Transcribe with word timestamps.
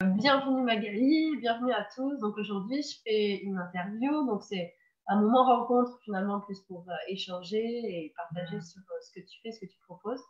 Bienvenue 0.00 0.62
Magali, 0.62 1.36
bienvenue 1.40 1.72
à 1.72 1.84
tous. 1.96 2.18
Donc 2.20 2.38
aujourd'hui, 2.38 2.82
je 2.82 3.00
fais 3.02 3.38
une 3.42 3.58
interview. 3.58 4.24
Donc 4.28 4.44
c'est 4.44 4.72
un 5.08 5.20
moment 5.20 5.44
rencontre 5.44 5.98
finalement 6.04 6.40
plus 6.40 6.60
pour 6.68 6.88
euh, 6.88 6.94
échanger 7.08 7.58
et 7.58 8.14
partager 8.16 8.60
sur 8.60 8.80
euh, 8.80 9.00
ce 9.00 9.10
que 9.18 9.26
tu 9.26 9.40
fais, 9.42 9.50
ce 9.50 9.58
que 9.58 9.66
tu 9.66 9.76
proposes. 9.88 10.22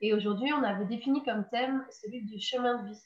Et 0.00 0.14
aujourd'hui, 0.14 0.50
on 0.54 0.62
avait 0.62 0.86
défini 0.86 1.22
comme 1.22 1.46
thème 1.50 1.84
celui 1.90 2.24
du 2.24 2.40
chemin 2.40 2.82
de 2.82 2.88
vie. 2.88 3.00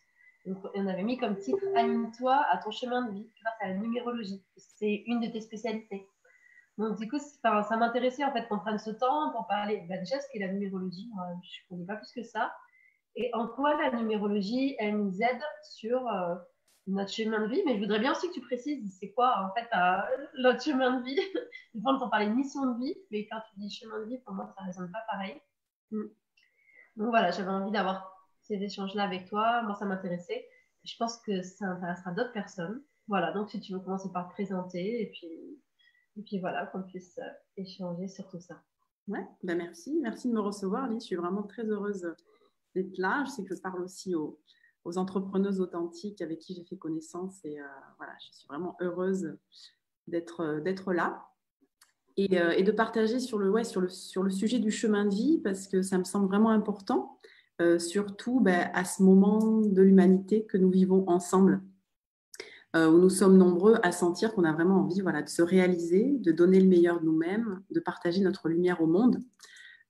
Donc 0.46 0.64
on 0.76 0.86
avait 0.86 1.02
mis 1.02 1.18
comme 1.18 1.36
titre 1.36 1.58
Anime-toi 1.74 2.46
à 2.48 2.58
ton 2.58 2.70
chemin 2.70 3.08
de 3.08 3.14
vie 3.14 3.28
grâce 3.42 3.56
à 3.62 3.68
la 3.70 3.74
numérologie. 3.74 4.44
C'est 4.56 5.02
une 5.06 5.18
de 5.18 5.26
tes 5.26 5.40
spécialités. 5.40 6.06
Donc 6.78 6.96
du 6.96 7.08
coup, 7.08 7.18
ça 7.18 7.76
m'intéressait 7.76 8.24
en 8.24 8.32
fait 8.32 8.46
qu'on 8.46 8.60
prenne 8.60 8.78
ce 8.78 8.90
temps 8.90 9.32
pour 9.32 9.48
parler 9.48 9.84
bah, 9.88 9.96
déjà 9.96 10.20
ce 10.20 10.26
qu'est 10.32 10.38
la 10.38 10.52
numérologie. 10.52 11.10
Moi, 11.12 11.26
je 11.42 11.58
ne 11.64 11.68
connais 11.70 11.86
pas 11.86 11.96
plus 11.96 12.12
que 12.12 12.22
ça 12.22 12.52
et 13.16 13.30
en 13.34 13.46
quoi 13.48 13.74
la 13.80 13.92
numérologie, 13.96 14.74
elle 14.78 14.96
nous 14.96 15.22
aide 15.22 15.42
sur 15.62 16.06
euh, 16.08 16.34
notre 16.86 17.12
chemin 17.12 17.40
de 17.40 17.46
vie? 17.46 17.62
Mais 17.64 17.76
je 17.76 17.80
voudrais 17.80 18.00
bien 18.00 18.12
aussi 18.12 18.28
que 18.28 18.34
tu 18.34 18.40
précises, 18.40 18.96
c'est 18.98 19.12
quoi 19.12 19.36
en 19.46 19.54
fait 19.54 19.68
euh, 19.76 20.26
notre 20.38 20.62
chemin 20.62 20.98
de 20.98 21.04
vie? 21.04 21.14
Des 21.74 21.80
fois, 21.80 21.92
on 21.92 21.96
entend 21.96 22.08
parler 22.08 22.26
de 22.26 22.34
mission 22.34 22.74
de 22.74 22.78
vie, 22.78 22.94
mais 23.10 23.26
quand 23.26 23.40
tu 23.48 23.60
dis 23.60 23.70
chemin 23.70 24.00
de 24.00 24.06
vie, 24.06 24.18
pour 24.18 24.34
moi, 24.34 24.52
ça 24.56 24.62
ne 24.62 24.66
résonne 24.66 24.90
pas 24.90 25.04
pareil. 25.08 25.40
Mm. 25.90 26.02
Donc 26.96 27.08
voilà, 27.08 27.30
j'avais 27.30 27.50
envie 27.50 27.72
d'avoir 27.72 28.10
ces 28.42 28.62
échanges-là 28.62 29.04
avec 29.04 29.28
toi. 29.28 29.62
Moi, 29.62 29.74
ça 29.74 29.84
m'intéressait. 29.84 30.46
Je 30.84 30.96
pense 30.98 31.18
que 31.18 31.42
ça 31.42 31.66
intéressera 31.66 32.12
d'autres 32.12 32.32
personnes. 32.32 32.82
Voilà, 33.08 33.32
donc 33.32 33.50
si 33.50 33.60
tu 33.60 33.72
veux 33.72 33.80
commencer 33.80 34.10
par 34.12 34.28
te 34.28 34.32
présenter 34.32 35.02
et 35.02 35.10
puis, 35.10 35.60
et 36.16 36.22
puis 36.22 36.38
voilà, 36.40 36.66
qu'on 36.66 36.82
puisse 36.82 37.18
euh, 37.18 37.30
échanger 37.56 38.08
sur 38.08 38.28
tout 38.28 38.40
ça. 38.40 38.62
Ouais, 39.08 39.26
ben 39.42 39.58
merci. 39.58 39.98
Merci 40.02 40.28
de 40.28 40.34
me 40.34 40.40
recevoir, 40.40 40.88
Lise. 40.88 41.02
Je 41.02 41.06
suis 41.08 41.16
vraiment 41.16 41.42
très 41.42 41.64
heureuse 41.64 42.06
d'être 42.74 42.98
là. 42.98 43.24
Je 43.26 43.30
sais 43.30 43.44
que 43.44 43.54
je 43.54 43.60
parle 43.60 43.82
aussi 43.82 44.14
aux, 44.14 44.38
entrepreneuses 44.96 45.60
authentiques 45.60 46.20
avec 46.20 46.40
qui 46.40 46.54
j'ai 46.54 46.62
fait 46.62 46.76
connaissance 46.76 47.42
et 47.44 47.58
euh, 47.58 47.64
je 48.20 48.36
suis 48.36 48.46
vraiment 48.46 48.76
heureuse 48.82 49.34
d'être 50.08 50.40
euh, 50.40 50.92
là. 50.92 51.26
Euh, 52.18 52.50
et, 52.50 52.62
de 52.62 52.70
partager 52.70 53.18
sur 53.18 53.38
le 53.38 54.30
sujet 54.30 54.58
du 54.58 54.70
chemin 54.70 55.06
de 55.06 55.14
vie 55.14 55.40
parce 55.42 55.66
que 55.68 55.80
ça 55.80 55.96
me 55.96 56.04
semble 56.04 56.28
vraiment 56.28 56.50
important, 56.50 57.18
surtout 57.78 58.40
ben, 58.40 58.70
à 58.74 58.84
ce 58.84 59.02
moment 59.02 59.62
de 59.62 59.82
l'humanité 59.82 60.44
que 60.44 60.58
nous 60.58 60.70
vivons 60.70 61.08
ensemble, 61.08 61.62
où 62.76 62.98
nous 62.98 63.10
sommes 63.10 63.38
nombreux 63.38 63.78
à 63.82 63.90
sentir 63.90 64.34
qu'on 64.34 64.44
a 64.44 64.52
vraiment 64.52 64.80
envie 64.80 65.00
voilà, 65.00 65.22
de 65.22 65.28
se 65.28 65.42
réaliser, 65.42 66.18
de 66.18 66.30
donner 66.30 66.60
le 66.60 66.68
meilleur 66.68 67.00
de 67.00 67.06
nous-mêmes, 67.06 67.62
de 67.70 67.80
partager 67.80 68.20
notre 68.20 68.48
lumière 68.48 68.82
au 68.82 68.86
monde. 68.86 69.20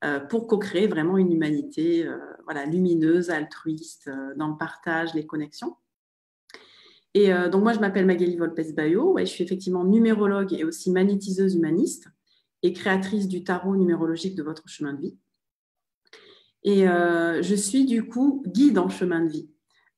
Euh, 0.02 0.20
pour 0.20 0.46
co-créer 0.46 0.86
vraiment 0.86 1.16
une 1.16 1.32
humanité 1.32 2.06
euh, 2.06 2.18
voilà, 2.44 2.66
lumineuse, 2.66 3.30
altruiste, 3.30 4.08
euh, 4.08 4.34
dans 4.36 4.48
le 4.48 4.56
partage, 4.58 5.14
les 5.14 5.24
connexions. 5.24 5.76
Et 7.16 7.30
donc 7.48 7.62
moi, 7.62 7.72
je 7.72 7.78
m'appelle 7.78 8.06
Magali 8.06 8.36
Volpes-Bayo, 8.36 9.12
ouais, 9.12 9.24
je 9.24 9.30
suis 9.30 9.44
effectivement 9.44 9.84
numérologue 9.84 10.52
et 10.52 10.64
aussi 10.64 10.90
magnétiseuse 10.90 11.54
humaniste 11.54 12.08
et 12.64 12.72
créatrice 12.72 13.28
du 13.28 13.44
tarot 13.44 13.76
numérologique 13.76 14.34
de 14.34 14.42
votre 14.42 14.68
chemin 14.68 14.94
de 14.94 15.00
vie. 15.00 15.16
Et 16.64 16.86
je 16.86 17.54
suis 17.54 17.84
du 17.84 18.08
coup 18.08 18.42
guide 18.48 18.78
en 18.78 18.88
chemin 18.88 19.24
de 19.24 19.28
vie, 19.28 19.48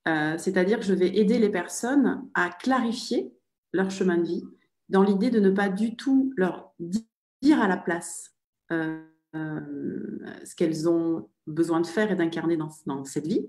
c'est-à-dire 0.04 0.78
que 0.78 0.84
je 0.84 0.92
vais 0.92 1.16
aider 1.16 1.38
les 1.38 1.48
personnes 1.48 2.28
à 2.34 2.50
clarifier 2.50 3.32
leur 3.72 3.90
chemin 3.90 4.18
de 4.18 4.26
vie 4.26 4.44
dans 4.90 5.02
l'idée 5.02 5.30
de 5.30 5.40
ne 5.40 5.48
pas 5.48 5.70
du 5.70 5.96
tout 5.96 6.34
leur 6.36 6.74
dire 7.40 7.62
à 7.62 7.66
la 7.66 7.78
place 7.78 8.36
ce 10.44 10.54
qu'elles 10.54 10.88
ont 10.88 11.28
besoin 11.46 11.80
de 11.80 11.86
faire 11.86 12.10
et 12.10 12.16
d'incarner 12.16 12.56
dans, 12.56 13.04
cette 13.04 13.26
vie. 13.26 13.46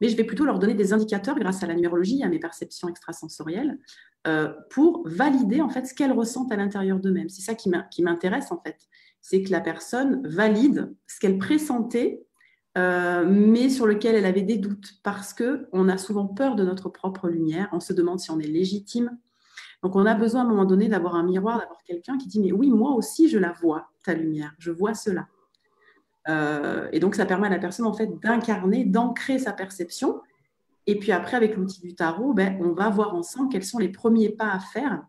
Mais 0.00 0.08
je 0.08 0.16
vais 0.16 0.24
plutôt 0.24 0.44
leur 0.44 0.58
donner 0.58 0.74
des 0.74 0.92
indicateurs 0.92 1.38
grâce 1.38 1.62
à 1.62 1.66
la 1.66 1.74
numérologie, 1.74 2.22
à 2.22 2.28
mes 2.28 2.38
perceptions 2.38 2.88
extrasensorielles, 2.88 3.78
euh, 4.26 4.52
pour 4.70 5.02
valider 5.08 5.60
en 5.60 5.68
fait 5.68 5.86
ce 5.86 5.94
qu'elles 5.94 6.12
ressentent 6.12 6.52
à 6.52 6.56
l'intérieur 6.56 7.00
d'eux-mêmes. 7.00 7.28
C'est 7.28 7.42
ça 7.42 7.54
qui 7.54 8.02
m'intéresse 8.02 8.52
en 8.52 8.60
fait, 8.60 8.76
c'est 9.20 9.42
que 9.42 9.50
la 9.50 9.60
personne 9.60 10.26
valide 10.26 10.94
ce 11.06 11.18
qu'elle 11.20 11.38
pressentait, 11.38 12.24
euh, 12.76 13.24
mais 13.26 13.70
sur 13.70 13.86
lequel 13.86 14.14
elle 14.14 14.26
avait 14.26 14.42
des 14.42 14.58
doutes, 14.58 15.00
parce 15.02 15.34
que 15.34 15.68
on 15.72 15.88
a 15.88 15.98
souvent 15.98 16.26
peur 16.26 16.54
de 16.54 16.64
notre 16.64 16.88
propre 16.88 17.28
lumière. 17.28 17.68
On 17.72 17.80
se 17.80 17.92
demande 17.92 18.20
si 18.20 18.30
on 18.30 18.38
est 18.38 18.46
légitime. 18.46 19.18
Donc 19.82 19.96
on 19.96 20.06
a 20.06 20.14
besoin 20.14 20.42
à 20.42 20.44
un 20.44 20.48
moment 20.48 20.64
donné 20.64 20.88
d'avoir 20.88 21.14
un 21.14 21.22
miroir, 21.22 21.58
d'avoir 21.58 21.82
quelqu'un 21.84 22.18
qui 22.18 22.28
dit 22.28 22.40
mais 22.40 22.52
oui 22.52 22.70
moi 22.70 22.92
aussi 22.94 23.28
je 23.28 23.38
la 23.38 23.52
vois 23.52 23.88
lumière, 24.14 24.54
je 24.58 24.70
vois 24.70 24.94
cela. 24.94 25.28
Euh, 26.28 26.88
et 26.92 27.00
donc, 27.00 27.14
ça 27.14 27.26
permet 27.26 27.46
à 27.46 27.50
la 27.50 27.58
personne 27.58 27.86
en 27.86 27.94
fait 27.94 28.18
d'incarner, 28.20 28.84
d'ancrer 28.84 29.38
sa 29.38 29.52
perception. 29.52 30.20
Et 30.86 30.98
puis 30.98 31.12
après, 31.12 31.36
avec 31.36 31.56
l'outil 31.56 31.80
du 31.80 31.94
tarot, 31.94 32.32
ben, 32.32 32.58
on 32.60 32.72
va 32.72 32.88
voir 32.88 33.14
ensemble 33.14 33.50
quels 33.50 33.64
sont 33.64 33.78
les 33.78 33.90
premiers 33.90 34.30
pas 34.30 34.50
à 34.50 34.60
faire. 34.60 35.02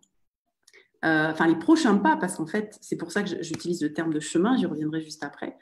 Euh, 1.06 1.32
enfin, 1.32 1.48
les 1.48 1.56
prochains 1.56 1.96
pas, 1.98 2.18
parce 2.18 2.36
qu'en 2.36 2.46
fait, 2.46 2.78
c'est 2.82 2.98
pour 2.98 3.12
ça 3.12 3.24
que 3.24 3.42
j'utilise 3.42 3.82
le 3.82 3.94
terme 3.94 4.14
de 4.14 4.20
chemin, 4.20 4.58
j'y 4.58 4.66
reviendrai 4.66 5.02
juste 5.02 5.24
après. 5.24 5.58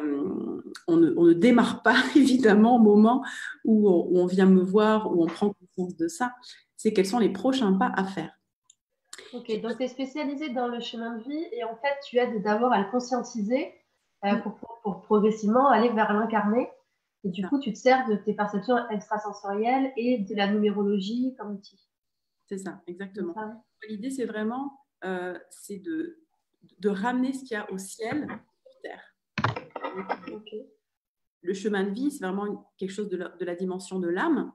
Euh, 0.00 0.62
on, 0.86 0.96
ne, 0.96 1.32
démarre 1.34 1.82
pas, 1.82 1.96
évidemment, 2.16 2.76
au 2.76 2.78
moment 2.78 3.22
où 3.64 3.90
on, 3.90 4.24
vient 4.24 4.46
me 4.46 4.62
voir, 4.62 5.14
où 5.14 5.22
on 5.22 5.26
prend 5.26 5.52
conscience 5.52 5.96
de 5.96 6.08
ça. 6.08 6.34
C'est 6.76 6.92
quels 6.94 7.06
sont 7.06 7.18
les 7.18 7.28
prochains 7.28 7.74
pas 7.74 7.92
à 7.94 8.04
faire. 8.04 8.32
Ok, 9.32 9.60
donc 9.60 9.76
tu 9.76 9.84
es 9.84 9.88
spécialisée 9.88 10.50
dans 10.50 10.68
le 10.68 10.80
chemin 10.80 11.16
de 11.16 11.22
vie 11.24 11.44
et 11.52 11.64
en 11.64 11.76
fait, 11.76 11.94
tu 12.04 12.18
aides 12.18 12.42
d'abord 12.42 12.72
à 12.72 12.80
le 12.80 12.90
conscientiser 12.90 13.74
euh, 14.24 14.36
pour, 14.36 15.02
progressivement 15.02 15.68
aller 15.68 15.90
vers 15.90 16.12
l'incarné. 16.12 16.70
Et 17.24 17.30
du 17.30 17.46
coup, 17.46 17.58
tu 17.58 17.72
te 17.72 17.78
sers 17.78 18.06
de 18.08 18.16
tes 18.16 18.34
perceptions 18.34 18.76
extrasensorielles 18.90 19.92
et 19.96 20.18
de 20.18 20.34
la 20.34 20.46
numérologie 20.46 21.34
comme 21.38 21.54
outil. 21.54 21.80
C'est 22.46 22.58
ça, 22.58 22.82
exactement. 22.86 23.34
L'idée, 23.88 24.10
c'est 24.10 24.26
vraiment 24.26 24.78
euh, 25.04 25.38
c'est 25.50 25.78
de, 25.78 26.18
de 26.80 26.88
ramener 26.88 27.32
ce 27.32 27.40
qu'il 27.40 27.52
y 27.52 27.56
a 27.56 27.70
au 27.70 27.78
ciel 27.78 28.26
sur 28.64 28.80
Terre. 28.82 29.14
Le 31.42 31.52
chemin 31.52 31.84
de 31.84 31.90
vie, 31.90 32.10
c'est 32.10 32.24
vraiment 32.24 32.72
quelque 32.78 32.90
chose 32.90 33.08
de 33.08 33.16
la, 33.18 33.28
de 33.28 33.44
la 33.44 33.54
dimension 33.54 33.98
de 33.98 34.08
l'âme. 34.08 34.52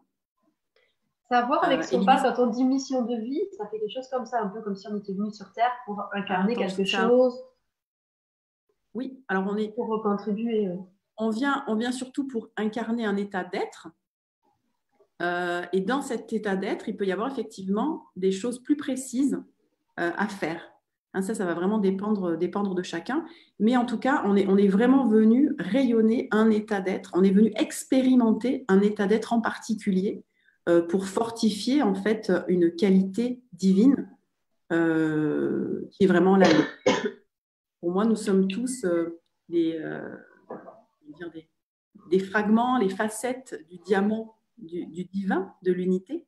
Savoir 1.30 1.64
avec 1.64 1.80
euh, 1.80 1.84
ce 1.84 1.96
qu'on 1.96 2.06
passe 2.06 2.24
quand 2.24 2.44
on 2.44 2.48
dit 2.48 2.64
mission 2.64 3.04
de 3.04 3.16
vie, 3.16 3.42
ça 3.58 3.68
fait 3.68 3.80
quelque 3.80 3.94
chose 3.94 4.10
comme 4.10 4.26
ça, 4.26 4.42
un 4.42 4.48
peu 4.48 4.62
comme 4.62 4.76
si 4.76 4.88
on 4.88 4.98
était 4.98 5.14
venu 5.14 5.32
sur 5.32 5.52
Terre 5.54 5.72
pour 5.86 6.04
incarner 6.14 6.56
quelque 6.56 6.84
chose, 6.86 7.40
oui, 8.94 9.24
alors 9.28 9.46
on 9.48 9.56
est. 9.58 9.70
Pour 9.76 10.02
contribuer. 10.02 10.70
On 11.18 11.30
vient, 11.30 11.64
on 11.68 11.76
vient 11.76 11.92
surtout 11.92 12.28
pour 12.28 12.50
incarner 12.58 13.06
un 13.06 13.18
état 13.18 13.44
d'être. 13.44 13.90
Euh, 15.22 15.64
et 15.74 15.82
dans 15.82 16.02
cet 16.02 16.32
état 16.32 16.56
d'être, 16.56 16.88
il 16.88 16.96
peut 16.96 17.06
y 17.06 17.12
avoir 17.12 17.30
effectivement 17.30 18.06
des 18.16 18.32
choses 18.32 18.64
plus 18.64 18.78
précises 18.78 19.42
euh, 20.00 20.12
à 20.16 20.28
faire. 20.28 20.62
Hein, 21.14 21.22
ça, 21.22 21.34
ça 21.34 21.46
va 21.46 21.54
vraiment 21.54 21.80
dépendre, 21.80 22.38
dépendre 22.38 22.74
de 22.74 22.84
chacun. 22.84 23.26
Mais 23.60 23.76
en 23.76 23.86
tout 23.86 24.00
cas, 24.00 24.24
on 24.26 24.36
est, 24.36 24.48
on 24.48 24.58
est 24.58 24.68
vraiment 24.68 25.06
venu 25.08 25.54
rayonner 25.60 26.30
un 26.32 26.50
état 26.50 26.80
d'être. 26.80 27.12
On 27.14 27.24
est 27.24 27.32
venu 27.32 27.52
expérimenter 27.58 28.64
un 28.70 28.82
état 28.82 29.08
d'être 29.08 29.34
en 29.34 29.42
particulier 29.42 30.24
euh, 30.24 30.29
pour 30.90 31.08
fortifier 31.08 31.82
en 31.82 31.96
fait 31.96 32.32
une 32.48 32.76
qualité 32.76 33.42
divine 33.54 34.10
qui 34.70 36.04
est 36.04 36.08
vraiment 36.08 36.38
la 36.38 36.48
pour 37.80 37.92
moi, 37.92 38.06
nous 38.06 38.16
sommes 38.16 38.48
tous 38.48 38.84
euh, 38.84 39.22
euh, 39.54 40.18
des, 41.34 41.50
des, 42.10 42.20
fragments, 42.20 42.78
les 42.78 42.90
facettes 42.90 43.66
du 43.70 43.78
diamant 43.78 44.36
du, 44.58 45.06
divin, 45.06 45.54
de 45.64 45.72
l'unité. 45.72 46.26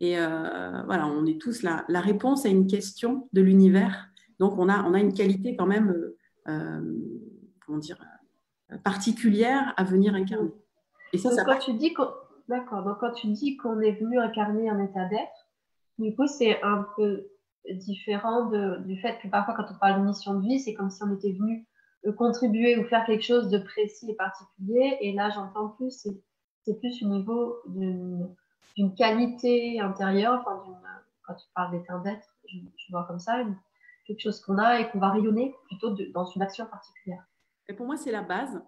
Et 0.00 0.18
euh, 0.18 0.82
voilà, 0.86 1.06
on 1.06 1.26
est 1.26 1.40
tous 1.40 1.62
la, 1.62 1.84
la, 1.88 2.00
réponse 2.00 2.44
à 2.44 2.48
une 2.48 2.66
question 2.66 3.28
de 3.32 3.40
l'univers. 3.40 4.08
Donc, 4.40 4.58
on 4.58 4.68
a, 4.68 4.82
on 4.82 4.94
a 4.94 4.98
une 4.98 5.14
qualité 5.14 5.54
quand 5.54 5.66
même, 5.66 5.94
comment 6.44 7.78
dire, 7.78 8.04
particulière 8.82 9.72
à 9.76 9.84
venir 9.84 10.14
incarner. 10.14 10.50
Et 11.12 11.18
ça, 11.18 11.30
ça 11.30 11.44
quand 11.44 11.58
tu 11.58 11.74
dis 11.74 11.94
D'accord, 12.48 12.82
donc 12.84 12.98
quand 12.98 13.12
tu 13.12 13.28
dis 13.28 13.56
qu'on 13.56 13.80
est 13.80 13.92
venu 13.92 14.18
incarner 14.18 14.68
un 14.68 14.82
état 14.82 15.04
d'être, 15.06 15.48
du 15.98 16.14
coup, 16.14 16.26
c'est 16.26 16.60
un 16.62 16.86
peu 16.96 17.28
différent 17.70 18.50
du 18.80 19.00
fait 19.00 19.18
que 19.20 19.28
parfois 19.28 19.54
quand 19.54 19.66
on 19.70 19.78
parle 19.78 20.00
de 20.00 20.06
mission 20.06 20.34
de 20.34 20.46
vie, 20.46 20.58
c'est 20.58 20.74
comme 20.74 20.90
si 20.90 21.02
on 21.02 21.14
était 21.14 21.32
venu 21.32 21.66
euh, 22.06 22.12
contribuer 22.12 22.76
ou 22.76 22.84
faire 22.84 23.04
quelque 23.06 23.22
chose 23.22 23.48
de 23.48 23.58
précis 23.58 24.10
et 24.10 24.14
particulier. 24.14 24.98
Et 25.00 25.12
là, 25.12 25.30
j'entends 25.30 25.68
plus, 25.68 26.08
c'est 26.64 26.78
plus 26.78 27.02
au 27.02 27.08
niveau 27.08 27.56
d'une 27.66 28.94
qualité 28.96 29.80
intérieure, 29.80 30.40
enfin, 30.44 30.62
quand 31.22 31.34
tu 31.34 31.46
parles 31.54 31.70
d'état 31.72 31.98
d'être, 31.98 32.28
je, 32.48 32.58
vois 32.90 33.04
comme 33.04 33.20
ça, 33.20 33.44
quelque 34.06 34.20
chose 34.20 34.40
qu'on 34.40 34.58
a 34.58 34.80
et 34.80 34.90
qu'on 34.90 34.98
va 34.98 35.10
rayonner 35.10 35.54
plutôt 35.66 35.90
dans 36.12 36.24
une 36.24 36.42
action 36.42 36.66
particulière. 36.66 37.24
Et 37.68 37.74
pour 37.74 37.86
moi, 37.86 37.96
c'est 37.96 38.10
la 38.10 38.22
base. 38.22 38.60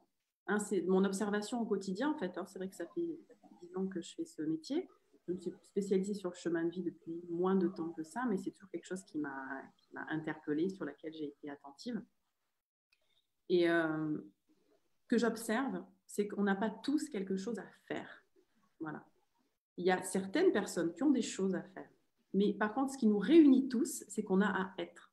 Hein, 0.46 0.58
c'est 0.58 0.82
mon 0.82 1.04
observation 1.04 1.60
au 1.60 1.64
quotidien, 1.64 2.10
en 2.10 2.18
fait. 2.18 2.36
Hein. 2.38 2.44
c'est 2.46 2.58
vrai 2.58 2.68
que 2.68 2.76
ça 2.76 2.84
fait 2.94 3.18
10 3.66 3.76
ans 3.76 3.86
que 3.86 4.00
je 4.00 4.14
fais 4.14 4.24
ce 4.24 4.42
métier 4.42 4.88
je 5.26 5.32
me 5.32 5.38
suis 5.38 5.52
spécialisée 5.70 6.14
sur 6.14 6.30
le 6.30 6.36
chemin 6.36 6.64
de 6.64 6.70
vie 6.70 6.82
depuis 6.82 7.24
moins 7.30 7.54
de 7.54 7.68
temps 7.68 7.90
que 7.90 8.02
ça, 8.02 8.24
mais 8.28 8.36
c'est 8.36 8.50
toujours 8.50 8.70
quelque 8.70 8.86
chose 8.86 9.04
qui 9.04 9.18
m'a 9.18 9.62
interpellée, 10.08 10.68
sur 10.68 10.84
laquelle 10.84 11.14
j'ai 11.14 11.28
été 11.28 11.50
attentive. 11.50 12.02
Et 13.48 13.68
euh, 13.68 14.18
que 15.08 15.18
j'observe, 15.18 15.82
c'est 16.06 16.28
qu'on 16.28 16.42
n'a 16.42 16.54
pas 16.54 16.70
tous 16.70 17.08
quelque 17.08 17.36
chose 17.36 17.58
à 17.58 17.66
faire. 17.86 18.22
Voilà. 18.80 19.06
il 19.78 19.86
y 19.86 19.90
a 19.90 20.02
certaines 20.02 20.52
personnes 20.52 20.92
qui 20.92 21.02
ont 21.02 21.10
des 21.10 21.22
choses 21.22 21.54
à 21.54 21.62
faire. 21.62 21.88
Mais 22.34 22.52
par 22.52 22.74
contre, 22.74 22.92
ce 22.92 22.98
qui 22.98 23.06
nous 23.06 23.18
réunit 23.18 23.68
tous, 23.68 24.04
c'est 24.08 24.22
qu'on 24.22 24.40
a 24.40 24.48
à 24.48 24.74
être. 24.78 25.12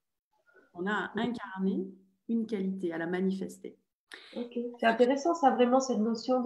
On 0.74 0.88
a 0.88 0.92
à 0.92 1.12
incarner 1.15 1.88
une 2.27 2.45
qualité, 2.48 2.92
à 2.92 2.98
la 2.98 3.07
manifester. 3.07 3.77
C'est 4.33 4.86
intéressant, 4.86 5.36
ça, 5.36 5.51
vraiment, 5.51 5.80
cette 5.80 6.00
notion 6.00 6.44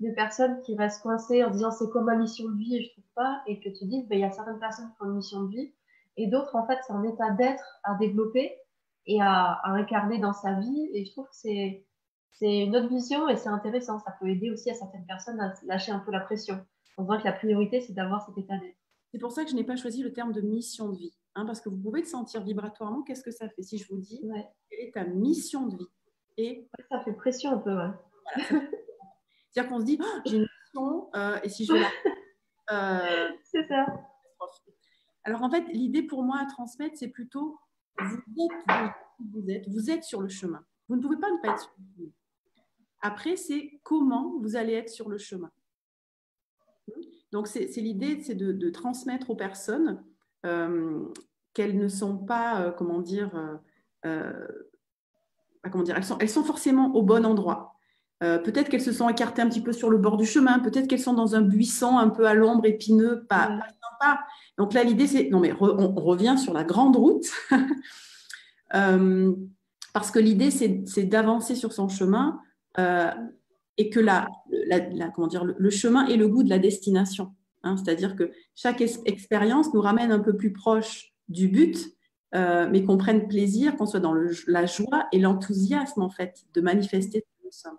de, 0.00 0.10
personnes 0.14 0.60
qui 0.62 0.76
restent 0.76 1.02
coincées 1.02 1.44
en 1.44 1.50
disant 1.50 1.70
c'est 1.70 1.88
comme 1.90 2.04
ma 2.04 2.16
mission 2.16 2.48
de 2.48 2.56
vie 2.56 2.76
et 2.76 2.82
je 2.82 2.88
ne 2.88 2.92
trouve 2.92 3.12
pas, 3.14 3.42
et 3.46 3.60
que 3.60 3.68
tu 3.68 3.84
dis, 3.86 4.04
ben, 4.04 4.18
il 4.18 4.20
y 4.20 4.24
a 4.24 4.30
certaines 4.30 4.58
personnes 4.58 4.90
qui 4.96 5.02
ont 5.02 5.06
une 5.06 5.16
mission 5.16 5.42
de 5.42 5.50
vie, 5.50 5.72
et 6.16 6.26
d'autres, 6.28 6.56
en 6.56 6.66
fait, 6.66 6.78
c'est 6.86 6.92
un 6.92 7.02
état 7.04 7.30
d'être 7.30 7.80
à 7.84 7.94
développer 7.94 8.56
et 9.06 9.20
à, 9.20 9.60
incarner 9.64 10.18
dans 10.18 10.32
sa 10.32 10.54
vie. 10.54 10.90
Et 10.92 11.04
je 11.04 11.12
trouve 11.12 11.26
que 11.26 11.34
c'est, 11.34 11.84
c'est 12.32 12.64
une 12.64 12.76
autre 12.76 12.88
vision 12.88 13.28
et 13.28 13.36
c'est 13.36 13.48
intéressant. 13.48 13.98
Ça 14.00 14.14
peut 14.18 14.28
aider 14.28 14.50
aussi 14.50 14.70
à 14.70 14.74
certaines 14.74 15.06
personnes 15.06 15.40
à 15.40 15.52
lâcher 15.64 15.92
un 15.92 16.00
peu 16.00 16.10
la 16.10 16.20
pression 16.20 16.64
en 16.96 17.02
disant 17.02 17.18
que 17.18 17.24
la 17.24 17.32
priorité, 17.32 17.80
c'est 17.80 17.92
d'avoir 17.92 18.24
cet 18.24 18.36
état 18.38 18.56
d'être. 18.56 18.76
C'est 19.12 19.18
pour 19.18 19.30
ça 19.30 19.44
que 19.44 19.50
je 19.50 19.54
n'ai 19.54 19.64
pas 19.64 19.76
choisi 19.76 20.02
le 20.02 20.12
terme 20.12 20.32
de 20.32 20.40
mission 20.40 20.88
de 20.90 20.98
vie, 20.98 21.14
hein, 21.34 21.46
parce 21.46 21.60
que 21.60 21.68
vous 21.68 21.76
pouvez 21.76 22.00
le 22.00 22.06
sentir 22.06 22.42
vibratoirement. 22.42 23.02
Qu'est-ce 23.02 23.22
que 23.22 23.30
ça 23.30 23.48
fait? 23.48 23.62
Si 23.62 23.78
je 23.78 23.86
vous 23.88 23.98
dis 23.98 24.20
quelle 24.68 24.88
est 24.88 24.92
ta 24.92 25.04
mission 25.04 25.66
de 25.66 25.76
vie? 25.76 25.88
Et 26.38 26.68
ça 26.90 27.00
fait 27.00 27.12
pression 27.12 27.52
un 27.52 27.58
peu. 27.58 27.76
C'est-à-dire 29.56 29.72
qu'on 29.72 29.80
se 29.80 29.86
dit, 29.86 29.98
oh, 30.02 30.20
j'ai 30.26 30.36
une 30.36 30.46
mission, 30.66 31.08
euh, 31.16 31.40
et 31.42 31.48
si 31.48 31.64
je 31.64 31.72
la... 31.72 31.88
Euh, 32.72 33.28
c'est 33.44 33.64
ça. 33.68 33.86
Alors 35.22 35.44
en 35.44 35.48
fait, 35.48 35.68
l'idée 35.68 36.02
pour 36.02 36.24
moi 36.24 36.38
à 36.40 36.46
transmettre, 36.46 36.96
c'est 36.98 37.06
plutôt, 37.06 37.56
vous 37.96 38.16
êtes, 38.16 38.90
vous 39.20 39.48
êtes, 39.48 39.68
vous 39.68 39.88
êtes 39.88 40.02
sur 40.02 40.20
le 40.20 40.28
chemin. 40.28 40.64
Vous 40.88 40.96
ne 40.96 41.00
pouvez 41.00 41.16
pas 41.16 41.30
ne 41.30 41.40
pas 41.40 41.52
être 41.52 41.60
sur 41.60 41.70
le 41.78 41.84
chemin. 41.94 42.10
Après, 43.02 43.36
c'est 43.36 43.78
comment 43.84 44.36
vous 44.40 44.56
allez 44.56 44.72
être 44.72 44.88
sur 44.88 45.08
le 45.08 45.16
chemin. 45.16 45.52
Donc, 47.30 47.46
c'est 47.46 47.68
l'idée, 47.76 48.20
c'est 48.20 48.34
de, 48.34 48.70
transmettre 48.70 49.30
aux 49.30 49.36
personnes 49.36 50.04
euh, 50.44 51.04
qu'elles 51.54 51.78
ne 51.78 51.86
sont 51.86 52.18
pas, 52.18 52.72
comment 52.72 53.00
dire, 53.00 53.30
comment 54.02 55.84
dire, 55.84 55.96
elles 55.96 56.04
sont, 56.04 56.18
elles 56.18 56.28
sont 56.28 56.42
forcément 56.42 56.96
au 56.96 57.02
bon 57.02 57.24
endroit. 57.24 57.75
Euh, 58.22 58.38
peut-être 58.38 58.70
qu'elles 58.70 58.82
se 58.82 58.92
sont 58.92 59.08
écartées 59.08 59.42
un 59.42 59.48
petit 59.48 59.60
peu 59.60 59.72
sur 59.72 59.90
le 59.90 59.98
bord 59.98 60.16
du 60.16 60.24
chemin, 60.24 60.58
peut-être 60.60 60.88
qu'elles 60.88 61.00
sont 61.00 61.12
dans 61.12 61.34
un 61.34 61.42
buisson 61.42 61.98
un 61.98 62.08
peu 62.08 62.26
à 62.26 62.32
l'ombre, 62.32 62.64
épineux, 62.64 63.26
pas, 63.28 63.46
sympa. 63.46 64.20
Donc 64.56 64.72
là, 64.72 64.84
l'idée, 64.84 65.06
c'est, 65.06 65.28
non 65.28 65.38
mais 65.38 65.52
on, 65.60 65.94
revient 65.94 66.36
sur 66.38 66.54
la 66.54 66.64
grande 66.64 66.96
route, 66.96 67.26
euh, 68.74 69.34
parce 69.92 70.10
que 70.10 70.18
l'idée, 70.18 70.50
c'est 70.50 71.04
d'avancer 71.04 71.54
sur 71.54 71.74
son 71.74 71.88
chemin 71.88 72.40
euh, 72.78 73.10
et 73.76 73.90
que 73.90 74.00
la, 74.00 74.28
comment 75.14 75.28
dire, 75.28 75.44
le, 75.44 75.70
chemin 75.70 76.06
est 76.06 76.16
le 76.16 76.28
goût 76.28 76.42
de 76.42 76.50
la 76.50 76.58
destination. 76.58 77.34
Hein. 77.64 77.76
C'est-à-dire 77.76 78.16
que 78.16 78.30
chaque 78.54 78.80
expérience 78.80 79.74
nous 79.74 79.82
ramène 79.82 80.10
un 80.10 80.20
peu 80.20 80.34
plus 80.36 80.52
proche 80.52 81.12
du 81.28 81.48
but 81.48 81.92
mais 82.34 82.84
qu'on 82.84 82.98
prenne 82.98 83.28
plaisir, 83.28 83.76
qu'on 83.76 83.86
soit 83.86 84.00
dans 84.00 84.14
la 84.46 84.66
joie 84.66 85.06
et 85.10 85.18
l'enthousiasme 85.18 86.02
en 86.02 86.10
fait 86.10 86.44
de 86.52 86.60
manifester 86.60 87.20
ce 87.20 87.24
que 87.24 87.46
nous 87.46 87.52
sommes. 87.52 87.78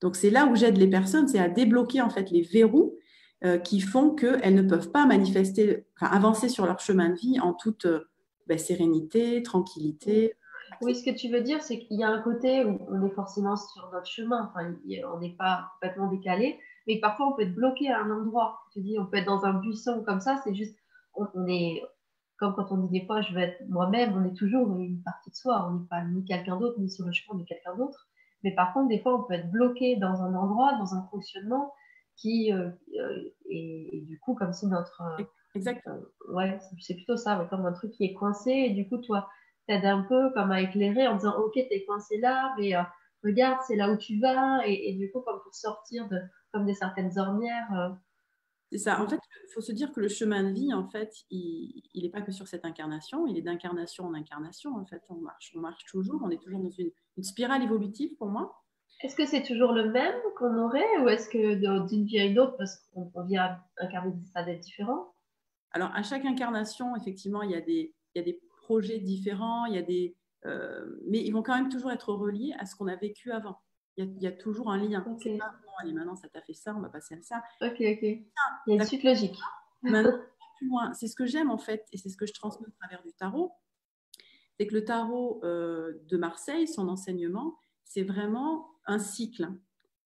Donc 0.00 0.16
c'est 0.16 0.30
là 0.30 0.46
où 0.46 0.54
j'aide 0.54 0.76
les 0.76 0.88
personnes, 0.88 1.28
c'est 1.28 1.38
à 1.38 1.48
débloquer 1.48 2.00
en 2.02 2.10
fait 2.10 2.30
les 2.30 2.42
verrous 2.42 2.96
euh, 3.44 3.58
qui 3.58 3.80
font 3.80 4.14
qu'elles 4.14 4.54
ne 4.54 4.62
peuvent 4.62 4.90
pas 4.90 5.06
manifester, 5.06 5.86
avancer 6.00 6.48
sur 6.48 6.66
leur 6.66 6.80
chemin 6.80 7.10
de 7.10 7.14
vie 7.14 7.40
en 7.40 7.54
toute 7.54 7.86
euh, 7.86 8.08
ben, 8.46 8.58
sérénité, 8.58 9.42
tranquillité. 9.42 10.34
Oui, 10.82 10.94
ce 10.94 11.04
que 11.04 11.16
tu 11.16 11.28
veux 11.30 11.40
dire, 11.40 11.62
c'est 11.62 11.78
qu'il 11.78 11.98
y 11.98 12.04
a 12.04 12.08
un 12.08 12.20
côté 12.20 12.64
où 12.64 12.78
on 12.88 13.06
est 13.06 13.14
forcément 13.14 13.56
sur 13.56 13.88
notre 13.92 14.06
chemin, 14.06 14.50
enfin, 14.50 14.74
on 15.12 15.20
n'est 15.20 15.36
pas 15.36 15.70
complètement 15.74 16.10
décalé, 16.10 16.58
mais 16.86 16.98
parfois 17.00 17.28
on 17.28 17.36
peut 17.36 17.42
être 17.42 17.54
bloqué 17.54 17.90
à 17.90 18.00
un 18.00 18.10
endroit. 18.10 18.60
Tu 18.72 18.80
dis, 18.80 18.98
on 18.98 19.06
peut 19.06 19.18
être 19.18 19.26
dans 19.26 19.44
un 19.44 19.54
buisson 19.54 20.02
comme 20.04 20.20
ça, 20.20 20.40
c'est 20.44 20.54
juste, 20.54 20.76
on 21.14 21.46
est, 21.46 21.82
comme 22.38 22.54
quand 22.54 22.72
on 22.72 22.78
dit 22.78 23.00
des 23.00 23.06
fois, 23.06 23.22
je 23.22 23.32
veux 23.32 23.40
être 23.40 23.62
moi-même, 23.68 24.14
on 24.16 24.24
est 24.24 24.34
toujours 24.34 24.68
une 24.78 25.02
partie 25.02 25.30
de 25.30 25.34
soi. 25.34 25.66
On 25.68 25.78
n'est 25.78 25.86
pas 25.88 26.04
ni 26.04 26.24
quelqu'un 26.24 26.56
d'autre, 26.56 26.78
ni 26.78 26.90
sur 26.90 27.06
le 27.06 27.12
chemin 27.12 27.38
de 27.38 27.44
quelqu'un 27.44 27.74
d'autre. 27.76 28.08
Mais 28.42 28.54
par 28.54 28.72
contre, 28.72 28.88
des 28.88 29.00
fois, 29.00 29.18
on 29.18 29.24
peut 29.24 29.34
être 29.34 29.50
bloqué 29.50 29.96
dans 29.96 30.22
un 30.22 30.34
endroit, 30.34 30.74
dans 30.78 30.94
un 30.94 31.06
fonctionnement 31.10 31.72
qui 32.16 32.52
euh, 32.52 32.70
euh 32.98 33.34
et, 33.48 34.04
du 34.06 34.18
coup, 34.18 34.34
comme 34.34 34.52
si 34.52 34.66
notre. 34.66 35.02
Euh. 35.02 35.24
Euh, 35.56 36.34
ouais, 36.34 36.58
c'est 36.80 36.94
plutôt 36.94 37.16
ça, 37.16 37.46
comme 37.48 37.64
un 37.64 37.72
truc 37.72 37.92
qui 37.92 38.04
est 38.04 38.12
coincé. 38.12 38.50
Et 38.50 38.70
du 38.70 38.88
coup, 38.88 38.98
toi, 38.98 39.28
t'aides 39.66 39.86
un 39.86 40.02
peu 40.02 40.30
comme 40.34 40.50
à 40.50 40.60
éclairer 40.60 41.08
en 41.08 41.16
disant, 41.16 41.38
OK, 41.38 41.54
t'es 41.54 41.84
coincé 41.86 42.18
là, 42.18 42.54
mais 42.58 42.74
regarde, 43.24 43.58
c'est 43.66 43.76
là 43.76 43.90
où 43.90 43.96
tu 43.96 44.20
vas. 44.20 44.66
Et, 44.66 44.90
et, 44.90 44.94
du 44.94 45.10
coup, 45.10 45.22
comme 45.22 45.40
pour 45.42 45.54
sortir 45.54 46.08
de 46.08 46.18
comme 46.52 46.66
des 46.66 46.74
certaines 46.74 47.18
ornières 47.18 47.96
c'est 48.72 48.78
ça. 48.78 49.00
En 49.00 49.08
fait, 49.08 49.20
il 49.48 49.52
faut 49.52 49.60
se 49.60 49.72
dire 49.72 49.92
que 49.92 50.00
le 50.00 50.08
chemin 50.08 50.42
de 50.42 50.50
vie, 50.50 50.72
en 50.74 50.88
fait, 50.88 51.12
il 51.30 51.82
n'est 51.94 52.10
pas 52.10 52.22
que 52.22 52.32
sur 52.32 52.48
cette 52.48 52.64
incarnation, 52.64 53.26
il 53.26 53.38
est 53.38 53.42
d'incarnation 53.42 54.04
en 54.04 54.14
incarnation. 54.14 54.74
En 54.76 54.84
fait, 54.86 55.02
on 55.08 55.16
marche, 55.16 55.52
on 55.54 55.60
marche 55.60 55.84
toujours, 55.84 56.20
on 56.24 56.30
est 56.30 56.42
toujours 56.42 56.60
dans 56.60 56.70
une, 56.70 56.90
spirale 57.22 57.62
évolutive 57.62 58.16
pour 58.16 58.28
moi. 58.28 58.62
Est-ce 59.02 59.14
que 59.14 59.26
c'est 59.26 59.42
toujours 59.42 59.72
le 59.72 59.90
même 59.90 60.16
qu'on 60.36 60.58
aurait 60.58 60.98
ou 61.02 61.08
est-ce 61.08 61.28
que 61.28 61.86
d'une 61.86 62.04
vie 62.06 62.18
à 62.18 62.24
une 62.24 62.38
autre, 62.38 62.56
parce 62.56 62.76
qu'on 62.92 63.22
vient 63.22 63.58
incarner 63.78 64.12
des 64.12 64.24
stades 64.24 64.60
différents? 64.60 65.12
Alors, 65.70 65.90
à 65.94 66.02
chaque 66.02 66.24
incarnation, 66.24 66.96
effectivement, 66.96 67.42
il 67.42 67.50
y 67.50 67.54
a 67.54 67.60
des, 67.60 67.94
il 68.14 68.18
y 68.18 68.20
a 68.20 68.24
des 68.24 68.40
projets 68.62 68.98
différents, 68.98 69.66
il 69.66 69.74
y 69.74 69.78
a 69.78 69.82
des, 69.82 70.16
euh, 70.46 70.98
mais 71.08 71.22
ils 71.22 71.30
vont 71.30 71.42
quand 71.42 71.54
même 71.54 71.68
toujours 71.68 71.92
être 71.92 72.12
reliés 72.12 72.54
à 72.58 72.66
ce 72.66 72.74
qu'on 72.74 72.88
a 72.88 72.96
vécu 72.96 73.30
avant 73.32 73.58
il 73.96 74.22
y, 74.22 74.26
a 74.26 74.32
toujours 74.32 74.70
un 74.70 74.78
lien. 74.78 75.04
C'est 75.22 75.38
pas, 75.38 75.54
allez, 75.78 75.92
maintenant 75.92 76.16
ça 76.16 76.28
t'a 76.28 76.42
fait 76.42 76.54
ça, 76.54 76.74
on 76.76 76.80
va 76.80 76.88
passer 76.88 77.14
à 77.14 77.22
ça. 77.22 77.42
Ok, 77.62 77.80
ok. 77.80 78.02
il 78.02 78.24
y 78.66 78.72
a 78.72 78.74
une 78.74 78.84
suite 78.84 79.04
logique. 79.04 79.38
Maintenant, 79.82 80.18
plus 80.58 80.68
loin. 80.68 80.92
C'est 80.94 81.08
ce 81.08 81.16
que 81.16 81.26
j'aime 81.26 81.50
en 81.50 81.58
fait, 81.58 81.86
et 81.92 81.98
c'est 81.98 82.08
ce 82.08 82.16
que 82.16 82.26
je 82.26 82.32
transmets 82.32 82.66
au 82.66 82.72
travers 82.78 83.02
du 83.02 83.12
tarot. 83.12 83.52
C'est 84.58 84.66
que 84.66 84.74
le 84.74 84.84
tarot 84.84 85.40
euh, 85.44 85.92
de 86.08 86.16
Marseille, 86.16 86.66
son 86.66 86.88
enseignement, 86.88 87.58
c'est 87.84 88.02
vraiment 88.02 88.70
un 88.86 88.98
cycle. 88.98 89.48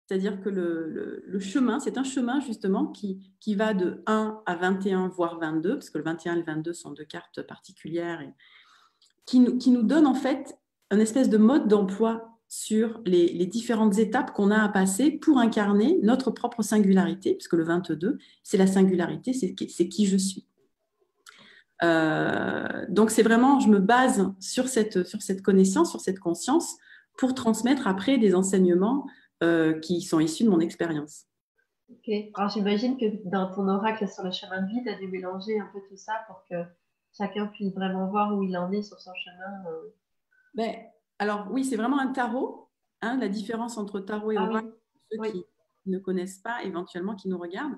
C'est-à-dire 0.06 0.40
que 0.40 0.48
le, 0.48 1.22
le, 1.24 1.38
chemin, 1.38 1.78
c'est 1.78 1.96
un 1.96 2.02
chemin 2.02 2.40
justement 2.40 2.88
qui, 2.88 3.32
qui, 3.38 3.54
va 3.54 3.74
de 3.74 4.02
1 4.06 4.42
à 4.44 4.56
21, 4.56 5.06
voire 5.06 5.38
22, 5.38 5.74
parce 5.74 5.88
que 5.88 5.98
le 5.98 6.04
21 6.04 6.34
et 6.34 6.38
le 6.38 6.42
22 6.42 6.72
sont 6.72 6.90
deux 6.90 7.04
cartes 7.04 7.42
particulières, 7.42 8.20
et 8.20 8.32
qui, 9.24 9.56
qui 9.58 9.70
nous 9.70 9.84
donne 9.84 10.08
en 10.08 10.14
fait 10.14 10.58
un 10.90 10.98
espèce 10.98 11.28
de 11.28 11.38
mode 11.38 11.68
d'emploi 11.68 12.39
sur 12.50 13.00
les, 13.06 13.46
différentes 13.46 13.98
étapes 13.98 14.32
qu'on 14.32 14.50
a 14.50 14.60
à 14.60 14.68
passer 14.68 15.12
pour 15.12 15.38
incarner 15.38 16.00
notre 16.02 16.32
propre 16.32 16.62
singularité, 16.62 17.34
puisque 17.34 17.52
le 17.52 17.62
22, 17.62 18.18
c'est 18.42 18.58
la 18.58 18.66
singularité, 18.66 19.32
c'est 19.32 19.88
qui 19.88 20.06
je 20.06 20.16
suis. 20.16 20.48
Euh, 21.84 22.84
donc 22.88 23.12
c'est 23.12 23.22
vraiment, 23.22 23.60
je 23.60 23.68
me 23.68 23.78
base 23.78 24.32
sur 24.40 24.66
cette, 24.66 25.06
sur 25.06 25.22
cette 25.22 25.42
connaissance, 25.42 25.90
sur 25.90 26.00
cette 26.00 26.18
conscience, 26.18 26.76
pour 27.16 27.34
transmettre 27.34 27.86
après 27.86 28.18
des 28.18 28.34
enseignements 28.34 29.06
euh, 29.44 29.78
qui 29.78 30.02
sont 30.02 30.18
issus 30.18 30.42
de 30.42 30.50
mon 30.50 30.60
expérience. 30.60 31.26
Ok, 31.88 32.12
alors 32.34 32.50
j'imagine 32.50 32.98
que 32.98 33.28
dans 33.28 33.54
ton 33.54 33.68
oracle 33.68 34.08
sur 34.08 34.24
le 34.24 34.32
chemin 34.32 34.62
de 34.62 34.66
vie, 34.66 34.82
tu 34.82 34.90
as 34.90 34.98
dû 34.98 35.06
mélanger 35.06 35.60
un 35.60 35.68
peu 35.72 35.78
tout 35.88 35.96
ça 35.96 36.14
pour 36.26 36.42
que 36.50 36.56
chacun 37.16 37.46
puisse 37.46 37.72
vraiment 37.72 38.08
voir 38.08 38.36
où 38.36 38.42
il 38.42 38.56
en 38.56 38.72
est 38.72 38.82
sur 38.82 38.98
son 38.98 39.12
chemin. 39.14 39.70
Euh. 39.70 39.94
Ben, 40.54 40.74
alors 41.20 41.46
oui, 41.50 41.64
c'est 41.64 41.76
vraiment 41.76 42.00
un 42.00 42.08
tarot. 42.08 42.68
Hein, 43.02 43.18
la 43.18 43.28
différence 43.28 43.76
entre 43.78 44.00
tarot 44.00 44.32
et 44.32 44.36
ah 44.38 44.44
oracle, 44.44 44.72
ceux 45.12 45.30
qui 45.30 45.44
ne 45.86 45.98
connaissent 45.98 46.38
pas, 46.38 46.62
éventuellement 46.64 47.14
qui 47.14 47.28
nous 47.28 47.38
regardent, 47.38 47.76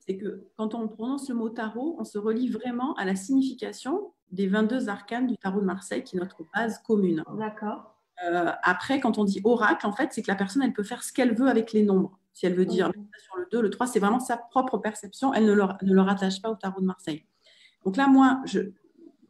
c'est 0.00 0.18
que 0.18 0.46
quand 0.56 0.74
on 0.74 0.86
prononce 0.88 1.28
le 1.30 1.34
mot 1.34 1.48
tarot, 1.48 1.96
on 1.98 2.04
se 2.04 2.18
relie 2.18 2.48
vraiment 2.48 2.94
à 2.96 3.06
la 3.06 3.16
signification 3.16 4.12
des 4.32 4.48
22 4.48 4.88
arcanes 4.88 5.26
du 5.26 5.36
tarot 5.38 5.60
de 5.60 5.64
Marseille, 5.64 6.04
qui 6.04 6.16
est 6.16 6.20
notre 6.20 6.42
base 6.54 6.78
commune. 6.80 7.24
D'accord. 7.38 7.96
Euh, 8.24 8.52
après, 8.62 9.00
quand 9.00 9.16
on 9.16 9.24
dit 9.24 9.40
oracle, 9.44 9.86
en 9.86 9.92
fait, 9.92 10.12
c'est 10.12 10.22
que 10.22 10.30
la 10.30 10.36
personne, 10.36 10.62
elle 10.62 10.72
peut 10.72 10.82
faire 10.82 11.02
ce 11.02 11.12
qu'elle 11.12 11.34
veut 11.34 11.48
avec 11.48 11.72
les 11.72 11.82
nombres. 11.82 12.18
Si 12.34 12.44
elle 12.44 12.54
veut 12.54 12.66
dire 12.66 12.90
sur 13.18 13.36
le 13.36 13.46
2, 13.50 13.62
le 13.62 13.70
3, 13.70 13.86
c'est 13.86 13.98
vraiment 13.98 14.20
sa 14.20 14.36
propre 14.36 14.76
perception. 14.76 15.32
Elle 15.32 15.46
ne 15.46 15.52
le, 15.52 15.64
ne 15.82 15.94
le 15.94 16.00
rattache 16.00 16.42
pas 16.42 16.50
au 16.50 16.54
tarot 16.54 16.80
de 16.80 16.86
Marseille. 16.86 17.24
Donc 17.84 17.96
là, 17.96 18.08
moi, 18.08 18.40
je, 18.44 18.60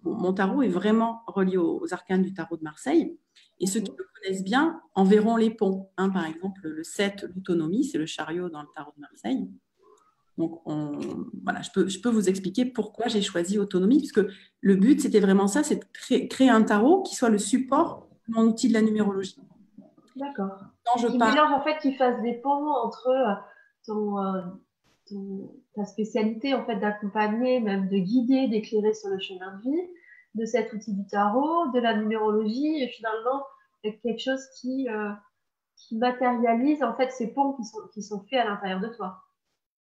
mon 0.04 0.32
tarot 0.32 0.62
est 0.62 0.68
vraiment 0.68 1.22
relié 1.26 1.56
aux 1.56 1.92
arcanes 1.92 2.22
du 2.22 2.32
tarot 2.34 2.56
de 2.56 2.62
Marseille. 2.62 3.16
Et 3.60 3.66
ceux 3.66 3.80
qui 3.80 3.92
le 3.96 4.06
connaissent 4.14 4.44
bien 4.44 4.80
en 4.94 5.04
verront 5.04 5.36
les 5.36 5.50
ponts. 5.50 5.90
Hein, 5.96 6.10
par 6.10 6.26
exemple, 6.26 6.60
le 6.64 6.82
7, 6.82 7.26
l'autonomie, 7.34 7.84
c'est 7.84 7.98
le 7.98 8.06
chariot 8.06 8.48
dans 8.48 8.62
le 8.62 8.68
tarot 8.74 8.92
de 8.96 9.00
Marseille. 9.00 9.48
Donc, 10.36 10.62
voilà, 11.44 11.62
je 11.62 11.70
peux, 11.70 11.88
je 11.88 12.00
peux 12.00 12.08
vous 12.08 12.28
expliquer 12.28 12.64
pourquoi 12.64 13.06
j'ai 13.06 13.22
choisi 13.22 13.58
autonomie, 13.58 13.98
puisque 13.98 14.22
le 14.60 14.76
but, 14.76 15.00
c'était 15.00 15.20
vraiment 15.20 15.46
ça, 15.46 15.62
c'est 15.62 15.76
de 15.76 15.84
créer, 16.28 16.50
un 16.50 16.62
tarot 16.62 17.02
qui 17.02 17.14
soit 17.14 17.28
le 17.28 17.38
support 17.38 18.08
de 18.28 18.34
mon 18.34 18.42
outil 18.42 18.68
de 18.68 18.74
la 18.74 18.82
numérologie. 18.82 19.38
D'accord. 20.16 20.58
Quand 20.84 20.98
je 20.98 21.18
parle... 21.18 21.52
en 21.52 21.62
fait, 21.62 21.78
qui 21.78 21.94
fasse 21.94 22.20
des 22.22 22.34
ponts 22.34 22.68
entre 22.68 23.08
euh, 23.08 23.34
ton, 23.86 24.18
euh, 24.18 24.40
ton, 25.08 25.52
ta 25.74 25.84
spécialité, 25.84 26.54
en 26.54 26.64
fait, 26.64 26.80
d'accompagner, 26.80 27.60
même 27.60 27.88
de 27.88 27.98
guider, 27.98 28.48
d'éclairer 28.48 28.92
sur 28.94 29.10
le 29.10 29.20
chemin 29.20 29.56
de 29.58 29.62
vie, 29.62 29.88
de 30.34 30.44
cet 30.44 30.72
outil 30.72 30.92
du 30.92 31.06
tarot, 31.06 31.70
de 31.72 31.80
la 31.80 31.96
numérologie, 31.96 32.82
et 32.82 32.88
finalement 32.88 33.44
quelque 34.02 34.18
chose 34.18 34.42
qui, 34.60 34.88
euh, 34.88 35.10
qui 35.76 35.96
matérialise 35.96 36.82
en 36.82 36.96
fait 36.96 37.10
ces 37.10 37.32
ponts 37.32 37.52
qui 37.54 37.64
sont, 37.64 37.78
qui 37.92 38.02
sont 38.02 38.24
faits 38.24 38.40
à 38.40 38.44
l'intérieur 38.44 38.80
de 38.80 38.88
toi. 38.88 39.20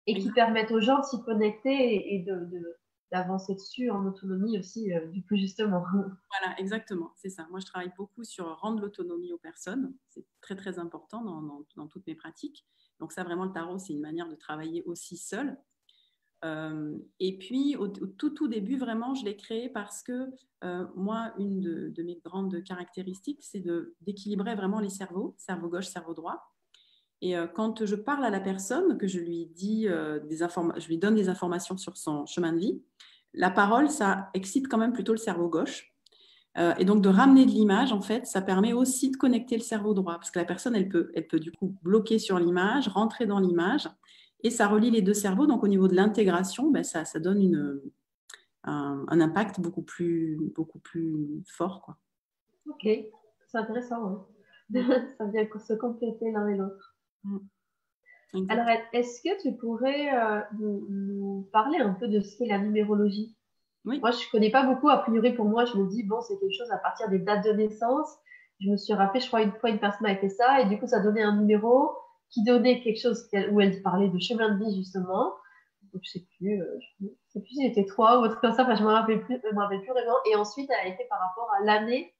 et 0.09 0.19
qui 0.19 0.33
permettent 0.33 0.73
aux 0.73 0.81
gens 0.81 0.99
de 0.99 1.05
s'y 1.05 1.23
connecter 1.23 2.13
et, 2.13 2.19
de, 2.25 2.77
d'avancer 3.13 3.55
dessus 3.55 3.89
en 3.89 4.05
autonomie 4.05 4.59
aussi, 4.59 4.93
euh, 4.93 5.07
du 5.07 5.23
coup, 5.25 5.37
justement. 5.37 5.85
Voilà, 6.41 6.59
exactement, 6.59 7.13
c'est 7.15 7.31
ça. 7.31 7.47
Moi, 7.51 7.61
je 7.61 7.67
travaille 7.67 7.93
beaucoup 7.97 8.25
sur 8.25 8.59
rendre 8.59 8.81
l'autonomie 8.81 9.33
aux 9.33 9.39
personnes. 9.39 9.95
C'est 10.09 10.25
très, 10.41 10.57
très 10.57 10.81
important 10.81 11.23
dans, 11.23 11.63
dans, 11.77 11.87
toutes 11.87 12.07
mes 12.09 12.17
pratiques. 12.17 12.67
Donc 12.99 13.13
ça, 13.13 13.23
vraiment, 13.23 13.45
le 13.45 13.53
tarot, 13.53 13.79
c'est 13.79 13.93
une 13.93 14.01
manière 14.01 14.29
de 14.29 14.35
travailler 14.35 14.83
aussi 14.85 15.17
seul. 15.17 15.57
Euh, 16.45 16.97
et 17.21 17.39
puis, 17.39 17.77
au, 17.77 17.89
tout, 17.89 18.31
tout 18.31 18.49
début, 18.49 18.77
vraiment, 18.77 19.15
je 19.15 19.25
l'ai 19.25 19.37
créé 19.37 19.69
parce 19.69 20.03
que 20.03 20.31
euh, 20.65 20.85
moi, 20.97 21.33
une 21.39 21.61
de, 21.61 22.03
mes 22.03 22.21
grandes 22.25 22.63
caractéristiques, 22.65 23.41
c'est 23.43 23.65
d'équilibrer 24.01 24.55
vraiment 24.55 24.81
les 24.81 24.91
cerveaux, 24.91 25.35
cerveau 25.39 25.69
gauche, 25.69 25.87
cerveau 25.87 26.15
droit. 26.15 26.53
Et 27.21 27.37
euh, 27.37 27.47
quand 27.47 27.85
je 27.85 27.95
parle 27.95 28.25
à 28.25 28.31
la 28.31 28.41
personne, 28.41 28.99
que 28.99 29.07
je 29.07 29.21
lui 29.21 29.47
dis 29.47 29.87
des 30.29 30.39
je 30.39 30.87
lui 30.89 30.99
donne 30.99 31.15
des 31.15 31.29
informations 31.29 31.77
sur 31.77 31.97
son 31.97 32.27
chemin 32.27 32.53
de 32.53 32.59
vie, 32.59 32.83
la 33.35 33.51
parole, 33.51 33.89
ça 33.89 34.31
excite 34.35 34.69
quand 34.69 34.79
même 34.79 34.93
plutôt 34.93 35.13
le 35.13 35.19
cerveau 35.19 35.49
gauche. 35.49 35.95
et 36.79 36.85
donc, 36.85 37.03
de 37.03 37.09
ramener 37.09 37.47
de 37.47 37.51
l'image, 37.51 37.93
en 37.93 38.03
fait, 38.03 38.27
ça 38.27 38.43
permet 38.43 38.73
aussi 38.73 39.11
de 39.11 39.17
connecter 39.17 39.57
le 39.57 39.63
cerveau 39.63 39.95
droit, 39.95 40.15
parce 40.15 40.31
que 40.31 40.39
la 40.39 40.45
personne, 40.45 40.75
elle 40.75 40.89
peut, 40.89 41.11
elle 41.15 41.27
peut 41.27 41.41
du 41.41 41.53
coup 41.53 41.77
bloquer 41.83 42.19
sur 42.19 42.39
l'image, 42.39 42.89
rentrer 42.89 43.27
dans 43.27 43.39
l'image, 43.39 43.89
et 44.43 44.51
ça 44.51 44.69
relie 44.69 44.91
les 44.91 45.03
deux 45.03 45.15
cerveaux. 45.15 45.47
Donc, 45.47 45.63
au 45.65 45.69
niveau 45.69 45.89
de 45.89 45.95
l'intégration, 45.95 46.71
ben, 46.71 46.83
ça, 46.83 47.05
ça, 47.05 47.19
donne 47.19 47.41
une, 47.41 47.81
un, 48.65 49.21
impact 49.21 49.61
beaucoup 49.61 49.83
plus, 49.83 50.39
beaucoup 50.55 50.79
plus 50.79 51.43
fort. 51.47 51.83
Quoi. 51.83 51.97
Ok, 52.69 52.83
c'est 52.85 53.59
intéressant. 53.59 54.29
ça 54.73 55.27
vient 55.27 55.47
se 55.59 55.75
compléter 55.75 56.31
l'un 56.33 56.49
et 56.49 56.57
l'autre. 56.57 56.97
Mm. 57.25 57.39
Alors, 58.49 58.67
est-ce 58.93 59.21
que 59.23 59.43
tu 59.43 59.57
pourrais 59.57 60.15
euh, 60.15 60.41
nous, 60.59 61.49
parler 61.53 61.79
un 61.79 61.93
peu 61.93 62.09
de 62.09 62.21
ce 62.21 62.37
qu'est 62.39 62.47
la 62.47 62.59
numérologie? 62.59 63.37
Oui. 63.85 64.01
Moi, 64.01 64.11
je 64.13 64.25
ne 64.25 64.31
connais 64.31 64.51
pas 64.51 64.65
beaucoup. 64.65 64.89
A 64.89 64.99
priori, 64.99 65.35
pour 65.35 65.45
moi, 65.45 65.65
je 65.65 65.77
me 65.77 65.87
dis, 65.89 66.03
bon, 66.05 66.21
c'est 66.23 66.39
quelque 66.39 66.57
chose 66.57 66.71
à 66.71 66.79
partir 66.79 67.09
des 67.11 67.19
dates 67.19 67.45
de 67.45 67.53
naissance. 67.53 68.09
Je 68.61 68.71
me 68.71 68.77
suis 68.77 68.95
rappelé, 68.95 69.21
je 69.21 69.27
crois, 69.27 69.43
une 69.43 69.53
fois, 69.53 69.71
une 69.71 69.81
personne 69.81 70.07
a 70.07 70.17
fait 70.17 70.29
ça, 70.29 70.61
et 70.61 70.69
du 70.69 70.79
coup, 70.79 70.87
ça 70.87 71.01
donnait 71.01 71.23
un 71.23 71.37
numéro 71.37 71.91
qui 72.33 72.43
donnait 72.43 72.81
quelque 72.81 73.01
chose 73.01 73.29
où 73.51 73.61
elle 73.61 73.83
parlait 73.83 74.09
de 74.09 74.19
chemin 74.19 74.57
de 74.57 74.65
vie, 74.65 74.77
justement. 74.77 75.35
Donc, 75.93 76.03
je 76.05 76.11
sais 76.11 76.27
plus, 76.39 76.61
euh, 76.61 76.79
je 77.01 77.07
sais 77.29 77.41
plus 77.41 77.55
si 77.55 77.69
c'était 77.69 77.85
trois 77.85 78.19
ou 78.19 78.25
autre 78.25 78.41
comme 78.41 78.55
ça, 78.55 78.63
enfin, 78.63 78.75
je 78.75 78.81
plus, 78.81 78.85
me 78.85 79.61
rappelle 79.61 79.81
plus 79.81 79.91
vraiment. 79.91 80.17
Et 80.31 80.35
ensuite, 80.37 80.71
elle 80.71 80.91
a 80.91 80.95
été 80.95 81.05
par 81.09 81.21
rapport 81.21 81.51
à 81.61 81.65
l'année. 81.65 82.15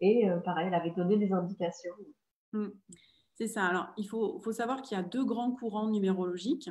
Et 0.00 0.28
euh, 0.28 0.38
pareil, 0.40 0.66
elle 0.68 0.74
avait 0.74 0.90
donné 0.90 1.16
des 1.16 1.32
indications. 1.32 1.94
Hmm. 2.52 2.68
C'est 3.34 3.46
ça. 3.46 3.64
Alors, 3.64 3.86
il 3.96 4.06
faut, 4.06 4.38
faut 4.40 4.52
savoir 4.52 4.82
qu'il 4.82 4.96
y 4.96 5.00
a 5.00 5.02
deux 5.02 5.24
grands 5.24 5.52
courants 5.52 5.88
numérologiques. 5.88 6.70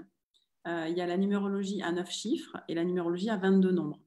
Euh, 0.67 0.85
il 0.89 0.95
y 0.95 1.01
a 1.01 1.07
la 1.07 1.17
numérologie 1.17 1.81
à 1.81 1.91
9 1.91 2.09
chiffres 2.09 2.57
et 2.67 2.75
la 2.75 2.83
numérologie 2.83 3.29
à 3.29 3.37
22 3.37 3.71
nombres. 3.71 3.99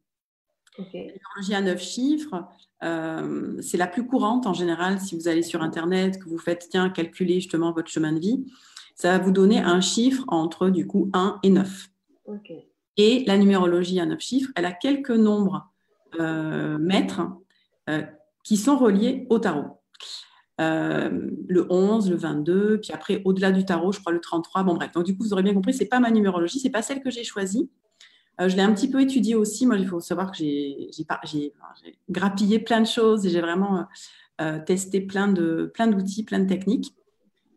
La 0.78 0.84
numérologie 0.84 1.54
à 1.54 1.60
9 1.60 1.80
chiffres, 1.80 2.44
euh, 2.82 3.60
c'est 3.60 3.76
la 3.76 3.86
plus 3.86 4.06
courante 4.06 4.46
en 4.46 4.52
général. 4.52 5.00
Si 5.00 5.16
vous 5.16 5.28
allez 5.28 5.42
sur 5.42 5.62
Internet, 5.62 6.18
que 6.18 6.28
vous 6.28 6.38
faites, 6.38 6.68
tiens, 6.70 6.90
calculer 6.90 7.34
justement 7.34 7.72
votre 7.72 7.88
chemin 7.88 8.12
de 8.12 8.18
vie, 8.18 8.44
ça 8.96 9.16
va 9.16 9.24
vous 9.24 9.30
donner 9.30 9.58
un 9.58 9.80
chiffre 9.80 10.24
entre 10.28 10.70
du 10.70 10.86
coup 10.86 11.10
1 11.12 11.38
et 11.42 11.50
9. 11.50 11.88
Et 12.96 13.24
la 13.26 13.36
numérologie 13.36 14.00
à 14.00 14.06
9 14.06 14.20
chiffres, 14.20 14.50
elle 14.56 14.64
a 14.64 14.72
quelques 14.72 15.10
nombres 15.10 15.68
euh, 16.20 16.78
mètres 16.78 17.22
euh, 17.88 18.02
qui 18.42 18.56
sont 18.56 18.76
reliés 18.76 19.26
au 19.30 19.38
tarot. 19.38 19.80
le 20.58 21.66
11, 21.70 22.10
le 22.10 22.16
22, 22.16 22.80
puis 22.80 22.92
après, 22.92 23.22
au-delà 23.24 23.52
du 23.52 23.64
tarot, 23.64 23.92
je 23.92 24.00
crois 24.00 24.12
le 24.12 24.20
33. 24.20 24.64
Bon, 24.64 24.74
bref. 24.74 24.90
Donc, 24.92 25.04
du 25.04 25.16
coup, 25.16 25.24
vous 25.24 25.32
aurez 25.32 25.42
bien 25.42 25.54
compris, 25.54 25.72
ce 25.72 25.82
n'est 25.84 25.88
pas 25.88 26.00
ma 26.00 26.10
numérologie, 26.10 26.58
ce 26.58 26.64
n'est 26.64 26.72
pas 26.72 26.82
celle 26.82 27.00
que 27.00 27.10
j'ai 27.10 27.24
choisie. 27.24 27.70
Euh, 28.40 28.48
je 28.48 28.56
l'ai 28.56 28.62
un 28.62 28.72
petit 28.72 28.90
peu 28.90 29.00
étudié 29.00 29.34
aussi. 29.34 29.66
Moi, 29.66 29.76
il 29.78 29.86
faut 29.86 30.00
savoir 30.00 30.32
que 30.32 30.38
j'ai 30.38 31.52
grappillé 32.10 32.58
plein 32.58 32.80
de 32.80 32.86
choses 32.86 33.26
et 33.26 33.30
j'ai 33.30 33.40
vraiment 33.40 33.78
euh, 33.78 33.82
euh, 34.40 34.58
testé 34.64 35.00
plein 35.00 35.28
d'outils, 35.28 36.24
plein, 36.24 36.38
plein 36.38 36.44
de 36.44 36.48
techniques. 36.48 36.94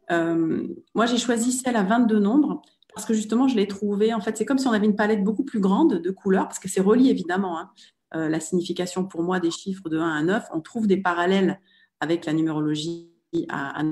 moi, 0.10 1.06
j'ai 1.06 1.18
choisi 1.18 1.52
celle 1.52 1.76
à 1.76 1.84
22 1.84 2.20
nombres 2.20 2.62
parce 2.94 3.06
que 3.06 3.14
justement, 3.14 3.48
je 3.48 3.56
l'ai 3.56 3.68
trouvée. 3.68 4.14
En 4.14 4.22
fait, 4.22 4.38
c'est 4.38 4.46
comme 4.46 4.58
si 4.58 4.68
on 4.68 4.72
avait 4.72 4.86
une 4.86 4.96
palette 4.96 5.24
beaucoup 5.24 5.44
plus 5.44 5.60
grande 5.60 6.02
de 6.02 6.12
couleurs 6.12 6.48
parce 6.48 6.60
que 6.60 6.70
c'est 6.70 6.82
relié 6.82 7.10
évidemment. 7.10 7.60
Hein. 7.60 7.72
la 8.14 8.40
signification 8.40 9.06
pour 9.06 9.22
moi 9.22 9.40
des 9.40 9.52
chiffres 9.52 9.90
de 9.90 9.98
1 10.00 10.10
à 10.10 10.24
9, 10.24 10.46
on 10.54 10.62
trouve 10.62 10.88
des 10.88 10.98
parallèles 10.98 11.60
avec 12.00 12.26
la 12.26 12.34
numérologie 12.34 13.12
à, 13.50 13.80
à 13.80 13.84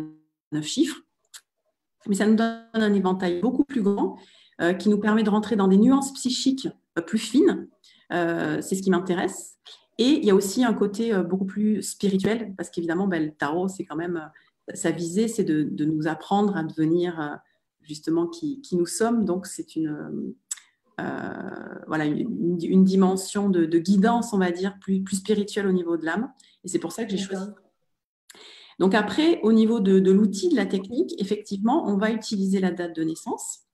9 0.52 0.66
chiffres. 0.66 1.02
Mais 2.08 2.16
ça 2.16 2.28
nous 2.28 2.36
donne 2.36 2.62
un 2.74 2.94
éventail 2.94 3.42
beaucoup 3.42 3.64
plus 3.64 3.82
grand 3.82 4.18
qui 4.80 4.90
nous 4.90 5.00
permet 5.00 5.24
de 5.24 5.30
rentrer 5.30 5.56
dans 5.56 5.68
des 5.68 5.78
nuances 5.78 6.14
psychiques 6.14 6.70
euh, 6.98 7.02
plus 7.02 7.18
fines. 7.18 7.68
Euh, 8.14 8.62
c'est 8.62 8.76
ce 8.76 8.82
qui 8.82 8.90
m'intéresse. 8.90 9.58
Et 9.98 10.10
il 10.10 10.26
y 10.26 10.32
a 10.32 10.36
aussi 10.36 10.64
un 10.64 10.74
côté 10.74 11.14
beaucoup 11.24 11.46
plus 11.46 11.82
spirituel, 11.82 12.54
parce 12.58 12.70
qu'évidemment, 12.70 13.08
ben, 13.08 13.24
le 13.24 13.32
tarot, 13.32 13.70
c'est 13.70 13.86
quand 13.86 13.96
même, 13.96 14.30
sa 14.74 14.92
visée, 14.92 15.30
c'est 15.30 15.46
de, 15.46 15.86
nous 15.86 16.08
apprendre 16.08 16.58
à 16.58 16.64
devenir 16.64 17.40
justement 17.82 18.28
qui, 18.28 18.62
nous 18.74 18.86
sommes. 18.86 19.24
Donc, 19.24 19.48
c'est 19.48 19.78
une, 19.78 20.36
voilà, 21.88 22.04
une, 22.04 22.84
dimension 22.84 23.48
de, 23.48 23.66
guidance, 23.80 24.34
on 24.34 24.38
va 24.38 24.52
dire, 24.52 24.78
plus, 24.82 25.02
plus 25.02 25.16
spirituelle 25.16 25.66
au 25.66 25.72
niveau 25.72 25.96
de 25.96 26.04
l'âme. 26.04 26.30
Et 26.66 26.68
c'est 26.68 26.80
pour 26.80 26.92
ça 26.92 27.06
que 27.06 27.12
j'ai 27.12 27.18
choisi. 27.18 27.48
Donc 28.80 28.94
après, 28.94 29.40
au 29.44 29.54
niveau 29.54 29.80
de, 29.80 30.00
de 30.00 30.12
l'outil, 30.12 30.50
de 30.50 30.58
la 30.58 30.66
technique, 30.66 31.16
effectivement, 31.20 31.88
on 31.88 31.96
va 31.96 32.12
utiliser 32.12 32.60
la 32.60 32.72
date 32.72 32.94
de 32.94 33.04
naissance. 33.04 33.65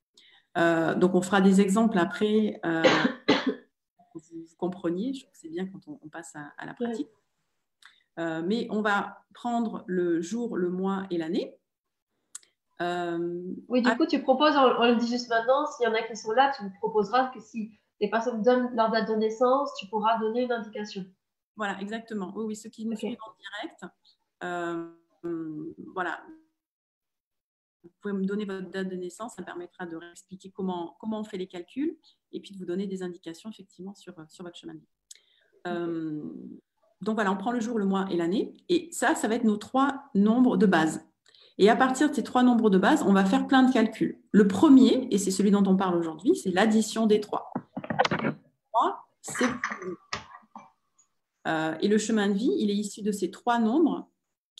Euh, 0.58 0.96
donc, 0.96 1.16
on 1.16 1.22
fera 1.22 1.42
des 1.42 1.62
exemples 1.62 1.98
après 1.98 2.60
euh, 2.66 2.84
pour 3.98 4.08
que 4.14 4.20
vous, 4.20 4.46
compreniez. 4.58 5.14
Je 5.14 5.22
trouve 5.22 5.32
que 5.32 5.38
c'est 5.38 5.50
bien 5.50 5.66
quand 5.68 5.80
on, 5.88 6.10
passe 6.10 6.36
à, 6.36 6.66
la 6.66 6.74
pratique. 6.74 7.10
Euh, 8.20 8.42
mais 8.46 8.68
on 8.70 8.82
va 8.82 9.24
prendre 9.34 9.84
le 9.88 10.22
jour, 10.22 10.58
le 10.58 10.70
mois 10.70 11.04
et 11.10 11.18
l'année. 11.18 11.58
oui, 12.80 13.82
du 13.82 13.96
coup, 13.96 14.06
tu 14.06 14.22
proposes, 14.22 14.56
on, 14.56 14.88
le 14.88 14.96
dit 14.96 15.08
juste 15.08 15.30
maintenant, 15.30 15.66
s'il 15.68 15.86
y 15.86 15.90
en 15.90 15.94
a 15.94 16.02
qui 16.02 16.16
sont 16.16 16.32
là, 16.32 16.52
tu 16.58 16.64
proposeras 16.80 17.28
que 17.30 17.40
si 17.40 17.72
les 18.02 18.10
personnes 18.10 18.42
donnent 18.42 18.76
leur 18.76 18.92
date 18.92 19.08
de 19.08 19.16
naissance, 19.16 19.74
tu 19.80 19.88
pourras 19.88 20.18
donner 20.20 20.44
une 20.44 20.52
indication. 20.52 21.06
Voilà, 21.56 21.80
exactement. 21.80 22.34
Oui, 22.36 22.46
oui 22.46 22.56
ceux 22.56 22.70
qui 22.70 22.86
nous 22.86 22.98
suivent 22.98 23.18
en 23.26 23.34
direct, 23.62 23.86
voilà, 25.94 26.20
vous 27.84 27.90
pouvez 28.02 28.14
me 28.14 28.26
donner 28.26 28.46
votre 28.46 28.70
date 28.70 28.90
de 28.90 28.96
naissance, 28.96 29.34
ça 29.36 29.44
permettra 29.44 29.86
de 29.86 29.96
réexpliquer 29.96 30.52
comment, 30.52 30.96
comment 31.00 31.20
on 31.20 31.24
fait 31.24 31.38
les 31.38 31.48
calculs 31.48 31.98
et 32.32 32.40
puis 32.40 32.54
de 32.54 32.58
vous 32.58 32.66
donner 32.66 32.88
des 32.88 33.04
indications 33.04 33.50
effectivement 33.50 33.94
sur, 33.96 34.14
sur 34.30 34.44
votre 34.44 34.58
chemin 34.58 34.74
de 34.74 34.80
vie. 34.80 34.88
Euh, 35.68 36.24
donc 37.02 37.16
voilà, 37.16 37.32
on 37.32 37.38
prend 37.38 37.52
le 37.52 37.60
jour, 37.60 37.80
le 37.80 37.86
mois 37.86 38.06
et 38.12 38.18
l'année. 38.18 38.54
Et 38.70 38.90
ça, 38.92 39.16
ça 39.16 39.28
va 39.28 39.36
être 39.36 39.44
nos 39.44 39.58
trois 39.58 40.04
nombres 40.14 40.58
de 40.58 40.66
base. 40.66 41.06
Et 41.58 41.70
à 41.70 41.76
partir 41.76 42.10
de 42.10 42.16
ces 42.16 42.24
trois 42.24 42.44
nombres 42.44 42.70
de 42.70 42.78
base, 42.78 43.04
on 43.04 43.14
va 43.14 43.26
faire 43.26 43.48
plein 43.48 43.64
de 43.64 43.72
calculs. 43.72 44.20
Le 44.32 44.48
premier, 44.48 45.08
et 45.12 45.18
c'est 45.18 45.32
celui 45.32 45.52
dont 45.52 45.64
on 45.66 45.76
parle 45.76 45.96
aujourd'hui, 45.96 46.36
c'est 46.36 46.52
l'addition 46.52 47.08
des 47.08 47.20
trois. 47.20 47.52
c'est 49.22 49.46
euh, 51.48 51.76
et 51.82 51.88
le 51.88 51.98
chemin 51.98 52.28
de 52.28 52.34
vie, 52.34 52.54
il 52.60 52.70
est 52.70 52.76
issu 52.76 53.02
de 53.02 53.12
ces 53.12 53.32
trois 53.32 53.58
nombres 53.58 54.11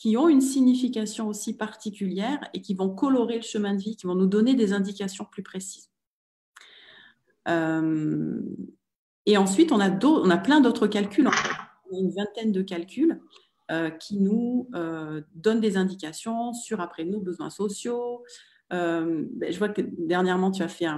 qui 0.02 0.16
ont 0.16 0.28
une 0.28 0.40
signification 0.40 1.28
aussi 1.28 1.56
particulière 1.56 2.40
et 2.54 2.60
qui 2.60 2.74
vont 2.74 2.90
colorer 2.90 3.36
le 3.36 3.42
chemin 3.42 3.72
de 3.72 3.80
vie, 3.80 3.94
qui 3.94 4.08
vont 4.08 4.16
nous 4.16 4.26
donner 4.26 4.54
des 4.56 4.72
indications 4.72 5.24
plus 5.24 5.44
précises. 5.44 5.92
Euh, 7.48 8.40
et 9.26 9.36
ensuite, 9.36 9.70
on 9.70 9.78
a, 9.78 9.90
plein 10.38 10.60
d'autres 10.60 10.88
calculs, 10.88 11.28
on 11.28 11.96
a 11.96 12.00
une 12.00 12.10
vingtaine 12.10 12.50
de 12.50 12.62
calculs 12.62 13.20
euh, 13.70 13.90
qui 13.90 14.18
nous 14.18 14.68
euh, 14.74 15.20
donnent 15.36 15.60
des 15.60 15.76
indications 15.76 16.52
sur, 16.52 16.80
après, 16.80 17.04
nos 17.04 17.20
besoins 17.20 17.50
sociaux. 17.50 18.24
Ben, 18.70 19.28
je 19.40 19.56
vois 19.56 19.68
que 19.68 19.82
dernièrement, 19.98 20.50
tu 20.50 20.64
as 20.64 20.68
fait 20.68 20.88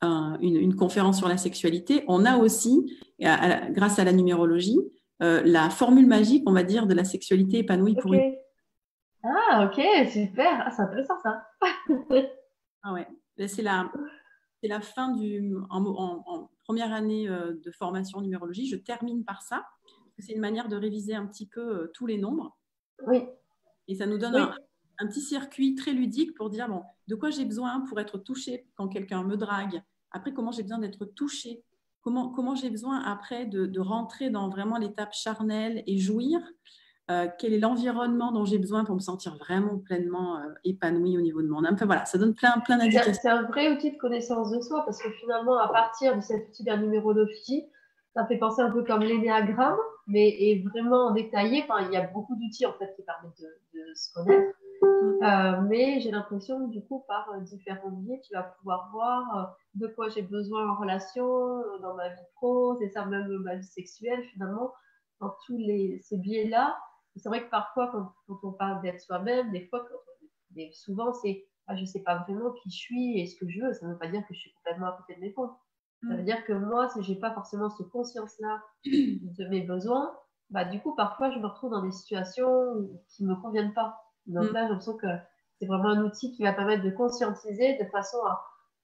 une, 0.00 0.76
conférence 0.76 1.18
sur 1.18 1.28
la 1.28 1.36
sexualité. 1.36 2.04
On 2.08 2.24
a 2.24 2.38
aussi, 2.38 2.90
grâce 3.20 3.98
à 3.98 4.04
la 4.04 4.14
numérologie, 4.14 4.78
euh, 5.22 5.42
la 5.44 5.70
formule 5.70 6.06
magique, 6.06 6.42
on 6.46 6.52
va 6.52 6.64
dire, 6.64 6.86
de 6.86 6.94
la 6.94 7.04
sexualité 7.04 7.58
épanouie 7.58 7.94
pour 7.94 8.12
une. 8.12 8.34
Ah, 9.22 9.66
ok, 9.66 9.80
super. 10.10 10.64
Ah, 10.66 10.70
c'est 10.70 10.82
intéressant 10.82 11.14
ça. 11.22 11.46
ah 12.82 12.92
ouais, 12.92 13.06
ben, 13.36 13.46
c'est 13.46 13.62
la, 13.62 13.92
c'est 14.60 14.68
la 14.68 14.80
fin 14.80 15.14
du. 15.14 15.54
En, 15.70 16.50
première 16.64 16.92
année 16.92 17.28
euh, 17.28 17.52
de 17.64 17.70
formation 17.70 18.18
en 18.18 18.22
numérologie, 18.22 18.66
je 18.66 18.76
termine 18.76 19.24
par 19.24 19.42
ça. 19.42 19.64
C'est 20.18 20.32
une 20.32 20.40
manière 20.40 20.68
de 20.68 20.76
réviser 20.76 21.14
un 21.14 21.26
petit 21.26 21.46
peu 21.46 21.60
euh, 21.60 21.90
tous 21.94 22.06
les 22.06 22.18
nombres. 22.18 22.56
Oui. 23.06 23.24
Et 23.88 23.96
ça 23.96 24.06
nous 24.06 24.18
donne 24.18 24.36
un, 24.36 24.54
un, 24.98 25.06
petit 25.06 25.20
circuit 25.20 25.74
très 25.74 25.92
ludique 25.92 26.34
pour 26.34 26.50
dire 26.50 26.68
bon, 26.68 26.82
de 27.08 27.14
quoi 27.14 27.30
j'ai 27.30 27.44
besoin 27.44 27.80
pour 27.88 28.00
être 28.00 28.18
touché 28.18 28.66
quand 28.74 28.88
quelqu'un 28.88 29.22
me 29.22 29.36
drague? 29.36 29.82
Après, 30.10 30.32
comment 30.32 30.52
j'ai 30.52 30.62
besoin 30.62 30.78
d'être 30.78 31.04
touché 31.04 31.64
comment, 32.02 32.28
comment 32.28 32.54
j'ai 32.54 32.70
besoin 32.70 33.00
après 33.00 33.46
de, 33.46 33.80
rentrer 33.80 34.30
dans 34.30 34.48
vraiment 34.48 34.78
l'étape 34.78 35.12
charnelle 35.12 35.82
et 35.86 35.98
jouir. 35.98 36.40
euh, 37.10 37.26
quel 37.38 37.52
est 37.52 37.58
l'environnement 37.58 38.30
dont 38.30 38.44
j'ai 38.44 38.58
besoin 38.58 38.84
pour 38.84 38.94
me 38.94 39.00
sentir 39.00 39.36
vraiment 39.36 39.78
pleinement 39.78 40.38
euh, 40.38 40.52
épanouie 40.64 41.18
au 41.18 41.20
niveau 41.20 41.42
de 41.42 41.48
mon 41.48 41.64
âme. 41.64 41.74
Enfin 41.74 41.86
voilà, 41.86 42.04
ça 42.04 42.16
donne 42.16 42.34
plein, 42.34 42.60
plein 42.64 42.78
d'indications. 42.78 43.12
C'est 43.20 43.28
un 43.28 43.42
vrai 43.42 43.72
outil 43.72 43.92
de 43.92 43.98
connaissance 43.98 44.50
de 44.50 44.60
soi 44.60 44.84
parce 44.84 45.02
que 45.02 45.10
finalement, 45.10 45.58
à 45.58 45.68
partir 45.68 46.16
de 46.16 46.20
cet 46.20 46.48
outil 46.48 46.64
de 46.64 46.70
la 46.70 46.76
numérologie, 46.76 47.64
ça 48.14 48.26
fait 48.26 48.38
penser 48.38 48.62
un 48.62 48.70
peu 48.70 48.84
comme 48.84 49.02
l'énéagramme, 49.02 49.78
mais 50.06 50.28
est 50.28 50.64
vraiment 50.68 51.12
détaillé. 51.12 51.64
Enfin, 51.64 51.86
il 51.86 51.92
y 51.92 51.96
a 51.96 52.06
beaucoup 52.06 52.36
d'outils 52.36 52.66
en 52.66 52.74
fait 52.74 52.94
qui 52.94 53.02
permettent 53.02 53.40
de, 53.40 53.94
se 53.94 54.12
connaître. 54.12 54.56
Mm. 54.82 55.22
Euh, 55.22 55.60
mais 55.68 56.00
j'ai 56.00 56.10
l'impression 56.10 56.66
que 56.66 56.72
du 56.72 56.84
coup, 56.84 57.04
par 57.08 57.40
différents 57.40 57.90
biais, 57.90 58.20
tu 58.24 58.34
vas 58.34 58.42
pouvoir 58.42 58.90
voir 58.92 59.56
de 59.74 59.86
quoi 59.86 60.08
j'ai 60.08 60.22
besoin 60.22 60.68
en 60.68 60.76
relation, 60.76 61.24
dans 61.80 61.94
ma 61.94 62.08
vie 62.08 62.22
pro, 62.34 62.76
c'est 62.78 62.88
ça 62.90 63.06
même 63.06 63.28
ma 63.38 63.56
vie 63.56 63.66
sexuelle 63.66 64.22
finalement, 64.32 64.72
dans 65.20 65.34
tous 65.46 65.56
les, 65.56 66.00
ces 66.02 66.18
biais-là 66.18 66.76
c'est 67.16 67.28
vrai 67.28 67.44
que 67.44 67.50
parfois, 67.50 67.90
quand, 68.26 68.38
on 68.42 68.52
parle 68.52 68.82
d'être 68.82 69.00
soi-même, 69.00 69.50
des 69.50 69.66
fois, 69.66 69.86
souvent, 70.72 71.12
c'est 71.12 71.46
ah, 71.68 71.76
je 71.76 71.82
ne 71.82 71.86
sais 71.86 72.02
pas 72.02 72.24
vraiment 72.26 72.50
qui 72.50 72.70
je 72.70 72.76
suis 72.76 73.20
et 73.20 73.26
ce 73.26 73.36
que 73.36 73.48
je 73.48 73.60
veux. 73.60 73.72
Ça 73.72 73.86
ne 73.86 73.92
veut 73.92 73.98
pas 73.98 74.08
dire 74.08 74.26
que 74.26 74.34
je 74.34 74.40
suis 74.40 74.52
complètement 74.54 74.88
à 74.88 74.96
côté 74.96 75.14
de 75.14 75.20
mes 75.20 75.30
pompes. 75.30 75.56
Ça 76.02 76.14
veut 76.14 76.22
mm. 76.22 76.24
dire 76.24 76.44
que 76.44 76.52
moi, 76.52 76.88
si 76.88 77.02
je 77.02 77.12
n'ai 77.12 77.18
pas 77.18 77.32
forcément 77.32 77.70
cette 77.70 77.88
conscience-là 77.90 78.62
de 78.84 79.48
mes 79.48 79.60
besoins, 79.60 80.16
bah, 80.50 80.64
du 80.64 80.80
coup, 80.80 80.94
parfois, 80.94 81.30
je 81.30 81.38
me 81.38 81.46
retrouve 81.46 81.70
dans 81.70 81.82
des 81.82 81.92
situations 81.92 82.88
qui 83.08 83.24
ne 83.24 83.34
me 83.34 83.40
conviennent 83.40 83.74
pas. 83.74 83.96
Donc 84.26 84.50
mm. 84.50 84.52
là, 84.52 84.62
j'ai 84.62 84.68
l'impression 84.68 84.96
que 84.96 85.06
c'est 85.58 85.66
vraiment 85.66 85.90
un 85.90 86.04
outil 86.04 86.32
qui 86.32 86.42
va 86.42 86.52
permettre 86.52 86.82
de 86.82 86.90
conscientiser 86.90 87.78
de 87.78 87.84
façon 87.90 88.18
à 88.26 88.42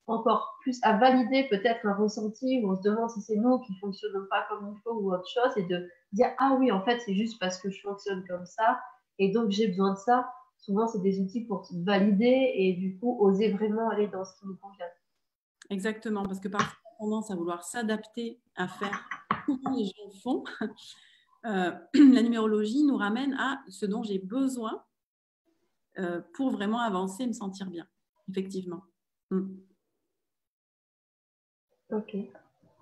encore 0.08 0.56
plus 0.62 0.78
à 0.82 0.96
valider 0.96 1.46
peut-être 1.48 1.86
un 1.86 1.94
ressenti 1.94 2.60
où 2.62 2.72
on 2.72 2.76
se 2.76 2.82
demande 2.82 3.10
si 3.10 3.20
c'est 3.20 3.36
nous 3.36 3.58
qui 3.60 3.72
ne 3.72 3.78
fonctionnons 3.78 4.26
pas 4.30 4.46
comme 4.48 4.74
il 4.74 4.80
faut 4.82 4.94
ou 4.94 5.12
autre 5.12 5.28
chose 5.28 5.52
et 5.56 5.64
de 5.64 5.86
dire 6.12 6.28
ah 6.38 6.56
oui 6.58 6.72
en 6.72 6.82
fait 6.82 6.98
c'est 7.00 7.14
juste 7.14 7.38
parce 7.38 7.60
que 7.60 7.70
je 7.70 7.80
fonctionne 7.82 8.24
comme 8.26 8.46
ça 8.46 8.80
et 9.18 9.30
donc 9.32 9.50
j'ai 9.50 9.68
besoin 9.68 9.92
de 9.92 9.98
ça. 9.98 10.32
Souvent 10.56 10.86
c'est 10.86 11.02
des 11.02 11.20
outils 11.20 11.44
pour 11.44 11.66
se 11.66 11.74
valider 11.84 12.52
et 12.54 12.72
du 12.72 12.98
coup 12.98 13.18
oser 13.20 13.52
vraiment 13.52 13.90
aller 13.90 14.08
dans 14.08 14.24
ce 14.24 14.34
qui 14.38 14.46
nous 14.46 14.56
convient. 14.56 14.86
Exactement 15.70 16.22
parce 16.22 16.40
que 16.40 16.48
parfois 16.48 16.78
on 17.00 17.04
a 17.04 17.10
tendance 17.10 17.30
à 17.30 17.36
vouloir 17.36 17.62
s'adapter 17.62 18.40
à 18.56 18.66
faire 18.66 19.08
comment 19.46 19.76
les 19.76 19.84
gens 19.84 20.10
font. 20.22 20.44
Euh, 21.44 21.70
la 21.94 22.22
numérologie 22.22 22.82
nous 22.84 22.96
ramène 22.96 23.34
à 23.34 23.60
ce 23.68 23.84
dont 23.84 24.02
j'ai 24.02 24.18
besoin 24.18 24.82
euh, 25.98 26.20
pour 26.34 26.50
vraiment 26.50 26.80
avancer 26.80 27.24
et 27.24 27.26
me 27.26 27.32
sentir 27.32 27.68
bien 27.70 27.86
effectivement 28.28 28.82
mm. 29.30 29.56
Ok. 31.90 32.16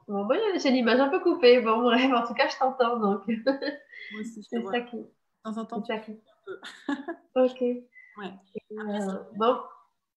Bon, 0.09 0.25
moi, 0.25 0.37
j'ai 0.57 0.71
l'image 0.71 1.01
un 1.01 1.09
peu 1.09 1.21
coupée. 1.21 1.61
Bon, 1.61 1.83
bref, 1.83 2.11
en 2.13 2.27
tout 2.27 2.35
cas, 2.35 2.49
je 2.49 2.57
t'entends. 2.59 2.99
Donc, 2.99 3.27
moi 3.27 4.21
aussi, 4.21 4.43
je 4.53 4.59
te 4.59 4.67
ça 4.67 4.81
qui. 4.81 4.97
De 4.97 5.09
temps 5.45 5.59
en 5.59 5.65
temps, 5.65 5.83
tu 5.83 5.93
un 5.93 5.99
peu. 5.99 6.61
ok. 7.37 7.61
Ouais. 7.61 8.33
Euh, 8.73 9.23
bon. 9.37 9.59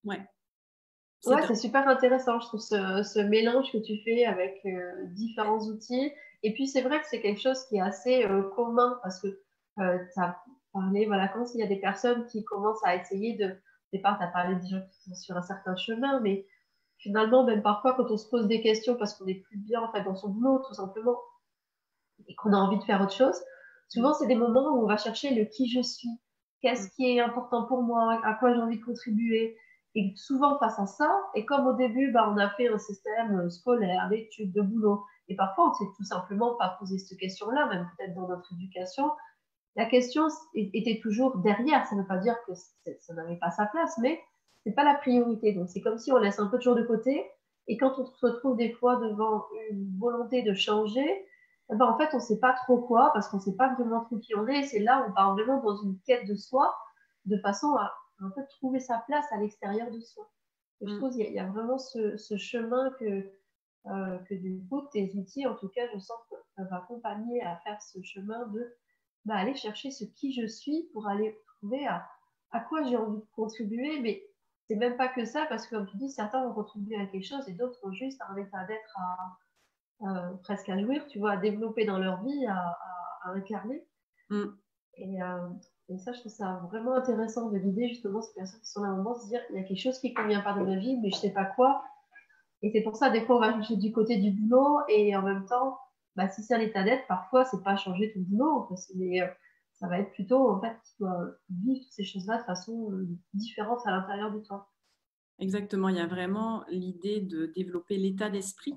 Ouais. 0.03 0.21
Ouais, 1.25 1.41
c'est 1.47 1.55
super 1.55 1.87
intéressant, 1.87 2.39
je 2.39 2.47
trouve, 2.47 2.61
ce, 2.61 3.03
ce, 3.03 3.19
mélange 3.19 3.71
que 3.73 3.77
tu 3.77 4.01
fais 4.03 4.25
avec 4.25 4.61
euh, 4.65 5.05
différents 5.07 5.59
outils. 5.59 6.13
Et 6.43 6.53
puis, 6.53 6.67
c'est 6.67 6.81
vrai 6.81 7.01
que 7.01 7.07
c'est 7.07 7.21
quelque 7.21 7.41
chose 7.41 7.65
qui 7.65 7.75
est 7.75 7.81
assez 7.81 8.23
euh, 8.23 8.43
commun 8.55 8.99
parce 9.03 9.19
que 9.21 9.27
tu 9.27 9.83
as 9.83 10.41
parlé, 10.73 11.05
voilà, 11.05 11.27
quand 11.27 11.45
il 11.53 11.59
y 11.59 11.63
a 11.63 11.67
des 11.67 11.79
personnes 11.79 12.25
qui 12.25 12.43
commencent 12.43 12.83
à 12.83 12.95
essayer 12.95 13.35
de. 13.37 13.45
Au 13.45 13.97
départ, 13.97 14.19
tu 14.19 14.23
as 14.23 14.27
parlé 14.27 14.55
des 14.55 14.67
gens 14.67 14.81
qui 14.91 15.01
sont 15.01 15.15
sur 15.15 15.35
un 15.35 15.41
certain 15.41 15.75
chemin, 15.75 16.19
mais 16.19 16.45
finalement, 16.97 17.43
même 17.43 17.63
parfois, 17.63 17.95
quand 17.95 18.11
on 18.11 18.17
se 18.17 18.29
pose 18.29 18.47
des 18.47 18.61
questions 18.61 18.95
parce 18.95 19.15
qu'on 19.15 19.25
n'est 19.25 19.41
plus 19.41 19.57
bien 19.57 19.81
en 19.81 19.91
fait, 19.91 20.03
dans 20.03 20.15
son 20.15 20.29
boulot, 20.29 20.61
tout 20.67 20.73
simplement, 20.73 21.17
et 22.27 22.35
qu'on 22.35 22.53
a 22.53 22.57
envie 22.57 22.77
de 22.77 22.83
faire 22.83 23.01
autre 23.01 23.13
chose, 23.13 23.35
souvent, 23.87 24.13
c'est 24.13 24.27
des 24.27 24.35
moments 24.35 24.75
où 24.75 24.83
on 24.83 24.87
va 24.87 24.97
chercher 24.97 25.33
le 25.33 25.45
qui 25.45 25.67
je 25.69 25.81
suis, 25.81 26.09
qu'est-ce 26.61 26.89
qui 26.95 27.17
est 27.17 27.19
important 27.19 27.65
pour 27.65 27.81
moi, 27.81 28.19
à 28.23 28.33
quoi 28.35 28.53
j'ai 28.53 28.61
envie 28.61 28.79
de 28.79 28.85
contribuer. 28.85 29.57
Et 29.95 30.13
souvent, 30.15 30.59
face 30.59 30.77
à 30.77 30.85
ça, 30.85 31.09
et 31.33 31.45
comme 31.45 31.65
au 31.65 31.73
début, 31.73 32.11
bah, 32.11 32.31
on 32.31 32.37
a 32.37 32.49
fait 32.51 32.67
un 32.67 32.77
système 32.77 33.39
euh, 33.39 33.49
scolaire, 33.49 34.07
d'études, 34.09 34.53
de 34.53 34.61
boulot, 34.61 35.03
et 35.27 35.35
parfois, 35.35 35.65
on 35.65 35.69
ne 35.69 35.73
s'est 35.73 35.95
tout 35.97 36.03
simplement 36.03 36.55
pas 36.57 36.75
posé 36.79 36.99
cette 36.99 37.17
question-là, 37.17 37.67
même 37.67 37.89
peut-être 37.97 38.13
dans 38.13 38.27
notre 38.27 38.53
éducation, 38.53 39.09
la 39.79 39.85
question 39.85 40.27
était 40.53 40.99
toujours 41.01 41.37
derrière. 41.37 41.87
Ça 41.87 41.95
ne 41.95 42.01
veut 42.01 42.07
pas 42.07 42.17
dire 42.17 42.35
que 42.45 42.53
ça 42.53 43.13
n'avait 43.13 43.37
pas 43.37 43.49
sa 43.49 43.65
place, 43.65 43.97
mais 44.01 44.19
c'est 44.65 44.73
pas 44.73 44.83
la 44.83 44.95
priorité. 44.95 45.53
Donc, 45.53 45.69
c'est 45.69 45.79
comme 45.79 45.97
si 45.97 46.11
on 46.11 46.17
laisse 46.17 46.37
un 46.37 46.47
peu 46.47 46.57
toujours 46.57 46.75
de 46.75 46.83
côté. 46.83 47.25
Et 47.67 47.77
quand 47.77 47.97
on 47.97 48.05
se 48.05 48.25
retrouve 48.25 48.57
des 48.57 48.73
fois 48.73 48.97
devant 48.97 49.45
une 49.69 49.97
volonté 49.97 50.43
de 50.43 50.53
changer, 50.53 51.07
eh 51.71 51.75
ben, 51.77 51.85
en 51.85 51.97
fait, 51.97 52.09
on 52.11 52.17
ne 52.17 52.21
sait 52.21 52.39
pas 52.39 52.53
trop 52.65 52.81
quoi 52.81 53.11
parce 53.13 53.29
qu'on 53.29 53.37
ne 53.37 53.41
sait 53.41 53.55
pas 53.55 53.73
vraiment 53.75 54.03
trop 54.03 54.17
qui 54.17 54.35
on 54.35 54.45
est. 54.47 54.63
C'est 54.63 54.79
là 54.79 55.01
où 55.01 55.11
on 55.11 55.13
part 55.13 55.33
vraiment 55.33 55.61
dans 55.61 55.77
une 55.77 55.97
quête 56.05 56.27
de 56.27 56.35
soi 56.35 56.75
de 57.23 57.37
façon 57.37 57.73
à 57.75 57.93
en 58.21 58.31
fait, 58.31 58.45
trouver 58.57 58.81
sa 58.81 58.97
place 59.07 59.31
à 59.31 59.37
l'extérieur 59.37 59.89
de 59.91 60.01
soi. 60.01 60.29
Et 60.81 60.87
je 60.87 60.93
mm. 60.93 60.97
trouve 60.97 61.11
qu'il 61.11 61.31
y, 61.31 61.39
a 61.39 61.45
vraiment 61.45 61.77
ce, 61.77 62.17
chemin 62.35 62.91
que, 62.99 63.31
euh, 63.85 64.17
que 64.27 64.35
du 64.35 64.61
coup, 64.69 64.81
tes 64.91 65.13
outils, 65.15 65.47
en 65.47 65.55
tout 65.55 65.69
cas, 65.69 65.83
je 65.93 65.99
sens 65.99 66.17
peuvent 66.57 66.73
accompagner 66.73 67.41
à 67.43 67.55
faire 67.63 67.81
ce 67.81 68.01
chemin 68.01 68.45
de 68.47 68.75
bah, 69.29 69.35
aller 69.35 69.55
chercher 69.55 69.91
ce 69.91 70.05
qui 70.05 70.33
je 70.33 70.47
suis 70.47 70.89
pour 70.91 71.07
aller 71.07 71.37
trouver 71.57 71.85
à, 71.87 72.07
à 72.51 72.59
quoi 72.59 72.83
j'ai 72.83 72.97
envie 72.97 73.19
de 73.19 73.27
contribuer, 73.35 73.99
mais 74.01 74.23
c'est 74.67 74.75
même 74.75 74.97
pas 74.97 75.07
que 75.07 75.25
ça, 75.25 75.45
parce 75.49 75.67
que 75.67 75.75
comme 75.75 75.87
tu 75.87 75.97
dis, 75.97 76.09
certains 76.09 76.45
vont 76.45 76.53
contribuer 76.53 76.95
à 76.95 77.05
quelque 77.05 77.25
chose 77.25 77.47
et 77.47 77.53
d'autres 77.53 77.79
ont 77.83 77.91
juste 77.91 78.21
un 78.29 78.35
état 78.37 78.65
d'être 78.65 78.97
à, 80.01 80.31
presque 80.43 80.69
à 80.69 80.79
jouir, 80.79 81.05
tu 81.07 81.19
vois, 81.19 81.31
à 81.31 81.37
développer 81.37 81.85
dans 81.85 81.97
leur 81.97 82.23
vie, 82.23 82.45
à, 82.47 82.77
incarner. 83.25 83.83
Mm. 84.29 84.45
Et, 84.95 85.21
euh, 85.21 85.49
et, 85.89 85.97
ça, 85.97 86.13
je 86.13 86.19
trouve 86.19 86.31
ça 86.31 86.61
vraiment 86.71 86.95
intéressant 86.95 87.49
de 87.49 87.57
l'idée 87.57 87.89
justement 87.89 88.21
ces 88.21 88.33
personnes 88.33 88.61
qui 88.61 88.69
sont 88.69 88.83
là 88.83 88.93
au 88.93 88.97
moment 88.97 89.13
de 89.13 89.21
se 89.21 89.27
dire 89.27 89.41
il 89.49 89.57
y 89.57 89.59
a 89.59 89.63
quelque 89.63 89.81
chose 89.81 89.99
qui 89.99 90.11
ne 90.11 90.15
convient 90.15 90.41
pas 90.41 90.53
dans 90.53 90.63
ma 90.63 90.77
vie, 90.77 90.97
mais 91.01 91.09
je 91.11 91.17
sais 91.17 91.33
pas 91.33 91.45
quoi. 91.45 91.83
Et 92.61 92.71
c'est 92.71 92.81
pour 92.81 92.95
ça, 92.95 93.09
des 93.09 93.21
fois, 93.21 93.37
on 93.37 93.39
va 93.39 93.53
chercher 93.53 93.77
du 93.77 93.91
côté 93.91 94.17
du 94.17 94.31
boulot 94.31 94.79
et 94.87 95.15
en 95.15 95.21
même 95.21 95.45
temps, 95.45 95.79
bah, 96.19 96.27
si 96.27 96.43
c'est 96.43 96.53
un 96.53 96.59
état 96.59 96.83
d'être, 96.83 97.07
parfois, 97.07 97.45
c'est 97.45 97.63
pas 97.63 97.77
changer 97.77 98.11
ton 98.11 98.19
boulot, 98.19 98.65
parce 98.67 98.91
mais, 98.95 99.21
euh, 99.21 99.27
ça 99.75 99.87
va 99.87 99.99
être 99.99 100.11
plutôt, 100.11 100.49
en 100.49 100.59
fait, 100.59 100.75
tu 100.83 100.95
dois 100.99 101.31
vivre 101.49 101.85
ces 101.89 102.03
choses-là 102.03 102.39
de 102.39 102.43
façon 102.43 102.91
euh, 102.91 103.07
différente 103.33 103.79
à 103.85 103.91
l'intérieur 103.91 104.29
de 104.33 104.39
toi. 104.39 104.69
Exactement, 105.39 105.87
il 105.87 105.95
y 105.95 106.01
a 106.01 106.07
vraiment 106.07 106.65
l'idée 106.67 107.21
de 107.21 107.45
développer 107.45 107.95
l'état 107.95 108.29
d'esprit 108.29 108.75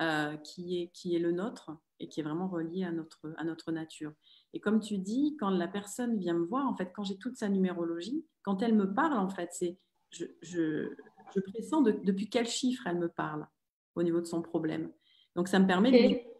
euh, 0.00 0.36
qui, 0.38 0.90
est, 1.04 1.18
le 1.20 1.30
nôtre 1.30 1.70
et 2.00 2.08
qui 2.08 2.18
est 2.18 2.24
vraiment 2.24 2.48
relié 2.48 2.82
à 2.82 2.90
notre, 2.90 3.32
à 3.36 3.70
nature. 3.70 4.12
Et 4.52 4.58
comme 4.58 4.80
tu 4.80 4.98
dis, 4.98 5.36
quand 5.38 5.50
la 5.50 5.68
personne 5.68 6.18
vient 6.18 6.34
me 6.34 6.44
voir, 6.44 6.66
en 6.66 6.74
fait, 6.74 6.90
quand 6.92 7.04
j'ai 7.04 7.18
toute 7.18 7.36
sa 7.36 7.48
numérologie, 7.48 8.26
quand 8.42 8.62
elle 8.62 8.74
me 8.74 8.92
parle, 8.92 9.16
en 9.16 9.28
fait, 9.28 9.50
c'est 9.52 9.78
je, 10.10 10.24
je 10.42 11.40
pressens 11.52 11.82
depuis 11.82 12.28
quel 12.28 12.48
chiffre 12.48 12.84
elle 12.88 12.98
me 12.98 13.08
parle 13.08 13.46
au 13.94 14.02
niveau 14.02 14.20
de 14.20 14.26
son 14.26 14.42
problème. 14.42 14.90
Donc, 15.36 15.48
ça 15.48 15.58
me 15.58 15.66
permet 15.66 15.90
de 15.90 16.30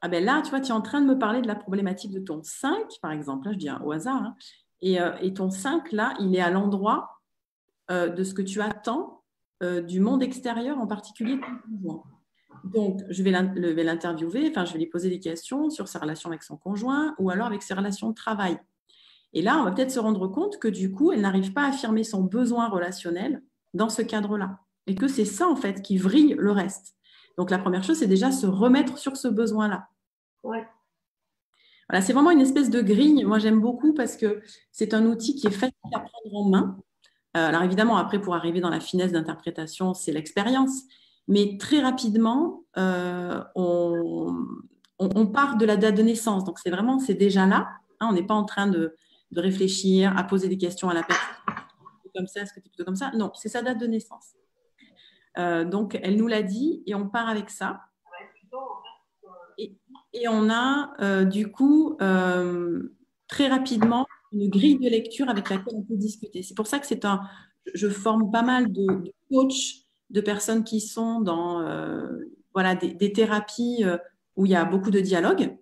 ah 0.00 0.08
ben 0.08 0.24
là, 0.24 0.42
tu 0.42 0.50
vois, 0.50 0.60
tu 0.60 0.68
es 0.68 0.72
en 0.72 0.80
train 0.80 1.00
de 1.00 1.06
me 1.06 1.18
parler 1.18 1.42
de 1.42 1.48
la 1.48 1.56
problématique 1.56 2.12
de 2.12 2.20
ton 2.20 2.40
5, 2.42 2.72
par 3.02 3.10
exemple, 3.10 3.46
là, 3.46 3.52
je 3.52 3.58
dis 3.58 3.68
au 3.84 3.92
hasard, 3.92 4.22
hein. 4.22 4.36
euh, 4.84 5.12
et, 5.20 5.34
ton 5.34 5.50
5, 5.50 5.92
là, 5.92 6.14
il 6.20 6.34
est 6.36 6.40
à 6.40 6.50
l'endroit 6.50 7.20
euh, 7.90 8.08
de 8.08 8.22
ce 8.22 8.32
que 8.32 8.42
tu 8.42 8.60
attends 8.60 9.22
euh, 9.62 9.82
du 9.82 9.98
monde 9.98 10.22
extérieur, 10.22 10.78
en 10.78 10.86
particulier 10.86 11.40
ton 11.40 12.02
Donc, 12.62 13.00
je 13.08 13.22
vais 13.24 13.32
l'interviewer, 13.82 14.48
enfin, 14.50 14.64
je 14.64 14.72
vais 14.72 14.78
lui 14.78 14.86
poser 14.86 15.10
des 15.10 15.18
questions 15.18 15.68
sur 15.68 15.88
sa 15.88 15.98
relation 15.98 16.30
avec 16.30 16.44
son 16.44 16.56
conjoint 16.56 17.16
ou 17.18 17.30
alors 17.30 17.48
avec 17.48 17.62
ses 17.62 17.74
relations 17.74 18.10
de 18.10 18.14
travail. 18.14 18.56
Et 19.32 19.42
là, 19.42 19.58
on 19.58 19.64
va 19.64 19.72
peut-être 19.72 19.90
se 19.90 19.98
rendre 19.98 20.28
compte 20.28 20.58
que 20.58 20.68
du 20.68 20.92
coup, 20.92 21.10
elle 21.10 21.22
n'arrive 21.22 21.52
pas 21.52 21.62
à 21.62 21.68
affirmer 21.68 22.04
son 22.04 22.22
besoin 22.22 22.68
relationnel 22.68 23.42
dans 23.74 23.88
ce 23.88 24.02
cadre-là. 24.02 24.60
Et 24.86 24.94
que 24.94 25.08
c'est 25.08 25.24
ça, 25.24 25.48
en 25.48 25.56
fait, 25.56 25.82
qui 25.82 25.98
vrille 25.98 26.34
le 26.38 26.52
reste. 26.52 26.94
Donc 27.38 27.52
la 27.52 27.58
première 27.58 27.84
chose, 27.84 27.96
c'est 27.96 28.08
déjà 28.08 28.32
se 28.32 28.46
remettre 28.46 28.98
sur 28.98 29.16
ce 29.16 29.28
besoin-là. 29.28 29.88
Ouais. 30.42 30.66
Voilà, 31.88 32.04
c'est 32.04 32.12
vraiment 32.12 32.32
une 32.32 32.40
espèce 32.40 32.68
de 32.68 32.82
grille. 32.82 33.24
Moi, 33.24 33.38
j'aime 33.38 33.60
beaucoup 33.60 33.94
parce 33.94 34.16
que 34.16 34.42
c'est 34.72 34.92
un 34.92 35.06
outil 35.06 35.36
qui 35.36 35.46
est 35.46 35.52
facile 35.52 35.72
à 35.94 36.00
prendre 36.00 36.34
en 36.34 36.48
main. 36.48 36.78
Euh, 37.36 37.46
alors 37.46 37.62
évidemment, 37.62 37.96
après, 37.96 38.20
pour 38.20 38.34
arriver 38.34 38.60
dans 38.60 38.70
la 38.70 38.80
finesse 38.80 39.12
d'interprétation, 39.12 39.94
c'est 39.94 40.10
l'expérience. 40.10 40.82
Mais 41.28 41.56
très 41.58 41.80
rapidement, 41.80 42.64
euh, 42.76 43.40
on, 43.54 45.26
part 45.32 45.56
de 45.58 45.64
la 45.64 45.76
date 45.76 45.94
de 45.94 46.02
naissance. 46.02 46.44
Donc 46.44 46.58
c'est 46.58 46.70
vraiment, 46.70 46.98
c'est 46.98 47.14
déjà 47.14 47.46
là. 47.46 47.68
Hein. 48.00 48.08
on 48.10 48.14
n'est 48.14 48.26
pas 48.26 48.34
en 48.34 48.44
train 48.44 48.66
de, 48.66 48.96
de, 49.30 49.40
réfléchir, 49.40 50.16
à 50.16 50.24
poser 50.24 50.48
des 50.48 50.58
questions 50.58 50.88
à 50.88 50.94
la 50.94 51.04
personne. 51.04 51.24
Comme 52.16 52.26
ça, 52.26 52.40
est-ce 52.40 52.52
que 52.52 52.58
tu 52.58 52.66
es 52.66 52.70
plutôt 52.70 52.84
comme 52.84 52.96
ça? 52.96 53.12
Non, 53.14 53.30
c'est 53.34 53.48
sa 53.48 53.62
date 53.62 53.78
de 53.78 53.86
naissance. 53.86 54.37
Euh, 55.36 55.64
donc, 55.64 55.98
elle 56.02 56.16
nous 56.16 56.26
l'a 56.26 56.42
dit 56.42 56.82
et 56.86 56.94
on 56.94 57.08
part 57.08 57.28
avec 57.28 57.50
ça. 57.50 57.80
Et, 59.58 60.26
on 60.28 60.50
a 60.50 60.94
euh, 61.00 61.24
du 61.24 61.50
coup 61.52 61.96
euh, 62.00 62.94
très 63.28 63.46
rapidement 63.46 64.06
une 64.32 64.48
grille 64.48 64.78
de 64.78 64.88
lecture 64.88 65.28
avec 65.28 65.50
laquelle 65.50 65.74
on 65.76 65.82
peut 65.82 65.96
discuter. 65.96 66.42
C'est 66.42 66.54
pour 66.54 66.66
ça 66.66 66.78
que 66.78 66.86
c'est 66.86 67.04
un. 67.04 67.20
Je 67.74 67.88
forme 67.88 68.30
pas 68.30 68.42
mal 68.42 68.72
de, 68.72 68.86
de 68.86 69.12
coachs, 69.30 69.86
de 70.10 70.20
personnes 70.20 70.64
qui 70.64 70.80
sont 70.80 71.20
dans 71.20 71.62
voilà, 72.54 72.74
des, 72.74 73.12
thérapies 73.12 73.84
où 74.36 74.46
il 74.46 74.52
y 74.52 74.56
a 74.56 74.64
beaucoup 74.64 74.90
de 74.90 75.00
dialogue. 75.00 75.56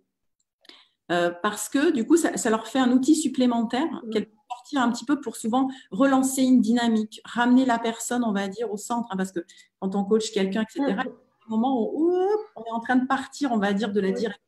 euh, 1.11 1.31
parce 1.43 1.69
que 1.69 1.91
du 1.93 2.07
coup, 2.07 2.17
ça, 2.17 2.51
leur 2.51 2.67
fait 2.67 2.79
un 2.79 2.93
outil 2.93 3.15
supplémentaire. 3.15 4.03
Sortir 4.67 4.83
un 4.83 4.91
petit 4.91 5.05
peu 5.05 5.21
pour 5.21 5.37
souvent 5.37 5.69
relancer 5.91 6.43
une 6.43 6.61
dynamique, 6.61 7.21
ramener 7.25 7.65
la 7.65 7.79
personne, 7.79 8.25
on 8.25 8.33
va 8.33 8.49
dire, 8.49 8.73
au 8.73 8.77
centre. 8.77 9.09
Hein, 9.11 9.17
parce 9.17 9.33
que 9.33 9.41
quand 9.81 9.95
on 9.95 10.05
coach 10.05 10.33
quelqu'un, 10.33 10.63
etc., 10.63 10.83
il 10.89 10.89
y 10.89 10.93
a 10.93 11.05
où 11.49 12.13
on 12.57 12.65
est 12.65 12.71
en 12.73 12.81
train 12.81 12.97
de 12.97 13.07
partir, 13.07 13.53
on 13.53 13.59
va 13.59 13.73
dire, 13.73 13.93
de 13.93 14.01
la 14.01 14.11
direction. 14.11 14.43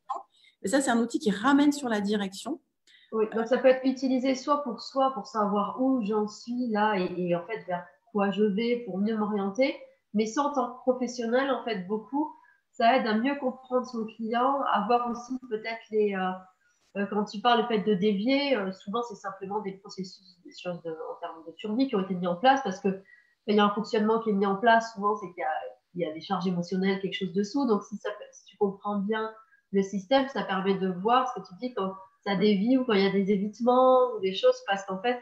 Et 0.61 0.67
ça, 0.67 0.81
c'est 0.81 0.91
un 0.91 0.99
outil 0.99 1.19
qui 1.19 1.31
ramène 1.31 1.71
sur 1.71 1.87
la 1.87 2.01
direction. 2.01 2.59
Oui, 3.13 3.25
donc 3.33 3.47
ça 3.47 3.57
peut 3.57 3.69
être 3.69 3.85
utilisé 3.85 4.35
soit 4.35 4.61
pour 4.63 4.81
soi, 4.81 5.13
pour 5.13 5.25
savoir 5.25 5.81
où 5.81 6.03
j'en 6.03 6.27
suis 6.27 6.67
là 6.67 6.95
et, 6.95 7.35
en 7.35 7.43
fait 7.47 7.63
vers 7.65 7.83
quoi 8.11 8.29
je 8.31 8.43
vais 8.43 8.83
pour 8.85 8.99
mieux 8.99 9.17
m'orienter, 9.17 9.75
mais 10.13 10.25
sans 10.25 10.53
tant 10.53 10.73
que 10.73 10.79
professionnel, 10.81 11.49
en 11.49 11.63
fait, 11.63 11.87
beaucoup, 11.87 12.35
ça 12.71 12.97
aide 12.97 13.07
à 13.07 13.15
mieux 13.15 13.35
comprendre 13.39 13.87
son 13.87 14.05
client, 14.05 14.61
à 14.71 14.85
voir 14.87 15.09
aussi 15.09 15.39
peut-être 15.49 15.81
les. 15.91 16.15
Euh, 16.15 16.31
quand 16.95 17.25
tu 17.25 17.39
parles 17.39 17.61
le 17.61 17.67
fait 17.67 17.79
de 17.79 17.93
dévier, 17.93 18.55
euh, 18.55 18.71
souvent 18.71 19.01
c'est 19.03 19.15
simplement 19.15 19.61
des 19.61 19.73
processus, 19.73 20.39
des 20.43 20.51
choses 20.51 20.77
en 20.77 21.19
termes 21.19 21.43
de 21.47 21.53
survie 21.55 21.87
qui 21.87 21.95
ont 21.95 22.01
été 22.01 22.15
mis 22.15 22.27
en 22.27 22.35
place 22.35 22.61
parce 22.63 22.79
que 22.79 23.01
il 23.47 23.55
y 23.55 23.59
a 23.59 23.65
un 23.65 23.73
fonctionnement 23.73 24.19
qui 24.19 24.29
est 24.29 24.33
mis 24.33 24.45
en 24.45 24.57
place, 24.57 24.93
souvent 24.93 25.15
c'est 25.15 25.27
qu'il 25.33 25.43
y, 25.95 26.05
a 26.05 26.13
des 26.13 26.21
charges 26.21 26.45
émotionnelles, 26.45 26.99
quelque 26.99 27.15
chose 27.15 27.33
dessous. 27.33 27.65
Donc 27.65 27.81
si, 27.83 27.97
tu 28.45 28.57
comprends 28.57 28.99
bien 28.99 29.33
le 29.71 29.81
système, 29.81 30.27
ça 30.27 30.43
permet 30.43 30.77
de 30.77 30.87
voir 30.87 31.27
ce 31.29 31.39
que 31.39 31.47
tu 31.47 31.53
dis 31.59 31.73
quand 31.73 31.95
ça 32.23 32.35
dévie 32.35 32.77
ou 32.77 32.85
quand 32.85 32.93
il 32.93 33.03
y 33.03 33.07
a 33.07 33.11
des 33.11 33.31
évitements 33.31 34.11
ou 34.13 34.19
des 34.19 34.35
choses 34.35 34.61
parce 34.67 34.85
qu'en 34.85 35.01
fait, 35.01 35.19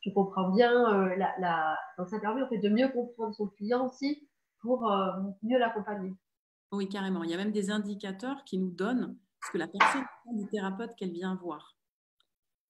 tu 0.00 0.12
comprends 0.12 0.50
bien 0.50 1.16
la, 1.16 1.78
Donc 1.96 2.08
ça 2.08 2.18
permet 2.18 2.42
en 2.42 2.48
fait 2.48 2.58
de 2.58 2.68
mieux 2.68 2.88
comprendre 2.88 3.34
son 3.34 3.46
client 3.48 3.88
aussi 3.88 4.28
pour 4.60 4.82
mieux 5.42 5.58
l'accompagner. 5.58 6.12
Oui, 6.72 6.88
carrément. 6.88 7.24
Il 7.24 7.30
y 7.30 7.34
a 7.34 7.38
même 7.38 7.52
des 7.52 7.70
indicateurs 7.70 8.44
qui 8.44 8.58
nous 8.58 8.72
donnent 8.72 9.16
ce 9.46 9.52
que 9.52 9.58
la 9.58 9.68
personne 9.68 10.04
du 10.32 10.46
thérapeute 10.46 10.94
qu'elle 10.96 11.12
vient 11.12 11.34
voir. 11.36 11.76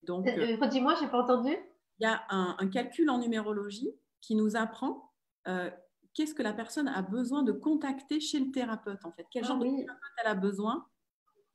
Donc, 0.03 0.27
euh, 0.27 0.57
euh, 0.61 0.67
dis-moi, 0.67 0.95
j'ai 0.99 1.07
pas 1.07 1.21
entendu. 1.21 1.55
Il 1.99 2.03
y 2.03 2.05
a 2.05 2.23
un, 2.29 2.67
calcul 2.67 3.09
en 3.09 3.19
numérologie 3.19 3.89
qui 4.21 4.35
nous 4.35 4.55
apprend 4.55 5.11
euh, 5.47 5.69
qu'est-ce 6.13 6.35
que 6.35 6.43
la 6.43 6.53
personne 6.53 6.87
a 6.87 7.01
besoin 7.01 7.43
de 7.43 7.51
contacter 7.51 8.19
chez 8.19 8.39
le 8.39 8.51
thérapeute, 8.51 9.03
en 9.05 9.11
fait. 9.11 9.25
Quel 9.31 9.43
ah 9.45 9.47
genre 9.47 9.59
de 9.59 9.65
thérapeute 9.65 10.11
elle 10.21 10.31
a 10.31 10.35
besoin 10.35 10.85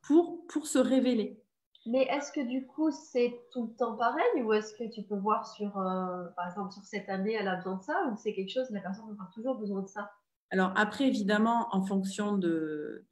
pour, 0.02 0.46
pour 0.46 0.66
se 0.66 0.78
révéler. 0.78 1.42
Mais 1.86 2.02
est-ce 2.04 2.32
que 2.32 2.40
du 2.40 2.66
coup, 2.66 2.90
c'est 2.90 3.40
tout 3.52 3.66
le 3.66 3.76
temps 3.76 3.96
pareil 3.96 4.42
ou 4.42 4.52
est-ce 4.52 4.74
que 4.74 4.90
tu 4.90 5.02
peux 5.02 5.16
voir 5.16 5.46
sur, 5.46 5.72
par 5.72 6.46
exemple, 6.46 6.72
sur 6.72 6.84
cette 6.84 7.08
année, 7.08 7.32
elle 7.32 7.48
a 7.48 7.56
besoin 7.56 7.76
de 7.76 7.82
ça 7.82 8.06
ou 8.10 8.16
c'est 8.16 8.34
quelque 8.34 8.50
chose, 8.50 8.70
la 8.70 8.80
personne 8.80 9.16
a 9.18 9.30
toujours 9.34 9.56
besoin 9.56 9.82
de 9.82 9.88
ça? 9.88 10.10
Alors 10.50 10.72
après, 10.76 11.06
évidemment, 11.06 11.68
en 11.72 11.82
fonction 11.82 12.36
de, 12.36 13.06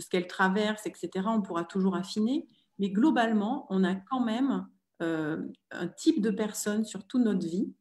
ce 0.00 0.08
qu'elle 0.08 0.26
traverse, 0.26 0.86
etc., 0.86 1.26
on 1.26 1.42
pourra 1.42 1.64
toujours 1.64 1.96
affiner. 1.96 2.46
Mais 2.78 2.90
globalement, 2.90 3.66
on 3.70 3.84
a 3.84 3.94
quand 3.94 4.20
même 4.20 4.66
euh, 5.02 5.42
un 5.70 5.88
type 5.88 6.20
de 6.20 6.30
personnes 6.30 6.84
sur 6.84 7.06
toute 7.06 7.22
notre 7.22 7.46
vie, 7.46 7.72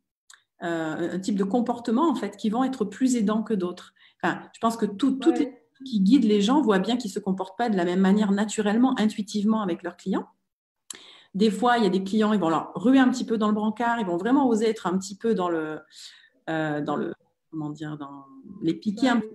euh, 0.64 1.14
un 1.14 1.20
type 1.20 1.36
de 1.36 1.44
comportement, 1.44 2.10
en 2.10 2.16
fait, 2.16 2.38
qui 2.38 2.50
vont 2.50 2.64
être 2.64 2.86
plus 2.86 3.16
aidants 3.16 3.44
que 3.44 3.54
d'autres. 3.54 3.94
je 4.24 4.60
pense 4.60 4.78
que 4.78 4.86
toutes 4.86 5.26
les 5.38 5.58
qui 5.86 6.02
guident 6.02 6.26
les 6.26 6.42
gens 6.42 6.62
voient 6.62 6.80
bien 6.80 6.98
qu'ils 6.98 7.10
ne 7.10 7.14
se 7.14 7.20
comportent 7.20 7.58
pas 7.58 7.70
de 7.70 7.78
la 7.78 7.86
même 7.86 8.00
manière 8.00 8.32
naturellement, 8.32 9.00
intuitivement 9.00 9.62
avec 9.62 9.84
leurs 9.84 9.98
clients. 9.98 10.28
Des 11.34 11.52
fois, 11.52 11.78
il 11.78 11.84
y 11.84 11.88
a 11.88 11.90
des 11.90 12.04
clients, 12.04 12.34
ils 12.34 12.40
vont 12.40 12.50
leur 12.50 12.72
ruer 12.76 13.00
un 13.00 13.10
petit 13.10 13.26
peu 13.26 13.38
dans 13.38 13.48
le 13.48 13.54
brancard, 13.54 14.00
ils 14.00 14.06
vont 14.06 14.18
vraiment 14.18 14.48
oser 14.48 14.70
être 14.70 14.88
un 14.88 14.98
petit 14.98 15.18
peu 15.18 15.36
dans 15.36 15.50
le, 15.50 15.80
euh, 16.50 16.82
dans 16.82 16.96
le, 16.96 17.14
comment 17.52 17.70
dire, 17.70 17.98
dans 17.98 18.26
les 18.62 18.74
piquer 18.74 19.10
un 19.10 19.20
peu. 19.20 19.30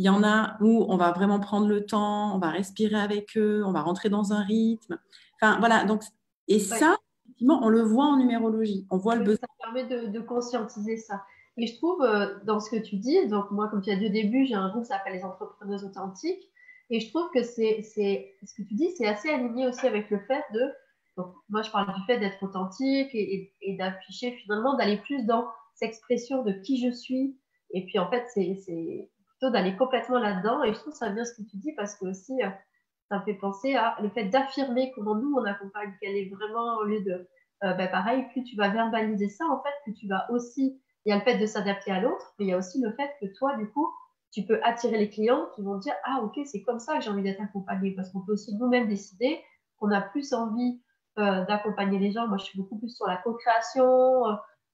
Il 0.00 0.04
y 0.04 0.08
en 0.08 0.24
a 0.24 0.56
où 0.62 0.86
on 0.88 0.96
va 0.96 1.12
vraiment 1.12 1.40
prendre 1.40 1.68
le 1.68 1.84
temps, 1.84 2.34
on 2.34 2.38
va 2.38 2.48
respirer 2.48 2.98
avec 2.98 3.36
eux, 3.36 3.62
on 3.66 3.70
va 3.70 3.82
rentrer 3.82 4.08
dans 4.08 4.32
un 4.32 4.42
rythme. 4.42 4.98
Enfin, 5.34 5.58
voilà. 5.58 5.84
Donc, 5.84 6.02
et 6.48 6.58
ça, 6.58 6.96
effectivement, 7.26 7.60
on 7.62 7.68
le 7.68 7.82
voit 7.82 8.06
en 8.06 8.16
numérologie. 8.16 8.86
On 8.90 8.96
voit 8.96 9.14
le 9.14 9.24
besoin. 9.24 9.40
Ça 9.42 9.64
permet 9.66 9.84
de, 9.84 10.20
conscientiser 10.20 10.96
ça. 10.96 11.22
Et 11.58 11.66
je 11.66 11.76
trouve, 11.76 12.02
euh, 12.02 12.38
dans 12.46 12.60
ce 12.60 12.70
que 12.70 12.76
tu 12.76 12.96
dis, 12.96 13.28
donc 13.28 13.50
moi, 13.50 13.68
comme 13.68 13.82
tu 13.82 13.90
as 13.90 13.96
dit 13.96 14.06
au 14.06 14.10
début, 14.10 14.46
j'ai 14.46 14.54
un 14.54 14.70
groupe 14.70 14.84
qui 14.84 14.88
s'appelle 14.88 15.12
les 15.12 15.22
entrepreneurs 15.22 15.84
authentiques. 15.84 16.48
Et 16.88 17.00
je 17.00 17.10
trouve 17.10 17.28
que 17.34 17.42
c'est, 17.42 17.82
ce 17.82 18.54
que 18.54 18.62
tu 18.62 18.72
dis, 18.72 18.88
c'est 18.96 19.06
assez 19.06 19.28
aligné 19.28 19.66
aussi 19.66 19.86
avec 19.86 20.08
le 20.08 20.18
fait 20.20 20.44
de. 20.54 20.62
Donc, 21.18 21.34
moi, 21.50 21.60
je 21.60 21.70
parle 21.70 21.94
du 21.94 22.00
fait 22.06 22.18
d'être 22.18 22.42
authentique 22.42 23.14
et, 23.14 23.52
et 23.60 23.76
d'afficher 23.76 24.32
finalement, 24.32 24.78
d'aller 24.78 24.96
plus 24.96 25.26
dans 25.26 25.44
expression 25.82 26.42
de 26.42 26.52
qui 26.52 26.80
je 26.82 26.90
suis. 26.90 27.36
Et 27.72 27.84
puis, 27.84 27.98
en 27.98 28.08
fait, 28.10 28.24
c'est 28.32 29.10
d'aller 29.48 29.76
complètement 29.76 30.18
là-dedans. 30.18 30.62
Et 30.64 30.74
je 30.74 30.78
trouve 30.78 30.92
ça 30.92 31.08
bien 31.08 31.24
ce 31.24 31.32
que 31.32 31.48
tu 31.48 31.56
dis 31.56 31.72
parce 31.72 31.94
que 31.94 32.06
aussi, 32.06 32.34
euh, 32.42 32.50
ça 33.08 33.18
me 33.18 33.24
fait 33.24 33.34
penser 33.34 33.74
à 33.74 33.96
le 34.02 34.10
fait 34.10 34.24
d'affirmer 34.24 34.92
comment 34.94 35.14
nous, 35.14 35.34
on 35.34 35.44
accompagne, 35.44 35.94
qu'elle 36.00 36.16
est 36.16 36.28
vraiment 36.28 36.76
au 36.76 36.84
lieu 36.84 37.00
de. 37.00 37.28
Euh, 37.62 37.74
ben, 37.74 37.90
pareil, 37.90 38.26
plus 38.32 38.42
tu 38.44 38.56
vas 38.56 38.68
verbaliser 38.68 39.28
ça, 39.28 39.44
en 39.46 39.62
fait, 39.62 39.90
que 39.90 39.96
tu 39.96 40.06
vas 40.06 40.30
aussi. 40.30 40.80
Il 41.06 41.10
y 41.10 41.12
a 41.12 41.16
le 41.16 41.22
fait 41.22 41.38
de 41.38 41.46
s'adapter 41.46 41.90
à 41.90 42.00
l'autre, 42.00 42.34
mais 42.38 42.46
il 42.46 42.48
y 42.48 42.52
a 42.52 42.58
aussi 42.58 42.80
le 42.82 42.92
fait 42.92 43.10
que 43.20 43.26
toi, 43.38 43.56
du 43.56 43.68
coup, 43.70 43.88
tu 44.32 44.44
peux 44.44 44.60
attirer 44.62 44.98
les 44.98 45.08
clients 45.08 45.48
qui 45.54 45.62
vont 45.62 45.78
dire 45.78 45.94
Ah, 46.04 46.20
ok, 46.22 46.38
c'est 46.44 46.62
comme 46.62 46.78
ça 46.78 46.96
que 46.96 47.02
j'ai 47.02 47.10
envie 47.10 47.22
d'être 47.22 47.40
accompagné. 47.40 47.92
Parce 47.94 48.10
qu'on 48.10 48.20
peut 48.20 48.32
aussi 48.32 48.54
nous-mêmes 48.56 48.88
décider 48.88 49.40
qu'on 49.78 49.90
a 49.90 50.02
plus 50.02 50.34
envie 50.34 50.80
euh, 51.18 51.44
d'accompagner 51.46 51.98
les 51.98 52.12
gens. 52.12 52.28
Moi, 52.28 52.36
je 52.36 52.44
suis 52.44 52.58
beaucoup 52.58 52.78
plus 52.78 52.94
sur 52.94 53.06
la 53.06 53.16
co-création, 53.16 54.22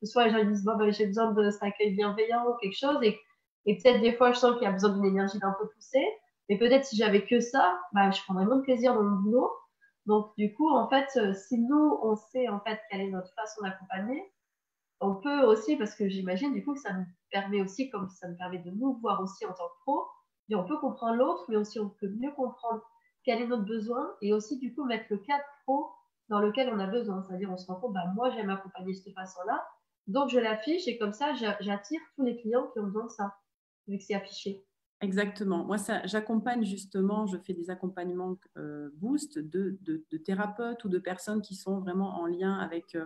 soit 0.02 0.26
les 0.26 0.31
gens 0.31 0.44
disent 0.44 0.64
bon, 0.64 0.76
ben, 0.76 0.92
j'ai 0.92 1.07
besoin 1.07 1.33
de 1.33 1.50
cet 1.50 1.62
accueil 1.62 1.94
bienveillant 1.94 2.46
ou 2.48 2.55
quelque 2.61 2.76
chose 2.76 2.98
et, 3.02 3.18
et 3.66 3.76
peut-être 3.76 4.00
des 4.00 4.12
fois 4.12 4.33
je 4.33 4.38
sens 4.38 4.55
qu'il 4.55 4.62
y 4.62 4.66
a 4.66 4.72
besoin 4.72 4.90
d'une 4.90 5.05
énergie 5.05 5.38
d'un 5.38 5.55
peu 5.59 5.68
poussée. 5.68 6.07
Mais 6.48 6.59
peut-être 6.59 6.85
si 6.85 6.96
j'avais 6.96 7.24
que 7.24 7.40
ça 7.40 7.81
bah, 7.92 8.11
je 8.11 8.22
prendrais 8.22 8.46
moins 8.46 8.57
de 8.57 8.62
plaisir 8.62 8.94
dans 8.94 9.02
mon 9.02 9.20
boulot. 9.20 9.50
Donc 10.07 10.33
du 10.38 10.55
coup 10.55 10.70
en 10.70 10.88
fait 10.88 11.09
euh, 11.16 11.35
si 11.35 11.59
nous 11.59 11.98
on 12.02 12.16
sait 12.16 12.48
en 12.48 12.61
fait 12.61 12.81
quelle 12.90 13.00
est 13.00 13.11
notre 13.11 13.33
façon 13.35 13.62
d'accompagner 13.62 14.22
on 15.00 15.16
peut 15.16 15.42
aussi 15.42 15.76
parce 15.76 15.94
que 15.94 16.09
j'imagine 16.09 16.55
du 16.55 16.64
coup 16.64 16.72
que 16.72 16.81
ça 16.81 16.92
nous 16.92 17.05
permet 17.31 17.61
aussi 17.61 17.90
comme 17.90 18.09
ça 18.09 18.29
nous 18.29 18.37
permet 18.37 18.59
de 18.59 18.70
nous 18.70 18.94
voir 19.02 19.20
aussi 19.20 19.44
en 19.44 19.52
tant 19.52 19.68
que 19.68 19.83
pro 19.83 20.07
et 20.48 20.55
on 20.55 20.64
peut 20.64 20.79
comprendre 20.79 21.16
l'autre 21.16 21.44
mais 21.48 21.57
aussi 21.57 21.81
on 21.81 21.90
peut 21.90 22.09
mieux 22.09 22.31
comprendre 22.33 22.83
quel 23.24 23.42
est 23.42 23.46
notre 23.46 23.64
besoin 23.64 24.14
et 24.22 24.33
aussi 24.33 24.59
du 24.59 24.72
coup 24.74 24.85
mettre 24.85 25.07
le 25.11 25.18
cadre 25.18 25.44
pro 25.64 25.90
dans 26.29 26.40
lequel 26.40 26.70
on 26.72 26.79
a 26.79 26.87
besoin. 26.87 27.22
C'est-à-dire, 27.22 27.50
on 27.50 27.57
se 27.57 27.66
rend 27.66 27.76
compte, 27.76 27.92
bah, 27.92 28.05
moi, 28.14 28.31
j'aime 28.31 28.50
accompagner 28.50 28.92
de 28.92 28.98
cette 28.98 29.14
façon-là, 29.14 29.66
donc, 30.07 30.31
je 30.31 30.38
l'affiche 30.38 30.87
et 30.87 30.98
comme 30.98 31.12
ça, 31.12 31.35
j'attire 31.35 32.00
tous 32.14 32.24
les 32.24 32.37
clients 32.40 32.68
qui 32.72 32.79
ont 32.79 32.85
besoin 32.85 33.07
de 33.07 33.11
ça, 33.11 33.35
que 33.87 34.03
c'est 34.03 34.14
affiché. 34.14 34.64
Exactement. 35.03 35.64
Moi, 35.64 35.77
j'accompagne 36.05 36.64
justement, 36.64 37.27
je 37.27 37.37
fais 37.37 37.53
des 37.53 37.68
accompagnements 37.68 38.37
euh, 38.57 38.88
boost 38.94 39.38
de, 39.38 39.79
thérapeutes 40.25 40.85
ou 40.85 40.88
de 40.88 40.99
personnes 40.99 41.42
qui 41.42 41.55
sont 41.55 41.81
vraiment 41.81 42.18
en 42.20 42.27
lien 42.27 42.55
avec 42.55 42.94
euh, 42.94 43.05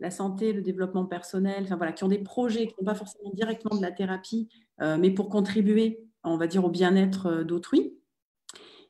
la 0.00 0.10
santé, 0.10 0.54
le 0.54 0.62
développement 0.62 1.04
personnel, 1.04 1.64
enfin 1.64 1.76
voilà, 1.76 1.92
qui 1.92 2.04
ont 2.04 2.08
des 2.08 2.18
projets 2.18 2.68
qui 2.68 2.74
n'ont 2.80 2.86
pas 2.86 2.94
forcément 2.94 3.30
directement 3.34 3.76
de 3.76 3.82
la 3.82 3.92
thérapie, 3.92 4.48
euh, 4.80 4.96
mais 4.98 5.10
pour 5.10 5.28
contribuer, 5.28 6.06
on 6.22 6.38
va 6.38 6.46
dire, 6.46 6.64
au 6.64 6.70
bien-être 6.70 7.42
d'autrui. 7.42 7.98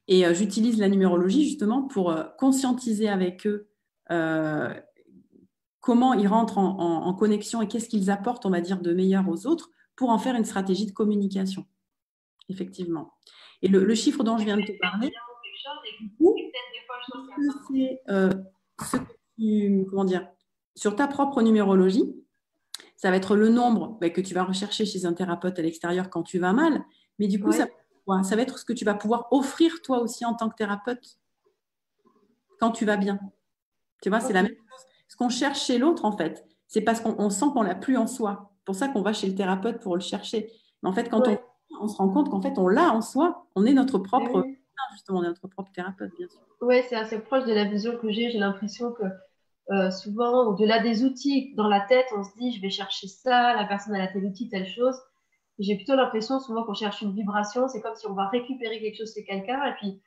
Et 0.07 0.23
j'utilise 0.35 0.79
la 0.79 0.91
numérologie 0.91 1.45
justement 1.45 1.83
pour 1.83 2.15
conscientiser 2.37 3.09
avec 3.09 3.47
eux 3.47 3.71
comment 5.81 6.15
ils 6.15 6.29
rentrent 6.29 6.59
en, 6.59 7.13
connexion 7.15 7.61
et 7.63 7.69
qu'est-ce 7.69 7.89
qu'ils 7.89 8.11
apportent, 8.11 8.47
on 8.47 8.51
va 8.51 8.61
dire, 8.61 8.81
de 8.81 8.93
meilleur 8.93 9.29
aux 9.29 9.47
autres 9.47 9.71
pour 9.97 10.11
en 10.11 10.19
faire 10.19 10.35
une 10.35 10.45
stratégie 10.45 10.87
de 10.87 10.93
communication. 10.93 11.67
Effectivement. 12.49 13.15
Et 13.63 13.69
le, 13.69 13.95
chiffre 13.95 14.23
dont 14.23 14.37
je 14.37 14.45
viens 14.45 14.57
de 14.57 14.63
te 14.63 14.79
parler, 14.79 15.13
c'est 17.69 18.01
euh, 18.11 18.31
ce 18.83 18.97
que 18.97 19.85
comment 19.89 20.05
dire, 20.05 20.29
sur 20.75 20.97
ta 20.97 21.07
propre 21.07 21.41
numérologie, 21.43 22.15
ça 22.97 23.11
va 23.11 23.17
être 23.17 23.37
le 23.37 23.49
nombre 23.49 23.99
bah, 24.01 24.11
que 24.11 24.21
tu 24.21 24.35
vas 24.35 24.45
rechercher 24.45 24.85
chez 24.85 25.07
un 25.07 25.15
thérapeute 25.15 25.59
à 25.59 25.63
l'extérieur 25.63 26.11
quand 26.11 26.23
tu 26.23 26.39
vas 26.39 26.53
mal, 26.53 26.85
mais 27.19 27.29
du 27.29 27.41
coup, 27.41 27.53
ça, 27.53 27.67
ça 28.23 28.37
va 28.37 28.43
être 28.43 28.59
ce 28.59 28.65
que 28.65 28.73
tu 28.73 28.85
vas 28.85 28.95
pouvoir 28.95 29.29
offrir 29.31 29.81
toi 29.83 30.01
aussi 30.01 30.25
en 30.25 30.35
tant 30.35 30.49
que 30.51 30.57
thérapeute 30.57 31.19
quand 32.61 32.73
tu 32.73 32.85
vas 32.85 32.97
bien. 32.97 33.19
Tu 34.03 34.11
vois, 34.11 34.21
c'est 34.21 34.33
la 34.35 34.43
même 34.43 34.53
chose 34.53 34.85
ce 35.15 35.17
qu'on 35.17 35.29
cherche 35.29 35.65
chez 35.65 35.79
l'autre, 35.79 36.05
en 36.05 36.17
fait, 36.17 36.45
c'est 36.67 36.81
parce 36.81 37.01
qu'on 37.01 37.31
sent 37.31 37.47
qu'on 37.53 37.63
l'a 37.63 37.77
plus 37.77 37.97
en 37.97 38.09
soi. 38.09 38.54
C'est 38.65 38.73
pour 38.73 38.77
ça 38.77 38.89
qu'on 38.89 39.03
va 39.03 39.13
chez 39.13 39.27
le 39.27 39.35
thérapeute 39.35 39.81
pour 39.81 39.95
le 39.95 40.01
chercher. 40.01 40.51
Mais 40.83 40.89
en 40.89 40.95
fait, 40.95 41.11
quand 41.11 41.23
on, 41.81 41.87
se 41.87 41.99
rend 41.99 42.09
compte 42.09 42.31
qu'en 42.31 42.41
fait, 42.41 42.57
on 42.57 42.67
l'a 42.67 42.95
en 42.95 43.03
soi, 43.03 43.47
on 43.55 43.67
est 43.67 43.75
notre 43.75 43.99
propre, 43.99 44.43
justement, 44.93 45.21
notre 45.21 45.49
propre 45.49 45.71
thérapeute, 45.71 46.13
bien 46.17 46.27
sûr. 46.29 46.41
Oui, 46.63 46.77
c'est 46.89 46.97
assez 46.97 47.19
proche 47.19 47.45
de 47.45 47.53
la 47.53 47.65
vision 47.65 47.99
que 47.99 48.11
j'ai. 48.11 48.31
J'ai 48.31 48.39
l'impression 48.39 48.93
que 48.93 49.05
euh, 49.71 49.91
souvent, 49.91 50.47
au-delà 50.47 50.79
des 50.79 51.05
outils, 51.05 51.53
dans 51.57 51.69
la 51.69 51.81
tête, 51.81 52.07
on 52.17 52.25
se 52.25 52.35
dit, 52.39 52.53
je 52.53 52.63
vais 52.63 52.71
chercher 52.71 53.07
ça, 53.07 53.55
la 53.55 53.67
personne 53.67 53.95
a 53.97 54.07
tel 54.07 54.25
outil, 54.25 54.49
telle 54.49 54.67
chose. 54.67 54.97
J'ai 55.59 55.77
plutôt 55.77 55.95
l'impression, 55.95 56.41
souvent, 56.41 56.65
qu'on 56.65 56.73
cherche 56.73 57.03
une 57.03 57.15
vibration. 57.15 57.69
C'est 57.69 57.83
comme 57.83 57.97
si 57.97 58.07
on 58.07 58.15
va 58.15 58.29
récupérer 58.29 58.81
quelque 58.81 58.97
chose 58.97 59.13
chez 59.15 59.25
quelqu'un, 59.27 59.63
et 59.67 59.75
puis, 59.75 60.01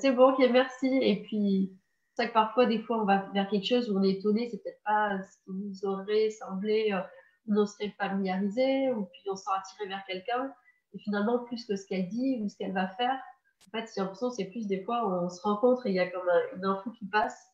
c'est 0.00 0.10
bon, 0.10 0.32
ok, 0.32 0.44
merci. 0.50 0.88
Et 1.00 1.22
puis, 1.22 1.72
c'est 2.14 2.22
ça 2.22 2.28
que 2.28 2.34
parfois, 2.34 2.66
des 2.66 2.80
fois, 2.80 3.00
on 3.00 3.04
va 3.04 3.28
vers 3.34 3.48
quelque 3.48 3.66
chose 3.66 3.88
où 3.88 3.98
on 3.98 4.02
est 4.02 4.10
étonné, 4.10 4.48
c'est 4.50 4.62
peut-être 4.62 4.82
pas 4.84 5.22
ce 5.22 5.44
qui 5.44 5.58
nous 5.58 5.84
aurait 5.84 6.30
semblé, 6.30 6.90
euh, 6.92 7.00
on 7.48 7.66
serait 7.66 7.94
familiarisé, 7.98 8.92
ou 8.92 9.04
puis 9.06 9.22
on 9.30 9.36
sera 9.36 9.58
attiré 9.58 9.88
vers 9.88 10.04
quelqu'un. 10.06 10.52
Et 10.94 10.98
finalement, 10.98 11.40
plus 11.40 11.64
que 11.64 11.76
ce 11.76 11.86
qu'elle 11.86 12.08
dit 12.08 12.40
ou 12.42 12.48
ce 12.48 12.56
qu'elle 12.56 12.72
va 12.72 12.88
faire, 12.88 13.20
En 13.66 13.70
fait, 13.70 13.90
j'ai 13.94 14.00
l'impression 14.00 14.30
c'est 14.30 14.44
plus 14.46 14.66
des 14.66 14.82
fois 14.82 15.06
où 15.06 15.24
on 15.24 15.28
se 15.28 15.40
rencontre 15.42 15.86
et 15.86 15.90
il 15.90 15.96
y 15.96 16.00
a 16.00 16.08
comme 16.08 16.28
une 16.56 16.64
info 16.64 16.90
qui 16.90 17.06
passe. 17.06 17.48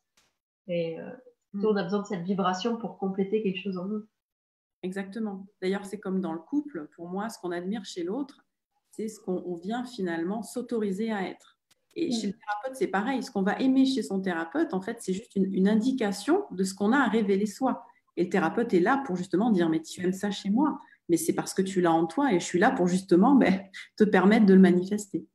Et 0.69 1.01
euh, 1.01 1.11
mm. 1.55 1.65
on 1.65 1.77
a 1.77 1.83
besoin 1.83 2.01
de 2.01 2.07
cette 2.07 2.23
vibration 2.23 2.77
pour 2.77 2.99
compléter 2.99 3.43
quelque 3.43 3.63
chose 3.63 3.79
en 3.79 3.87
nous. 3.87 4.07
Exactement. 4.83 5.47
D'ailleurs, 5.61 5.85
c'est 5.85 6.01
comme 6.01 6.21
dans 6.21 6.33
le 6.33 6.39
couple. 6.39 6.89
Pour 6.97 7.09
moi, 7.09 7.29
ce 7.29 7.39
qu'on 7.39 7.51
admire 7.51 7.85
chez 7.85 8.03
l'autre, 8.03 8.45
c'est 8.93 9.09
ce 9.09 9.21
qu'on 9.21 9.55
vient 9.57 9.85
finalement 9.85 10.43
s'autoriser 10.43 11.13
à 11.13 11.29
être. 11.29 11.59
Et 11.95 12.09
mm. 12.09 12.13
chez 12.13 12.27
le 12.29 12.33
thérapeute, 12.33 12.77
c'est 12.77 12.89
pareil. 12.89 13.23
Ce 13.23 13.31
qu'on 13.31 13.43
va 13.43 13.59
aimer 13.59 13.87
chez 13.87 14.03
son 14.03 14.21
thérapeute, 14.21 14.75
en 14.75 14.81
fait, 14.81 14.99
c'est 15.01 15.13
juste 15.13 15.35
une, 15.37 15.69
indication 15.69 16.45
de 16.51 16.65
ce 16.65 16.75
qu'on 16.75 16.93
a 16.93 16.99
à 16.99 17.09
révéler 17.09 17.47
soi. 17.47 17.87
Et 18.21 18.25
le 18.25 18.29
thérapeute 18.29 18.75
est 18.75 18.81
là 18.81 19.03
pour 19.07 19.17
justement 19.17 19.51
dire, 19.51 19.71
mais 19.71 19.81
tu 19.81 20.05
aimes 20.05 20.13
ça 20.13 20.31
chez 20.31 20.51
moi, 20.51 20.79
mais 21.09 21.17
c'est 21.17 21.33
parce 21.33 21.55
que 21.55 21.63
tu 21.63 21.81
l'as 21.81 21.93
en 21.93 22.05
toi 22.05 22.31
et 22.35 22.39
je 22.39 22.45
suis 22.45 22.59
là 22.59 22.71
pour 22.71 22.87
justement 22.87 23.35
ben, 23.35 23.63
te 23.97 24.05
permettre 24.05 24.45
de 24.45 24.53
le 24.53 24.61
manifester. 24.61 25.27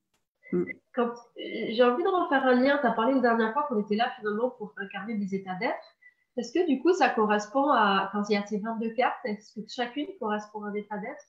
Mm. 0.51 0.65
J'ai 0.95 1.83
envie 1.83 2.03
de 2.03 2.07
refaire 2.07 2.45
un 2.45 2.61
lien. 2.61 2.77
Tu 2.77 2.85
as 2.85 2.91
parlé 2.91 3.15
la 3.15 3.21
dernière 3.21 3.53
fois 3.53 3.65
qu'on 3.67 3.81
était 3.81 3.95
là 3.95 4.11
finalement 4.19 4.51
pour 4.51 4.75
incarner 4.77 5.15
des 5.15 5.33
états 5.33 5.55
d'être. 5.55 5.97
Est-ce 6.37 6.53
que 6.53 6.67
du 6.67 6.79
coup, 6.79 6.93
ça 6.93 7.09
correspond 7.09 7.69
à, 7.71 8.07
quand 8.11 8.21
il 8.29 8.33
y 8.33 8.35
a 8.35 8.45
ces 8.45 8.59
22 8.59 8.93
cartes, 8.93 9.17
est-ce 9.23 9.59
que 9.59 9.67
chacune 9.67 10.05
correspond 10.19 10.63
à 10.65 10.67
un 10.67 10.73
état 10.75 10.99
d'être? 10.99 11.25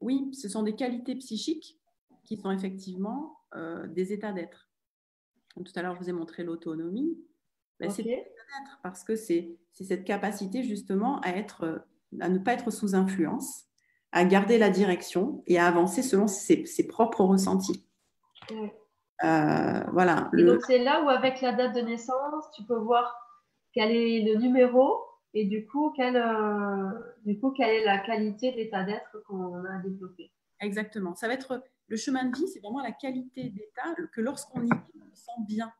Oui, 0.00 0.32
ce 0.32 0.48
sont 0.48 0.64
des 0.64 0.74
qualités 0.74 1.14
psychiques 1.14 1.78
qui 2.24 2.38
sont 2.38 2.50
effectivement 2.50 3.38
euh, 3.54 3.86
des 3.86 4.12
états 4.12 4.32
d'être. 4.32 4.68
Tout 5.54 5.72
à 5.76 5.82
l'heure, 5.82 5.94
je 5.94 6.00
vous 6.00 6.10
ai 6.10 6.12
montré 6.12 6.42
l'autonomie. 6.42 7.16
Ben, 7.78 7.88
c'est 7.88 8.02
parce 8.82 9.04
que 9.04 9.16
c'est 9.16 9.56
cette 9.72 10.04
capacité 10.04 10.62
justement 10.62 11.20
à, 11.20 11.30
être, 11.30 11.84
à 12.20 12.28
ne 12.28 12.38
pas 12.38 12.52
être 12.54 12.70
sous 12.70 12.94
influence, 12.94 13.64
à 14.12 14.24
garder 14.24 14.58
la 14.58 14.70
direction 14.70 15.42
et 15.46 15.58
à 15.58 15.66
avancer 15.66 16.02
selon 16.02 16.26
ses, 16.26 16.64
propres 16.88 17.22
ressentis. 17.22 17.86
Euh, 19.24 19.80
voilà. 19.92 20.30
donc 20.32 20.62
c'est 20.66 20.78
là 20.78 21.02
où 21.02 21.08
avec 21.08 21.40
la 21.40 21.52
date 21.52 21.74
de 21.74 21.80
naissance, 21.80 22.44
tu 22.54 22.64
peux 22.64 22.78
voir 22.78 23.14
quel 23.72 23.90
est 23.90 24.22
le 24.22 24.38
numéro 24.40 25.06
et 25.34 25.44
du 25.44 25.66
coup, 25.66 25.92
quelle, 25.94 26.16
euh, 26.16 26.90
du 27.26 27.38
coup, 27.38 27.50
quelle 27.50 27.68
est 27.68 27.84
la 27.84 27.98
qualité 27.98 28.52
d'état 28.52 28.84
d'être 28.84 29.22
qu'on 29.26 29.62
a 29.66 29.78
développé. 29.80 30.32
Exactement. 30.60 31.14
Ça 31.14 31.28
va 31.28 31.34
être 31.34 31.62
le 31.88 31.96
chemin 31.96 32.24
de 32.24 32.34
vie, 32.34 32.48
c'est 32.48 32.60
vraiment 32.60 32.80
la 32.80 32.92
qualité 32.92 33.50
d'état 33.50 33.94
que 34.12 34.22
lorsqu'on 34.22 34.62
y 34.62 34.70
vit, 34.70 35.00
on 35.00 35.14
se 35.14 35.24
sent 35.24 35.32
bien. 35.46 35.70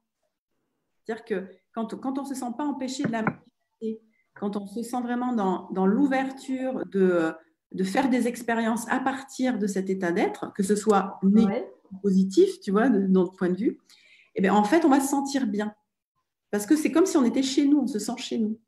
C'est-à-dire 1.05 1.25
que 1.25 1.49
quand, 1.77 1.95
quand 2.01 2.19
on 2.19 2.23
ne 2.23 2.27
se 2.27 2.35
sent 2.35 2.53
pas 2.57 2.65
empêché 2.65 3.05
de 3.05 3.13
la 3.13 3.23
manifester, 3.23 4.03
quand 4.35 4.57
on 4.57 4.67
se 4.67 4.83
sent 4.83 5.01
vraiment 5.03 5.35
dans, 5.35 5.69
dans 5.73 5.87
l'ouverture 5.87 6.85
de, 6.87 7.35
de 7.73 7.85
faire 7.85 8.09
des 8.09 8.27
expériences 8.27 8.89
à 8.89 8.99
partir 8.99 9.59
de 9.59 9.67
cet 9.67 9.91
état 9.91 10.11
d'être, 10.11 10.53
que 10.55 10.63
ce 10.63 10.75
soit 10.75 11.21
négatif 11.23 11.67
ou 11.93 11.99
positif, 11.99 12.61
tu 12.61 12.71
vois, 12.71 12.89
de, 12.89 13.07
notre 13.07 13.33
point 13.33 13.51
de 13.51 13.57
vue, 13.57 13.79
eh 14.35 14.41
bien, 14.41 14.55
en 14.55 14.65
fait, 14.65 14.85
on 14.85 14.89
va 14.89 15.01
se 15.01 15.09
sentir 15.09 15.47
bien. 15.47 15.75
Parce 16.51 16.65
que 16.65 16.77
c'est 16.77 16.91
comme 16.91 17.07
si 17.07 17.19
on 17.19 17.25
était 17.25 17.43
chez 17.43 17.67
nous, 17.67 17.81
on 17.81 17.87
se 17.87 17.99
sent 17.99 18.17
chez 18.17 18.39
nous. 18.39 18.59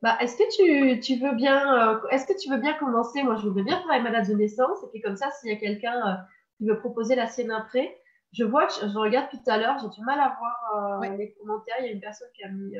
Bah, 0.00 0.16
est-ce 0.20 0.36
que 0.36 0.94
tu, 0.94 1.00
tu, 1.00 1.22
veux 1.22 1.34
bien, 1.34 1.92
euh, 1.92 2.00
est-ce 2.10 2.26
que 2.26 2.38
tu 2.38 2.50
veux 2.50 2.58
bien 2.58 2.74
commencer? 2.74 3.22
Moi, 3.22 3.36
je 3.36 3.48
voudrais 3.48 3.64
bien 3.64 3.82
faire 3.86 4.02
ma 4.02 4.10
date 4.10 4.28
de 4.28 4.34
naissance. 4.34 4.78
Et 4.84 4.86
puis 4.90 5.02
comme 5.02 5.16
ça, 5.16 5.30
s'il 5.30 5.50
y 5.50 5.52
a 5.52 5.56
quelqu'un 5.56 5.94
euh, 5.94 6.14
qui 6.56 6.66
veut 6.66 6.78
proposer 6.78 7.14
la 7.14 7.26
sienne 7.26 7.50
après, 7.50 7.98
je 8.34 8.44
vois, 8.44 8.68
je, 8.68 8.88
je 8.88 8.98
regarde 8.98 9.30
tout 9.30 9.40
à 9.46 9.56
l'heure, 9.56 9.78
j'ai 9.78 9.88
du 9.88 10.02
mal 10.02 10.20
à 10.20 10.36
voir 10.38 11.02
euh, 11.02 11.16
les 11.16 11.32
commentaires. 11.34 11.76
Il 11.80 11.86
y 11.86 11.88
a 11.88 11.92
une 11.92 12.00
personne 12.00 12.28
qui 12.34 12.44
a 12.44 12.48
mis, 12.48 12.74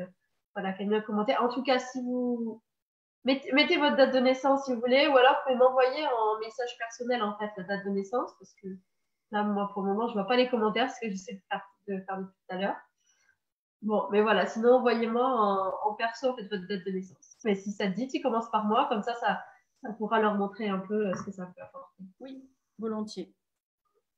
voilà, 0.55 0.73
qui 0.73 0.83
a 0.83 0.87
mis 0.87 0.97
un 0.97 1.01
commentaire. 1.01 1.43
En 1.43 1.49
tout 1.49 1.63
cas, 1.63 1.79
si 1.79 2.03
vous 2.03 2.63
mettez, 3.25 3.53
mettez, 3.53 3.77
votre 3.77 3.97
date 3.97 4.15
de 4.15 4.21
naissance 4.21 4.65
si 4.65 4.75
vous 4.75 4.81
voulez, 4.81 5.07
ou 5.09 5.17
alors 5.17 5.35
vous 5.35 5.43
pouvez 5.45 5.57
m'envoyer 5.57 6.07
en 6.07 6.39
message 6.41 6.77
personnel 6.79 7.23
en 7.23 7.37
fait 7.39 7.51
la 7.57 7.65
date 7.65 7.85
de 7.85 7.91
naissance, 7.91 8.33
parce 8.39 8.55
que 8.63 8.69
là, 9.31 9.43
moi, 9.43 9.71
pour 9.73 9.83
le 9.83 9.93
moment, 9.93 10.09
je 10.09 10.15
vois 10.15 10.27
pas 10.27 10.37
les 10.37 10.49
commentaires, 10.49 10.91
ce 10.91 11.01
que 11.01 11.11
j'essaie 11.11 11.35
de 11.35 11.43
faire, 11.49 11.63
de 11.89 12.01
faire 12.05 12.19
depuis 12.19 12.35
tout 12.49 12.55
à 12.55 12.59
l'heure. 12.59 12.77
Bon, 13.83 14.09
mais 14.11 14.23
voilà, 14.23 14.47
sinon 14.47 14.77
envoyez-moi 14.77 15.23
en, 15.85 15.95
perso 15.95 16.31
en 16.31 16.37
fait, 16.37 16.45
votre 16.45 16.67
date 16.67 16.85
de 16.87 16.91
naissance. 16.91 17.37
Mais 17.45 17.55
si 17.55 17.71
ça 17.71 17.87
te 17.87 17.95
dit, 17.95 18.09
tu 18.09 18.21
commences 18.23 18.51
par 18.51 18.65
moi, 18.65 18.87
comme 18.89 19.03
ça, 19.03 19.15
ça, 19.15 19.45
ça 19.83 19.93
pourra 19.93 20.21
leur 20.21 20.37
montrer 20.37 20.69
un 20.69 20.79
peu 20.79 21.09
euh, 21.09 21.15
ce 21.15 21.23
que 21.23 21.33
ça 21.33 21.47
peut 21.47 21.63
apporter. 21.63 22.03
Oui, 22.21 22.49
volontiers. 22.79 23.35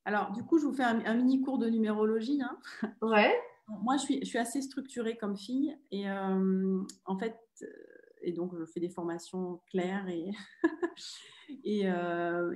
Alors, 0.07 0.31
du 0.31 0.41
coup, 0.41 0.57
je 0.57 0.65
vous 0.65 0.73
fais 0.73 0.85
un, 0.85 1.13
mini 1.15 1.41
cours 1.41 1.57
de 1.57 1.67
numérologie. 1.67 2.41
Hein. 2.41 2.57
Ouais. 3.01 3.37
Moi, 3.67 3.97
je 3.97 4.03
suis, 4.03 4.19
je 4.21 4.25
suis 4.25 4.37
assez 4.37 4.61
structurée 4.61 5.17
comme 5.17 5.35
fille 5.35 5.77
et 5.91 6.09
euh, 6.09 6.79
en 7.03 7.17
fait, 7.17 7.37
euh, 7.61 7.67
et 8.21 8.31
donc 8.31 8.57
je 8.57 8.63
fais 8.63 8.79
des 8.79 8.87
formations 8.87 9.59
claires 9.69 10.07
et, 10.07 10.31
et, 11.65 11.89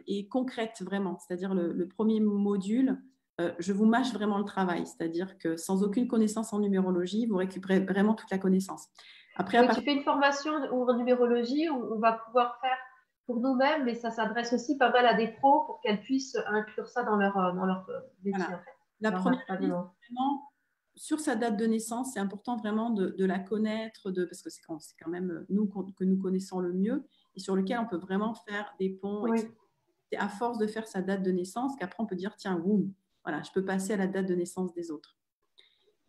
et, 0.07 0.29
concrètes 0.29 0.81
vraiment. 0.81 1.17
C'est-à-dire 1.19 1.53
le, 1.53 1.73
le, 1.73 1.87
premier 1.89 2.21
module, 2.21 2.97
euh, 3.41 3.51
je 3.59 3.73
vous 3.73 3.85
mâche 3.85 4.13
vraiment 4.13 4.37
le 4.37 4.45
travail. 4.45 4.87
C'est-à-dire 4.87 5.37
que 5.37 5.57
sans 5.57 5.83
aucune 5.83 6.07
connaissance 6.07 6.53
en 6.53 6.59
numérologie, 6.59 7.25
vous 7.25 7.35
récupérez 7.35 7.81
vraiment 7.81 8.13
toute 8.13 8.31
la 8.31 8.37
connaissance. 8.37 8.87
Après, 9.35 9.67
Tu 9.75 9.81
fais 9.81 9.93
une 9.93 10.03
formation 10.03 10.53
en 10.53 10.95
numérologie 10.95 11.67
où 11.69 11.95
on 11.95 11.99
va 11.99 12.13
pouvoir 12.13 12.61
faire 12.61 12.77
pour 13.31 13.41
nous-mêmes, 13.41 13.85
mais 13.85 13.95
ça 13.95 14.11
s'adresse 14.11 14.51
aussi 14.53 14.77
pas 14.77 14.91
mal 14.91 15.05
à 15.05 15.13
des 15.13 15.29
pros 15.29 15.65
pour 15.65 15.79
qu'elles 15.81 16.01
puissent 16.01 16.37
inclure 16.47 16.87
ça 16.87 17.03
dans 17.03 17.15
leur, 17.15 17.37
euh, 17.37 17.53
dans 17.53 17.65
leur 17.65 17.87
euh, 17.89 17.99
métier. 18.23 18.43
La 18.99 19.11
première, 19.11 19.43
vraiment, 19.47 20.49
sur 20.95 21.19
sa 21.19 21.35
date 21.35 21.57
de 21.57 21.65
naissance, 21.65 22.13
c'est 22.13 22.19
important 22.19 22.57
vraiment 22.57 22.89
de, 22.89 23.25
la 23.25 23.39
connaître, 23.39 24.11
de, 24.11 24.25
parce 24.25 24.41
que 24.41 24.49
c'est 24.49 24.61
quand, 24.61 24.77
quand, 25.01 25.09
même 25.09 25.45
nous 25.49 25.65
que 25.67 26.03
nous 26.03 26.17
connaissons 26.17 26.59
le 26.59 26.73
mieux 26.73 27.07
et 27.35 27.39
sur 27.39 27.55
lequel 27.55 27.79
on 27.79 27.87
peut 27.87 27.97
vraiment 27.97 28.35
faire 28.35 28.75
des 28.79 28.89
ponts. 28.89 29.25
C'est 30.11 30.17
à 30.17 30.27
force 30.27 30.57
de 30.57 30.67
faire 30.67 30.87
sa 30.87 31.01
date 31.01 31.23
de 31.23 31.31
naissance 31.31 31.75
qu'après 31.79 32.03
on 32.03 32.05
peut 32.05 32.17
dire 32.17 32.35
tiens, 32.35 32.59
boum, 32.59 32.91
voilà, 33.23 33.41
je 33.43 33.51
peux 33.51 33.63
passer 33.63 33.93
à 33.93 33.97
la 33.97 34.07
date 34.07 34.27
de 34.27 34.35
naissance 34.35 34.73
des 34.73 34.91
autres. 34.91 35.15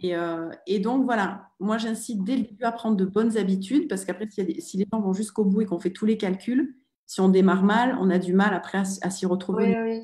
Euh, 0.04 0.50
et, 0.66 0.80
donc, 0.80 1.04
voilà, 1.04 1.50
moi, 1.60 1.78
j'incite 1.78 2.24
dès 2.24 2.36
le 2.36 2.42
début 2.42 2.64
à 2.64 2.72
prendre 2.72 2.96
de 2.96 3.04
bonnes 3.04 3.36
habitudes 3.36 3.88
parce 3.88 4.04
qu'après, 4.04 4.28
si, 4.30 4.76
les 4.76 4.86
gens 4.92 5.00
vont 5.00 5.12
jusqu'au 5.12 5.44
bout 5.44 5.62
et 5.62 5.66
qu'on 5.66 5.78
fait 5.78 5.92
tous 5.92 6.06
les 6.06 6.16
calculs, 6.16 6.74
si 7.12 7.20
on 7.20 7.28
démarre 7.28 7.62
mal, 7.62 7.94
on 8.00 8.08
a 8.08 8.18
du 8.18 8.32
mal 8.32 8.54
après 8.54 8.78
à, 8.78 9.10
s'y 9.10 9.26
retrouver. 9.26 10.02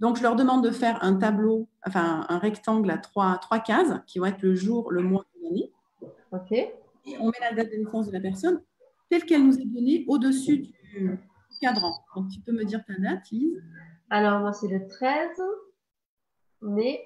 Donc, 0.00 0.16
je 0.16 0.22
leur 0.24 0.34
demande 0.34 0.64
de 0.64 0.72
faire 0.72 0.98
un 1.04 1.14
tableau, 1.14 1.68
enfin, 1.86 2.26
un 2.28 2.38
rectangle 2.38 2.90
à 2.90 2.98
trois, 2.98 3.38
trois 3.38 3.60
cases 3.60 3.92
qui 4.08 4.18
vont 4.18 4.24
être 4.24 4.42
le 4.42 4.56
jour, 4.56 4.90
le 4.90 5.02
mois 5.02 5.24
et 5.36 5.44
l'année. 5.44 5.72
OK. 6.32 6.50
Et 6.50 6.72
on 7.20 7.26
met 7.26 7.38
la 7.40 7.52
date 7.52 7.70
de 7.70 7.76
naissance 7.76 8.08
de 8.08 8.12
la 8.12 8.18
personne 8.18 8.60
telle 9.08 9.24
qu'elle 9.26 9.46
nous 9.46 9.56
est 9.56 9.64
donnée 9.64 10.04
au-dessus 10.08 10.58
du 10.58 11.18
cadran. 11.60 11.94
Donc, 12.16 12.30
tu 12.30 12.40
peux 12.40 12.50
me 12.50 12.64
dire 12.64 12.84
ta 12.84 12.94
date, 12.98 13.30
Lise? 13.30 13.62
Alors, 14.10 14.40
moi, 14.40 14.52
c'est 14.52 14.66
le 14.66 14.88
13 14.88 15.40
mai 16.62 17.00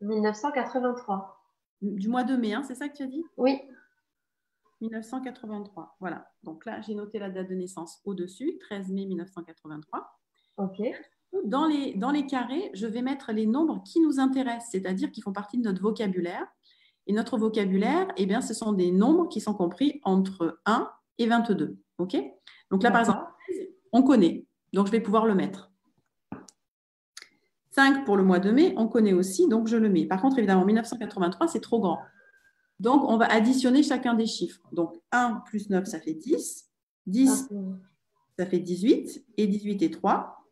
1983. 0.00 1.44
Du 1.82 2.08
mois 2.08 2.24
de 2.24 2.36
mai, 2.36 2.54
hein, 2.54 2.62
c'est 2.62 2.74
ça 2.74 2.88
que 2.88 2.96
tu 2.96 3.02
as 3.02 3.06
dit? 3.06 3.22
Oui. 3.36 3.60
1983. 4.80 5.96
Voilà. 6.00 6.30
Donc 6.42 6.64
là, 6.66 6.80
j'ai 6.80 6.94
noté 6.94 7.18
la 7.18 7.30
date 7.30 7.48
de 7.48 7.54
naissance 7.54 8.00
au-dessus, 8.04 8.58
13 8.60 8.88
mai 8.90 9.06
1983. 9.06 10.20
OK. 10.56 10.80
Dans 11.44 11.66
les, 11.66 11.94
dans 11.94 12.10
les 12.10 12.26
carrés, 12.26 12.70
je 12.74 12.86
vais 12.86 13.02
mettre 13.02 13.32
les 13.32 13.46
nombres 13.46 13.82
qui 13.84 14.00
nous 14.00 14.18
intéressent, 14.18 14.70
c'est-à-dire 14.72 15.10
qui 15.12 15.22
font 15.22 15.32
partie 15.32 15.58
de 15.58 15.62
notre 15.62 15.80
vocabulaire. 15.80 16.46
Et 17.06 17.12
notre 17.12 17.38
vocabulaire, 17.38 18.08
eh 18.16 18.26
bien, 18.26 18.40
ce 18.40 18.54
sont 18.54 18.72
des 18.72 18.90
nombres 18.90 19.28
qui 19.28 19.40
sont 19.40 19.54
compris 19.54 20.00
entre 20.04 20.60
1 20.66 20.90
et 21.18 21.26
22. 21.26 21.78
OK? 21.98 22.16
Donc 22.70 22.82
là, 22.82 22.90
par 22.90 23.00
exemple, 23.00 23.24
on 23.92 24.02
connaît. 24.02 24.46
Donc, 24.72 24.86
je 24.86 24.92
vais 24.92 25.00
pouvoir 25.00 25.26
le 25.26 25.34
mettre. 25.34 25.70
5 27.72 28.04
pour 28.04 28.16
le 28.16 28.24
mois 28.24 28.40
de 28.40 28.50
mai, 28.50 28.74
on 28.76 28.88
connaît 28.88 29.12
aussi, 29.12 29.48
donc 29.48 29.68
je 29.68 29.76
le 29.76 29.88
mets. 29.88 30.06
Par 30.06 30.20
contre, 30.20 30.38
évidemment, 30.38 30.64
1983, 30.64 31.48
c'est 31.48 31.60
trop 31.60 31.80
grand. 31.80 32.00
Donc, 32.80 33.04
on 33.04 33.18
va 33.18 33.26
additionner 33.26 33.82
chacun 33.82 34.14
des 34.14 34.26
chiffres. 34.26 34.66
Donc, 34.72 34.94
1 35.12 35.42
plus 35.46 35.68
9, 35.68 35.84
ça 35.84 36.00
fait 36.00 36.14
10. 36.14 36.66
10, 37.06 37.48
ça 38.38 38.46
fait 38.46 38.58
18. 38.58 39.26
Et 39.36 39.46
18 39.46 39.82
et 39.82 39.90
3, 39.90 40.44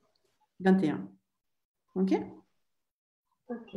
21. 0.60 1.08
OK? 1.94 2.12
OK. 3.48 3.76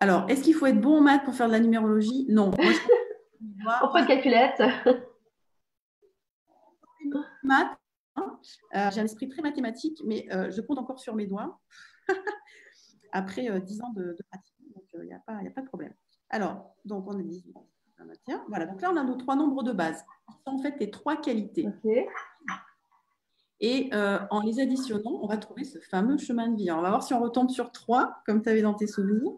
Alors, 0.00 0.28
est-ce 0.28 0.42
qu'il 0.42 0.54
faut 0.54 0.66
être 0.66 0.80
bon 0.80 0.98
en 0.98 1.00
maths 1.00 1.24
pour 1.24 1.34
faire 1.34 1.46
de 1.46 1.52
la 1.52 1.60
numérologie? 1.60 2.26
Non. 2.28 2.50
on 2.50 2.50
prend 3.88 3.98
une 3.98 4.06
calculette. 4.06 4.60
maths, 7.44 7.78
hein. 8.16 8.38
euh, 8.74 8.90
j'ai 8.92 9.00
un 9.00 9.04
esprit 9.04 9.28
très 9.28 9.40
mathématique, 9.40 10.02
mais 10.04 10.26
euh, 10.32 10.50
je 10.50 10.60
compte 10.60 10.78
encore 10.78 10.98
sur 10.98 11.14
mes 11.14 11.26
doigts. 11.26 11.60
après 13.12 13.60
10 13.60 13.80
euh, 13.80 13.84
ans 13.84 13.92
de, 13.92 14.16
pratique. 14.30 14.56
Donc, 14.74 14.84
il 14.94 15.06
n'y 15.06 15.12
a 15.12 15.20
pas 15.20 15.62
de 15.62 15.66
problème. 15.66 15.94
Alors, 16.30 16.74
donc, 16.84 17.06
on 17.08 17.18
a 17.18 17.22
18. 17.22 17.54
Voilà, 18.48 18.66
donc 18.66 18.80
là, 18.80 18.90
on 18.92 18.96
a 18.96 19.02
nos 19.02 19.16
trois 19.16 19.36
nombres 19.36 19.62
de 19.62 19.72
base. 19.72 20.04
Ce 20.28 20.50
en 20.50 20.58
fait 20.58 20.76
les 20.78 20.90
trois 20.90 21.16
qualités. 21.16 21.68
Et 23.60 23.90
euh, 23.92 24.18
en 24.30 24.40
les 24.40 24.60
additionnant, 24.60 25.18
on 25.20 25.26
va 25.26 25.36
trouver 25.36 25.64
ce 25.64 25.78
fameux 25.80 26.16
chemin 26.16 26.48
de 26.48 26.56
vie. 26.56 26.70
on 26.70 26.80
va 26.80 26.90
voir 26.90 27.02
si 27.02 27.12
on 27.12 27.20
retombe 27.20 27.50
sur 27.50 27.72
3, 27.72 28.22
comme 28.24 28.40
tu 28.42 28.48
avais 28.48 28.62
dans 28.62 28.74
tes 28.74 28.86
souvenirs. 28.86 29.32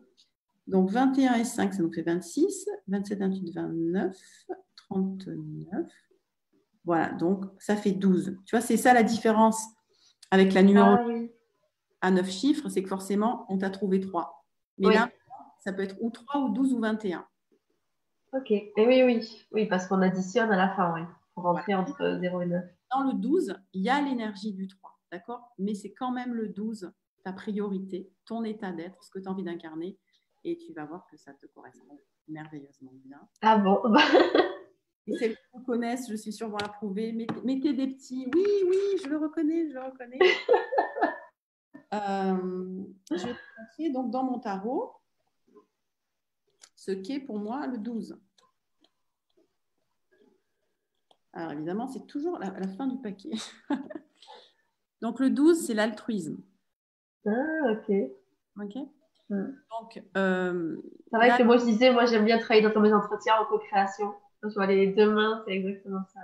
Donc, 0.66 0.90
21 0.90 1.34
et 1.34 1.44
5, 1.44 1.74
ça 1.74 1.82
nous 1.82 1.92
fait 1.92 2.02
26. 2.02 2.68
27, 2.88 3.18
28, 3.18 3.54
29. 3.54 4.16
39. 4.76 5.86
Voilà, 6.84 7.12
donc 7.12 7.44
ça 7.58 7.76
fait 7.76 7.92
12. 7.92 8.36
Tu 8.44 8.56
vois, 8.56 8.60
c'est 8.60 8.76
ça 8.76 8.92
la 8.92 9.02
différence 9.02 9.62
avec 10.30 10.52
la 10.52 10.62
numéro. 10.62 10.86
Ah 10.90 11.06
à 12.02 12.10
9 12.10 12.30
chiffres, 12.30 12.68
c'est 12.68 12.82
que 12.82 12.88
forcément, 12.88 13.44
on 13.48 13.58
t'a 13.58 13.68
trouvé 13.68 14.00
3. 14.00 14.44
Mais 14.78 14.94
là, 14.94 15.10
ça 15.60 15.72
peut 15.72 15.82
être 15.82 15.96
ou 16.00 16.10
3 16.10 16.40
ou 16.40 16.48
12 16.50 16.74
ou 16.74 16.80
21. 16.80 17.26
Ok, 18.32 18.50
et 18.50 18.72
oui, 18.76 19.02
oui, 19.02 19.46
oui, 19.52 19.66
parce 19.66 19.86
qu'on 19.86 20.02
additionne 20.02 20.50
à 20.50 20.56
la 20.56 20.68
fin, 20.74 20.94
oui, 20.94 21.00
pour 21.34 21.44
rentrer 21.44 21.74
entre 21.74 22.18
0 22.20 22.42
et 22.42 22.46
9. 22.46 22.64
Dans 22.92 23.04
le 23.04 23.14
12, 23.14 23.54
il 23.72 23.82
y 23.82 23.88
a 23.88 24.00
l'énergie 24.00 24.52
du 24.52 24.68
3, 24.68 24.98
d'accord? 25.10 25.52
Mais 25.58 25.74
c'est 25.74 25.92
quand 25.92 26.12
même 26.12 26.34
le 26.34 26.48
12, 26.48 26.92
ta 27.24 27.32
priorité, 27.32 28.10
ton 28.26 28.44
état 28.44 28.72
d'être, 28.72 29.02
ce 29.02 29.10
que 29.10 29.18
tu 29.18 29.28
as 29.28 29.30
envie 29.30 29.42
d'incarner, 29.42 29.98
et 30.44 30.56
tu 30.58 30.72
vas 30.72 30.84
voir 30.84 31.06
que 31.10 31.16
ça 31.16 31.32
te 31.34 31.46
correspond 31.46 32.00
merveilleusement 32.28 32.92
bien. 33.04 33.20
Ah 33.42 33.58
bon? 33.58 33.82
Et 35.06 35.16
celles 35.16 35.34
qui 35.34 35.42
vous 35.52 35.64
connaissent, 35.64 36.08
je 36.08 36.14
suis 36.14 36.32
sûre, 36.32 36.48
vont 36.48 36.58
approuver. 36.58 37.12
Mettez, 37.12 37.40
mettez 37.42 37.72
des 37.72 37.88
petits 37.88 38.28
oui, 38.32 38.44
oui, 38.68 38.76
je 39.02 39.08
le 39.08 39.16
reconnais, 39.16 39.68
je 39.68 39.74
le 39.74 39.82
reconnais. 39.82 40.18
Euh, 41.92 42.84
je 43.10 43.26
vais 43.26 43.32
te 43.32 43.92
donc 43.92 44.12
dans 44.12 44.22
mon 44.22 44.38
tarot 44.38 44.92
ce 46.80 46.92
qu'est 46.92 47.20
pour 47.20 47.38
moi 47.38 47.66
le 47.66 47.76
12. 47.76 48.18
Alors 51.34 51.52
évidemment, 51.52 51.86
c'est 51.88 52.06
toujours 52.06 52.38
la, 52.38 52.58
la, 52.58 52.68
fin 52.68 52.86
du 52.86 52.96
paquet. 53.02 53.32
donc 55.02 55.20
le 55.20 55.28
12, 55.28 55.58
c'est 55.58 55.74
l'altruisme. 55.74 56.38
Ah, 57.26 57.72
ok. 57.72 57.94
Ok. 58.62 58.76
Hmm. 59.28 59.52
Donc, 59.70 60.02
euh, 60.16 60.76
c'est 61.10 61.16
vrai 61.18 61.36
que 61.36 61.42
moi 61.42 61.58
je 61.58 61.64
disais, 61.66 61.92
moi 61.92 62.06
j'aime 62.06 62.24
bien 62.24 62.38
travailler 62.38 62.66
dans 62.66 62.80
mes 62.80 62.94
entretiens 62.94 63.34
en 63.36 63.44
co-création. 63.44 64.14
Je 64.42 64.48
vois 64.48 64.66
les 64.66 64.86
deux 64.86 65.12
mains, 65.12 65.44
c'est 65.46 65.52
exactement 65.52 66.02
ça. 66.14 66.20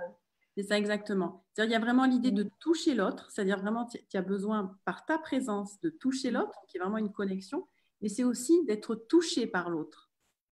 C'est 0.57 0.63
ça 0.63 0.77
exactement. 0.79 1.45
Il 1.59 1.69
y 1.69 1.75
a 1.75 1.79
vraiment 1.79 2.05
l'idée 2.05 2.31
de 2.31 2.49
toucher 2.59 2.95
l'autre, 2.95 3.29
c'est-à-dire 3.29 3.59
vraiment 3.59 3.85
tu 3.85 4.17
as 4.17 4.21
besoin 4.23 4.75
par 4.85 5.05
ta 5.05 5.19
présence 5.19 5.79
de 5.81 5.91
toucher 5.91 6.31
l'autre, 6.31 6.59
qui 6.67 6.77
est 6.77 6.79
vraiment 6.79 6.97
une 6.97 7.13
connexion, 7.13 7.67
mais 8.01 8.09
c'est 8.09 8.23
aussi 8.23 8.65
d'être 8.65 8.95
touché 8.95 9.45
par 9.45 9.69
l'autre. 9.69 10.06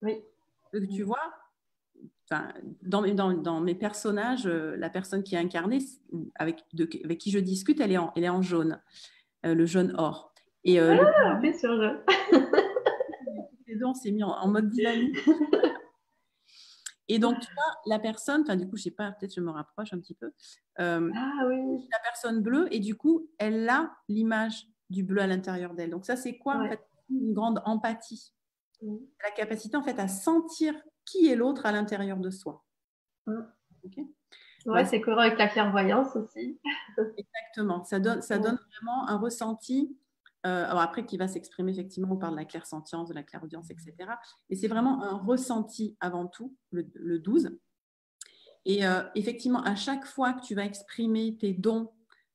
Oui. 0.05 0.21
Donc, 0.73 0.87
tu 0.89 1.03
vois, 1.03 1.33
dans, 2.81 3.01
dans, 3.13 3.33
dans, 3.33 3.61
mes 3.61 3.75
personnages, 3.75 4.47
euh, 4.47 4.75
la 4.77 4.89
personne 4.89 5.23
qui 5.23 5.35
est 5.35 5.37
incarnée, 5.37 5.79
avec, 6.35 6.63
de, 6.73 6.89
avec 7.03 7.17
qui 7.19 7.31
je 7.31 7.39
discute, 7.39 7.79
elle 7.79 7.91
est 7.91 7.97
en, 7.97 8.11
elle 8.15 8.23
est 8.23 8.29
en 8.29 8.41
jaune, 8.41 8.81
euh, 9.45 9.53
le 9.53 9.65
jaune 9.65 9.93
or. 9.97 10.33
Et, 10.63 10.79
euh, 10.79 10.97
ah, 10.99 11.39
le... 11.41 11.53
sur 11.53 11.75
jaune. 11.75 11.99
les 13.67 13.75
deux, 13.79 13.85
on 13.85 13.93
s'est 13.93 14.11
mis 14.11 14.23
en, 14.23 14.29
en 14.31 14.47
mode 14.47 14.69
dynamique. 14.69 15.17
Et 17.07 17.19
donc, 17.19 17.39
tu 17.39 17.53
vois, 17.53 17.73
la 17.85 17.99
personne, 17.99 18.41
enfin, 18.41 18.55
du 18.55 18.67
coup, 18.67 18.77
je 18.77 18.83
sais 18.83 18.91
pas, 18.91 19.11
peut-être 19.11 19.35
je 19.35 19.41
me 19.41 19.51
rapproche 19.51 19.93
un 19.93 19.99
petit 19.99 20.15
peu. 20.15 20.31
Euh, 20.79 21.11
ah 21.15 21.45
oui. 21.47 21.87
La 21.91 21.99
personne 22.03 22.41
bleue, 22.41 22.67
et 22.71 22.79
du 22.79 22.95
coup, 22.95 23.29
elle 23.37 23.69
a 23.69 23.95
l'image 24.09 24.67
du 24.89 25.03
bleu 25.03 25.21
à 25.21 25.27
l'intérieur 25.27 25.75
d'elle. 25.75 25.91
Donc, 25.91 26.05
ça, 26.05 26.15
c'est 26.15 26.37
quoi, 26.37 26.55
en 26.55 26.67
fait? 26.67 26.81
Une 27.09 27.33
grande 27.33 27.61
empathie. 27.65 28.33
La 29.23 29.31
capacité, 29.31 29.77
en 29.77 29.83
fait, 29.83 29.99
à 29.99 30.07
sentir 30.07 30.73
qui 31.05 31.27
est 31.27 31.35
l'autre 31.35 31.65
à 31.65 31.71
l'intérieur 31.71 32.17
de 32.17 32.29
soi. 32.29 32.63
Ok 33.27 33.97
ouais, 34.65 34.85
c'est 34.85 35.01
courant 35.01 35.19
avec 35.19 35.37
la 35.37 35.47
clairvoyance 35.47 36.15
aussi. 36.15 36.59
Exactement. 37.17 37.83
Ça 37.83 37.99
donne, 37.99 38.21
ça 38.21 38.37
donne 38.37 38.59
vraiment 38.71 39.07
un 39.07 39.17
ressenti 39.17 39.97
euh, 40.45 40.65
après, 40.67 41.05
qui 41.05 41.17
va 41.17 41.27
s'exprimer 41.27 41.71
effectivement, 41.71 42.09
on 42.11 42.17
parle 42.17 42.33
de 42.33 42.39
la 42.39 42.45
clairsentience, 42.45 43.09
de 43.09 43.15
la 43.15 43.23
clairaudience, 43.23 43.71
etc. 43.71 43.93
Mais 44.49 44.55
c'est 44.55 44.67
vraiment 44.67 45.03
un 45.03 45.17
ressenti 45.17 45.97
avant 45.99 46.27
tout, 46.27 46.55
le, 46.71 47.17
12. 47.17 47.57
Et 48.65 48.85
euh, 48.85 49.01
effectivement, 49.15 49.63
à 49.63 49.75
chaque 49.75 50.05
fois 50.05 50.33
que 50.33 50.45
tu 50.45 50.53
vas 50.53 50.65
exprimer 50.65 51.35
tes 51.37 51.53
dons, 51.53 51.91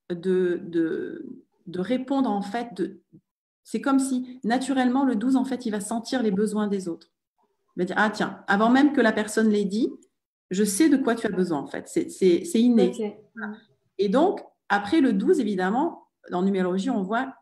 de, 0.09 0.61
de, 0.65 1.81
répondre 1.81 2.29
en 2.29 2.43
fait, 2.43 2.75
de, 2.75 3.01
c'est 3.71 3.81
comme 3.81 4.01
si 4.01 4.41
naturellement 4.43 5.05
le 5.05 5.15
12, 5.15 5.37
en 5.37 5.45
fait, 5.45 5.65
il 5.65 5.71
va 5.71 5.79
sentir 5.79 6.25
les 6.25 6.33
besoins 6.33 6.67
des 6.67 6.89
autres. 6.89 7.07
Il 7.77 7.83
va 7.83 7.85
dire, 7.85 7.95
ah 7.97 8.11
tiens, 8.11 8.43
avant 8.49 8.69
même 8.69 8.93
que 8.93 9.01
la 9.01 9.13
personne 9.13 9.49
l'ait 9.49 9.65
dit, 9.65 9.93
je 10.51 10.65
sais 10.65 10.89
de 10.89 10.97
quoi 10.97 11.15
tu 11.15 11.29
as 11.29 11.31
besoin 11.31 11.61
en 11.61 11.69
fait. 11.69 11.87
C'est 11.87 12.61
inné. 12.61 13.23
Et 13.99 14.09
donc, 14.09 14.41
après 14.69 15.01
le 15.01 15.13
12, 15.13 15.39
évidemment, 15.39 16.09
en 16.33 16.43
numérologie, 16.43 16.91
on 16.91 17.05
voit 17.05 17.33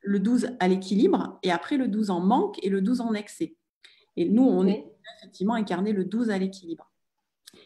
le 0.00 0.20
12 0.20 0.50
à 0.60 0.68
l'équilibre 0.68 1.40
et 1.42 1.50
après 1.50 1.76
le 1.76 1.88
12 1.88 2.10
en 2.10 2.20
manque 2.20 2.64
et 2.64 2.68
le 2.68 2.80
12 2.80 3.00
en 3.00 3.12
excès. 3.12 3.56
Et 4.16 4.28
nous, 4.28 4.44
on 4.44 4.68
est 4.68 4.86
effectivement 5.18 5.54
incarné 5.54 5.92
le 5.92 6.04
12 6.04 6.30
à 6.30 6.38
l'équilibre. 6.38 6.88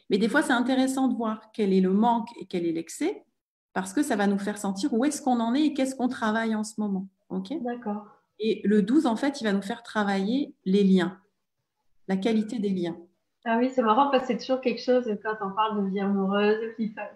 Mais 0.09 0.17
des 0.17 0.31
fois, 0.31 0.41
c'est 0.41 0.55
intéressant 0.55 1.09
de 1.09 1.15
voir 1.15 1.53
quel 1.53 1.75
est 1.75 1.83
le 1.83 1.93
manque 1.93 2.31
et 2.41 2.47
quel 2.47 2.65
est 2.65 2.73
l'excès 2.73 3.23
parce 3.75 3.93
que 3.93 4.03
ça 4.03 4.17
va 4.17 4.27
nous 4.27 4.39
faire 4.39 4.57
sentir 4.57 4.95
où 4.95 5.05
est-ce 5.05 5.21
qu'on 5.21 5.41
en 5.41 5.55
est 5.55 5.67
et 5.67 5.75
qu'est-ce 5.75 5.95
qu'on 5.95 6.09
travaille 6.09 6.55
en 6.55 6.65
ce 6.65 6.81
moment. 6.81 7.07
Ok 7.29 7.53
D'accord. 7.63 8.07
Et 8.39 8.61
le 8.65 8.83
12, 8.83 9.07
en 9.07 9.17
fait, 9.17 9.41
il 9.41 9.45
va 9.45 9.53
nous 9.53 9.63
faire 9.63 9.83
travailler 9.83 10.55
les 10.65 10.85
liens, 10.85 11.21
la 12.07 12.17
qualité 12.17 12.59
des 12.59 12.71
liens. 12.71 12.97
Ah 13.45 13.59
oui, 13.59 13.71
c'est 13.71 13.83
marrant 13.83 14.11
parce 14.11 14.23
que 14.23 14.29
c'est 14.29 14.39
toujours 14.39 14.61
quelque 14.61 14.83
chose 14.83 15.05
quand 15.23 15.35
on 15.41 15.53
parle 15.53 15.83
de 15.83 15.91
vie 15.91 16.01
amoureuse, 16.01 16.59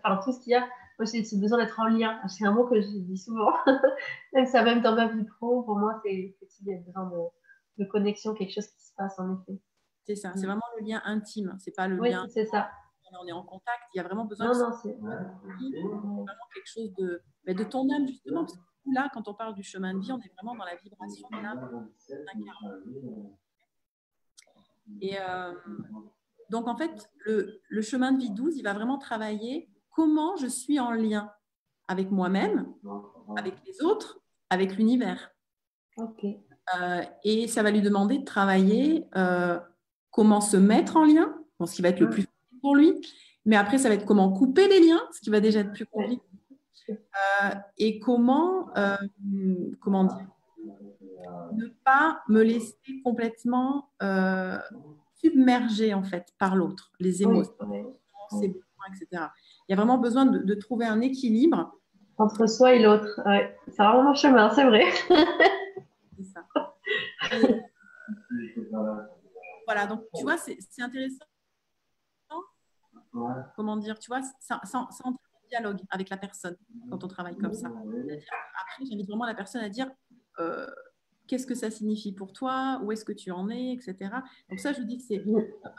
enfin 0.02 0.20
tout 0.24 0.32
ce 0.32 0.40
qu'il 0.40 0.52
y 0.52 0.54
a 0.54 0.66
moi, 0.98 1.06
j'ai 1.06 1.38
besoin 1.38 1.58
d'être 1.58 1.78
en 1.80 1.86
lien. 1.86 2.20
C'est 2.28 2.44
un 2.44 2.52
mot 2.52 2.66
que 2.66 2.80
je 2.80 2.86
dis 2.86 3.18
souvent. 3.18 3.52
même 4.32 4.46
ça, 4.46 4.62
même 4.62 4.82
dans 4.82 4.94
ma 4.94 5.08
vie 5.08 5.24
pro, 5.24 5.62
pour 5.62 5.78
moi, 5.78 6.00
c'est 6.04 6.36
qu'il 6.38 6.66
y 6.66 6.74
a 6.74 6.78
besoin 6.78 7.10
de, 7.78 7.84
connexion, 7.86 8.34
quelque 8.34 8.52
chose 8.52 8.68
qui 8.68 8.84
se 8.84 8.92
passe 8.96 9.18
en 9.18 9.34
effet. 9.34 9.60
C'est 10.04 10.16
ça, 10.16 10.32
c'est 10.34 10.42
mm. 10.42 10.46
vraiment 10.46 10.62
le 10.78 10.86
lien 10.86 11.02
intime. 11.04 11.56
C'est 11.58 11.74
pas 11.74 11.88
le 11.88 12.00
oui, 12.00 12.10
lien. 12.10 12.26
c'est 12.28 12.46
ça. 12.46 12.70
On 13.20 13.26
est 13.26 13.32
en 13.32 13.42
contact, 13.42 13.82
il 13.92 13.98
y 13.98 14.00
a 14.00 14.04
vraiment 14.04 14.24
besoin 14.24 14.46
non, 14.46 14.52
de, 14.54 14.58
non, 14.58 14.72
c'est 14.82 14.94
vraiment 14.94 16.48
quelque 16.54 16.66
chose 16.66 16.94
de, 16.94 17.20
mais 17.46 17.52
de 17.52 17.62
ton 17.62 17.86
âme, 17.90 18.06
justement. 18.06 18.40
Parce 18.40 18.54
que 18.54 18.62
là, 18.86 19.10
quand 19.12 19.28
on 19.28 19.34
parle 19.34 19.54
du 19.54 19.62
chemin 19.62 19.94
de 19.94 20.00
vie, 20.00 20.12
on 20.12 20.20
est 20.20 20.32
vraiment 20.34 20.54
dans 20.54 20.64
la 20.64 20.76
vibration 20.76 21.28
de 21.30 21.42
l'âme 21.42 21.88
Et 25.00 25.18
euh, 25.20 25.52
donc, 26.50 26.68
en 26.68 26.76
fait, 26.76 27.10
le, 27.24 27.60
le, 27.68 27.82
chemin 27.82 28.12
de 28.12 28.18
vie 28.18 28.30
12, 28.30 28.56
il 28.56 28.62
va 28.62 28.72
vraiment 28.72 28.98
travailler 28.98 29.68
comment 29.90 30.36
je 30.36 30.46
suis 30.46 30.80
en 30.80 30.90
lien 30.90 31.30
avec 31.88 32.10
moi-même, 32.10 32.72
avec 33.36 33.54
les 33.66 33.82
autres, 33.82 34.20
avec 34.50 34.76
l'univers. 34.76 35.32
Euh, 36.76 37.02
et 37.24 37.48
ça 37.48 37.62
va 37.62 37.70
lui 37.70 37.82
demander 37.82 38.18
de 38.18 38.24
travailler 38.24 39.06
euh, 39.16 39.58
comment 40.10 40.40
se 40.40 40.56
mettre 40.56 40.96
en 40.96 41.04
lien, 41.04 41.34
ce 41.64 41.74
qui 41.74 41.82
va 41.82 41.88
être 41.90 42.00
le 42.00 42.10
plus 42.10 42.22
facile 42.22 42.60
pour 42.60 42.76
lui. 42.76 43.00
Mais 43.44 43.56
après, 43.56 43.78
ça 43.78 43.88
va 43.88 43.94
être 43.94 44.06
comment 44.06 44.32
couper 44.32 44.68
les 44.68 44.80
liens, 44.80 45.02
ce 45.12 45.20
qui 45.20 45.30
va 45.30 45.40
déjà 45.40 45.60
être 45.60 45.72
plus 45.72 45.86
compliqué. 45.86 46.22
Euh, 46.90 47.54
et 47.78 47.98
comment, 47.98 48.68
comment 49.80 50.04
dire, 50.04 50.26
ne 51.52 51.66
pas 51.84 52.22
me 52.28 52.42
laisser 52.42 52.76
complètement 53.04 53.90
submerger 55.14 55.94
en 55.94 56.02
fait 56.02 56.34
par 56.38 56.56
l'autre, 56.56 56.92
les 56.98 57.22
émotions, 57.22 57.54
ses 58.30 58.48
besoins, 58.48 58.86
etc 58.94 59.28
il 59.68 59.72
y 59.72 59.74
a 59.74 59.76
vraiment 59.76 59.98
besoin 59.98 60.24
de, 60.26 60.54
trouver 60.54 60.86
un 60.86 61.00
équilibre. 61.00 61.76
Entre 62.18 62.46
soi 62.46 62.74
et 62.74 62.82
l'autre. 62.82 63.20
Ouais. 63.24 63.56
C'est 63.68 63.82
vraiment 63.82 64.02
mon 64.02 64.14
chemin, 64.14 64.50
c'est 64.50 64.64
vrai. 64.64 64.84
c'est 66.16 66.24
ça. 66.24 66.44
voilà, 69.66 69.86
donc 69.86 70.02
tu 70.14 70.22
vois, 70.22 70.36
c'est 70.36 70.58
intéressant. 70.80 71.24
Comment 73.56 73.76
dire, 73.76 73.98
tu 73.98 74.08
vois, 74.08 74.22
sans, 74.40 74.60
sans, 74.64 74.88
dialogue 75.52 75.80
avec 75.90 76.08
la 76.08 76.16
personne 76.16 76.56
quand 76.90 77.04
on 77.04 77.08
travaille 77.08 77.36
comme 77.36 77.52
ça. 77.52 77.68
Après, 77.68 78.84
j'invite 78.88 79.06
vraiment 79.06 79.26
la 79.26 79.34
personne 79.34 79.62
à 79.62 79.68
dire 79.68 79.90
euh, 80.38 80.66
qu'est-ce 81.28 81.46
que 81.46 81.54
ça 81.54 81.70
signifie 81.70 82.12
pour 82.12 82.32
toi, 82.32 82.80
où 82.82 82.92
est-ce 82.92 83.04
que 83.04 83.12
tu 83.12 83.30
en 83.30 83.48
es, 83.50 83.72
etc. 83.72 84.10
Donc 84.50 84.58
ça, 84.58 84.72
je 84.72 84.82
dis 84.82 84.98
que 84.98 85.04
c'est... 85.04 85.22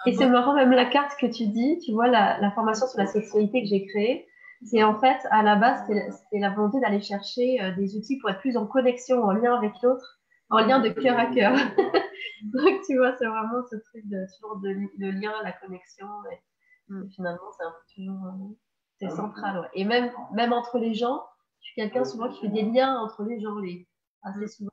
Et 0.05 0.13
c'est 0.13 0.29
marrant, 0.29 0.53
même 0.55 0.71
la 0.71 0.86
carte 0.86 1.12
que 1.19 1.27
tu 1.27 1.47
dis, 1.47 1.79
tu 1.83 1.91
vois, 1.91 2.07
la, 2.07 2.51
formation 2.51 2.88
sur 2.88 2.99
la 2.99 3.07
sexualité 3.07 3.63
que 3.63 3.67
j'ai 3.67 3.86
créée, 3.88 4.27
c'est 4.63 4.83
en 4.83 4.99
fait, 4.99 5.17
à 5.31 5.43
la 5.43 5.55
base, 5.55 5.81
c'était 5.88 6.39
la 6.39 6.51
volonté 6.51 6.79
d'aller 6.79 7.01
chercher 7.01 7.62
euh, 7.62 7.75
des 7.75 7.97
outils 7.97 8.17
pour 8.19 8.29
être 8.29 8.39
plus 8.39 8.55
en 8.55 8.65
connexion, 8.65 9.21
en 9.23 9.31
lien 9.31 9.55
avec 9.55 9.73
l'autre, 9.81 10.21
en 10.49 10.59
lien 10.59 10.79
de 10.79 10.89
cœur 10.89 11.17
à 11.17 11.25
cœur. 11.25 11.53
Donc, 12.43 12.81
tu 12.88 12.97
vois, 12.97 13.13
c'est 13.17 13.25
vraiment 13.25 13.62
ce 13.69 13.75
truc 13.75 14.07
de, 14.07 14.25
toujours 14.36 14.57
de, 14.62 15.09
lien, 15.09 15.33
la 15.43 15.51
connexion. 15.51 16.07
Et, 16.31 16.39
mm. 16.93 17.09
finalement, 17.09 17.51
c'est 17.57 17.65
un 17.65 17.71
peu 17.71 17.93
toujours... 17.95 18.56
Euh, 19.04 19.10
c'est 19.10 19.15
central, 19.15 19.69
Et 19.73 19.85
même, 19.85 20.12
même 20.33 20.54
entre 20.54 20.77
les 20.77 20.93
gens, 20.93 21.23
je 21.62 21.67
suis 21.67 21.75
quelqu'un 21.75 22.04
souvent 22.04 22.29
qui 22.29 22.41
fait 22.41 22.49
des 22.49 22.63
liens 22.63 22.99
entre 22.99 23.23
les 23.23 23.39
gens, 23.39 23.58
les, 23.60 23.87
assez 24.23 24.47
souvent 24.47 24.69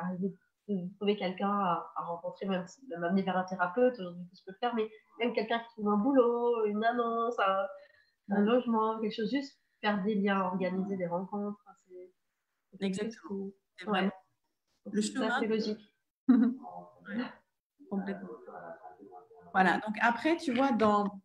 arriver 0.00 0.32
de 0.68 0.94
trouver 0.96 1.16
quelqu'un 1.16 1.50
à, 1.50 1.92
rencontrer, 1.96 2.46
même 2.46 2.64
m'amener 2.98 3.22
vers 3.22 3.36
un 3.36 3.44
thérapeute, 3.44 3.94
aujourd'hui 3.98 4.26
tout 4.28 4.36
ce 4.36 4.44
que 4.44 4.52
faire, 4.58 4.74
mais 4.74 4.88
même 5.18 5.32
quelqu'un 5.32 5.60
qui 5.60 5.68
trouve 5.70 5.88
un 5.88 5.96
boulot, 5.96 6.66
une 6.66 6.84
annonce, 6.84 7.36
un, 8.28 8.40
logement, 8.40 9.00
quelque 9.00 9.14
chose, 9.14 9.30
juste 9.30 9.58
faire 9.80 10.02
des 10.02 10.14
liens, 10.14 10.42
organiser 10.42 10.96
des 10.96 11.06
rencontres. 11.06 11.58
Exactement. 12.80 13.48
C'est 13.76 13.86
vrai. 13.86 14.12
Le 14.90 15.00
chemin. 15.00 15.40
C'est 15.40 15.46
logique. 15.46 15.94
Complètement. 17.90 18.28
Voilà, 19.52 19.78
donc 19.78 19.96
après, 20.02 20.36
tu 20.36 20.52
vois, 20.52 20.72
dans, 20.72 21.20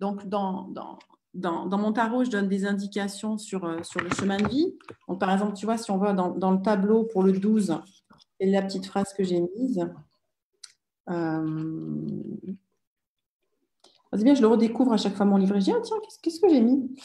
donc 0.00 0.26
dans, 0.26 0.64
dans, 0.68 0.98
dans, 1.34 1.78
mon 1.78 1.92
tarot, 1.92 2.24
je 2.24 2.30
donne 2.30 2.48
des 2.48 2.66
indications 2.66 3.38
sur, 3.38 3.64
euh, 3.64 3.82
sur 3.82 4.00
le 4.00 4.10
chemin 4.10 4.36
de 4.38 4.48
vie. 4.48 4.76
Donc, 5.08 5.20
par 5.20 5.30
exemple, 5.32 5.54
tu 5.54 5.64
vois, 5.64 5.76
si 5.76 5.90
on 5.90 5.98
va 5.98 6.12
dans, 6.12 6.50
le 6.50 6.62
tableau 6.62 7.04
pour 7.04 7.22
le 7.22 7.32
12, 7.32 7.78
c'est 8.40 8.46
la 8.46 8.62
petite 8.62 8.86
phrase 8.86 9.12
que 9.12 9.22
j'ai 9.22 9.40
mise. 9.40 9.88
Euh... 11.08 12.06
C'est 14.12 14.24
bien, 14.24 14.34
je 14.34 14.40
le 14.40 14.48
redécouvre 14.48 14.92
à 14.92 14.96
chaque 14.96 15.14
fois 15.14 15.24
mon 15.24 15.36
livret. 15.36 15.60
Je 15.60 15.66
dis, 15.66 15.72
ah, 15.72 15.80
tiens, 15.82 15.96
qu'est-ce 16.20 16.40
que 16.40 16.48
j'ai 16.48 16.60
mis? 16.60 16.96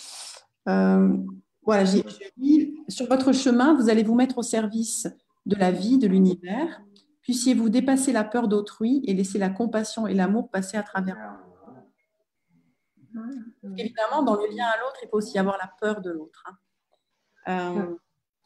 Euh, 0.67 1.15
Voilà, 1.61 1.85
j'ai 1.85 2.03
mis 2.37 2.73
sur 2.87 3.07
votre 3.07 3.31
chemin, 3.31 3.75
vous 3.75 3.89
allez 3.89 4.03
vous 4.03 4.15
mettre 4.15 4.39
au 4.39 4.43
service 4.43 5.07
de 5.45 5.55
la 5.55 5.71
vie, 5.71 5.99
de 5.99 6.07
l'univers. 6.07 6.81
Puissiez-vous 7.21 7.69
dépasser 7.69 8.11
la 8.11 8.23
peur 8.23 8.47
d'autrui 8.47 9.03
et 9.05 9.13
laisser 9.13 9.37
la 9.37 9.49
compassion 9.49 10.07
et 10.07 10.15
l'amour 10.15 10.49
passer 10.49 10.77
à 10.77 10.83
travers 10.83 11.15
vous. 11.15 11.45
Évidemment, 13.77 14.23
dans 14.23 14.35
le 14.35 14.47
lien 14.47 14.65
à 14.65 14.77
l'autre, 14.79 14.97
il 15.03 15.09
peut 15.09 15.17
aussi 15.17 15.35
y 15.35 15.39
avoir 15.39 15.57
la 15.57 15.71
peur 15.79 16.01
de 16.01 16.11
l'autre. 16.11 16.43
Hein. 16.47 16.57
Euh, 17.47 17.95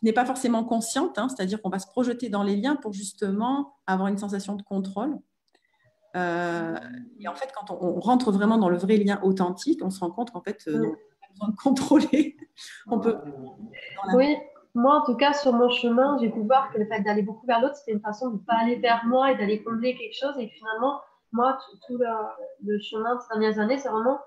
n'est 0.01 0.13
pas 0.13 0.26
forcément 0.26 0.63
consciente, 0.63 1.17
hein, 1.17 1.28
c'est-à-dire 1.30 1.61
qu'on 1.61 1.70
va 1.70 1.80
se 1.80 1.88
projeter 1.88 2.30
dans 2.30 2.43
les 2.43 2.55
liens 2.55 2.76
pour 2.76 2.93
justement 2.93 3.76
avoir 3.86 4.07
une 4.07 4.17
sensation 4.17 4.55
de 4.55 4.61
contrôle. 4.61 5.17
Euh, 6.15 6.76
et 7.20 7.28
en 7.28 7.36
fait, 7.36 7.51
quand 7.53 7.72
on, 7.72 7.99
rentre 7.99 8.32
vraiment 8.32 8.57
dans 8.57 8.70
le 8.70 8.78
vrai 8.78 8.97
lien 8.97 9.20
authentique, 9.24 9.82
on 9.84 9.89
se 9.89 9.99
rend 9.99 10.11
compte 10.11 10.32
qu'en 10.32 10.41
fait, 10.41 10.63
euh, 10.67 10.80
on 10.80 10.93
a 10.93 11.30
besoin 11.32 11.49
de 11.49 11.55
contrôler. 11.55 12.38
on 12.88 12.99
peut. 12.99 13.17
Oui, 14.15 14.38
moi 14.74 15.01
en 15.01 15.05
tout 15.05 15.15
cas, 15.15 15.34
sur 15.34 15.53
mon 15.53 15.70
chemin, 15.70 16.17
j'ai 16.20 16.30
pu 16.30 16.41
voir 16.41 16.72
que 16.72 16.80
le 16.80 16.86
fait 16.86 17.01
d'aller 17.01 17.22
beaucoup 17.22 17.45
vers 17.45 17.61
l'autre, 17.61 17.76
c'était 17.76 17.91
une 17.91 18.01
façon 18.01 18.30
de 18.30 18.34
ne 18.36 18.39
pas 18.39 18.55
aller 18.55 18.78
vers 18.78 19.05
moi 19.05 19.32
et 19.32 19.38
d'aller 19.38 19.61
combler 19.63 19.95
quelque 19.95 20.15
chose. 20.15 20.34
Et 20.39 20.47
finalement, 20.47 21.01
moi, 21.32 21.59
tout, 21.86 21.97
le, 21.97 22.07
le, 22.65 22.80
chemin 22.80 23.15
de 23.15 23.22
ces 23.22 23.28
dernières 23.38 23.59
années, 23.59 23.78
c'est 23.78 23.89
vraiment 23.89 24.20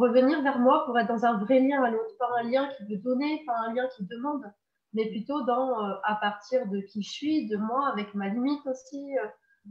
revenir 0.00 0.42
vers 0.42 0.58
moi 0.58 0.84
pour 0.86 0.98
être 0.98 1.08
dans 1.08 1.24
un 1.24 1.38
vrai 1.38 1.60
lien 1.60 1.82
à 1.82 1.90
l'autre, 1.90 2.16
pas 2.18 2.28
un 2.38 2.42
lien 2.42 2.68
qui 2.76 2.84
veut 2.84 3.00
donner, 3.00 3.44
pas 3.46 3.56
un 3.66 3.72
lien 3.72 3.86
qui 3.96 4.04
demande, 4.04 4.44
mais 4.92 5.08
plutôt 5.08 5.42
dans 5.42 5.84
euh, 5.84 5.94
à 6.04 6.16
partir 6.16 6.66
de 6.66 6.80
qui 6.80 7.02
je 7.02 7.10
suis, 7.10 7.48
de 7.48 7.56
moi, 7.56 7.88
avec 7.88 8.14
ma 8.14 8.28
limite 8.28 8.66
aussi, 8.66 9.18
euh, 9.18 9.26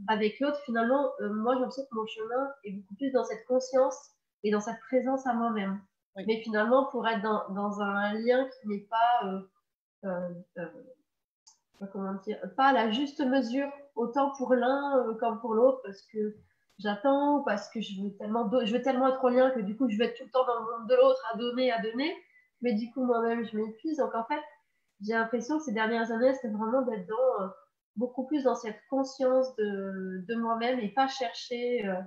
avec 0.08 0.38
l'autre. 0.40 0.58
Finalement, 0.64 1.10
euh, 1.20 1.32
moi, 1.32 1.54
je 1.54 1.60
l'impression 1.60 1.84
que 1.84 1.96
mon 1.96 2.06
chemin 2.06 2.50
est 2.64 2.72
beaucoup 2.72 2.94
plus 2.94 3.10
dans 3.10 3.24
cette 3.24 3.44
conscience 3.46 4.12
et 4.42 4.50
dans 4.50 4.60
cette 4.60 4.80
présence 4.80 5.26
à 5.26 5.34
moi-même. 5.34 5.80
Mais 6.26 6.40
finalement, 6.42 6.86
pour 6.86 7.08
être 7.08 7.22
dans, 7.22 7.48
dans 7.50 7.80
un 7.80 8.14
lien 8.14 8.48
qui 8.48 8.68
n'est 8.68 8.86
pas, 8.88 9.42
comment 11.92 12.14
dire, 12.22 12.38
pas 12.56 12.66
à 12.66 12.72
la 12.72 12.92
juste 12.92 13.20
mesure, 13.20 13.68
autant 13.96 14.30
pour 14.36 14.54
l'un 14.54 15.16
comme 15.18 15.40
pour 15.40 15.54
l'autre, 15.54 15.80
parce 15.82 16.02
que 16.02 16.36
j'attends 16.78 17.42
parce 17.44 17.70
que 17.70 17.80
je 17.80 18.02
veux 18.02 18.16
tellement 18.16 18.50
je 18.64 18.72
veux 18.72 18.82
tellement 18.82 19.08
être 19.08 19.24
en 19.24 19.28
lien 19.28 19.50
que 19.50 19.60
du 19.60 19.76
coup 19.76 19.88
je 19.88 19.96
vais 19.96 20.06
être 20.06 20.16
tout 20.16 20.24
le 20.24 20.30
temps 20.30 20.46
dans 20.46 20.58
le 20.60 20.64
monde 20.64 20.88
de 20.88 20.94
l'autre 20.94 21.22
à 21.32 21.36
donner 21.36 21.72
à 21.72 21.80
donner. 21.80 22.14
Mais 22.62 22.74
du 22.74 22.90
coup 22.92 23.04
moi-même 23.04 23.44
je 23.44 23.56
m'épuise. 23.56 23.98
Donc 23.98 24.14
en 24.14 24.24
fait 24.24 24.42
j'ai 25.00 25.12
l'impression 25.12 25.58
que 25.58 25.64
ces 25.64 25.72
dernières 25.72 26.10
années 26.10 26.34
c'est 26.40 26.50
vraiment 26.50 26.82
d'être 26.82 27.06
dans 27.06 27.44
euh, 27.44 27.48
beaucoup 27.96 28.26
plus 28.26 28.44
dans 28.44 28.54
cette 28.54 28.80
conscience 28.90 29.54
de, 29.56 30.24
de 30.28 30.34
moi-même 30.36 30.78
et 30.80 30.88
pas 30.88 31.08
chercher 31.08 31.86
euh, 31.86 32.00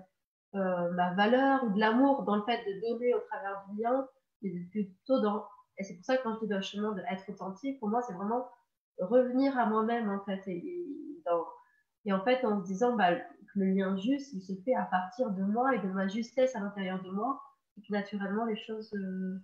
euh, 0.55 0.91
ma 0.91 1.13
valeur 1.13 1.63
ou 1.63 1.70
de 1.74 1.80
l'amour 1.80 2.24
dans 2.24 2.36
le 2.36 2.43
fait 2.43 2.57
de 2.65 2.82
donner 2.82 3.13
au 3.13 3.20
travers 3.20 3.63
du 3.70 3.82
lien 3.82 4.07
mais 4.41 4.51
plutôt 4.72 5.20
dans 5.22 5.45
et 5.78 5.84
c'est 5.84 5.95
pour 5.95 6.05
ça 6.05 6.18
que 6.18 6.24
quand 6.24 6.36
je 6.36 6.39
dis 6.39 6.47
dans 6.47 6.57
le 6.57 6.61
chemin 6.61 6.93
d'être 6.93 7.30
authentique 7.30 7.80
pour 7.80 7.89
moi 7.89 8.01
c'est 8.01 8.13
vraiment 8.13 8.47
revenir 8.99 9.57
à 9.57 9.65
moi-même 9.65 10.09
en 10.09 10.24
fait 10.26 10.41
et, 10.47 10.86
dans, 11.26 11.45
et 12.05 12.13
en 12.13 12.24
fait 12.24 12.43
en 12.45 12.61
se 12.61 12.65
disant 12.65 12.95
bah 12.95 13.11
le 13.58 13.74
lien 13.74 13.97
juste, 13.97 14.34
il 14.34 14.41
se 14.41 14.53
fait 14.64 14.76
à 14.76 14.84
partir 14.84 15.32
de 15.32 15.43
moi 15.43 15.76
et 15.76 15.80
de 15.80 15.88
ma 15.88 16.08
justesse 16.08 16.55
à 16.55 16.60
l'intérieur 16.60 17.01
de 17.01 17.10
moi. 17.10 17.41
Et 17.78 17.82
puis 17.82 17.93
naturellement, 17.93 18.45
les 18.45 18.55
choses 18.55 18.93
euh, 18.93 19.39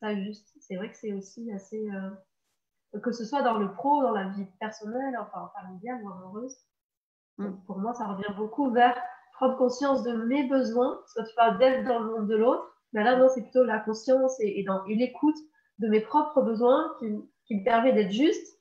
s'ajustent. 0.00 0.56
C'est 0.60 0.76
vrai 0.76 0.90
que 0.90 0.96
c'est 0.96 1.12
aussi 1.12 1.50
assez. 1.52 1.88
Euh, 1.90 2.98
que 3.00 3.12
ce 3.12 3.24
soit 3.24 3.42
dans 3.42 3.58
le 3.58 3.72
pro, 3.72 4.02
dans 4.02 4.12
la 4.12 4.28
vie 4.30 4.44
personnelle, 4.60 5.16
enfin 5.18 5.50
familiale 5.54 6.02
ou 6.04 6.10
amoureuse. 6.10 6.56
Mm. 7.38 7.52
Pour 7.66 7.78
moi, 7.78 7.94
ça 7.94 8.06
revient 8.06 8.34
beaucoup 8.36 8.70
vers 8.70 8.96
prendre 9.34 9.56
conscience 9.56 10.02
de 10.02 10.12
mes 10.12 10.48
besoins. 10.48 10.96
Parce 11.00 11.14
que 11.14 11.30
tu 11.30 11.36
parles 11.36 11.58
d'être 11.58 11.84
dans 11.84 12.00
le 12.00 12.10
monde 12.10 12.28
de 12.28 12.36
l'autre. 12.36 12.68
Mais 12.92 13.04
là, 13.04 13.16
non, 13.16 13.28
c'est 13.28 13.42
plutôt 13.42 13.64
la 13.64 13.78
conscience 13.78 14.38
et, 14.40 14.60
et, 14.60 14.64
dans, 14.64 14.84
l'écoute 14.84 15.36
de 15.78 15.88
mes 15.88 16.00
propres 16.00 16.42
besoins 16.42 16.92
qui, 16.98 17.06
qui 17.46 17.56
me 17.56 17.64
permet 17.64 17.92
d'être 17.92 18.12
juste 18.12 18.58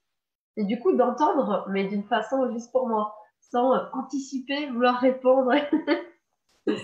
et 0.57 0.63
du 0.65 0.79
coup 0.79 0.93
d'entendre, 0.93 1.65
mais 1.69 1.87
d'une 1.87 2.03
façon 2.03 2.51
juste 2.51 2.71
pour 2.71 2.87
moi 2.87 3.15
sans 3.51 3.73
euh, 3.73 3.85
anticiper, 3.93 4.67
vouloir 4.67 4.99
répondre. 4.99 5.51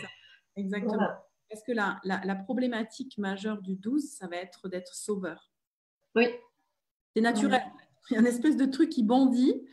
Exactement. 0.56 1.08
Parce 1.50 1.64
que 1.64 1.72
la, 1.72 2.00
la, 2.04 2.36
problématique 2.36 3.18
majeure 3.18 3.62
du 3.62 3.76
12, 3.78 4.04
ça 4.04 4.28
va 4.28 4.36
être 4.36 4.68
d'être 4.68 4.94
sauveur. 4.94 5.50
Oui. 6.16 6.28
C'est 7.16 7.22
naturel. 7.22 7.62
Il 8.10 8.16
y 8.16 8.18
a 8.18 8.20
une 8.20 8.28
espèce 8.28 8.58
de 8.58 8.66
truc 8.66 8.90
qui 8.90 9.04
bondit. 9.04 9.66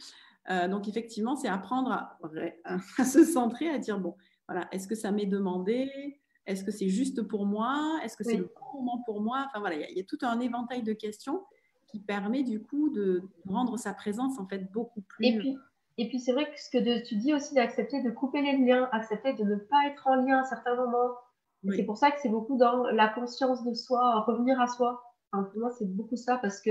Euh, 0.50 0.68
donc, 0.68 0.88
effectivement, 0.88 1.34
c'est 1.36 1.48
apprendre 1.48 1.90
à, 1.90 2.18
à, 2.98 3.04
se 3.04 3.24
centrer, 3.24 3.68
à 3.68 3.78
dire, 3.78 3.98
bon, 3.98 4.16
voilà, 4.46 4.68
est-ce 4.70 4.86
que 4.86 4.94
ça 4.94 5.10
m'est 5.10 5.26
demandé? 5.26 6.20
Est-ce 6.46 6.62
que 6.62 6.70
c'est 6.70 6.88
juste 6.88 7.22
pour 7.22 7.46
moi? 7.46 7.98
Est-ce 8.04 8.16
que 8.16 8.22
c'est 8.22 8.36
le 8.36 8.52
bon 8.54 8.80
moment 8.80 9.02
pour 9.04 9.20
moi? 9.20 9.46
Enfin, 9.48 9.58
voilà, 9.58 9.76
il 9.76 9.96
y, 9.96 10.00
a, 10.00 10.04
tout 10.04 10.18
un 10.22 10.38
éventail 10.40 10.82
de 10.82 10.92
questions 10.92 11.44
qui 11.88 11.98
permet, 11.98 12.44
du 12.44 12.62
coup, 12.62 12.90
de 12.90 13.22
rendre 13.48 13.78
sa 13.78 13.94
présence, 13.94 14.38
en 14.38 14.46
fait, 14.46 14.70
beaucoup 14.70 15.00
plus... 15.00 15.26
Et 15.26 15.38
puis, 15.38 15.58
et 15.96 16.08
puis 16.08 16.18
c'est 16.18 16.32
vrai 16.32 16.50
que 16.50 16.60
ce 16.60 16.70
que 16.70 17.06
tu 17.06 17.16
dis 17.16 17.32
aussi 17.32 17.54
d'accepter 17.54 18.02
de 18.02 18.10
couper 18.10 18.42
les 18.42 18.56
liens, 18.58 18.88
accepter 18.92 19.32
de 19.34 19.44
ne 19.44 19.56
pas 19.56 19.86
être 19.90 20.06
en 20.06 20.16
lien 20.16 20.40
à 20.40 20.44
certains 20.44 20.74
moments. 20.74 21.14
C'est 21.74 21.84
pour 21.84 21.96
ça 21.96 22.10
que 22.10 22.18
c'est 22.20 22.28
beaucoup 22.28 22.58
dans 22.58 22.84
la 22.88 23.08
conscience 23.08 23.64
de 23.64 23.72
soi, 23.72 24.20
revenir 24.26 24.60
à 24.60 24.66
soi. 24.66 25.02
pour 25.32 25.48
moi, 25.56 25.70
c'est 25.78 25.86
beaucoup 25.86 26.16
ça 26.16 26.36
parce 26.38 26.60
que 26.60 26.70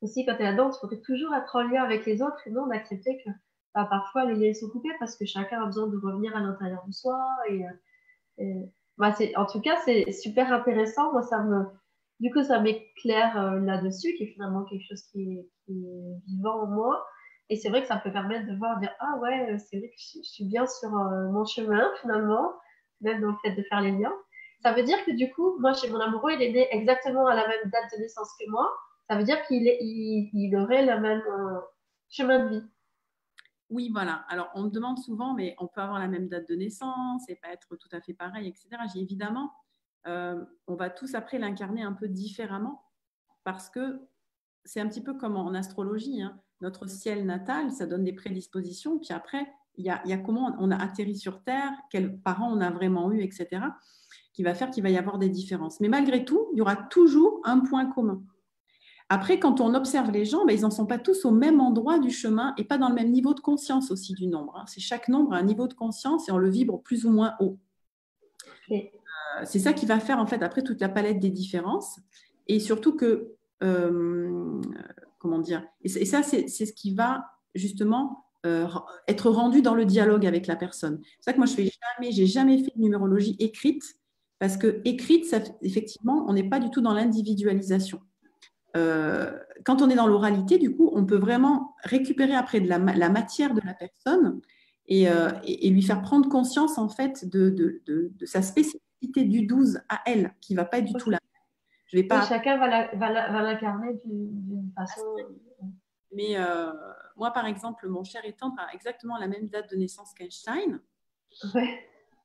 aussi 0.00 0.24
quand 0.24 0.34
tu 0.36 0.40
es 0.40 0.44
là-dedans, 0.44 0.70
tu 0.70 0.78
faut 0.80 0.94
toujours 1.04 1.34
être 1.34 1.54
en 1.56 1.62
lien 1.62 1.82
avec 1.82 2.06
les 2.06 2.22
autres 2.22 2.40
et 2.46 2.50
non 2.50 2.66
d'accepter 2.66 3.18
que 3.22 3.30
bah, 3.74 3.86
parfois 3.90 4.24
les 4.24 4.34
liens 4.34 4.54
sont 4.54 4.70
coupés 4.70 4.88
parce 4.98 5.16
que 5.16 5.26
chacun 5.26 5.62
a 5.62 5.66
besoin 5.66 5.88
de 5.88 5.96
revenir 5.98 6.34
à 6.34 6.40
l'intérieur 6.40 6.82
de 6.86 6.92
soi. 6.92 7.18
Et, 7.50 7.62
bah, 8.96 9.14
en 9.36 9.46
tout 9.46 9.60
cas, 9.60 9.76
c'est 9.84 10.10
super 10.12 10.50
intéressant. 10.52 11.12
Moi, 11.12 11.22
ça 11.22 11.42
me, 11.42 11.64
du 12.20 12.32
coup, 12.32 12.42
ça 12.42 12.60
m'éclaire 12.60 13.38
euh, 13.40 13.60
là-dessus, 13.60 14.14
qui 14.16 14.24
est 14.24 14.32
finalement 14.32 14.64
quelque 14.64 14.86
chose 14.88 15.02
qui 15.10 15.22
est, 15.22 15.48
qui 15.64 15.72
est 15.72 16.26
vivant 16.26 16.62
en 16.62 16.66
moi. 16.66 17.06
Et 17.50 17.56
c'est 17.56 17.68
vrai 17.68 17.82
que 17.82 17.88
ça 17.88 17.96
peut 17.96 18.12
permettre 18.12 18.46
de 18.46 18.56
voir, 18.56 18.78
dire 18.78 18.94
Ah 19.00 19.18
ouais, 19.18 19.58
c'est 19.58 19.78
vrai 19.78 19.88
que 19.88 19.94
je, 19.98 20.22
suis 20.22 20.44
bien 20.44 20.66
sur 20.66 20.88
euh, 20.96 21.28
mon 21.30 21.44
chemin 21.44 21.90
finalement, 22.00 22.54
même 23.00 23.20
dans 23.20 23.32
le 23.32 23.36
fait 23.42 23.50
de 23.56 23.62
faire 23.64 23.80
les 23.80 23.90
liens. 23.90 24.14
Ça 24.62 24.72
veut 24.72 24.84
dire 24.84 25.04
que 25.04 25.10
du 25.10 25.32
coup, 25.32 25.58
moi, 25.58 25.72
chez 25.72 25.90
mon 25.90 25.98
amoureux, 25.98 26.32
il 26.32 26.42
est 26.42 26.52
né 26.52 26.68
exactement 26.70 27.26
à 27.26 27.34
la 27.34 27.48
même 27.48 27.70
date 27.70 27.90
de 27.92 27.98
naissance 27.98 28.30
que 28.38 28.48
moi. 28.48 28.70
Ça 29.08 29.16
veut 29.16 29.24
dire 29.24 29.44
qu'il 29.46 29.64
il, 29.66 30.30
il, 30.32 30.56
aurait 30.56 30.86
le 30.86 31.00
même 31.00 31.22
euh, 31.26 31.60
chemin 32.08 32.44
de 32.44 32.48
vie. 32.50 32.62
Oui, 33.68 33.90
voilà. 33.92 34.24
Alors, 34.28 34.50
on 34.54 34.64
me 34.64 34.70
demande 34.70 34.98
souvent, 34.98 35.34
mais 35.34 35.56
on 35.58 35.66
peut 35.66 35.80
avoir 35.80 35.98
la 35.98 36.06
même 36.06 36.28
date 36.28 36.48
de 36.48 36.54
naissance 36.54 37.28
et 37.28 37.34
pas 37.34 37.48
être 37.48 37.74
tout 37.76 37.88
à 37.90 38.00
fait 38.00 38.14
pareil, 38.14 38.46
etc. 38.46 38.68
J'ai 38.92 39.00
évidemment, 39.00 39.52
euh, 40.06 40.44
on 40.68 40.76
va 40.76 40.88
tous 40.88 41.16
après 41.16 41.38
l'incarner 41.38 41.82
un 41.82 41.94
peu 41.94 42.06
différemment 42.06 42.84
parce 43.42 43.70
que 43.70 44.00
c'est 44.64 44.80
un 44.80 44.88
petit 44.88 45.02
peu 45.02 45.14
comme 45.14 45.36
en 45.36 45.52
astrologie. 45.54 46.22
Hein 46.22 46.40
notre 46.60 46.88
ciel 46.88 47.24
natal, 47.24 47.70
ça 47.70 47.86
donne 47.86 48.04
des 48.04 48.12
prédispositions. 48.12 48.98
Puis 48.98 49.12
après, 49.12 49.46
il 49.76 49.84
y 49.84 49.90
a, 49.90 50.18
comment 50.18 50.54
on 50.58 50.70
a 50.70 50.76
atterri 50.76 51.16
sur 51.16 51.42
Terre, 51.42 51.72
quels 51.90 52.18
parents 52.18 52.52
on 52.52 52.60
a 52.60 52.70
vraiment 52.70 53.10
eu, 53.12 53.22
etc., 53.22 53.62
qui 54.32 54.42
va 54.42 54.54
faire 54.54 54.70
qu'il 54.70 54.82
va 54.82 54.90
y 54.90 54.98
avoir 54.98 55.18
des 55.18 55.28
différences. 55.28 55.80
Mais 55.80 55.88
malgré 55.88 56.24
tout, 56.24 56.48
il 56.52 56.58
y 56.58 56.60
aura 56.60 56.76
toujours 56.76 57.40
un 57.44 57.60
point 57.60 57.86
commun. 57.86 58.22
Après, 59.08 59.40
quand 59.40 59.60
on 59.60 59.74
observe 59.74 60.12
les 60.12 60.24
gens, 60.24 60.44
ben, 60.46 60.56
ils 60.56 60.62
n'en 60.62 60.70
sont 60.70 60.86
pas 60.86 60.98
tous 60.98 61.24
au 61.24 61.32
même 61.32 61.60
endroit 61.60 61.98
du 61.98 62.10
chemin 62.10 62.54
et 62.56 62.64
pas 62.64 62.78
dans 62.78 62.88
le 62.88 62.94
même 62.94 63.10
niveau 63.10 63.34
de 63.34 63.40
conscience 63.40 63.90
aussi 63.90 64.14
du 64.14 64.28
nombre. 64.28 64.56
Hein. 64.56 64.64
C'est 64.68 64.80
chaque 64.80 65.08
nombre 65.08 65.34
a 65.34 65.36
un 65.36 65.42
niveau 65.42 65.66
de 65.66 65.74
conscience 65.74 66.28
et 66.28 66.32
on 66.32 66.38
le 66.38 66.48
vibre 66.48 66.80
plus 66.80 67.04
ou 67.04 67.10
moins 67.10 67.34
haut. 67.40 67.58
Euh, 68.70 68.76
c'est 69.44 69.58
ça 69.58 69.72
qui 69.72 69.84
va 69.84 69.98
faire 69.98 70.20
en 70.20 70.26
fait 70.26 70.42
après 70.44 70.62
toute 70.62 70.80
la 70.80 70.88
palette 70.88 71.18
des 71.18 71.30
différences 71.30 71.98
et 72.46 72.60
surtout 72.60 72.94
que 72.94 73.34
euh, 73.64 74.60
comment 75.20 75.38
dire 75.38 75.62
Et, 75.82 75.88
ça, 75.88 76.24
c'est 76.24 76.48
ce 76.48 76.72
qui 76.72 76.94
va 76.94 77.24
justement 77.54 78.26
euh, 78.46 78.66
être 79.06 79.30
rendu 79.30 79.62
dans 79.62 79.74
le 79.74 79.84
dialogue 79.84 80.26
avec 80.26 80.48
la 80.48 80.56
personne. 80.56 81.00
C'est 81.20 81.26
ça 81.26 81.32
que 81.32 81.38
moi, 81.38 81.46
je 81.46 81.54
fais 81.54 81.70
jamais, 82.00 82.26
jamais 82.26 82.58
fait 82.58 82.72
de 82.74 82.80
numérologie 82.80 83.36
écrite 83.38 83.84
parce 84.40 84.56
que 84.56 84.80
écrite, 84.84 85.26
ça, 85.26 85.38
effectivement, 85.60 86.24
on 86.26 86.32
n'est 86.32 86.48
pas 86.48 86.58
du 86.58 86.70
tout 86.70 86.80
dans 86.80 86.94
l'individualisation. 86.94 88.00
Euh, 88.76 89.38
quand 89.64 89.82
on 89.82 89.90
est 89.90 89.94
dans 89.94 90.06
l'oralité, 90.06 90.58
du 90.58 90.74
coup, 90.74 90.90
on 90.94 91.04
peut 91.04 91.18
vraiment 91.18 91.74
récupérer 91.84 92.34
après 92.34 92.60
de 92.60 92.68
la, 92.68 92.78
matière 92.78 93.52
de 93.52 93.60
la 93.62 93.74
personne 93.74 94.40
euh, 94.90 95.30
et, 95.44 95.68
lui 95.68 95.82
faire 95.82 96.00
prendre 96.00 96.28
conscience 96.28 96.78
en 96.78 96.88
fait 96.88 97.28
de, 97.28 97.50
de, 97.50 97.82
de, 97.86 98.26
sa 98.26 98.40
spécificité 98.40 99.24
du 99.24 99.46
12 99.46 99.80
à 99.90 100.00
elle, 100.06 100.34
qui 100.40 100.54
va 100.54 100.64
pas 100.64 100.78
être 100.78 100.86
du 100.86 100.94
tout 100.94 101.10
la 101.10 101.18
chacun 102.28 102.58
va 102.58 103.42
l'incarner 103.42 104.00
d'une 104.04 104.72
façon. 104.74 105.16
Mais 106.12 106.36
euh, 106.36 106.72
moi, 107.16 107.30
par 107.32 107.46
exemple, 107.46 107.88
mon 107.88 108.02
cher 108.02 108.24
étant 108.24 108.54
a 108.56 108.74
exactement 108.74 109.16
la 109.16 109.28
même 109.28 109.48
date 109.48 109.70
de 109.70 109.76
naissance 109.76 110.12
qu'Einstein. 110.14 110.80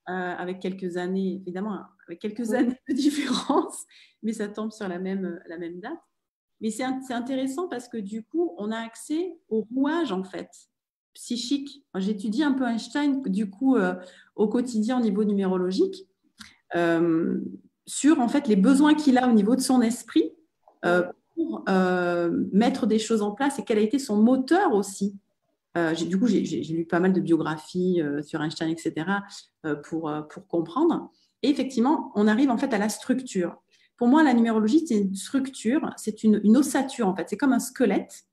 avec 0.08 0.60
quelques 0.60 0.98
années, 0.98 1.42
évidemment, 1.42 1.80
avec 2.08 2.20
quelques 2.20 2.54
années 2.54 2.80
de 2.90 2.94
différence, 2.94 3.86
mais 4.24 4.34
ça 4.34 4.48
tombe 4.48 4.72
sur 4.72 4.88
la 4.88 5.00
même, 5.00 5.40
la 5.48 5.58
même 5.58 5.80
date. 5.80 6.00
Mais 6.62 6.72
c'est 6.72 7.14
intéressant 7.14 7.68
parce 7.68 7.88
que 7.88 7.98
du 7.98 8.24
coup, 8.24 8.56
on 8.58 8.72
a 8.72 8.78
accès 8.78 9.38
au 9.50 9.68
rouage, 9.74 10.12
en 10.12 10.24
fait, 10.24 10.50
psychique. 11.14 11.84
J'étudie 11.96 12.44
un 12.44 12.54
peu 12.54 12.66
Einstein, 12.66 13.22
du 13.24 13.50
coup, 13.50 13.76
euh, 13.76 13.96
au 14.36 14.48
quotidien 14.48 15.00
au 15.00 15.02
niveau 15.02 15.24
numérologique, 15.24 16.08
euh, 16.76 17.40
sur, 17.86 18.20
en 18.20 18.28
fait, 18.28 18.48
les 18.48 18.56
besoins 18.56 18.94
qu'il 18.94 19.18
a 19.18 19.28
au 19.28 19.32
niveau 19.32 19.56
de 19.56 19.62
son 19.62 19.82
esprit 19.82 20.32
euh, 20.86 21.04
pour 21.36 21.66
mettre 22.54 22.88
des 22.88 23.00
choses 23.00 23.22
en 23.22 23.32
place 23.32 23.60
et 23.60 23.64
quel 23.64 23.78
a 23.78 23.82
été 23.82 24.00
son 24.00 24.16
moteur 24.16 24.74
aussi. 24.74 25.18
du 26.08 26.18
coup, 26.18 26.28
j'ai 26.28 26.42
lu 26.42 26.86
pas 26.86 27.02
mal 27.02 27.12
de 27.12 27.20
biographies 27.20 28.02
sur 28.24 28.42
Einstein, 28.42 28.70
etc., 28.70 29.06
pour, 29.84 30.12
pour 30.30 30.48
comprendre. 30.48 31.12
Et 31.44 31.50
effectivement, 31.50 32.12
on 32.16 32.28
arrive 32.28 32.50
en 32.50 32.58
fait 32.58 32.74
à 32.74 32.78
la 32.78 32.90
structure. 32.90 33.62
Pour 33.98 34.08
moi, 34.08 34.24
la 34.24 34.34
numérologie, 34.34 34.86
c'est 34.86 34.98
une 34.98 35.16
structure, 35.16 35.90
c'est 35.96 36.24
une, 36.24 36.58
ossature 36.58 37.08
en 37.08 37.16
fait, 37.16 37.30
c'est 37.30 37.38
comme 37.38 37.54
un 37.54 37.60
squelette. 37.60 38.24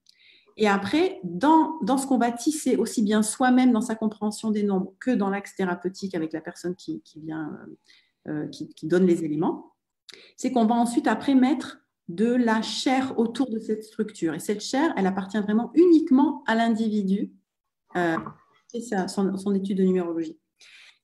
Et 0.57 0.69
après, 0.69 1.21
dans, 1.23 1.79
dans 1.83 1.99
ce 1.99 2.07
qu'on 2.07 2.19
va 2.19 2.31
tisser 2.31 2.77
aussi 2.77 3.03
bien 3.03 3.23
soi-même 3.23 3.73
dans 3.73 3.81
sa 3.81 3.95
compréhension 3.95 4.51
des 4.51 4.63
nombres 4.63 4.95
que 5.01 5.11
dans 5.11 5.31
l'axe 5.31 5.55
thérapeutique 5.55 6.15
avec 6.15 6.33
la 6.33 6.41
personne 6.41 6.75
qui 6.75 7.03
vient, 7.17 7.57
euh, 8.29 8.47
qui, 8.49 8.87
donne 8.87 9.07
les 9.07 9.25
éléments, 9.25 9.75
c'est 10.37 10.53
qu'on 10.53 10.67
va 10.67 10.75
ensuite 10.75 11.07
après 11.07 11.35
mettre 11.35 11.79
de 12.09 12.35
la 12.35 12.63
chair 12.63 13.19
autour 13.19 13.51
de 13.51 13.59
cette 13.59 13.85
structure. 13.85 14.35
Et 14.35 14.39
cette 14.39 14.61
chair, 14.61 14.93
elle 14.97 15.07
appartient 15.07 15.41
vraiment 15.41 15.71
uniquement 15.75 16.43
à 16.47 16.55
l'individu. 16.55 17.33
Euh, 17.97 18.17
c'est 18.69 18.81
ça, 18.81 19.09
son 19.09 19.55
étude 19.55 19.79
de 19.79 19.85
numérologie. 19.85 20.39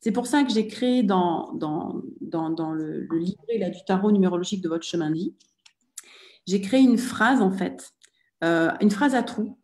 C'est 0.00 0.12
pour 0.12 0.26
ça 0.26 0.44
que 0.44 0.50
j'ai 0.50 0.66
créé 0.68 1.02
dans, 1.02 1.52
dans, 1.54 2.02
dans, 2.20 2.72
le, 2.72 3.08
livret 3.12 3.58
là, 3.58 3.70
du 3.70 3.84
tarot 3.84 4.12
numérologique 4.12 4.62
de 4.62 4.68
votre 4.68 4.84
chemin 4.84 5.10
de 5.10 5.14
vie, 5.14 5.34
j'ai 6.46 6.60
créé 6.60 6.80
une 6.80 6.98
phrase 6.98 7.42
en 7.42 7.50
fait, 7.50 7.92
euh, 8.44 8.70
une 8.80 8.90
phrase 8.90 9.14
à 9.14 9.22
trous, 9.22 9.58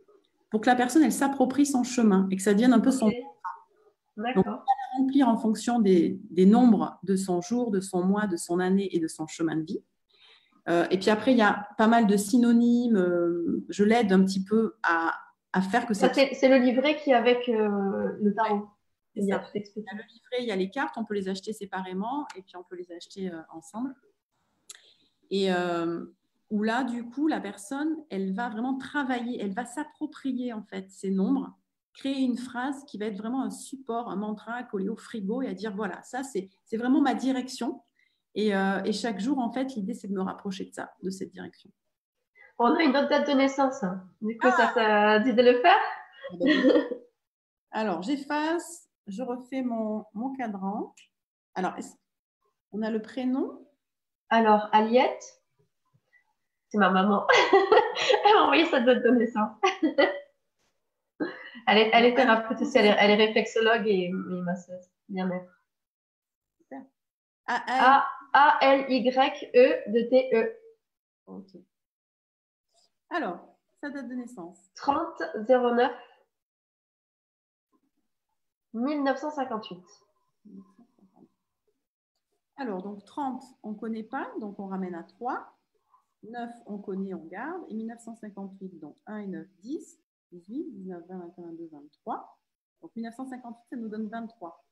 pour 0.50 0.60
que 0.60 0.66
la 0.66 0.74
personne 0.74 1.02
elle 1.02 1.12
s'approprie 1.12 1.66
son 1.66 1.84
chemin 1.84 2.26
et 2.30 2.36
que 2.36 2.42
ça 2.42 2.52
devienne 2.52 2.72
un 2.72 2.80
peu 2.80 2.90
son. 2.90 3.10
La 4.16 4.32
remplir 4.96 5.28
en 5.28 5.36
fonction 5.36 5.80
des, 5.80 6.18
des, 6.30 6.46
nombres 6.46 6.98
de 7.02 7.16
son 7.16 7.40
jour, 7.40 7.70
de 7.70 7.80
son 7.80 8.02
mois, 8.02 8.26
de 8.26 8.36
son 8.36 8.60
année 8.60 8.88
et 8.94 9.00
de 9.00 9.08
son 9.08 9.26
chemin 9.26 9.56
de 9.56 9.64
vie. 9.64 9.82
Euh, 10.68 10.86
et 10.90 10.98
puis 10.98 11.10
après, 11.10 11.32
il 11.32 11.38
y 11.38 11.42
a 11.42 11.68
pas 11.76 11.88
mal 11.88 12.06
de 12.06 12.16
synonymes. 12.16 12.96
Euh, 12.96 13.64
je 13.68 13.84
l'aide 13.84 14.12
un 14.12 14.24
petit 14.24 14.42
peu 14.42 14.74
à, 14.82 15.14
à 15.52 15.60
faire 15.60 15.86
que 15.86 15.94
ça. 15.94 16.12
C'est 16.12 16.48
le 16.48 16.56
livret 16.56 16.96
qui 16.96 17.10
est 17.10 17.14
avec 17.14 17.46
le 17.46 18.34
tarot. 18.34 18.68
Il 19.16 19.26
y, 19.26 19.32
a, 19.32 19.38
le 19.38 20.12
livret, 20.12 20.38
il 20.40 20.46
y 20.46 20.50
a 20.50 20.56
les 20.56 20.70
cartes, 20.70 20.96
on 20.96 21.04
peut 21.04 21.14
les 21.14 21.28
acheter 21.28 21.52
séparément 21.52 22.26
et 22.36 22.42
puis 22.42 22.56
on 22.56 22.64
peut 22.64 22.74
les 22.74 22.90
acheter 22.90 23.30
euh, 23.30 23.40
ensemble. 23.50 23.94
Et 25.30 25.52
euh, 25.52 26.04
où 26.50 26.64
là, 26.64 26.82
du 26.82 27.04
coup, 27.04 27.28
la 27.28 27.40
personne, 27.40 27.96
elle 28.10 28.34
va 28.34 28.48
vraiment 28.48 28.76
travailler, 28.76 29.40
elle 29.40 29.52
va 29.52 29.66
s'approprier 29.66 30.52
en 30.52 30.62
fait 30.62 30.90
ces 30.90 31.10
nombres, 31.10 31.56
créer 31.94 32.20
une 32.20 32.36
phrase 32.36 32.84
qui 32.86 32.98
va 32.98 33.06
être 33.06 33.16
vraiment 33.16 33.42
un 33.42 33.50
support, 33.50 34.10
un 34.10 34.16
mantra 34.16 34.54
à 34.54 34.62
coller 34.64 34.88
au 34.88 34.96
frigo 34.96 35.42
et 35.42 35.48
à 35.48 35.54
dire 35.54 35.74
voilà, 35.74 36.02
ça 36.02 36.22
c'est 36.22 36.50
vraiment 36.72 37.00
ma 37.00 37.14
direction. 37.14 37.82
Et, 38.36 38.54
euh, 38.54 38.82
et, 38.82 38.92
chaque 38.92 39.20
jour, 39.20 39.38
en 39.38 39.52
fait, 39.52 39.76
l'idée 39.76 39.94
c'est 39.94 40.08
de 40.08 40.12
me 40.12 40.22
rapprocher 40.22 40.64
de 40.64 40.72
ça, 40.72 40.92
de 41.04 41.10
cette 41.10 41.30
direction. 41.30 41.70
On 42.58 42.74
a 42.74 42.82
une 42.82 42.96
autre 42.96 43.08
date 43.08 43.28
de 43.28 43.34
naissance. 43.34 43.82
Hein. 43.84 44.02
Du 44.20 44.36
coup, 44.38 44.50
ça 44.50 44.72
t'a 44.74 45.20
dit 45.20 45.32
de 45.32 45.42
le 45.42 45.60
faire? 45.60 45.78
Ah 46.32 46.84
Alors, 47.70 48.02
j'efface 48.02 48.88
je 49.06 49.22
refais 49.22 49.62
mon, 49.62 50.04
mon 50.14 50.34
cadran. 50.34 50.94
Alors, 51.54 51.74
on 52.72 52.82
a 52.82 52.90
le 52.90 53.02
prénom? 53.02 53.66
Alors, 54.30 54.68
Aliette, 54.72 55.42
c'est 56.68 56.78
ma 56.78 56.90
maman. 56.90 57.26
elle 58.24 58.34
m'a 58.34 58.42
envoyé 58.42 58.64
sa 58.66 58.80
date 58.80 59.02
de 59.02 59.10
naissance. 59.10 59.52
elle, 61.66 61.78
est, 61.78 61.90
elle 61.92 62.04
est 62.06 62.14
thérapeute 62.14 62.60
aussi, 62.60 62.78
elle 62.78 62.86
est, 62.86 62.96
elle 62.98 63.10
est 63.10 63.26
réflexologue 63.26 63.86
et, 63.86 64.10
masseuse, 64.12 64.90
bien-être. 65.08 65.62
A-L-Y-E 68.32 69.90
de 69.90 70.08
T-E. 70.08 70.56
Ok. 71.26 71.56
Alors, 73.10 73.56
sa 73.80 73.90
date 73.90 74.08
de 74.08 74.14
naissance 74.14 74.58
30 74.76 75.22
09 75.48 75.92
1958. 78.72 79.78
Alors, 82.56 82.82
donc 82.82 83.04
30, 83.04 83.42
on 83.62 83.70
ne 83.72 83.76
connaît 83.76 84.02
pas, 84.02 84.30
donc 84.40 84.58
on 84.58 84.66
ramène 84.66 84.94
à 84.94 85.04
3. 85.04 85.54
9, 86.24 86.50
on 86.66 86.78
connaît, 86.78 87.14
on 87.14 87.24
garde. 87.26 87.62
Et 87.68 87.74
1958, 87.74 88.80
donc 88.80 88.96
1 89.06 89.18
et 89.18 89.26
9, 89.26 89.46
10. 89.60 90.03
18, 90.34 90.72
19, 90.72 91.02
20, 91.08 91.18
21, 91.18 91.42
22, 91.44 91.68
23. 91.72 92.38
Donc 92.82 92.90
1958, 92.96 93.56
ça 93.70 93.76
nous 93.76 93.88
donne 93.88 94.08
23. 94.08 94.64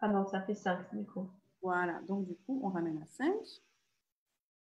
Ah 0.00 0.08
non, 0.08 0.26
ça 0.26 0.42
fait 0.42 0.54
5 0.54 0.94
du 0.94 1.04
coup. 1.04 1.26
Voilà, 1.62 2.00
donc 2.06 2.26
du 2.26 2.34
coup, 2.34 2.60
on 2.62 2.68
ramène 2.68 2.98
à 3.02 3.06
5. 3.06 3.32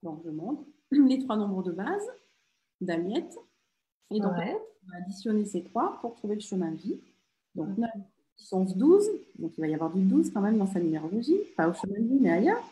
Donc 0.04 0.22
je 0.24 0.30
montre 0.30 0.64
les 0.92 1.20
trois 1.20 1.38
nombres 1.38 1.64
de 1.64 1.72
base 1.72 2.08
d'Amiette. 2.82 3.38
Et 4.12 4.20
donc, 4.20 4.34
on 4.34 4.92
va 4.92 4.98
additionner 4.98 5.46
ces 5.46 5.64
trois 5.64 6.00
pour 6.00 6.16
trouver 6.16 6.36
le 6.36 6.42
chemin 6.42 6.72
de 6.72 6.78
vie. 6.78 7.00
Donc 7.56 7.76
9, 7.78 7.90
10, 8.38 8.54
11, 8.54 8.76
12. 8.76 9.10
Donc, 9.40 9.52
il 9.58 9.62
va 9.62 9.68
y 9.68 9.74
avoir 9.74 9.92
du 9.92 10.04
12 10.04 10.32
quand 10.32 10.42
même 10.42 10.58
dans 10.58 10.68
sa 10.68 10.80
numérologie. 10.80 11.40
Pas 11.58 11.68
au 11.70 11.74
chemin 11.74 12.00
de 12.00 12.06
vie, 12.06 12.20
mais 12.22 12.32
ailleurs. 12.32 12.64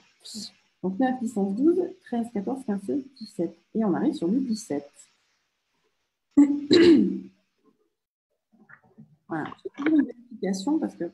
Donc, 0.84 1.00
9, 1.00 1.22
10, 1.22 1.38
11, 1.38 1.56
12, 1.56 1.80
13, 2.06 2.28
14, 2.34 2.66
15, 2.66 2.82
16, 2.86 3.04
17. 3.18 3.58
Et 3.76 3.86
on 3.86 3.94
arrive 3.94 4.14
sur 4.14 4.28
le 4.28 4.40
17. 4.40 4.84
voilà. 9.34 9.50
Une 9.80 10.06
vérification 10.06 10.80
parce 10.80 10.96
que... 10.96 11.12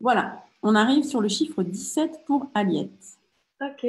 Voilà. 0.00 0.44
On 0.62 0.74
arrive 0.74 1.04
sur 1.04 1.22
le 1.22 1.28
chiffre 1.28 1.62
17 1.62 2.24
pour 2.26 2.50
Aliette. 2.54 3.18
OK. 3.60 3.86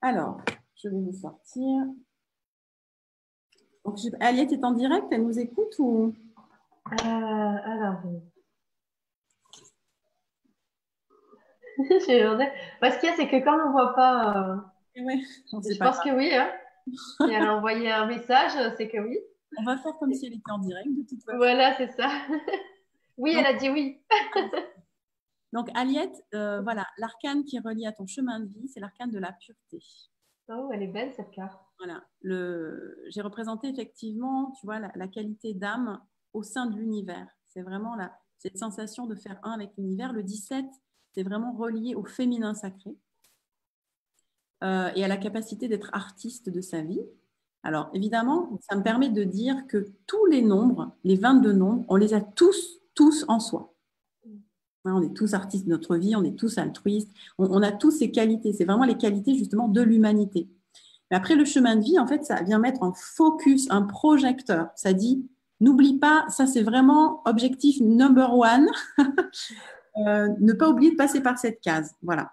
Alors, 0.00 0.40
je 0.76 0.88
vais 0.88 1.00
vous 1.00 1.12
sortir. 1.12 1.84
Donc, 3.84 3.98
Aliette 4.20 4.52
est 4.52 4.64
en 4.64 4.72
direct, 4.72 5.08
elle 5.10 5.24
nous 5.24 5.38
écoute 5.38 5.74
ou? 5.78 6.14
Euh, 6.92 6.96
alors, 7.04 8.00
ce 11.88 12.06
qu'il 12.06 12.16
y 12.16 12.22
a, 12.22 13.16
c'est 13.16 13.28
que 13.28 13.44
quand 13.44 13.58
on 13.60 13.68
ne 13.68 13.72
voit 13.72 13.94
pas. 13.94 14.62
Euh, 14.96 15.06
je 15.52 15.78
pense 15.78 15.98
que 16.00 16.16
oui. 16.16 16.34
Hein. 16.34 16.50
si 16.86 17.32
elle 17.32 17.46
a 17.46 17.56
envoyé 17.56 17.90
un 17.90 18.06
message, 18.06 18.52
c'est 18.76 18.88
que 18.88 18.98
oui. 18.98 19.18
On 19.58 19.64
va 19.64 19.76
faire 19.76 19.96
comme 19.98 20.12
si 20.12 20.26
elle 20.26 20.34
était 20.34 20.50
en 20.50 20.58
direct 20.58 20.88
de 20.88 21.02
toute 21.02 21.22
façon. 21.22 21.36
Voilà, 21.36 21.76
c'est 21.76 21.90
ça. 21.92 22.08
oui, 23.16 23.34
elle 23.36 23.46
a 23.46 23.54
dit 23.54 23.68
oui. 23.68 24.00
Donc, 25.52 25.68
Aliette, 25.74 26.24
euh, 26.34 26.60
voilà, 26.62 26.86
l'arcane 26.98 27.44
qui 27.44 27.58
relie 27.58 27.86
à 27.86 27.92
ton 27.92 28.06
chemin 28.06 28.40
de 28.40 28.46
vie, 28.46 28.68
c'est 28.68 28.78
l'arcane 28.78 29.10
de 29.10 29.18
la 29.18 29.32
pureté. 29.32 29.84
Oh, 30.48 30.70
elle 30.72 30.82
est 30.82 30.88
belle 30.88 31.12
cette 31.12 31.30
carte. 31.30 31.60
Voilà, 31.78 32.04
j'ai 32.22 33.20
représenté 33.22 33.68
effectivement, 33.68 34.52
tu 34.60 34.66
vois, 34.66 34.78
la 34.78 35.08
qualité 35.08 35.54
d'âme 35.54 36.00
au 36.32 36.42
sein 36.42 36.66
de 36.66 36.76
l'univers. 36.76 37.28
C'est 37.46 37.62
vraiment 37.62 37.94
la, 37.96 38.12
cette 38.40 38.58
sensation 38.58 39.06
de 39.06 39.14
faire 39.14 39.38
un 39.42 39.52
avec 39.52 39.76
l'univers. 39.76 40.12
Le 40.12 40.22
17, 40.22 40.64
c'est 41.12 41.22
vraiment 41.22 41.52
relié 41.52 41.94
au 41.94 42.04
féminin 42.04 42.54
sacré 42.54 42.96
euh, 44.64 44.90
et 44.94 45.04
à 45.04 45.08
la 45.08 45.16
capacité 45.16 45.68
d'être 45.68 45.90
artiste 45.92 46.48
de 46.48 46.60
sa 46.60 46.82
vie. 46.82 47.02
Alors, 47.62 47.90
évidemment, 47.92 48.58
ça 48.68 48.76
me 48.76 48.82
permet 48.82 49.10
de 49.10 49.22
dire 49.22 49.66
que 49.68 49.92
tous 50.06 50.26
les 50.26 50.42
nombres, 50.42 50.92
les 51.04 51.16
22 51.16 51.52
nombres, 51.52 51.84
on 51.88 51.96
les 51.96 52.14
a 52.14 52.20
tous, 52.20 52.80
tous 52.94 53.24
en 53.28 53.38
soi. 53.38 53.74
Hein, 54.84 54.94
on 54.96 55.02
est 55.02 55.14
tous 55.14 55.34
artistes 55.34 55.66
de 55.66 55.70
notre 55.70 55.96
vie, 55.96 56.16
on 56.16 56.24
est 56.24 56.38
tous 56.38 56.56
altruistes, 56.56 57.10
on, 57.38 57.62
a 57.62 57.70
tous 57.70 57.90
ces 57.90 58.10
qualités. 58.10 58.54
C'est 58.54 58.64
vraiment 58.64 58.84
les 58.84 58.96
qualités 58.96 59.34
justement 59.34 59.68
de 59.68 59.82
l'humanité. 59.82 60.48
Mais 61.10 61.16
après, 61.16 61.36
le 61.36 61.44
chemin 61.44 61.76
de 61.76 61.82
vie, 61.82 61.98
en 61.98 62.06
fait, 62.06 62.24
ça 62.24 62.42
vient 62.42 62.58
mettre 62.58 62.82
en 62.82 62.94
focus, 62.94 63.66
un 63.70 63.82
projecteur. 63.82 64.68
Ça 64.74 64.94
dit, 64.94 65.28
N'oublie 65.60 65.98
pas, 65.98 66.24
ça 66.30 66.46
c'est 66.46 66.62
vraiment 66.62 67.20
objectif 67.26 67.80
number 67.80 68.34
one, 68.34 68.66
euh, 70.06 70.28
ne 70.40 70.52
pas 70.54 70.70
oublier 70.70 70.92
de 70.92 70.96
passer 70.96 71.20
par 71.20 71.38
cette 71.38 71.60
case. 71.60 71.94
Voilà. 72.02 72.32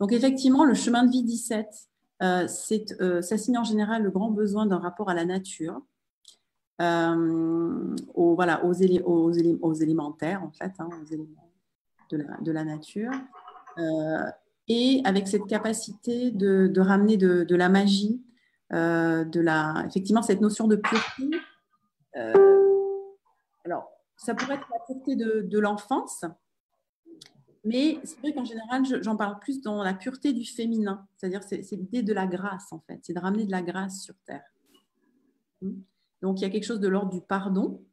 Donc 0.00 0.12
effectivement, 0.12 0.64
le 0.64 0.72
chemin 0.72 1.04
de 1.04 1.10
vie 1.10 1.22
17, 1.22 1.66
euh, 1.66 1.66
euh, 1.66 1.91
ça 2.22 3.38
signe 3.38 3.58
en 3.58 3.64
général 3.64 4.02
le 4.02 4.10
grand 4.10 4.30
besoin 4.30 4.66
d'un 4.66 4.78
rapport 4.78 5.10
à 5.10 5.14
la 5.14 5.24
nature, 5.24 5.82
aux, 6.80 8.34
voilà, 8.34 8.64
aux, 8.64 8.72
élémentaires 8.72 10.42
en 10.42 10.50
fait, 10.52 10.72
hein, 10.78 10.88
aux 11.02 11.06
éléments 11.06 11.50
de 12.10 12.52
la, 12.52 12.64
nature, 12.64 13.10
et 14.68 15.02
avec 15.04 15.28
cette 15.28 15.46
capacité 15.46 16.30
de, 16.30 16.80
ramener 16.80 17.16
de, 17.16 17.54
la 17.54 17.68
magie, 17.68 18.22
de 18.70 19.40
la, 19.40 19.84
effectivement 19.86 20.22
cette 20.22 20.40
notion 20.40 20.68
de 20.68 20.76
pureté 20.76 21.30
euh, 22.16 22.32
alors, 23.64 23.90
ça 24.16 24.34
pourrait 24.34 24.54
être 24.54 24.68
la 24.70 24.78
pureté 24.86 25.16
de, 25.16 25.58
l'enfance, 25.58 26.24
mais 27.64 27.98
c'est 28.02 28.18
vrai 28.20 28.32
qu'en 28.32 28.44
général, 28.44 28.82
j'en 29.02 29.16
parle 29.16 29.38
plus 29.38 29.60
dans 29.62 29.82
la 29.82 29.94
pureté 29.94 30.32
du 30.32 30.44
féminin, 30.44 31.06
c'est-à-dire 31.16 31.42
c'est 31.44 31.62
l'idée 31.72 32.02
de 32.02 32.12
la 32.12 32.26
grâce 32.26 32.72
en 32.72 32.80
fait, 32.80 33.00
c'est 33.02 33.12
de 33.12 33.20
ramener 33.20 33.46
de 33.46 33.52
la 33.52 33.62
grâce 33.62 34.00
sur 34.00 34.14
Terre. 34.26 34.44
Hmm. 35.60 35.80
Donc 36.22 36.40
il 36.40 36.42
y 36.42 36.46
a 36.46 36.50
quelque 36.50 36.64
chose 36.64 36.80
de 36.80 36.88
l'ordre 36.88 37.10
du 37.10 37.20
pardon 37.20 37.84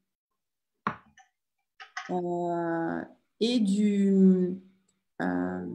euh, 2.11 3.01
et 3.39 3.59
du, 3.59 4.55
euh, 5.21 5.65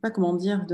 pas 0.00 0.10
comment 0.10 0.34
dire, 0.34 0.66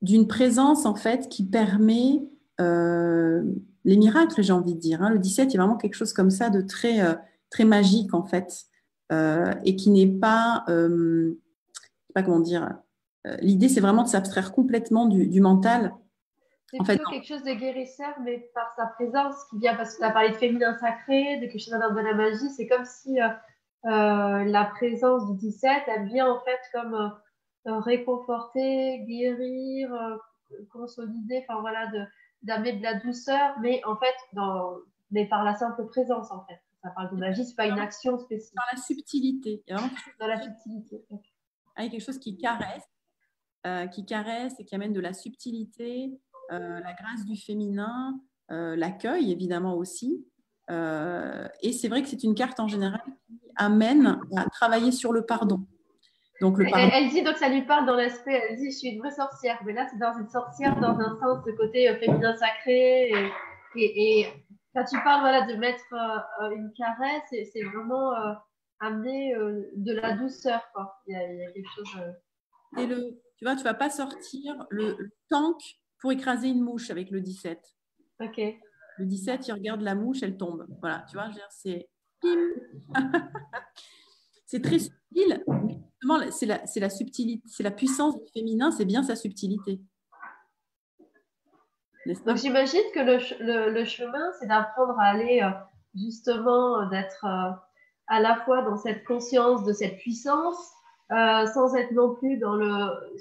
d'une 0.00 0.28
présence 0.28 0.86
en 0.86 0.94
fait 0.94 1.28
qui 1.28 1.44
permet 1.44 2.22
euh, 2.60 3.42
les 3.84 3.96
miracles, 3.96 4.42
j'ai 4.42 4.52
envie 4.52 4.74
de 4.74 4.80
dire. 4.80 5.02
Hein. 5.02 5.10
Le 5.10 5.18
17, 5.18 5.52
il 5.52 5.56
y 5.56 5.58
a 5.58 5.62
vraiment 5.62 5.76
quelque 5.76 5.94
chose 5.94 6.12
comme 6.12 6.30
ça 6.30 6.50
de 6.50 6.60
très, 6.60 7.00
très 7.50 7.64
magique, 7.64 8.14
en 8.14 8.24
fait, 8.24 8.66
et 9.10 9.76
qui 9.76 9.90
n'est 9.90 10.06
pas, 10.06 10.64
euh, 10.68 11.38
pas 12.14 12.22
comment 12.22 12.40
dire, 12.40 12.76
l'idée, 13.40 13.68
c'est 13.68 13.80
vraiment 13.80 14.02
de 14.02 14.08
s'abstraire 14.08 14.52
complètement 14.52 15.06
du, 15.06 15.40
mental. 15.40 15.92
C'est 16.70 16.78
plutôt 16.78 17.10
quelque 17.10 17.26
chose 17.26 17.44
de 17.44 17.52
guérisseur, 17.52 18.14
mais 18.24 18.50
par 18.54 18.72
sa 18.76 18.86
présence 18.86 19.34
qui 19.50 19.58
vient, 19.58 19.74
parce 19.76 19.94
que 19.94 20.00
tu 20.00 20.04
as 20.04 20.10
parlé 20.10 20.30
de 20.30 20.34
féminin 20.34 20.76
sacré, 20.78 21.36
de 21.36 21.46
quelque 21.46 21.58
chose 21.58 21.74
de 21.74 22.00
la 22.00 22.14
magie, 22.14 22.50
c'est 22.50 22.66
comme 22.66 22.84
si 22.84 23.18
la 23.84 24.70
présence 24.74 25.26
du 25.30 25.36
17, 25.38 25.70
elle 25.86 26.06
vient 26.06 26.30
en 26.30 26.40
fait 26.40 26.60
comme 26.72 27.12
réconforter, 27.64 29.04
guérir, 29.06 29.90
consolider, 30.72 31.44
enfin 31.48 31.60
voilà, 31.60 31.86
de, 31.88 32.04
d'amener 32.42 32.74
de 32.74 32.82
la 32.82 32.94
douceur, 32.94 33.56
mais 33.60 33.82
en 33.84 33.96
fait, 33.96 34.14
dans, 34.32 34.76
mais 35.10 35.26
par 35.26 35.44
la 35.44 35.54
simple 35.54 35.86
présence, 35.86 36.30
en 36.30 36.44
fait. 36.44 36.60
Ça 36.82 36.90
parle 36.90 37.10
de 37.10 37.16
magie, 37.16 37.44
c'est 37.44 37.56
pas 37.56 37.66
une 37.66 37.78
action 37.78 38.18
spécifique. 38.18 38.54
Dans 38.54 38.76
la 38.76 38.82
subtilité. 38.82 39.64
Dans 40.20 40.26
la 40.26 40.40
subtilité. 40.40 41.04
Avec 41.74 41.90
quelque 41.90 42.04
chose 42.04 42.18
qui 42.18 42.36
caresse, 42.36 42.88
euh, 43.66 43.86
qui 43.88 44.04
caresse 44.04 44.54
et 44.60 44.64
qui 44.64 44.74
amène 44.76 44.92
de 44.92 45.00
la 45.00 45.12
subtilité, 45.12 46.12
euh, 46.52 46.80
la 46.80 46.92
grâce 46.92 47.24
du 47.24 47.36
féminin, 47.36 48.20
euh, 48.52 48.76
l'accueil 48.76 49.32
évidemment 49.32 49.74
aussi. 49.74 50.24
et 50.68 51.72
c'est 51.72 51.88
vrai 51.88 52.02
que 52.02 52.08
c'est 52.08 52.22
une 52.22 52.34
carte 52.34 52.60
en 52.60 52.68
général 52.68 53.02
qui 53.26 53.40
amène 53.56 54.20
à 54.36 54.44
travailler 54.50 54.92
sur 54.92 55.12
le 55.12 55.22
pardon. 55.22 55.66
Donc, 56.40 56.58
le 56.58 56.66
elle, 56.66 57.08
dit 57.08 57.22
donc 57.22 57.36
ça 57.36 57.48
lui 57.48 57.62
parle 57.62 57.86
dans 57.86 57.94
l'aspect, 57.94 58.40
elle 58.50 58.56
dit 58.56 58.70
je 58.70 58.76
suis 58.76 58.88
une 58.88 58.98
vraie 58.98 59.10
sorcière, 59.10 59.60
mais 59.64 59.72
là 59.72 59.86
c'est 59.90 59.98
dans 59.98 60.16
une 60.18 60.28
sorcière 60.28 60.78
dans 60.78 60.98
un 61.00 61.18
sens 61.18 61.44
de 61.44 61.52
côté 61.52 61.92
féminin 61.96 62.36
sacré 62.36 63.10
et, 63.10 64.20
et, 64.20 64.26
quand 64.76 64.84
tu 64.84 65.02
parles 65.02 65.20
voilà, 65.22 65.46
de 65.46 65.54
mettre 65.54 65.94
euh, 65.94 66.50
une 66.50 66.70
caresse, 66.74 67.22
c'est 67.30 67.62
vraiment 67.62 68.12
euh, 68.12 68.34
amener 68.80 69.34
de 69.74 69.92
la 69.92 70.12
douceur 70.12 70.60
quoi. 70.74 71.00
Il 71.06 71.14
y 71.14 71.16
a, 71.16 71.52
quelque 71.52 71.68
chose. 71.74 72.12
Et 72.78 72.86
le, 72.86 73.18
tu 73.38 73.44
vois, 73.44 73.56
tu 73.56 73.64
vas 73.64 73.72
pas 73.72 73.88
sortir 73.88 74.66
le, 74.68 75.12
tank 75.30 75.56
pour 75.98 76.12
écraser 76.12 76.48
une 76.48 76.60
mouche 76.60 76.90
avec 76.90 77.10
le 77.10 77.22
17. 77.22 77.58
Ok. 78.20 78.40
Le 78.98 79.06
17, 79.06 79.48
il 79.48 79.52
regarde 79.52 79.80
la 79.80 79.94
mouche, 79.94 80.22
elle 80.22 80.36
tombe. 80.36 80.66
Voilà, 80.80 81.06
tu 81.08 81.16
vois, 81.16 81.30
c'est 81.50 81.88
c'est 84.46 84.62
très 84.62 84.78
subtil, 84.78 85.44
c'est 86.30 86.46
la, 86.46 86.62
la, 86.76 86.90
subtilité, 86.90 87.42
c'est 87.46 87.62
la 87.62 87.70
puissance 87.70 88.14
du 88.16 88.30
féminin, 88.32 88.70
c'est 88.70 88.84
bien 88.84 89.02
sa 89.02 89.16
subtilité. 89.16 89.80
Donc 92.24 92.36
j'imagine 92.36 92.82
que 92.94 93.00
le, 93.00 93.70
le, 93.70 93.84
chemin, 93.84 94.32
c'est 94.38 94.46
d'apprendre 94.46 94.98
à 94.98 95.06
aller 95.06 95.42
euh, 95.42 95.50
justement, 95.94 96.80
euh, 96.80 96.88
d'être 96.88 97.24
euh, 97.24 97.50
à 98.06 98.20
la 98.20 98.36
fois 98.44 98.62
dans 98.62 98.76
cette 98.76 99.04
conscience 99.04 99.64
de 99.64 99.72
cette 99.72 99.98
puissance, 99.98 100.72
sans 101.10 101.74
être 101.74 101.92
non 101.92 102.14
plus 102.14 102.38
dans 102.38 102.54
le... 102.54 102.68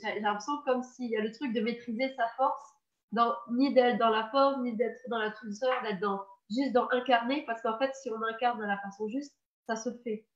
J'ai 0.02 0.20
l'impression 0.20 0.54
comme 0.66 0.84
s'il 0.84 1.10
y 1.10 1.18
a 1.18 1.22
le 1.22 1.32
truc 1.32 1.54
de 1.54 1.62
maîtriser 1.62 2.14
sa 2.16 2.28
force, 2.38 2.64
dans, 3.12 3.34
ni 3.52 3.74
d'être 3.74 3.98
dans 3.98 4.10
la 4.10 4.28
force, 4.30 4.58
ni 4.62 4.76
d'être 4.76 5.00
dans 5.10 5.20
la 5.20 5.34
douceur, 5.44 5.72
d'être 5.84 6.00
dans, 6.00 6.22
juste 6.50 6.74
dans 6.74 6.88
incarner, 6.92 7.44
parce 7.46 7.62
qu'en 7.62 7.78
fait, 7.78 7.94
si 7.96 8.10
on 8.12 8.22
incarne 8.24 8.60
de 8.60 8.66
la 8.66 8.78
façon 8.80 9.08
juste, 9.08 9.36
ça 9.68 9.76
se 9.76 9.90
fait. 10.04 10.28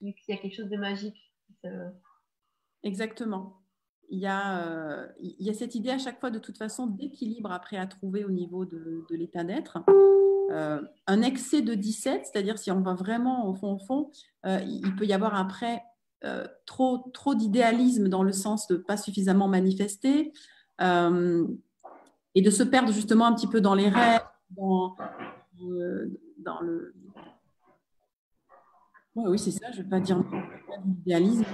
Il 0.00 0.14
y 0.28 0.32
a 0.32 0.36
quelque 0.36 0.54
chose 0.54 0.68
de 0.68 0.76
magique. 0.76 1.32
Exactement. 2.82 3.65
Il 4.08 4.18
y, 4.18 4.26
a, 4.26 4.60
euh, 4.64 5.06
il 5.20 5.44
y 5.44 5.50
a 5.50 5.54
cette 5.54 5.74
idée 5.74 5.90
à 5.90 5.98
chaque 5.98 6.20
fois 6.20 6.30
de 6.30 6.38
toute 6.38 6.58
façon 6.58 6.86
d'équilibre 6.86 7.50
après 7.50 7.76
à 7.76 7.86
trouver 7.86 8.24
au 8.24 8.30
niveau 8.30 8.64
de, 8.64 9.04
l'état 9.10 9.44
d'être. 9.44 9.78
Euh, 10.50 10.80
un 11.08 11.22
excès 11.22 11.60
de 11.60 11.74
17, 11.74 12.26
c'est-à-dire 12.26 12.58
si 12.58 12.70
on 12.70 12.80
va 12.80 12.94
vraiment 12.94 13.48
au 13.48 13.54
fond, 13.54 13.74
au 13.74 13.78
fond, 13.78 14.10
euh, 14.46 14.60
il 14.64 14.94
peut 14.94 15.06
y 15.06 15.12
avoir 15.12 15.34
après 15.34 15.82
trop, 16.64 17.08
trop 17.12 17.36
d'idéalisme 17.36 18.08
dans 18.08 18.24
le 18.24 18.32
sens 18.32 18.66
de 18.66 18.76
pas 18.76 18.96
suffisamment 18.96 19.46
manifester 19.46 20.32
et 20.80 22.42
de 22.42 22.50
se 22.50 22.62
perdre 22.64 22.92
justement 22.92 23.26
un 23.26 23.34
petit 23.34 23.46
peu 23.46 23.60
dans 23.60 23.74
les 23.74 23.88
rêves, 23.88 24.24
dans 24.56 24.96
le, 26.62 26.94
oui, 29.16 29.38
c'est 29.38 29.50
ça, 29.50 29.72
je 29.72 29.78
ne 29.78 29.82
vais 29.82 29.88
pas 29.88 30.00
dire 30.00 30.22
l'idéalisme. 30.84 31.44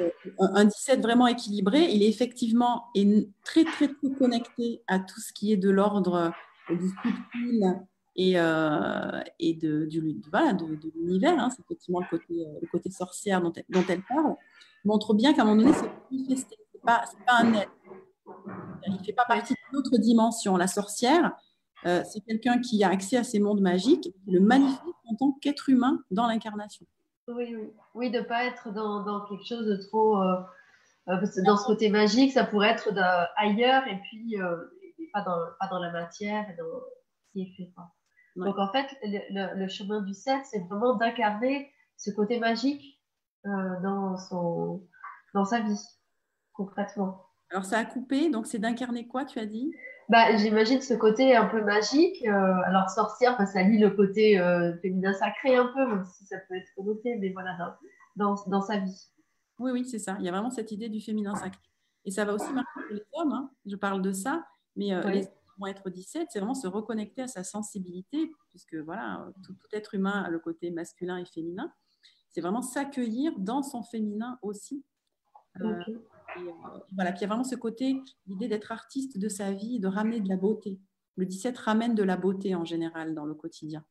Euh, 0.00 0.10
un 0.38 0.64
17 0.64 1.00
vraiment 1.00 1.26
équilibré, 1.26 1.84
il 1.90 2.02
est 2.02 2.08
effectivement 2.08 2.86
très, 3.44 3.64
très, 3.64 3.88
très 3.88 4.10
connecté 4.18 4.82
à 4.86 4.98
tout 4.98 5.20
ce 5.20 5.32
qui 5.32 5.52
est 5.52 5.56
de 5.56 5.70
l'ordre 5.70 6.32
euh, 6.70 6.74
du 6.74 6.92
et, 8.16 8.38
euh, 8.38 9.20
et 9.38 9.54
de, 9.54 9.88
l'univers. 10.94 11.38
Hein. 11.38 11.50
C'est 11.50 11.62
effectivement 11.62 12.00
le 12.00 12.66
côté, 12.68 12.90
sorcière 12.90 13.40
dont 13.40 13.52
elle, 13.54 13.64
dont 13.68 13.84
elle 13.88 14.02
parle. 14.02 14.34
montre 14.84 15.14
bien 15.14 15.32
qu'à 15.32 15.42
un 15.42 15.44
moment 15.46 15.62
donné, 15.62 15.72
c'est 15.72 15.90
manifesté. 16.10 16.56
Ce 16.72 16.78
n'est 16.78 16.82
pas, 16.84 17.04
un 17.28 17.54
être. 17.54 17.72
Il 18.86 18.94
ne 18.94 18.98
fait 18.98 19.12
pas 19.12 19.24
partie 19.26 19.54
d'une 19.54 19.78
autre 19.78 19.98
dimension. 19.98 20.56
La 20.56 20.66
sorcière, 20.66 21.32
c'est 21.84 22.20
quelqu'un 22.26 22.60
qui 22.60 22.84
a 22.84 22.90
accès 22.90 23.16
à 23.16 23.24
ces 23.24 23.38
mondes 23.38 23.60
magiques, 23.60 24.12
le 24.26 24.40
manifeste 24.40 24.82
en 25.06 25.14
tant 25.14 25.32
qu'être 25.40 25.68
humain 25.68 26.02
dans 26.10 26.26
l'incarnation. 26.26 26.86
Oui, 27.28 27.54
oui. 27.54 27.72
oui, 27.94 28.10
de 28.10 28.18
ne 28.18 28.24
pas 28.24 28.44
être 28.44 28.72
dans, 28.72 29.26
quelque 29.26 29.46
chose 29.46 29.66
de 29.66 29.76
trop. 29.76 30.20
Euh, 30.20 30.40
euh, 31.08 31.26
dans 31.44 31.56
ce 31.56 31.66
côté 31.66 31.88
magique, 31.88 32.32
ça 32.32 32.44
pourrait 32.44 32.70
être 32.70 32.92
ailleurs 33.36 33.86
et 33.86 34.00
puis 34.02 34.36
pas, 35.12 35.22
dans, 35.22 35.38
pas 35.58 35.68
dans 35.68 35.78
la 35.78 35.90
matière 35.90 36.48
et 36.50 36.56
dans 36.56 36.64
ce 36.64 37.32
qui 37.32 37.42
est 37.42 37.56
fait. 37.56 37.72
Donc 38.36 38.58
en 38.58 38.70
fait, 38.70 38.86
le, 39.02 39.68
chemin 39.68 40.02
du 40.02 40.14
7, 40.14 40.44
c'est 40.44 40.60
vraiment 40.68 40.94
d'incarner 40.94 41.72
ce 41.96 42.10
côté 42.10 42.38
magique 42.38 43.00
dans, 43.44 44.16
son, 44.16 44.86
dans 45.34 45.44
sa 45.44 45.60
vie, 45.60 45.80
concrètement. 46.52 47.26
Alors 47.50 47.64
ça 47.64 47.78
a 47.78 47.84
coupé, 47.84 48.30
donc 48.30 48.46
c'est 48.46 48.58
d'incarner 48.58 49.08
quoi, 49.08 49.24
tu 49.24 49.38
as 49.38 49.46
dit? 49.46 49.72
Bah, 50.10 50.36
J'imagine 50.36 50.80
ce 50.82 50.94
côté 50.94 51.36
un 51.36 51.46
peu 51.46 51.62
magique. 51.62 52.26
Euh, 52.26 52.54
alors, 52.66 52.90
sorcière, 52.90 53.38
bah, 53.38 53.46
ça 53.46 53.62
lie 53.62 53.78
le 53.78 53.90
côté 53.90 54.38
euh, 54.38 54.76
féminin 54.78 55.12
sacré 55.12 55.54
un 55.56 55.66
peu, 55.66 55.86
même 55.86 56.04
si 56.04 56.26
ça 56.26 56.36
peut 56.48 56.56
être 56.56 56.68
connoté, 56.76 57.16
mais 57.16 57.30
voilà, 57.30 57.78
dans, 58.16 58.34
dans, 58.48 58.60
sa 58.60 58.78
vie. 58.78 59.08
Oui, 59.58 59.70
oui, 59.70 59.84
c'est 59.84 60.00
ça. 60.00 60.16
Il 60.18 60.24
y 60.24 60.28
a 60.28 60.32
vraiment 60.32 60.50
cette 60.50 60.72
idée 60.72 60.88
du 60.88 61.00
féminin 61.00 61.34
sacré. 61.34 61.62
Et 62.04 62.10
ça 62.10 62.24
va 62.24 62.34
aussi 62.34 62.52
marquer 62.52 62.80
les 62.90 63.02
hommes, 63.12 63.32
hein. 63.32 63.50
je 63.66 63.76
parle 63.76 64.02
de 64.02 64.12
ça, 64.12 64.44
mais 64.74 64.92
euh, 64.92 65.02
les 65.10 65.22
hommes 65.22 65.32
vont 65.58 65.66
être 65.66 65.90
17, 65.90 66.28
c'est 66.30 66.38
vraiment 66.38 66.54
se 66.54 66.66
reconnecter 66.66 67.22
à 67.22 67.28
sa 67.28 67.44
sensibilité, 67.44 68.32
puisque 68.48 68.74
voilà, 68.74 69.28
tout, 69.44 69.54
être 69.72 69.94
humain 69.94 70.22
a 70.22 70.30
le 70.30 70.38
côté 70.38 70.70
masculin 70.70 71.18
et 71.18 71.26
féminin. 71.26 71.72
C'est 72.30 72.40
vraiment 72.40 72.62
s'accueillir 72.62 73.38
dans 73.38 73.62
son 73.62 73.82
féminin 73.82 74.38
aussi. 74.42 74.82
Euh, 76.38 76.78
voilà, 76.94 77.12
puis 77.12 77.20
il 77.20 77.22
y 77.22 77.24
a 77.24 77.28
vraiment 77.28 77.44
ce 77.44 77.56
côté, 77.56 78.00
l'idée 78.26 78.48
d'être 78.48 78.72
artiste 78.72 79.18
de 79.18 79.28
sa 79.28 79.52
vie, 79.52 79.80
de 79.80 79.88
ramener 79.88 80.20
de 80.20 80.28
la 80.28 80.36
beauté. 80.36 80.78
Le 81.16 81.26
17 81.26 81.56
ramène 81.58 81.94
de 81.94 82.02
la 82.02 82.16
beauté 82.16 82.54
en 82.54 82.64
général 82.64 83.14
dans 83.14 83.24
le 83.24 83.34
quotidien, 83.34 83.84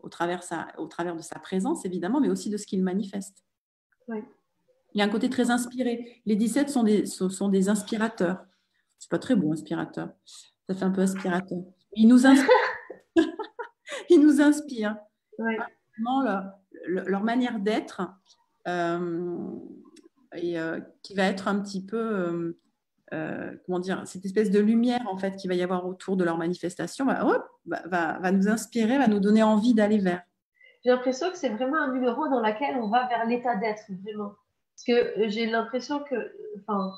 au 0.00 0.08
travers, 0.08 0.42
au 0.78 0.86
travers 0.86 1.16
de 1.16 1.22
sa 1.22 1.38
présence 1.38 1.84
évidemment, 1.84 2.20
mais 2.20 2.30
aussi 2.30 2.50
de 2.50 2.56
ce 2.56 2.66
qu'il 2.66 2.82
manifeste. 2.82 3.44
Il 4.08 4.98
y 4.98 5.02
a 5.02 5.04
un 5.04 5.08
côté 5.08 5.30
très 5.30 5.50
inspiré. 5.50 6.20
Les 6.26 6.36
17 6.36 6.68
sont 6.68 6.82
des, 6.82 7.06
sont 7.06 7.48
des 7.48 7.68
inspirateurs. 7.68 8.44
C'est 8.98 9.10
pas 9.10 9.18
très 9.18 9.36
beau, 9.36 9.52
inspirateur. 9.52 10.10
Ça 10.68 10.74
fait 10.74 10.84
un 10.84 10.90
peu 10.90 11.02
aspirateur. 11.02 11.62
Ils 11.94 12.08
nous 12.08 12.26
inspirent. 12.26 12.50
Ils 14.10 14.20
nous 14.20 14.40
inspirent. 14.40 14.96
Leur, 15.38 16.52
leur, 16.86 17.22
manière 17.22 17.60
d'être. 17.60 18.02
Euh, 18.66 19.48
et 20.36 20.58
euh, 20.58 20.80
qui 21.02 21.14
va 21.14 21.24
être 21.24 21.48
un 21.48 21.60
petit 21.60 21.84
peu, 21.84 21.98
euh, 21.98 22.58
euh, 23.12 23.52
comment 23.66 23.80
dire, 23.80 24.02
cette 24.06 24.24
espèce 24.24 24.50
de 24.50 24.60
lumière 24.60 25.06
en 25.08 25.16
fait 25.16 25.36
qui 25.36 25.48
va 25.48 25.54
y 25.54 25.62
avoir 25.62 25.86
autour 25.86 26.16
de 26.16 26.24
leur 26.24 26.38
manifestation, 26.38 27.06
va, 27.06 27.24
va, 27.66 28.18
va, 28.18 28.32
nous 28.32 28.48
inspirer, 28.48 28.98
va 28.98 29.08
nous 29.08 29.20
donner 29.20 29.42
envie 29.42 29.74
d'aller 29.74 29.98
vers. 29.98 30.22
J'ai 30.84 30.90
l'impression 30.90 31.30
que 31.30 31.36
c'est 31.36 31.50
vraiment 31.50 31.76
un 31.76 31.92
numéro 31.92 32.28
dans 32.28 32.40
lequel 32.40 32.76
on 32.76 32.88
va 32.88 33.06
vers 33.08 33.26
l'état 33.26 33.56
d'être, 33.56 33.82
vraiment. 34.02 34.34
Parce 34.74 34.84
que 34.86 35.28
j'ai 35.28 35.46
l'impression 35.46 36.02
que, 36.04 36.32
enfin, 36.58 36.94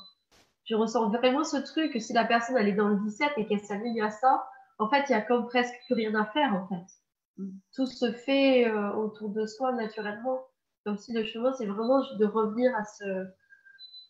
je 0.63 0.75
ressens 0.75 1.09
vraiment 1.09 1.43
ce 1.43 1.57
truc 1.57 1.91
que 1.91 1.99
si 1.99 2.13
la 2.13 2.23
personne 2.23 2.55
elle 2.57 2.69
est 2.69 2.73
dans 2.73 2.87
le 2.87 2.97
17 2.97 3.31
et 3.37 3.45
qu'elle 3.45 3.59
s'aligne 3.59 4.01
à 4.01 4.09
ça, 4.09 4.45
en 4.79 4.89
fait, 4.89 5.03
il 5.09 5.11
y 5.11 5.15
a 5.15 5.21
comme 5.21 5.47
presque 5.47 5.75
plus 5.85 5.95
rien 5.95 6.15
à 6.15 6.25
faire, 6.25 6.53
en 6.53 6.67
fait. 6.67 6.85
mm. 7.37 7.51
tout 7.75 7.85
se 7.85 8.11
fait 8.11 8.67
euh, 8.67 8.93
autour 8.93 9.29
de 9.29 9.45
soi 9.45 9.73
naturellement. 9.73 10.45
Comme 10.85 10.97
si 10.97 11.13
le 11.13 11.23
chemin, 11.23 11.53
c'est 11.53 11.65
vraiment 11.65 12.01
de 12.17 12.25
revenir 12.25 12.75
à, 12.75 12.83
ce, 12.83 13.25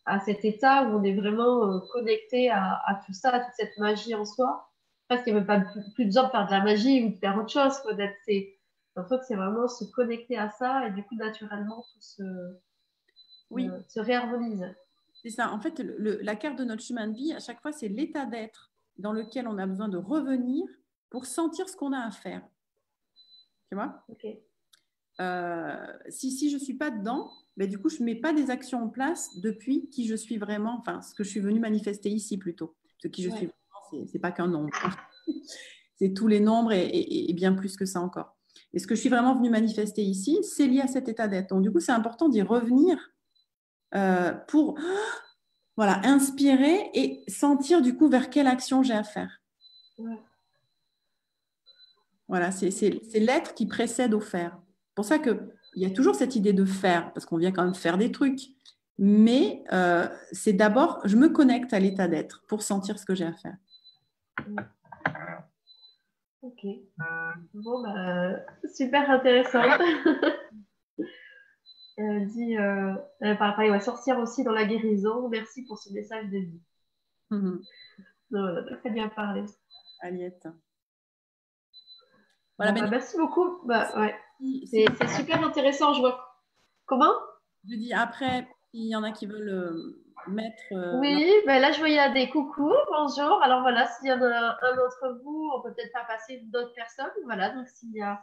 à 0.06 0.20
cet 0.20 0.44
état 0.44 0.84
où 0.84 0.98
on 0.98 1.04
est 1.04 1.16
vraiment 1.16 1.70
euh, 1.70 1.80
connecté 1.92 2.50
à, 2.50 2.82
à, 2.86 3.02
tout 3.06 3.14
ça, 3.14 3.30
à 3.30 3.40
toute 3.40 3.54
cette 3.56 3.78
magie 3.78 4.16
en 4.16 4.26
soi. 4.26 4.70
Parce 5.08 5.24
qu'il 5.24 5.34
n'y 5.34 5.40
a 5.40 5.44
même 5.44 5.66
pas 5.66 5.70
plus, 5.96 6.06
besoin 6.06 6.24
de 6.24 6.30
faire 6.30 6.48
de 6.48 6.52
la 6.52 6.64
magie 6.64 7.04
ou 7.04 7.10
de 7.12 7.18
faire 7.18 7.38
autre 7.38 7.50
chose. 7.50 7.74
D'être, 7.96 8.16
c'est, 8.26 8.58
en 8.96 9.06
fait, 9.06 9.22
c'est 9.28 9.36
vraiment 9.36 9.68
se 9.68 9.84
connecter 9.86 10.38
à 10.38 10.50
ça 10.50 10.88
et 10.88 10.92
du 10.92 11.04
coup, 11.04 11.16
naturellement, 11.16 11.86
tout 11.94 12.02
se, 12.02 12.24
oui. 13.50 13.70
Euh, 13.70 13.80
se 13.88 14.00
réharmonise. 14.00 14.66
C'est 15.14 15.30
ça. 15.30 15.52
En 15.52 15.60
fait, 15.60 15.80
le, 15.80 16.20
la 16.22 16.36
carte 16.36 16.58
de 16.58 16.64
notre 16.64 16.84
chemin 16.84 17.08
de 17.08 17.16
vie, 17.16 17.34
à 17.34 17.40
chaque 17.40 17.62
fois, 17.62 17.72
c'est 17.72 17.88
l'état 17.88 18.26
d'être 18.26 18.72
dans 18.98 19.14
lequel 19.14 19.48
on 19.48 19.58
a 19.58 19.66
besoin 19.66 19.90
de 19.90 19.98
revenir 19.98 20.66
pour 21.10 21.26
sentir 21.26 21.70
ce 21.70 21.76
qu'on 21.76 21.94
a 21.94 22.00
à 22.00 22.12
faire. 22.12 22.42
Tu 23.70 23.76
vois? 23.76 24.04
Euh, 25.22 25.86
si, 26.10 26.32
si 26.32 26.50
je 26.50 26.56
ne 26.56 26.62
suis 26.62 26.74
pas 26.74 26.90
dedans, 26.90 27.32
ben, 27.58 27.70
du 27.70 27.78
coup, 27.78 27.90
je 27.90 28.00
ne 28.00 28.06
mets 28.06 28.16
pas 28.16 28.34
des 28.34 28.50
actions 28.50 28.84
en 28.84 28.90
place 28.90 29.38
depuis 29.40 29.90
qui 29.90 30.08
je 30.08 30.16
suis 30.16 30.38
vraiment, 30.38 30.78
enfin, 30.80 31.02
ce 31.02 31.14
que 31.14 31.24
je 31.24 31.30
suis 31.30 31.40
venue 31.40 31.60
manifester 31.60 32.10
ici 32.10 32.38
plutôt. 32.38 32.76
Ce 33.00 33.08
qui 33.08 33.22
je 33.22 33.30
suis 33.30 33.48
vraiment, 33.48 34.08
ce 34.08 34.14
n'est 34.14 34.20
pas 34.20 34.32
qu'un 34.32 34.48
nombre. 34.48 34.72
c'est 35.96 36.14
tous 36.14 36.28
les 36.28 36.40
nombres 36.40 36.72
et, 36.74 37.32
bien 37.34 37.54
plus 37.54 37.78
que 37.78 37.86
ça 37.86 38.02
encore. 38.02 38.36
Et 38.74 38.80
ce 38.80 38.88
que 38.88 38.96
je 38.96 39.02
suis 39.02 39.10
vraiment 39.10 39.36
venue 39.36 39.50
manifester 39.50 40.04
ici, 40.04 40.40
c'est 40.44 40.66
lié 40.66 40.82
à 40.82 40.88
cet 40.88 41.08
état 41.08 41.28
d'être. 41.28 41.50
Donc, 41.50 41.62
du 41.62 41.72
coup, 41.72 41.80
c'est 41.80 41.92
important 41.92 42.28
d'y 42.28 42.42
revenir 42.42 43.12
euh, 43.94 44.34
pour 44.48 44.80
voilà, 45.78 46.02
inspirer 46.06 46.90
et 46.96 47.24
sentir 47.28 47.82
du 47.82 47.96
coup 47.96 48.10
vers 48.10 48.32
quelle 48.32 48.48
action 48.48 48.82
j'ai 48.82 48.94
à 48.94 49.04
faire. 49.04 49.42
Voilà, 52.28 52.52
c'est 52.52 53.00
l'être 53.14 53.54
qui 53.54 53.68
précède 53.68 54.16
au 54.16 54.20
faire. 54.20 54.63
Pour 54.96 55.06
ça 55.06 55.20
qu'il 55.20 55.40
y 55.76 55.86
a 55.86 55.90
toujours 55.90 56.16
cette 56.16 56.36
idée 56.36 56.54
de 56.54 56.66
faire, 56.66 57.12
parce 57.14 57.26
qu'on 57.26 57.38
vient 57.38 57.52
quand 57.52 57.64
même 57.64 57.76
faire 57.76 57.98
des 57.98 58.12
trucs. 58.12 58.42
Mais 59.00 59.64
euh, 59.72 60.08
c'est 60.32 60.54
d'abord, 60.54 61.02
je 61.04 61.16
me 61.16 61.30
connecte 61.30 61.74
à 61.74 61.80
l'état 61.80 62.08
d'être 62.08 62.44
pour 62.48 62.62
sentir 62.62 63.00
ce 63.00 63.06
que 63.06 63.16
j'ai 63.16 63.26
à 63.26 63.34
faire. 63.34 63.58
Ok. 66.42 66.66
Bon, 67.54 67.82
bah, 67.82 68.36
super 68.72 69.10
intéressant. 69.10 69.64
Elle 71.98 72.28
dit, 72.34 72.58
euh, 72.58 72.94
elle 73.22 73.38
parle, 73.38 73.70
va 73.70 73.80
sortir 73.80 74.20
aussi 74.20 74.44
dans 74.44 74.52
la 74.52 74.66
guérison. 74.66 75.28
Merci 75.30 75.64
pour 75.66 75.80
ce 75.80 75.92
message 75.92 76.26
de 76.26 76.38
vie. 76.38 76.62
Mm 77.32 77.58
très 78.82 78.90
bien 78.90 79.10
parlé. 79.10 79.46
Aliette. 80.02 80.48
Voilà, 82.58 82.72
bah, 82.74 82.88
merci 82.90 83.18
beaucoup. 83.18 83.66
Bah, 83.66 83.90
ouais. 84.00 84.16
C'est 84.66 85.08
super 85.08 85.44
intéressant. 85.44 85.94
Je 85.94 86.00
vois. 86.00 86.42
Comment? 86.86 87.14
Je 87.70 87.76
dis 87.76 87.94
après, 87.94 88.48
il 88.74 88.88
y 88.88 88.96
en 88.96 89.04
a 89.04 89.12
qui 89.12 89.26
veulent 89.26 89.50
euh, 89.50 90.04
mettre. 90.28 90.64
Euh, 90.74 91.00
oui, 91.00 91.32
ben 91.46 91.62
là, 91.62 91.72
je 91.72 91.80
voyais 91.80 92.12
des 92.14 92.30
coucou, 92.30 92.72
bonjour. 92.90 93.42
Alors 93.42 93.62
voilà, 93.62 93.88
s'il 93.88 94.10
y 94.10 94.12
en 94.12 94.22
a 94.22 94.58
un 94.62 94.76
d'entre 94.76 95.22
vous, 95.24 95.52
on 95.56 95.62
peut 95.62 95.74
peut-être 95.74 95.92
faire 95.92 96.08
passer 96.08 96.42
d'autres 96.52 96.74
personnes. 96.74 97.12
Voilà, 97.26 97.52
donc 97.52 97.68
s'il 97.68 97.94
y 97.94 98.02
a 98.02 98.22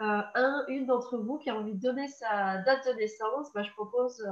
euh, 0.00 0.22
un, 0.34 0.64
une 0.68 0.86
d'entre 0.86 1.16
vous 1.16 1.38
qui 1.38 1.48
a 1.48 1.56
envie 1.56 1.74
de 1.74 1.80
donner 1.80 2.08
sa 2.08 2.58
date 2.58 2.86
de 2.86 2.92
naissance, 2.94 3.52
bah, 3.54 3.62
je 3.62 3.70
propose, 3.72 4.22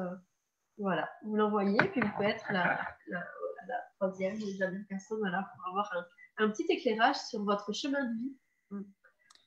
voilà, 0.77 1.09
vous 1.25 1.37
l'envoyez, 1.37 1.79
puis 1.93 2.01
vous 2.01 2.11
pouvez 2.15 2.29
être 2.29 2.45
la, 2.51 2.79
la, 3.07 3.21
la 3.69 3.77
troisième, 3.97 4.39
la 4.39 4.59
dernière 4.59 4.87
personne, 4.89 5.19
voilà, 5.21 5.49
pour 5.55 5.69
avoir 5.69 5.91
un, 5.97 6.45
un, 6.45 6.51
petit 6.51 6.67
éclairage 6.69 7.17
sur 7.17 7.43
votre 7.45 7.73
chemin 7.73 8.05
de 8.05 8.13
vie. 8.19 8.37
Mm. 8.71 8.83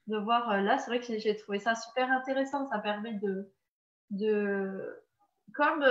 De 0.07 0.17
voir 0.17 0.51
euh, 0.51 0.61
là, 0.61 0.77
c'est 0.77 0.91
vrai 0.91 0.99
que 0.99 1.17
j'ai 1.17 1.35
trouvé 1.35 1.59
ça 1.59 1.75
super 1.75 2.11
intéressant, 2.11 2.69
ça 2.69 2.79
permet 2.79 3.13
de, 3.13 3.51
de 4.11 5.01
comme 5.53 5.85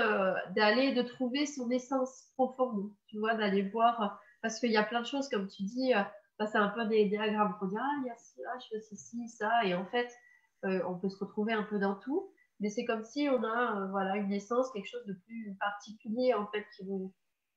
d'aller, 0.55 0.93
de 0.93 1.03
trouver 1.03 1.47
son 1.47 1.71
essence 1.71 2.31
profonde, 2.35 2.91
tu 3.07 3.19
vois, 3.19 3.35
d'aller 3.35 3.63
voir, 3.63 4.21
parce 4.43 4.61
qu'il 4.61 4.71
y 4.71 4.77
a 4.77 4.83
plein 4.83 5.01
de 5.01 5.07
choses, 5.07 5.29
comme 5.29 5.49
tu 5.49 5.63
dis, 5.63 5.93
c'est 6.41 6.59
un 6.59 6.69
peu 6.69 6.85
des 6.87 7.07
diagrammes 7.07 7.57
pour 7.59 7.69
dire 7.69 7.81
ah 7.83 7.95
il 8.03 8.07
y 8.07 8.11
a 8.11 8.15
ah, 8.53 8.59
je 8.59 8.77
fais 8.77 8.81
ceci, 8.81 9.29
ça, 9.29 9.65
et 9.65 9.75
en 9.75 9.87
fait 9.87 10.09
euh, 10.65 10.83
on 10.89 10.99
peut 10.99 11.09
se 11.09 11.19
retrouver 11.19 11.53
un 11.53 11.63
peu 11.63 11.79
dans 11.79 11.95
tout, 11.95 12.31
mais 12.61 12.71
c'est 12.71 12.85
comme 12.85 13.05
si 13.05 13.29
on 13.29 13.43
a 13.45 13.81
euh, 13.81 13.87
voilà 13.91 14.17
une 14.17 14.33
essence, 14.33 14.71
quelque 14.73 14.89
chose 14.89 15.05
de 15.07 15.15
plus 15.27 15.57
particulier 15.61 16.35
en 16.35 16.47
fait 16.47 16.65
qui 16.77 16.85
nous, 16.85 17.13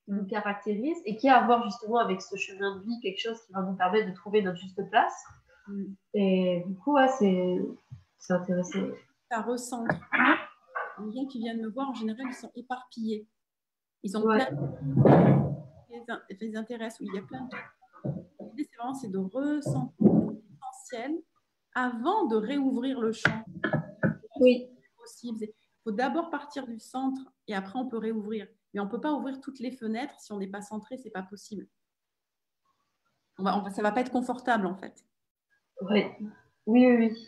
nous 0.08 0.24
mm. 0.24 0.28
caractérise 0.28 0.98
et 1.06 1.16
qui 1.18 1.30
a 1.30 1.42
à 1.42 1.46
voir 1.46 1.64
justement 1.64 1.98
avec 1.98 2.22
ce 2.22 2.36
chemin 2.36 2.78
de 2.78 2.84
vie 2.84 3.00
quelque 3.02 3.20
chose 3.20 3.42
qui 3.46 3.54
va 3.54 3.62
nous 3.62 3.76
permettre 3.76 4.10
de 4.10 4.16
trouver 4.16 4.42
notre 4.42 4.58
juste 4.58 4.82
place. 4.90 5.24
Et 6.14 6.64
du 6.66 6.76
coup 6.76 6.94
ouais, 6.94 7.08
c'est 8.18 8.34
intéressant. 8.34 8.80
Ça 9.30 9.42
ressemble. 9.42 9.90
Les 11.00 11.14
gens 11.14 11.26
qui 11.28 11.40
viennent 11.40 11.62
me 11.62 11.70
voir 11.70 11.90
en 11.90 11.94
général 11.94 12.26
ils 12.28 12.34
sont 12.34 12.52
éparpillés. 12.56 13.28
Ils 14.04 14.18
ont 14.18 14.22
plein 14.22 14.52
de... 14.52 14.64
les 16.40 16.56
intéressent 16.56 17.02
où 17.02 17.04
il 17.04 17.16
y 17.16 17.20
a 17.20 17.22
plein 17.22 17.46
de 17.46 17.56
L'idée, 18.40 18.70
c'est 18.70 18.78
vraiment 18.78 18.94
c'est 18.94 19.10
de 19.10 19.18
ressentir 19.18 19.94
l'essentiel 20.00 21.22
avant 21.74 22.26
de 22.26 22.36
réouvrir 22.36 23.00
le 23.00 23.12
champ. 23.12 23.44
Oui. 24.40 24.70
Il 25.24 25.54
faut 25.84 25.92
d'abord 25.92 26.30
partir 26.30 26.68
du 26.68 26.80
centre 26.80 27.22
et 27.48 27.56
après 27.56 27.80
on 27.80 27.88
peut 27.88 27.98
réouvrir. 27.98 28.48
Mais 28.74 28.80
on 28.80 28.86
ne 28.86 28.90
peut 28.90 29.00
pas 29.00 29.14
ouvrir 29.14 29.40
toutes 29.40 29.60
les 29.60 29.72
fenêtres 29.72 30.20
si 30.20 30.32
on 30.32 30.38
n'est 30.38 30.48
pas 30.48 30.62
centré, 30.62 30.98
c'est 30.98 31.10
pas 31.10 31.24
possible. 31.24 31.68
On 33.38 33.44
va, 33.44 33.70
ça 33.70 33.82
va 33.82 33.92
pas 33.92 34.02
être 34.02 34.12
confortable 34.12 34.66
en 34.66 34.76
fait. 34.76 35.06
Oui, 35.82 36.06
oui, 36.66 36.96
oui. 36.98 37.28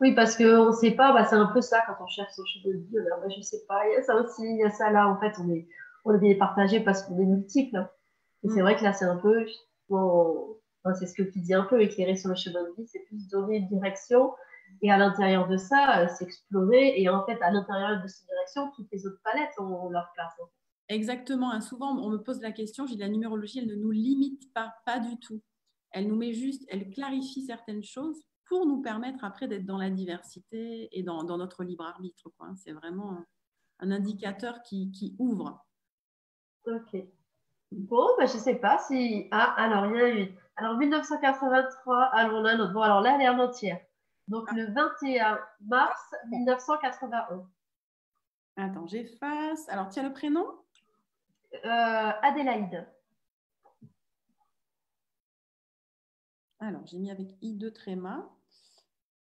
Oui, 0.00 0.14
parce 0.14 0.36
qu'on 0.36 0.66
ne 0.66 0.72
sait 0.72 0.92
pas, 0.92 1.12
bah, 1.12 1.24
c'est 1.24 1.34
un 1.34 1.46
peu 1.46 1.60
ça 1.60 1.82
quand 1.86 1.96
on 2.00 2.06
cherche 2.06 2.32
son 2.34 2.44
chemin 2.44 2.74
de 2.74 2.80
vie. 2.80 2.96
Bah, 3.10 3.28
je 3.28 3.38
ne 3.38 3.42
sais 3.42 3.64
pas, 3.66 3.86
il 3.88 3.94
y 3.94 3.96
a 3.96 4.02
ça 4.02 4.14
aussi, 4.14 4.42
il 4.42 4.58
y 4.58 4.64
a 4.64 4.70
ça 4.70 4.90
là. 4.90 5.08
En 5.08 5.18
fait, 5.18 5.32
on 5.40 5.50
est, 5.50 5.66
on 6.04 6.20
est 6.20 6.34
partagé 6.36 6.80
parce 6.80 7.02
qu'on 7.02 7.18
est 7.18 7.26
multiple. 7.26 7.88
Et 8.44 8.48
c'est 8.48 8.60
mm. 8.60 8.62
vrai 8.62 8.76
que 8.76 8.84
là, 8.84 8.92
c'est 8.92 9.04
un 9.04 9.16
peu, 9.16 9.44
c'est 10.94 11.06
ce 11.06 11.14
que 11.14 11.22
tu 11.22 11.40
dis 11.40 11.54
un 11.54 11.64
peu, 11.64 11.80
éclairer 11.82 12.16
sur 12.16 12.28
le 12.28 12.36
chemin 12.36 12.62
de 12.62 12.74
vie, 12.76 12.86
c'est 12.86 13.04
plus 13.06 13.28
donner 13.28 13.56
une 13.56 13.68
direction. 13.68 14.32
Et 14.82 14.90
à 14.90 14.98
l'intérieur 14.98 15.48
de 15.48 15.56
ça, 15.56 16.00
euh, 16.00 16.08
s'explorer. 16.08 17.00
Et 17.00 17.08
en 17.08 17.24
fait, 17.24 17.40
à 17.40 17.50
l'intérieur 17.50 18.02
de 18.02 18.08
cette 18.08 18.26
direction, 18.26 18.70
toutes 18.74 18.88
les 18.92 19.06
autres 19.06 19.20
palettes 19.24 19.58
ont 19.58 19.88
leur 19.90 20.10
place. 20.14 20.32
Exactement. 20.88 21.50
Hein, 21.52 21.60
souvent, 21.60 21.96
on 21.96 22.10
me 22.10 22.18
pose 22.18 22.40
la 22.40 22.52
question, 22.52 22.86
j'ai 22.86 22.96
la 22.96 23.08
numérologie, 23.08 23.60
elle 23.60 23.68
ne 23.68 23.76
nous 23.76 23.90
limite 23.90 24.52
pas, 24.52 24.74
pas 24.84 25.00
du 25.00 25.18
tout. 25.18 25.40
Elle 25.96 26.08
nous 26.08 26.16
met 26.16 26.34
juste, 26.34 26.62
elle 26.68 26.90
clarifie 26.90 27.40
certaines 27.40 27.82
choses 27.82 28.22
pour 28.44 28.66
nous 28.66 28.82
permettre 28.82 29.24
après 29.24 29.48
d'être 29.48 29.64
dans 29.64 29.78
la 29.78 29.88
diversité 29.88 30.90
et 30.92 31.02
dans, 31.02 31.24
dans 31.24 31.38
notre 31.38 31.64
libre 31.64 31.86
arbitre. 31.86 32.30
Hein. 32.40 32.54
C'est 32.54 32.72
vraiment 32.72 33.24
un 33.78 33.90
indicateur 33.90 34.60
qui, 34.60 34.90
qui 34.90 35.16
ouvre. 35.18 35.64
Ok. 36.66 37.02
Bon, 37.72 38.06
bah, 38.18 38.26
je 38.26 38.34
ne 38.34 38.42
sais 38.42 38.56
pas 38.56 38.76
si. 38.86 39.26
Ah, 39.30 39.54
alors, 39.56 39.86
il 39.86 39.96
y 39.96 40.02
a 40.02 40.20
eu. 40.20 40.34
Alors, 40.56 40.76
1983, 40.76 42.10
alors 42.12 42.42
là, 42.42 42.66
Bon, 42.66 42.82
alors 42.82 43.00
là, 43.00 43.14
elle 43.14 43.22
est 43.22 43.28
en 43.30 43.38
entière. 43.38 43.80
Donc, 44.28 44.52
le 44.52 44.70
21 44.74 45.40
mars 45.62 46.14
1981. 46.28 47.48
Attends, 48.58 48.86
j'efface. 48.86 49.66
Alors, 49.70 49.88
tiens 49.88 50.02
le 50.02 50.12
prénom? 50.12 50.46
Euh, 51.54 52.10
Adélaïde. 52.22 52.86
Alors, 56.66 56.84
j'ai 56.84 56.98
mis 56.98 57.12
avec 57.12 57.28
I2 57.42 57.72
tréma. 57.72 58.28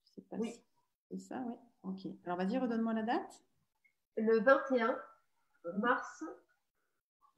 Je 0.04 0.10
sais 0.10 0.22
pas 0.28 0.36
oui. 0.36 0.52
si 0.52 0.60
c'est 1.10 1.18
ça, 1.18 1.42
oui. 1.46 1.54
Ok. 1.82 2.06
Alors, 2.26 2.36
vas-y, 2.36 2.58
redonne-moi 2.58 2.92
la 2.92 3.02
date. 3.02 3.42
Le 4.18 4.40
21 4.40 4.98
mars 5.78 6.22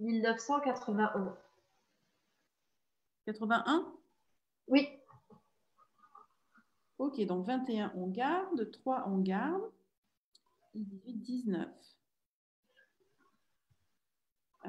1981. 0.01 1.39
81 3.27 3.93
Oui. 4.67 4.89
Ok, 6.99 7.21
donc 7.27 7.47
21, 7.47 7.93
on 7.95 8.09
garde. 8.09 8.73
3, 8.73 9.05
on 9.07 9.19
garde. 9.19 9.71
18, 10.75 11.13
19. 11.15 11.69
Euh, 14.65 14.69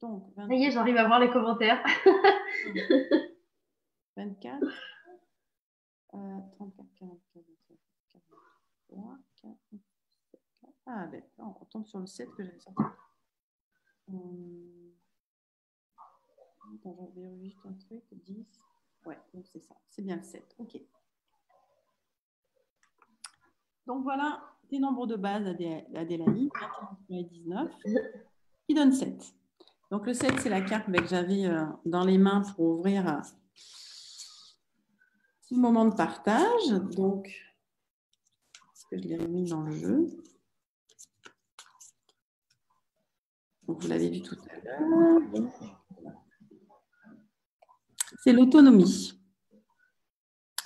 donc, 0.00 0.32
Ça 0.36 0.54
y 0.54 0.64
est, 0.64 0.70
j'arrive 0.70 0.96
à 0.96 1.08
voir 1.08 1.18
les 1.18 1.30
commentaires. 1.30 1.82
24. 4.16 4.62
Euh, 6.14 6.38
34, 6.56 6.86
44, 6.98 7.46
43, 8.88 9.18
4, 9.40 9.56
7, 10.30 10.40
4. 10.60 10.72
Ah, 10.86 11.06
ben, 11.06 11.22
on 11.38 11.52
tombe 11.66 11.86
sur 11.86 11.98
le 11.98 12.06
7 12.06 12.30
que 12.34 12.44
j'avais 12.44 12.58
sorti. 12.58 12.82
Hum. 14.08 14.92
Attends, 16.74 17.12
juste 17.40 17.58
un 17.64 17.72
truc. 17.74 18.02
10. 18.10 18.46
Ouais, 19.06 19.18
donc 19.34 19.46
c'est 19.46 19.60
ça. 19.60 19.74
C'est 19.88 20.02
bien 20.02 20.16
le 20.16 20.22
7. 20.22 20.54
OK. 20.58 20.80
Donc 23.86 24.04
voilà 24.04 24.52
les 24.70 24.78
nombres 24.78 25.06
de 25.06 25.16
base 25.16 25.44
d'Adélaïde, 25.44 26.50
21 27.10 27.16
et 27.16 27.24
19, 27.24 27.70
qui 28.66 28.74
donne 28.74 28.92
7. 28.92 29.34
Donc 29.90 30.06
le 30.06 30.14
7, 30.14 30.40
c'est 30.40 30.48
la 30.48 30.62
carte 30.62 30.90
que 30.90 31.06
j'avais 31.06 31.44
euh, 31.44 31.66
dans 31.84 32.04
les 32.04 32.16
mains 32.16 32.42
pour 32.54 32.78
ouvrir. 32.78 33.22
Moment 35.60 35.84
de 35.84 35.94
partage. 35.94 36.68
Donc, 36.94 37.26
est-ce 37.26 38.86
que 38.90 39.02
je 39.02 39.08
l'ai 39.08 39.16
remis 39.16 39.48
dans 39.48 39.62
le 39.62 39.72
jeu? 39.72 40.06
Vous 43.66 43.88
l'avez 43.88 44.10
vu 44.10 44.22
tout 44.22 44.36
à 44.50 44.60
l'heure. 44.64 45.20
C'est 48.24 48.32
l'autonomie, 48.32 49.20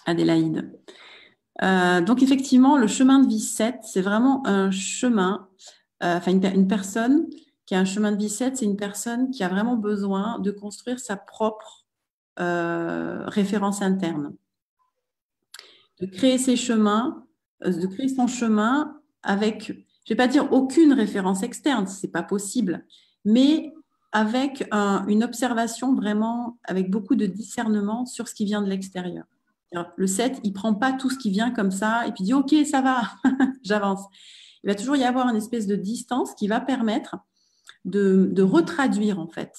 Adélaïde. 0.04 0.78
Euh, 1.62 2.00
donc, 2.02 2.22
effectivement, 2.22 2.76
le 2.76 2.86
chemin 2.86 3.20
de 3.20 3.28
vie 3.28 3.40
7, 3.40 3.76
c'est 3.82 4.02
vraiment 4.02 4.46
un 4.46 4.70
chemin, 4.70 5.48
euh, 6.02 6.18
enfin, 6.18 6.32
une, 6.32 6.68
personne 6.68 7.28
qui 7.64 7.74
a 7.74 7.80
un 7.80 7.84
chemin 7.84 8.12
de 8.12 8.18
vie 8.18 8.28
7, 8.28 8.58
c'est 8.58 8.66
une 8.66 8.76
personne 8.76 9.30
qui 9.30 9.42
a 9.42 9.48
vraiment 9.48 9.76
besoin 9.76 10.38
de 10.38 10.50
construire 10.50 11.00
sa 11.00 11.16
propre 11.16 11.86
euh, 12.40 13.24
référence 13.26 13.80
interne, 13.80 14.34
de 16.00 16.06
créer 16.06 16.38
ses 16.38 16.56
chemins, 16.56 17.24
de 17.64 17.86
créer 17.86 18.08
son 18.08 18.26
chemin 18.26 19.00
avec, 19.22 19.66
je 19.66 19.72
ne 19.72 20.08
vais 20.10 20.16
pas 20.16 20.28
dire 20.28 20.52
aucune 20.52 20.92
référence 20.92 21.42
externe, 21.42 21.86
ce 21.86 22.06
n'est 22.06 22.12
pas 22.12 22.22
possible, 22.22 22.84
mais 23.24 23.72
avec 24.12 24.66
une 24.72 25.24
observation 25.24 25.94
vraiment, 25.94 26.58
avec 26.64 26.90
beaucoup 26.90 27.16
de 27.16 27.26
discernement 27.26 28.06
sur 28.06 28.28
ce 28.28 28.34
qui 28.34 28.44
vient 28.44 28.62
de 28.62 28.68
l'extérieur. 28.68 29.24
Le 29.96 30.06
7, 30.06 30.40
il 30.42 30.52
prend 30.52 30.74
pas 30.74 30.92
tout 30.92 31.10
ce 31.10 31.18
qui 31.18 31.30
vient 31.30 31.50
comme 31.50 31.70
ça 31.70 32.06
et 32.06 32.12
puis 32.12 32.24
dit 32.24 32.32
OK, 32.32 32.54
ça 32.64 32.80
va, 32.80 33.02
j'avance. 33.62 34.00
Il 34.64 34.68
va 34.68 34.74
toujours 34.74 34.96
y 34.96 35.04
avoir 35.04 35.28
une 35.28 35.36
espèce 35.36 35.66
de 35.66 35.76
distance 35.76 36.34
qui 36.34 36.48
va 36.48 36.60
permettre 36.60 37.16
de, 37.84 38.42
retraduire 38.42 39.18
en 39.18 39.28
fait 39.28 39.52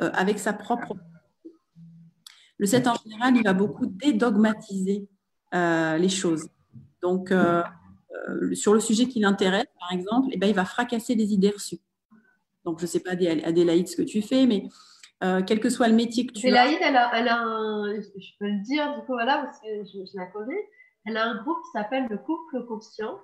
euh, 0.00 0.10
avec 0.12 0.38
sa 0.38 0.52
propre. 0.52 0.94
Le 2.58 2.66
7 2.66 2.86
en 2.86 2.94
général, 3.04 3.36
il 3.36 3.42
va 3.42 3.54
beaucoup 3.54 3.86
dédogmatiser 3.86 5.08
euh, 5.54 5.96
les 5.98 6.08
choses. 6.08 6.48
Donc, 7.02 7.30
euh, 7.30 7.62
sur 8.54 8.74
le 8.74 8.80
sujet 8.80 9.06
qui 9.06 9.20
l'intéresse, 9.20 9.66
par 9.78 9.92
exemple, 9.92 10.28
eh 10.32 10.38
ben, 10.38 10.48
il 10.48 10.54
va 10.54 10.64
fracasser 10.64 11.14
les 11.14 11.32
idées 11.32 11.50
reçues. 11.50 11.80
Donc, 12.64 12.78
je 12.78 12.84
ne 12.84 12.88
sais 12.88 13.00
pas, 13.00 13.12
Adélaïde, 13.12 13.88
ce 13.88 13.96
que 13.96 14.02
tu 14.02 14.22
fais, 14.22 14.46
mais 14.46 14.68
euh, 15.24 15.42
quel 15.46 15.60
que 15.60 15.70
soit 15.70 15.88
le 15.88 15.94
métier 15.94 16.26
que 16.26 16.32
tu 16.32 16.46
Adélaïde, 16.46 16.82
as. 16.82 16.88
elle 16.88 16.96
a, 16.96 17.18
elle 17.18 17.28
a 17.28 18.00
je 18.18 18.30
peux 18.38 18.48
le 18.48 18.62
dire 18.62 18.94
du 18.94 19.00
coup, 19.06 19.12
voilà, 19.12 19.38
parce 19.38 19.58
que 19.60 19.66
je, 19.84 20.18
la 20.18 20.26
connais, 20.26 20.68
elle 21.06 21.16
a 21.16 21.24
un 21.26 21.42
groupe 21.42 21.58
qui 21.64 21.70
s'appelle 21.72 22.06
le 22.10 22.18
couple 22.18 22.66
conscient 22.66 23.18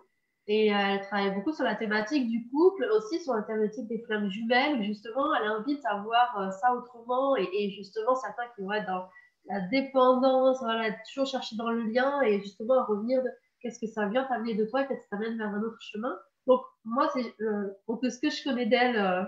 et 0.47 0.69
elle 0.69 1.01
travaille 1.03 1.35
beaucoup 1.35 1.53
sur 1.53 1.65
la 1.65 1.75
thématique 1.75 2.29
du 2.29 2.49
couple, 2.51 2.89
aussi 2.97 3.23
sur 3.23 3.35
la 3.35 3.43
thématique 3.43 3.87
des 3.89 4.03
flammes 4.07 4.31
jumelles. 4.31 4.83
Justement, 4.83 5.35
elle 5.35 5.49
invite 5.49 5.85
à 5.85 6.03
voir 6.03 6.39
euh, 6.39 6.51
ça 6.51 6.75
autrement 6.75 7.37
et, 7.37 7.71
justement, 7.71 8.15
certains 8.15 8.49
qui 8.57 8.63
vont 8.63 8.73
être 8.73 8.87
dans 8.87 9.07
la 9.47 9.61
dépendance, 9.69 10.61
voilà, 10.61 10.95
toujours 11.09 11.27
chercher 11.27 11.57
dans 11.57 11.71
le 11.71 11.83
lien 11.83 12.23
et 12.23 12.41
justement 12.41 12.81
à 12.81 12.85
revenir 12.85 13.23
de 13.23 13.29
qu'est-ce 13.61 13.81
que 13.81 13.87
ça 13.87 14.07
vient 14.07 14.25
t'amener 14.25 14.55
de 14.55 14.65
toi, 14.65 14.85
qu'est-ce 14.85 15.01
que 15.01 15.09
ça 15.11 15.17
t'amène 15.17 15.39
vers 15.39 15.49
un 15.49 15.63
autre 15.63 15.81
chemin. 15.81 16.17
Donc, 16.47 16.61
moi, 16.85 17.09
c'est 17.15 17.35
euh, 17.43 17.69
ce 17.89 18.19
que 18.21 18.31
je 18.31 18.45
connais 18.45 18.67
d'elle, 18.67 18.97
euh, 18.97 19.25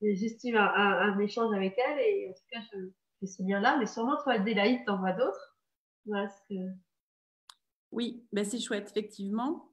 j'estime 0.00 0.56
un, 0.56 0.66
un, 0.66 1.18
échange 1.18 1.54
avec 1.54 1.76
elle 1.78 1.98
et 1.98 2.28
en 2.30 2.32
tout 2.32 2.46
cas, 2.50 2.60
je, 2.72 2.78
je 3.22 3.26
suis 3.26 3.44
bien 3.44 3.60
là. 3.60 3.76
Mais 3.78 3.86
sûrement, 3.86 4.16
toi, 4.22 4.34
Adélaïde, 4.34 4.84
t'en 4.86 4.98
vois 4.98 5.12
d'autres. 5.12 5.56
Oui, 7.90 8.24
ben 8.32 8.44
c'est 8.44 8.58
chouette, 8.58 8.88
effectivement. 8.90 9.68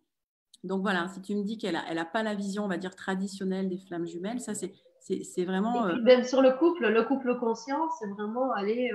Donc 0.63 0.81
voilà, 0.81 1.07
si 1.07 1.21
tu 1.21 1.35
me 1.35 1.43
dis 1.43 1.57
qu'elle 1.57 1.73
n'a 1.73 1.83
elle 1.89 1.99
a 1.99 2.05
pas 2.05 2.21
la 2.21 2.35
vision, 2.35 2.65
on 2.65 2.67
va 2.67 2.77
dire, 2.77 2.95
traditionnelle 2.95 3.69
des 3.69 3.77
flammes 3.77 4.05
jumelles, 4.05 4.41
ça, 4.41 4.53
c'est, 4.53 4.73
c'est, 4.99 5.45
vraiment. 5.45 5.87
Euh, 5.87 5.95
même 6.01 6.23
sur 6.23 6.41
le 6.41 6.51
couple, 6.51 6.87
le 6.87 7.03
couple 7.03 7.39
conscient, 7.39 7.89
c'est 7.99 8.09
vraiment 8.09 8.51
aller 8.51 8.91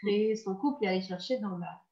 créer 0.00 0.36
son 0.36 0.54
couple 0.56 0.84
et 0.84 0.88
aller 0.88 1.02
chercher 1.02 1.38
dans 1.38 1.58
la. 1.58 1.82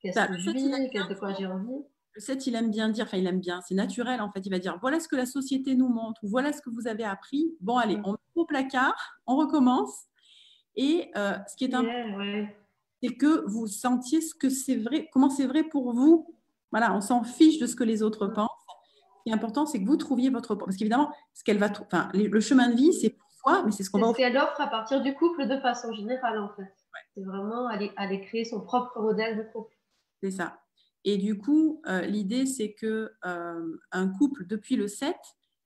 Qu'est-ce 0.00 0.26
que 0.26 0.38
je 0.38 0.50
vis, 0.50 0.68
de 0.68 1.14
quoi 1.14 1.32
j'ai 1.32 1.46
envie 1.46 1.84
le 2.14 2.20
7, 2.20 2.46
il 2.46 2.54
aime 2.54 2.70
bien 2.70 2.88
dire, 2.90 3.06
enfin, 3.06 3.16
il 3.16 3.26
aime 3.26 3.40
bien, 3.40 3.60
c'est 3.66 3.74
naturel 3.74 4.20
en 4.20 4.30
fait. 4.30 4.40
Il 4.46 4.50
va 4.50 4.60
dire 4.60 4.78
voilà 4.80 5.00
ce 5.00 5.08
que 5.08 5.16
la 5.16 5.26
société 5.26 5.74
nous 5.74 5.88
montre, 5.88 6.22
ou 6.22 6.28
voilà 6.28 6.52
ce 6.52 6.62
que 6.62 6.70
vous 6.70 6.86
avez 6.86 7.04
appris. 7.04 7.56
Bon, 7.60 7.76
allez, 7.76 7.98
on 8.04 8.12
met 8.12 8.18
au 8.36 8.44
placard, 8.44 8.94
on 9.26 9.36
recommence. 9.36 10.04
Et 10.76 11.10
euh, 11.16 11.36
ce 11.48 11.56
qui 11.56 11.64
est 11.64 11.74
important, 11.74 12.46
c'est 13.02 13.14
que 13.16 13.44
vous 13.48 13.66
sentiez 13.66 14.20
ce 14.20 14.34
que 14.34 14.48
c'est 14.48 14.76
vrai, 14.76 15.08
comment 15.12 15.28
c'est 15.28 15.46
vrai 15.46 15.64
pour 15.64 15.92
vous. 15.92 16.32
Voilà, 16.70 16.94
on 16.94 17.00
s'en 17.00 17.24
fiche 17.24 17.58
de 17.58 17.66
ce 17.66 17.74
que 17.74 17.84
les 17.84 18.02
autres 18.02 18.28
pensent. 18.28 18.48
Ce 19.18 19.22
qui 19.24 19.30
est 19.30 19.34
important, 19.34 19.66
c'est 19.66 19.80
que 19.80 19.86
vous 19.86 19.96
trouviez 19.96 20.30
votre. 20.30 20.54
Parce 20.54 20.76
qu'évidemment, 20.76 21.10
ce 21.32 21.42
qu'elle 21.42 21.58
va. 21.58 21.68
Enfin, 21.80 22.10
le 22.14 22.40
chemin 22.40 22.68
de 22.68 22.76
vie, 22.76 22.92
c'est 22.92 23.10
pour 23.10 23.30
soi, 23.32 23.62
mais 23.64 23.72
c'est 23.72 23.82
ce 23.82 23.90
qu'on 23.90 24.00
va. 24.00 24.06
C'est 24.08 24.12
ce 24.12 24.18
qu'elle 24.18 24.36
offre 24.36 24.60
à 24.60 24.68
partir 24.68 25.02
du 25.02 25.14
couple 25.14 25.48
de 25.48 25.58
façon 25.58 25.92
générale, 25.92 26.38
en 26.38 26.50
fait. 26.54 26.72
C'est 27.14 27.22
vraiment 27.22 27.66
aller, 27.68 28.20
créer 28.20 28.44
son 28.44 28.60
propre 28.60 29.00
modèle 29.00 29.36
de 29.36 29.42
couple. 29.52 29.74
C'est 30.22 30.30
ça. 30.30 30.58
Et 31.04 31.18
du 31.18 31.38
coup, 31.38 31.82
euh, 31.86 32.02
l'idée, 32.02 32.46
c'est 32.46 32.72
que 32.72 33.12
euh, 33.26 33.76
un 33.92 34.08
couple, 34.08 34.46
depuis 34.46 34.76
le 34.76 34.88
7, 34.88 35.14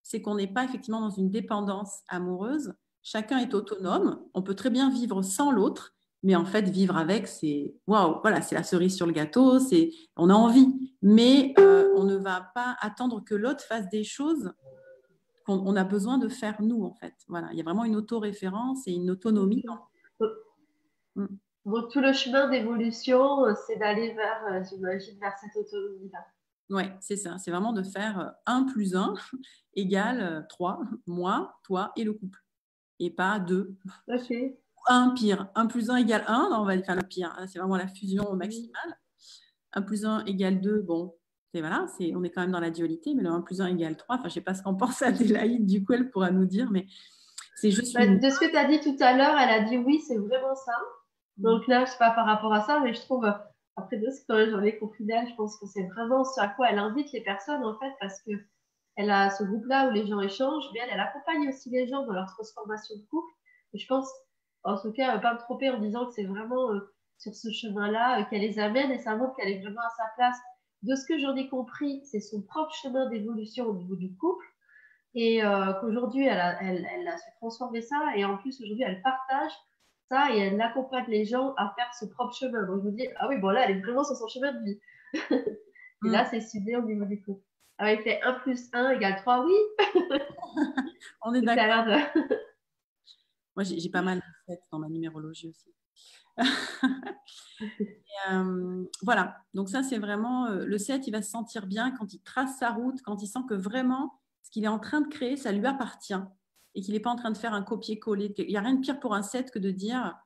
c'est 0.02 0.20
qu'on 0.20 0.34
n'est 0.34 0.52
pas 0.52 0.64
effectivement 0.64 1.00
dans 1.00 1.10
une 1.10 1.30
dépendance 1.30 2.00
amoureuse. 2.08 2.74
Chacun 3.02 3.38
est 3.38 3.54
autonome. 3.54 4.20
On 4.34 4.42
peut 4.42 4.54
très 4.54 4.70
bien 4.70 4.90
vivre 4.90 5.22
sans 5.22 5.52
l'autre, 5.52 5.94
mais 6.22 6.34
en 6.34 6.44
fait, 6.44 6.68
vivre 6.68 6.96
avec, 6.96 7.28
c'est 7.28 7.74
waouh, 7.86 8.20
voilà, 8.22 8.42
c'est 8.42 8.54
la 8.54 8.64
cerise 8.64 8.96
sur 8.96 9.06
le 9.06 9.12
gâteau. 9.12 9.60
C'est, 9.60 9.90
on 10.16 10.30
a 10.30 10.34
envie, 10.34 10.92
mais 11.02 11.54
euh, 11.58 11.92
on 11.96 12.04
ne 12.04 12.16
va 12.16 12.50
pas 12.54 12.76
attendre 12.80 13.22
que 13.24 13.34
l'autre 13.34 13.62
fasse 13.62 13.88
des 13.88 14.04
choses 14.04 14.52
qu'on 15.46 15.76
a 15.76 15.84
besoin 15.84 16.18
de 16.18 16.28
faire 16.28 16.60
nous, 16.60 16.84
en 16.84 16.92
fait. 16.92 17.14
Voilà, 17.26 17.48
il 17.52 17.58
y 17.58 17.60
a 17.60 17.64
vraiment 17.64 17.84
une 17.84 17.96
autoréférence 17.96 18.86
et 18.86 18.92
une 18.92 19.10
autonomie. 19.10 19.64
Mm 21.18 21.26
tout 21.90 22.00
le 22.00 22.12
chemin 22.12 22.48
d'évolution, 22.48 23.44
euh, 23.44 23.54
c'est 23.66 23.76
d'aller 23.76 24.14
vers, 24.14 24.44
euh, 24.50 24.62
j'imagine, 24.68 25.18
vers 25.20 25.36
cette 25.38 25.56
autonomie-là. 25.56 26.24
Oui, 26.70 26.84
c'est 27.00 27.16
ça. 27.16 27.38
C'est 27.38 27.50
vraiment 27.50 27.72
de 27.72 27.82
faire 27.82 28.34
1 28.46 28.62
euh, 28.62 28.72
plus 28.72 28.94
1 28.94 29.14
égale 29.74 30.46
3, 30.48 30.80
moi, 31.06 31.58
toi 31.62 31.92
et 31.96 32.04
le 32.04 32.12
couple. 32.12 32.38
Et 33.00 33.10
pas 33.10 33.38
2. 33.38 33.74
Ok. 34.08 34.34
1 34.86 35.10
pire. 35.10 35.48
1 35.54 35.66
plus 35.66 35.90
1 35.90 35.96
égale 35.96 36.24
1. 36.26 36.50
Non, 36.50 36.60
on 36.60 36.64
va 36.64 36.80
faire 36.82 36.96
le 36.96 37.02
pire. 37.02 37.34
C'est 37.46 37.58
vraiment 37.58 37.76
la 37.76 37.88
fusion 37.88 38.34
maximale. 38.34 38.98
1 39.72 39.82
plus 39.82 40.04
1 40.04 40.24
égale 40.24 40.60
2. 40.60 40.82
Bon, 40.82 41.14
c'est 41.52 41.60
voilà, 41.60 41.86
c'est, 41.96 42.14
on 42.14 42.22
est 42.24 42.30
quand 42.30 42.42
même 42.42 42.50
dans 42.50 42.60
la 42.60 42.70
dualité, 42.70 43.14
mais 43.14 43.22
le 43.22 43.30
1 43.30 43.42
plus 43.42 43.60
1 43.60 43.66
égale 43.68 43.96
3. 43.96 44.16
Enfin, 44.16 44.22
je 44.24 44.28
ne 44.28 44.34
sais 44.34 44.40
pas 44.40 44.54
ce 44.54 44.62
qu'en 44.62 44.74
pense 44.74 45.00
Adélaïde, 45.02 45.66
du 45.66 45.84
coup, 45.84 45.92
elle 45.92 46.10
pourra 46.10 46.30
nous 46.30 46.46
dire, 46.46 46.70
mais 46.70 46.86
c'est 47.54 47.70
juste. 47.70 47.94
Bah, 47.94 48.06
de 48.06 48.30
ce 48.30 48.40
que 48.40 48.50
tu 48.50 48.56
as 48.56 48.66
dit 48.66 48.80
tout 48.80 48.96
à 49.00 49.16
l'heure, 49.16 49.38
elle 49.38 49.62
a 49.62 49.68
dit 49.68 49.78
oui, 49.78 50.00
c'est 50.06 50.18
vraiment 50.18 50.54
ça. 50.54 50.72
Donc 51.38 51.66
là, 51.66 51.86
sais 51.86 51.98
pas 51.98 52.10
par 52.10 52.26
rapport 52.26 52.52
à 52.52 52.62
ça, 52.62 52.80
mais 52.80 52.94
je 52.94 53.00
trouve, 53.00 53.26
après 53.76 53.96
de 53.96 54.10
ce 54.10 54.24
que 54.26 54.50
j'en 54.50 54.62
ai 54.62 54.76
compris 54.78 55.04
d'elle, 55.04 55.28
je 55.28 55.34
pense 55.34 55.56
que 55.58 55.66
c'est 55.66 55.86
vraiment 55.86 56.24
ce 56.24 56.40
à 56.40 56.48
quoi 56.48 56.70
elle 56.70 56.78
invite 56.78 57.12
les 57.12 57.22
personnes, 57.22 57.64
en 57.64 57.78
fait, 57.78 57.92
parce 58.00 58.20
que 58.22 58.32
elle 58.96 59.10
a 59.10 59.30
ce 59.30 59.44
groupe-là 59.44 59.88
où 59.88 59.92
les 59.92 60.06
gens 60.06 60.20
échangent, 60.20 60.68
mais 60.74 60.80
elle, 60.80 60.90
elle 60.92 61.00
accompagne 61.00 61.48
aussi 61.48 61.70
les 61.70 61.86
gens 61.86 62.04
dans 62.04 62.12
leur 62.12 62.26
transformation 62.26 62.96
de 62.96 63.06
couple. 63.08 63.32
Et 63.72 63.78
je 63.78 63.86
pense, 63.86 64.10
en 64.64 64.76
tout 64.76 64.92
cas, 64.92 65.16
pas 65.18 65.34
me 65.34 65.38
tromper 65.38 65.70
en 65.70 65.78
disant 65.78 66.06
que 66.06 66.12
c'est 66.14 66.24
vraiment 66.24 66.72
euh, 66.72 66.80
sur 67.16 67.32
ce 67.32 67.52
chemin-là 67.52 68.20
euh, 68.20 68.24
qu'elle 68.24 68.40
les 68.40 68.58
amène 68.58 68.90
et 68.90 68.98
ça 68.98 69.14
montre 69.14 69.36
qu'elle 69.36 69.50
est 69.50 69.60
vraiment 69.60 69.82
à 69.82 69.90
sa 69.96 70.04
place. 70.16 70.36
De 70.82 70.96
ce 70.96 71.06
que 71.06 71.16
j'en 71.18 71.36
ai 71.36 71.48
compris, 71.48 72.04
c'est 72.04 72.18
son 72.18 72.42
propre 72.42 72.72
chemin 72.74 73.08
d'évolution 73.08 73.66
au 73.66 73.76
niveau 73.76 73.94
du 73.94 74.16
couple 74.16 74.44
et 75.14 75.44
euh, 75.44 75.72
qu'aujourd'hui, 75.80 76.26
elle 76.26 76.40
a, 76.40 76.60
elle, 76.60 76.84
elle 76.92 77.06
a 77.06 77.16
su 77.18 77.30
transformer 77.36 77.82
ça 77.82 78.16
et 78.16 78.24
en 78.24 78.36
plus, 78.38 78.60
aujourd'hui, 78.60 78.84
elle 78.84 79.00
partage 79.02 79.52
ça 80.08 80.34
et 80.34 80.38
elle 80.38 80.60
accompagne 80.60 81.06
les 81.08 81.24
gens 81.24 81.54
à 81.56 81.74
faire 81.76 81.92
ce 81.94 82.06
propre 82.06 82.34
chemin. 82.34 82.66
Donc 82.66 82.82
je 82.82 82.90
me 82.90 82.96
dis, 82.96 83.08
ah 83.16 83.28
oui, 83.28 83.38
bon 83.38 83.50
là, 83.50 83.64
elle 83.64 83.76
est 83.76 83.80
vraiment 83.80 84.04
sur 84.04 84.16
son 84.16 84.28
chemin 84.28 84.52
de 84.52 84.64
vie. 84.64 84.80
et 85.14 86.08
là, 86.08 86.24
mm. 86.24 86.28
c'est 86.30 86.40
ciblé 86.40 86.76
au 86.76 86.82
niveau 86.82 87.04
du 87.04 87.22
couple. 87.22 87.42
Avec 87.78 88.04
les 88.04 88.20
1 88.22 88.32
plus 88.40 88.68
1 88.72 88.90
égale 88.90 89.16
3, 89.16 89.44
oui. 89.44 89.54
On 91.22 91.34
est 91.34 91.42
d'accord. 91.42 91.86
Moi, 93.56 93.64
j'ai 93.64 93.90
pas 93.90 94.02
mal 94.02 94.18
de 94.18 94.52
7 94.52 94.60
dans 94.72 94.78
ma 94.78 94.88
numérologie 94.88 95.48
aussi. 95.48 95.74
Euh, 98.30 98.84
voilà, 99.02 99.42
donc 99.54 99.68
ça 99.68 99.82
c'est 99.82 99.98
vraiment 99.98 100.46
euh, 100.46 100.64
le 100.64 100.78
7, 100.78 101.06
il 101.06 101.10
va 101.10 101.22
se 101.22 101.30
sentir 101.30 101.66
bien 101.66 101.90
quand 101.90 102.12
il 102.12 102.20
trace 102.20 102.58
sa 102.58 102.70
route, 102.70 103.00
quand 103.02 103.22
il 103.22 103.26
sent 103.26 103.40
que 103.48 103.54
vraiment 103.54 104.20
ce 104.42 104.50
qu'il 104.50 104.64
est 104.64 104.68
en 104.68 104.78
train 104.78 105.00
de 105.00 105.08
créer, 105.08 105.36
ça 105.36 105.52
lui 105.52 105.66
appartient 105.66 106.14
et 106.74 106.80
qu'il 106.80 106.94
n'est 106.94 107.00
pas 107.00 107.10
en 107.10 107.16
train 107.16 107.30
de 107.30 107.36
faire 107.36 107.54
un 107.54 107.62
copier-coller. 107.62 108.34
Il 108.38 108.48
n'y 108.48 108.56
a 108.56 108.60
rien 108.60 108.74
de 108.74 108.80
pire 108.80 109.00
pour 109.00 109.14
un 109.14 109.22
set 109.22 109.50
que 109.50 109.58
de 109.58 109.70
dire, 109.70 110.16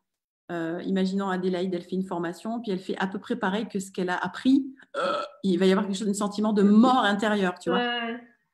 euh, 0.50 0.82
imaginons 0.84 1.28
Adélaïde, 1.28 1.74
elle 1.74 1.82
fait 1.82 1.96
une 1.96 2.04
formation, 2.04 2.60
puis 2.60 2.72
elle 2.72 2.78
fait 2.78 2.96
à 2.98 3.06
peu 3.06 3.18
près 3.18 3.36
pareil 3.36 3.68
que 3.68 3.78
ce 3.78 3.90
qu'elle 3.90 4.10
a 4.10 4.16
appris. 4.16 4.74
Euh, 4.96 5.22
il 5.44 5.58
va 5.58 5.66
y 5.66 5.72
avoir 5.72 5.86
quelque 5.86 5.96
chose, 5.96 6.08
un 6.08 6.14
sentiment 6.14 6.52
de 6.52 6.62
mort 6.62 7.04
intérieure, 7.04 7.58
tu 7.58 7.70
vois. 7.70 8.00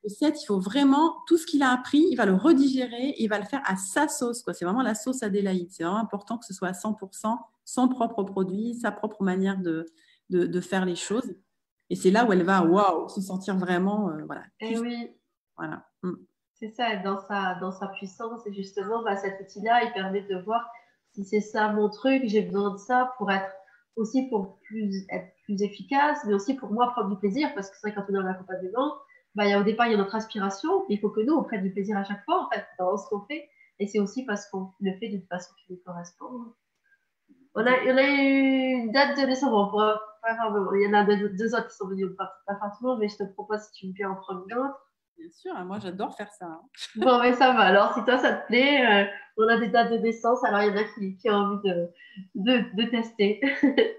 Le 0.04 0.10
set, 0.10 0.40
il 0.40 0.46
faut 0.46 0.60
vraiment, 0.60 1.16
tout 1.26 1.36
ce 1.36 1.44
qu'il 1.44 1.62
a 1.62 1.70
appris, 1.70 2.06
il 2.10 2.14
va 2.14 2.24
le 2.24 2.34
redigérer, 2.34 3.14
il 3.18 3.28
va 3.28 3.38
le 3.38 3.44
faire 3.44 3.62
à 3.64 3.76
sa 3.76 4.06
sauce. 4.06 4.44
C'est 4.54 4.64
vraiment 4.64 4.82
la 4.82 4.94
sauce 4.94 5.24
Adélaïde. 5.24 5.70
C'est 5.72 5.82
vraiment 5.82 5.98
important 5.98 6.38
que 6.38 6.46
ce 6.46 6.54
soit 6.54 6.68
à 6.68 6.72
100% 6.72 7.36
son 7.68 7.88
propre 7.88 8.22
produit, 8.22 8.74
sa 8.74 8.90
propre 8.90 9.22
manière 9.22 9.58
de, 9.58 9.84
de, 10.30 10.60
faire 10.60 10.86
les 10.86 10.96
choses. 10.96 11.34
Et 11.90 11.96
c'est 11.96 12.10
là 12.10 12.24
où 12.24 12.32
elle 12.32 12.42
va, 12.42 12.64
waouh, 12.64 13.08
se 13.10 13.20
sentir 13.20 13.58
vraiment, 13.58 14.10
euh, 14.10 14.24
voilà. 14.24 14.42
Et 14.60 14.72
eh 14.72 14.78
oui. 14.78 15.10
Voilà. 15.56 15.86
Mm. 16.02 16.14
C'est 16.58 16.70
ça, 16.70 16.96
dans 16.96 17.20
sa, 17.20 17.54
dans 17.60 17.70
sa 17.70 17.86
puissance. 17.88 18.46
Et 18.46 18.52
justement, 18.52 19.02
bah, 19.02 19.16
cet 19.16 19.40
outil-là, 19.40 19.84
il 19.84 19.92
permet 19.92 20.22
de 20.22 20.38
voir 20.42 20.68
si 21.12 21.24
c'est 21.24 21.40
ça 21.40 21.72
mon 21.72 21.88
truc, 21.88 22.22
j'ai 22.26 22.42
besoin 22.42 22.72
de 22.72 22.78
ça 22.78 23.14
pour 23.18 23.30
être 23.30 23.50
aussi 23.96 24.28
pour 24.28 24.58
plus, 24.60 25.06
être 25.10 25.32
plus 25.44 25.62
efficace, 25.62 26.18
mais 26.26 26.34
aussi 26.34 26.54
pour 26.54 26.70
moi 26.70 26.90
prendre 26.92 27.10
du 27.10 27.16
plaisir, 27.16 27.52
parce 27.54 27.70
que 27.70 27.76
c'est 27.76 27.90
vrai 27.90 27.94
quand 27.94 28.12
on 28.12 28.14
est 28.14 28.22
en 28.22 28.26
accompagnement, 28.26 28.94
bah, 29.34 29.58
au 29.58 29.62
départ, 29.62 29.86
il 29.86 29.92
y 29.92 29.94
a 29.94 29.98
notre 29.98 30.14
aspiration, 30.14 30.84
il 30.88 31.00
faut 31.00 31.10
que 31.10 31.20
nous, 31.20 31.34
on 31.34 31.42
prenne 31.42 31.62
du 31.62 31.72
plaisir 31.72 31.96
à 31.96 32.04
chaque 32.04 32.24
fois, 32.24 32.46
en 32.46 32.50
fait, 32.50 32.64
dans 32.78 32.96
ce 32.96 33.08
qu'on 33.08 33.20
fait, 33.22 33.48
et 33.78 33.86
c'est 33.86 34.00
aussi 34.00 34.24
parce 34.24 34.48
qu'on 34.48 34.70
le 34.80 34.92
fait 34.98 35.08
d'une 35.08 35.26
façon 35.26 35.52
qui 35.58 35.72
nous 35.72 35.80
correspond. 35.84 36.54
On 37.54 37.66
a, 37.66 37.70
on 37.70 37.96
a 37.96 38.02
eu 38.02 38.82
une 38.82 38.92
date 38.92 39.18
de 39.18 39.26
décembre, 39.26 40.00
il 40.74 40.82
y 40.82 40.88
en 40.88 40.94
a 40.94 41.04
deux, 41.04 41.54
autres 41.54 41.68
qui 41.68 41.76
sont 41.76 41.88
venus, 41.88 42.08
pas, 42.16 42.32
pas 42.46 42.58
mais 42.98 43.08
je 43.08 43.16
te 43.16 43.24
propose 43.32 43.60
si 43.62 43.72
tu 43.72 43.86
me 43.88 43.92
viens 43.92 44.10
en 44.10 44.16
prendre 44.16 44.44
une 44.48 44.54
autre. 44.58 44.87
Bien 45.18 45.30
sûr, 45.32 45.56
hein, 45.56 45.64
moi 45.64 45.78
j'adore 45.80 46.16
faire 46.16 46.32
ça. 46.32 46.46
Hein. 46.46 46.62
Bon, 46.96 47.20
mais 47.20 47.34
ça 47.34 47.52
va. 47.52 47.60
Alors, 47.60 47.92
si 47.94 48.04
toi 48.04 48.18
ça 48.18 48.32
te 48.32 48.46
plaît, 48.46 48.86
euh, 48.86 49.06
on 49.36 49.48
a 49.48 49.58
des 49.58 49.68
dates 49.68 49.90
de 49.90 49.98
naissance, 49.98 50.42
alors 50.44 50.62
il 50.62 50.68
y 50.68 50.70
en 50.70 50.76
a 50.76 50.84
qui, 50.84 51.16
qui 51.16 51.30
ont 51.30 51.34
envie 51.34 51.68
de, 51.68 51.90
de, 52.36 52.76
de 52.76 52.90
tester. 52.90 53.40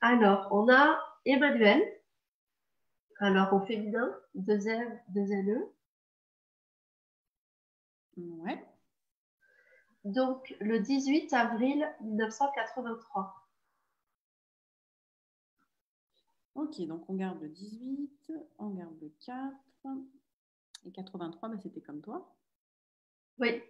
alors, 0.00 0.48
on 0.50 0.68
a 0.68 0.98
Emmanuel. 1.24 1.80
Alors, 3.20 3.52
au 3.52 3.60
féminin, 3.60 4.10
deux 4.34 4.66
L, 4.66 5.02
deux 5.10 5.26
LE. 5.26 5.66
Ouais. 8.16 8.64
Donc, 10.04 10.54
le 10.60 10.80
18 10.80 11.32
avril 11.34 11.86
1983. 12.00 13.39
Ok, 16.60 16.78
donc 16.82 17.08
on 17.08 17.14
garde 17.14 17.40
le 17.40 17.48
18, 17.48 18.32
on 18.58 18.68
garde 18.68 18.94
le 19.00 19.08
4. 19.24 19.56
Et 20.84 20.92
83, 20.92 21.48
bah, 21.48 21.56
c'était 21.58 21.80
comme 21.80 22.02
toi. 22.02 22.36
Oui. 23.38 23.62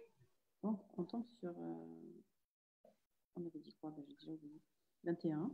Donc, 0.61 0.81
on 0.97 1.05
tombe 1.05 1.25
sur. 1.39 1.51
Euh, 1.51 2.21
on 3.37 3.45
avait 3.45 3.59
dit 3.59 3.73
quoi? 3.79 3.91
Bah, 3.91 4.01
J'ai 4.05 4.13
déjà 4.15 4.31
oublié. 4.31 4.59
21. 5.05 5.51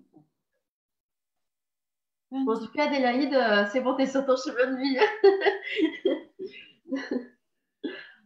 en 2.32 2.60
tout 2.60 2.72
cas, 2.72 2.88
Adélaïde, 2.88 3.36
euh, 3.36 3.68
c'est 3.72 3.82
bon, 3.82 3.96
t'es 3.96 4.08
sur 4.08 4.26
ton 4.26 4.36
chemin 4.36 4.72
de 4.72 4.78
vie. 4.82 4.98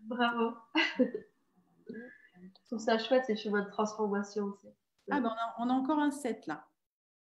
Bravo. 0.04 0.56
Je 1.90 2.66
trouve 2.66 2.80
ça 2.80 2.98
chouette, 2.98 3.26
ces 3.26 3.36
chemins 3.36 3.64
de 3.64 3.70
transformation 3.70 4.46
aussi. 4.46 4.70
Ah, 5.10 5.20
ben 5.20 5.36
on, 5.58 5.70
a, 5.70 5.74
encore 5.74 6.00
un 6.00 6.12
7 6.12 6.48
là. 6.48 6.66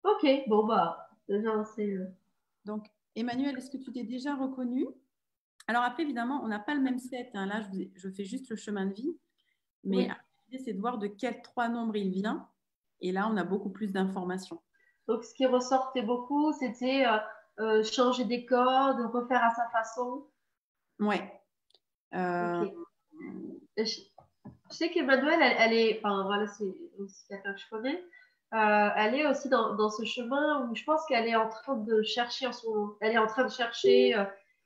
Ok, 0.03 0.27
bon, 0.47 0.65
bah, 0.65 1.09
déjà. 1.30 1.51
Euh, 1.80 2.05
Donc, 2.65 2.88
Emmanuel, 3.15 3.57
est-ce 3.57 3.69
que 3.69 3.77
tu 3.77 3.91
t'es 3.91 4.03
déjà 4.03 4.36
reconnu? 4.36 4.86
Alors 5.67 5.84
après, 5.84 6.03
évidemment, 6.03 6.41
on 6.43 6.47
n'a 6.47 6.59
pas 6.59 6.73
le 6.73 6.82
même 6.82 6.99
set. 6.99 7.30
Hein. 7.34 7.45
Là, 7.45 7.61
je, 7.95 8.09
fais 8.09 8.25
juste 8.25 8.49
le 8.49 8.55
chemin 8.55 8.86
de 8.86 8.93
vie. 8.93 9.17
Mais 9.84 10.09
l'idée, 10.47 10.63
c'est 10.63 10.73
de 10.73 10.80
voir 10.80 10.97
de 10.97 11.07
quel 11.07 11.41
trois 11.41 11.69
nombres 11.69 11.95
il 11.95 12.09
vient. 12.09 12.49
Et 13.01 13.11
là, 13.11 13.30
on 13.32 13.38
a 13.38 13.43
beaucoup 13.43 13.69
plus 13.69 13.91
d'informations. 13.91 14.61
Donc, 15.07 15.23
ce 15.23 15.34
qui 15.34 15.45
ressortait 15.45 16.01
beaucoup, 16.01 16.51
c'était 16.53 17.05
euh, 17.05 17.17
euh, 17.59 17.84
changer 17.84 18.25
des 18.25 18.45
codes, 18.45 18.99
refaire 19.13 19.43
à 19.43 19.53
sa 19.55 19.69
façon. 19.69 20.25
Ouais. 20.99 21.41
Euh, 22.13 22.65
je, 23.77 24.01
sais 24.69 24.91
qu'Emmanuel, 24.91 25.39
elle, 25.41 25.55
elle, 25.59 25.73
est, 25.73 25.99
enfin 25.99 26.23
voilà, 26.23 26.47
c'est 26.47 26.75
aussi 26.97 27.25
quelqu'un 27.27 27.53
que 27.53 27.59
je 27.59 27.69
connais, 27.69 28.03
euh, 28.54 28.89
elle 28.95 29.14
est 29.14 29.28
aussi 29.28 29.47
dans, 29.47 29.89
ce 29.89 30.04
chemin 30.06 30.68
où 30.68 30.76
je 30.76 30.84
pense 30.84 31.06
qu'elle 31.06 31.28
est 31.28 31.36
en 31.36 31.50
train 31.50 31.76
de 31.76 32.02
chercher, 32.02 32.47
en 32.47 32.54
son, 32.54 32.95
elle 33.00 33.14
est 33.14 33.18
en 33.20 33.28
train 33.28 33.43
de 33.43 33.52
chercher 33.52 34.16
euh, 34.16 34.26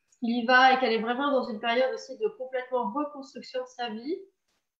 ce 0.09 0.17
y 0.21 0.45
va 0.45 0.73
et 0.73 0.79
qu'elle 0.79 0.93
est 0.93 1.01
vraiment 1.01 1.31
dans 1.31 1.49
une 1.49 1.59
période 1.59 1.93
aussi 1.93 2.17
de 2.17 2.27
complètement 2.29 2.91
reconstruction 2.93 3.61
de 3.61 3.67
sa 3.67 3.89
vie. 3.89 4.17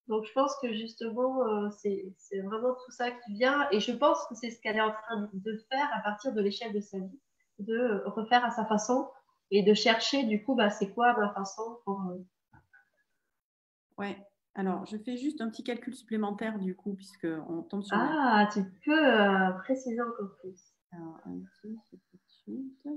Donc 0.08 0.24
je 0.24 0.32
pense 0.32 0.56
que 0.60 0.72
justement, 0.72 1.46
euh, 1.46 1.68
c'est 1.70 2.40
vraiment 2.40 2.74
tout 2.84 2.90
ça 2.92 3.10
qui 3.10 3.34
vient 3.34 3.68
et 3.72 3.80
je 3.80 3.92
pense 3.92 4.26
que 4.26 4.34
c'est 4.34 4.50
ce 4.50 4.60
qu'elle 4.60 4.76
est 4.76 4.82
en 4.82 4.92
train 4.92 5.28
de 5.32 5.56
faire 5.70 5.90
à 5.94 6.00
partir 6.00 6.32
de 6.32 6.40
l'échelle 6.40 6.72
de 6.72 6.80
sa 6.80 6.98
vie, 6.98 7.20
de 7.58 8.02
refaire 8.06 8.44
à 8.44 8.50
sa 8.50 8.64
façon 8.64 9.10
et 9.50 9.62
de 9.62 9.74
chercher 9.74 10.24
du 10.24 10.42
coup, 10.42 10.54
bah, 10.54 10.70
c'est 10.70 10.92
quoi 10.94 11.14
ma 11.18 11.32
façon 11.34 11.78
pour... 11.84 12.00
Ouais, 13.98 14.16
alors, 14.56 14.86
je 14.86 14.96
fais 14.96 15.16
juste 15.16 15.40
un 15.40 15.50
petit 15.50 15.64
calcul 15.64 15.94
supplémentaire 15.94 16.58
du 16.60 16.76
coup, 16.76 16.94
puisqu'on 16.94 17.62
tombe 17.62 17.82
sur. 17.82 17.96
Ah, 17.98 18.48
tu 18.52 18.60
peux 18.84 19.06
euh, 19.06 19.50
préciser 19.64 20.00
encore 20.00 20.36
plus. 20.40 20.74
Alors, 20.92 21.18
un 21.26 21.38
petit, 21.40 21.76
c'est 21.90 21.96
tout 21.96 22.16
de 22.16 22.28
suite. 22.28 22.88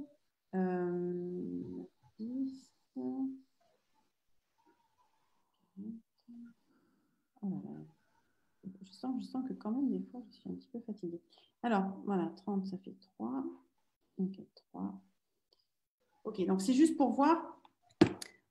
Euh, 0.54 1.88
10. 2.20 2.72
Oh 2.96 3.30
je, 8.84 8.92
sens, 8.92 9.16
je 9.22 9.26
sens 9.26 9.48
que 9.48 9.54
quand 9.54 9.72
même, 9.72 9.90
des 9.90 10.02
fois, 10.12 10.22
je 10.30 10.36
suis 10.36 10.50
un 10.50 10.54
petit 10.54 10.68
peu 10.68 10.80
fatiguée. 10.82 11.22
Alors, 11.64 11.86
voilà, 12.06 12.32
30, 12.38 12.68
ça 12.68 12.78
fait 12.78 12.96
3. 13.16 13.44
Ok, 14.18 14.40
3. 14.72 15.02
Ok, 16.24 16.46
donc 16.46 16.62
c'est 16.62 16.74
juste 16.74 16.98
pour 16.98 17.14
voir. 17.14 17.60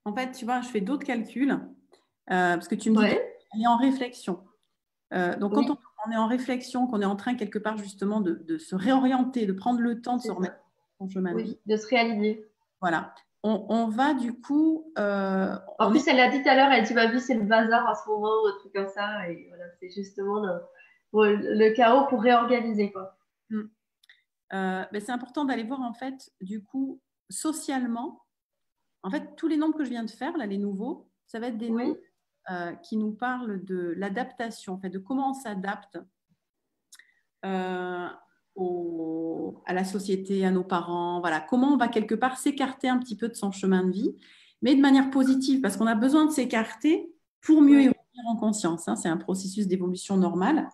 En 0.05 0.15
fait, 0.15 0.33
tu 0.33 0.45
vois, 0.45 0.61
je 0.61 0.69
fais 0.69 0.81
d'autres 0.81 1.05
calculs. 1.05 1.57
Euh, 2.31 2.55
parce 2.55 2.69
que 2.69 2.75
tu 2.75 2.91
me 2.91 2.97
dis 2.97 3.15
qu'elle 3.15 3.63
est 3.63 3.67
en 3.67 3.77
réflexion. 3.77 4.41
Euh, 5.15 5.37
donc, 5.37 5.55
quand 5.55 5.79
on, 6.07 6.11
est 6.11 6.17
en 6.17 6.27
réflexion, 6.27 6.87
qu'on 6.87 7.01
est 7.01 7.07
en 7.07 7.17
train 7.17 7.35
quelque 7.37 7.59
part 7.59 7.79
justement 7.79 8.21
de, 8.21 8.59
se 8.59 8.75
réorienter, 8.75 9.47
de 9.47 9.53
prendre 9.53 9.81
le 9.81 10.01
temps 10.01 10.17
de 10.17 10.23
se 10.23 10.31
remettre 10.31 10.59
en 10.99 11.09
chemin 11.09 11.35
de 11.35 11.43
vie. 11.43 11.59
De 11.67 11.77
se 11.77 11.87
réaligner. 11.87 12.45
Voilà. 12.81 13.15
On, 13.43 13.87
va 13.87 14.15
du 14.15 14.35
coup. 14.35 14.93
Euh, 14.99 15.57
en 15.79 15.91
plus, 15.91 16.07
elle 16.09 16.17
l'a 16.17 16.31
dit 16.31 16.43
tout 16.43 16.49
à 16.49 16.57
l'heure, 16.57 16.73
elle 16.73 16.85
dit 16.85 16.95
Ma 16.95 17.07
vie, 17.07 17.21
c'est 17.21 17.35
le 17.35 17.45
bazar 17.45 17.89
à 17.89 17.95
ce 17.95 18.09
moment, 18.09 18.43
ou 18.43 18.49
un 18.49 18.59
truc 18.59 18.73
comme 18.73 18.89
ça. 18.89 19.29
Et 19.31 19.47
voilà, 19.49 19.65
c'est 19.79 19.91
justement 19.91 20.45
le, 21.13 21.75
chaos 21.75 22.07
pour 22.09 22.23
réorganiser. 22.23 22.91
Quoi. 22.91 23.17
Hmm. 23.51 23.69
Ben, 24.51 25.01
c'est 25.01 25.13
important 25.13 25.45
d'aller 25.45 25.63
voir, 25.63 25.81
en 25.81 25.93
fait, 25.93 26.33
du 26.41 26.65
coup, 26.65 27.01
socialement, 27.31 28.27
en 29.05 29.11
fait, 29.11 29.37
tous 29.37 29.47
les 29.47 29.57
nombres 29.57 29.77
que 29.77 29.85
je 29.85 29.91
viens 29.91 30.03
de 30.03 30.11
faire, 30.11 30.37
là, 30.37 30.47
les 30.47 30.59
nouveaux, 30.59 31.09
ça 31.27 31.39
va 31.39 31.47
être 31.47 31.59
des 31.59 31.71
noms 31.71 31.97
euh, 32.51 32.73
qui 32.75 32.97
nous 32.97 33.13
parle 33.13 33.65
de 33.65 33.95
l'adaptation, 33.97 34.75
en 34.75 34.79
fait, 34.79 34.91
de 34.91 34.99
comment 34.99 35.31
on 35.31 35.35
s'adapte 35.35 35.99
euh, 37.45 38.07
à 39.67 39.73
la 39.75 39.85
société, 39.85 40.47
à 40.47 40.51
nos 40.51 40.63
parents, 40.63 41.21
voilà, 41.21 41.41
comment 41.41 41.73
on 41.73 41.77
va 41.77 41.89
quelque 41.89 42.15
part 42.15 42.39
s'écarter 42.39 42.89
un 42.89 42.99
petit 42.99 43.17
peu 43.17 43.29
de 43.29 43.35
son 43.35 43.51
chemin 43.51 43.85
de 43.85 43.91
vie, 43.91 44.15
mais 44.63 44.75
de 44.75 44.81
manière 44.81 45.11
positive, 45.11 45.61
parce 45.61 45.77
qu'on 45.77 45.87
a 45.87 45.95
besoin 45.95 46.27
de 46.27 46.31
s'écarter 46.31 47.13
pour 47.41 47.61
mieux 47.61 47.83
y 47.83 47.89
revenir 47.89 48.27
en 48.29 48.37
conscience. 48.37 48.89
Hein. 48.89 48.97
c'est 48.97 49.09
un 49.09 49.17
processus 49.17 49.67
d'évolution 49.67 50.17
normal. 50.17 50.69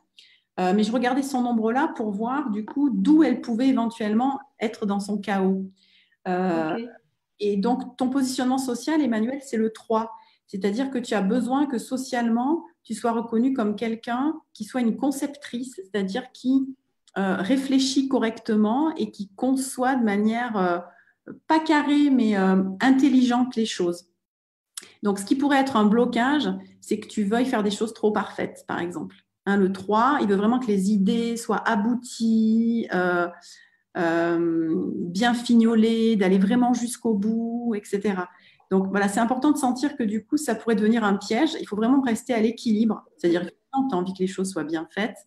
Euh, 0.60 0.74
mais 0.74 0.82
je 0.82 0.92
regardais 0.92 1.22
son 1.22 1.40
nombre-là 1.40 1.88
pour 1.96 2.10
voir 2.10 2.50
du 2.50 2.66
coup 2.66 2.90
d'où 2.90 3.22
elle 3.22 3.40
pouvait 3.40 3.68
éventuellement 3.68 4.38
être 4.60 4.84
dans 4.84 5.00
son 5.00 5.18
chaos. 5.18 5.64
Et 7.40 7.56
donc, 7.56 7.96
ton 7.96 8.08
positionnement 8.08 8.58
social, 8.58 9.02
Emmanuel, 9.02 9.40
c'est 9.42 9.56
le 9.56 9.72
3. 9.72 10.12
C'est-à-dire 10.52 10.90
que 10.90 10.98
tu 10.98 11.14
as 11.14 11.22
besoin 11.22 11.64
que 11.64 11.78
socialement, 11.78 12.66
tu 12.84 12.92
sois 12.92 13.12
reconnu 13.12 13.54
comme 13.54 13.74
quelqu'un 13.74 14.34
qui 14.52 14.64
soit 14.64 14.82
une 14.82 14.98
conceptrice, 14.98 15.76
c'est-à-dire 15.76 16.30
qui 16.32 16.76
euh, 17.16 17.36
réfléchit 17.36 18.06
correctement 18.06 18.94
et 18.96 19.10
qui 19.10 19.30
conçoit 19.34 19.94
de 19.94 20.04
manière 20.04 20.58
euh, 20.58 20.78
pas 21.46 21.58
carrée, 21.58 22.10
mais 22.10 22.36
euh, 22.36 22.64
intelligente 22.82 23.56
les 23.56 23.64
choses. 23.64 24.10
Donc, 25.02 25.18
ce 25.18 25.24
qui 25.24 25.36
pourrait 25.36 25.60
être 25.60 25.76
un 25.76 25.86
blocage, 25.86 26.50
c'est 26.82 27.00
que 27.00 27.08
tu 27.08 27.24
veuilles 27.24 27.46
faire 27.46 27.62
des 27.62 27.70
choses 27.70 27.94
trop 27.94 28.12
parfaites, 28.12 28.66
par 28.68 28.78
exemple. 28.78 29.16
Hein, 29.46 29.56
le 29.56 29.72
3, 29.72 30.18
il 30.20 30.28
veut 30.28 30.36
vraiment 30.36 30.58
que 30.58 30.66
les 30.66 30.90
idées 30.90 31.38
soient 31.38 31.66
abouties, 31.66 32.88
bien 33.94 35.34
fignolées, 35.34 36.16
d'aller 36.16 36.38
vraiment 36.38 36.74
jusqu'au 36.74 37.14
bout, 37.14 37.74
etc. 37.74 38.24
Donc 38.72 38.88
voilà, 38.88 39.06
c'est 39.06 39.20
important 39.20 39.50
de 39.50 39.58
sentir 39.58 39.98
que 39.98 40.02
du 40.02 40.24
coup, 40.24 40.38
ça 40.38 40.54
pourrait 40.54 40.76
devenir 40.76 41.04
un 41.04 41.18
piège. 41.18 41.50
Il 41.60 41.68
faut 41.68 41.76
vraiment 41.76 42.00
rester 42.00 42.32
à 42.32 42.40
l'équilibre. 42.40 43.04
C'est-à-dire 43.18 43.42
que 43.44 43.50
tu 43.50 43.94
as 43.94 43.98
envie 43.98 44.14
que 44.14 44.20
les 44.20 44.26
choses 44.26 44.50
soient 44.50 44.64
bien 44.64 44.88
faites 44.94 45.18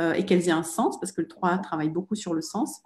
euh, 0.00 0.14
et 0.14 0.24
qu'elles 0.24 0.48
aient 0.48 0.52
un 0.52 0.62
sens, 0.62 0.98
parce 0.98 1.12
que 1.12 1.20
le 1.20 1.28
3 1.28 1.58
travaille 1.58 1.90
beaucoup 1.90 2.14
sur 2.14 2.32
le 2.32 2.40
sens. 2.40 2.80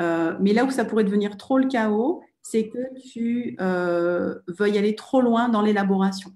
Euh, 0.00 0.36
mais 0.40 0.52
là 0.52 0.64
où 0.64 0.70
ça 0.72 0.84
pourrait 0.84 1.04
devenir 1.04 1.36
trop 1.36 1.58
le 1.58 1.68
chaos, 1.68 2.24
c'est 2.42 2.68
que 2.68 3.00
tu 3.08 3.56
euh, 3.60 4.34
veuilles 4.48 4.78
aller 4.78 4.96
trop 4.96 5.20
loin 5.20 5.48
dans 5.48 5.62
l'élaboration. 5.62 6.32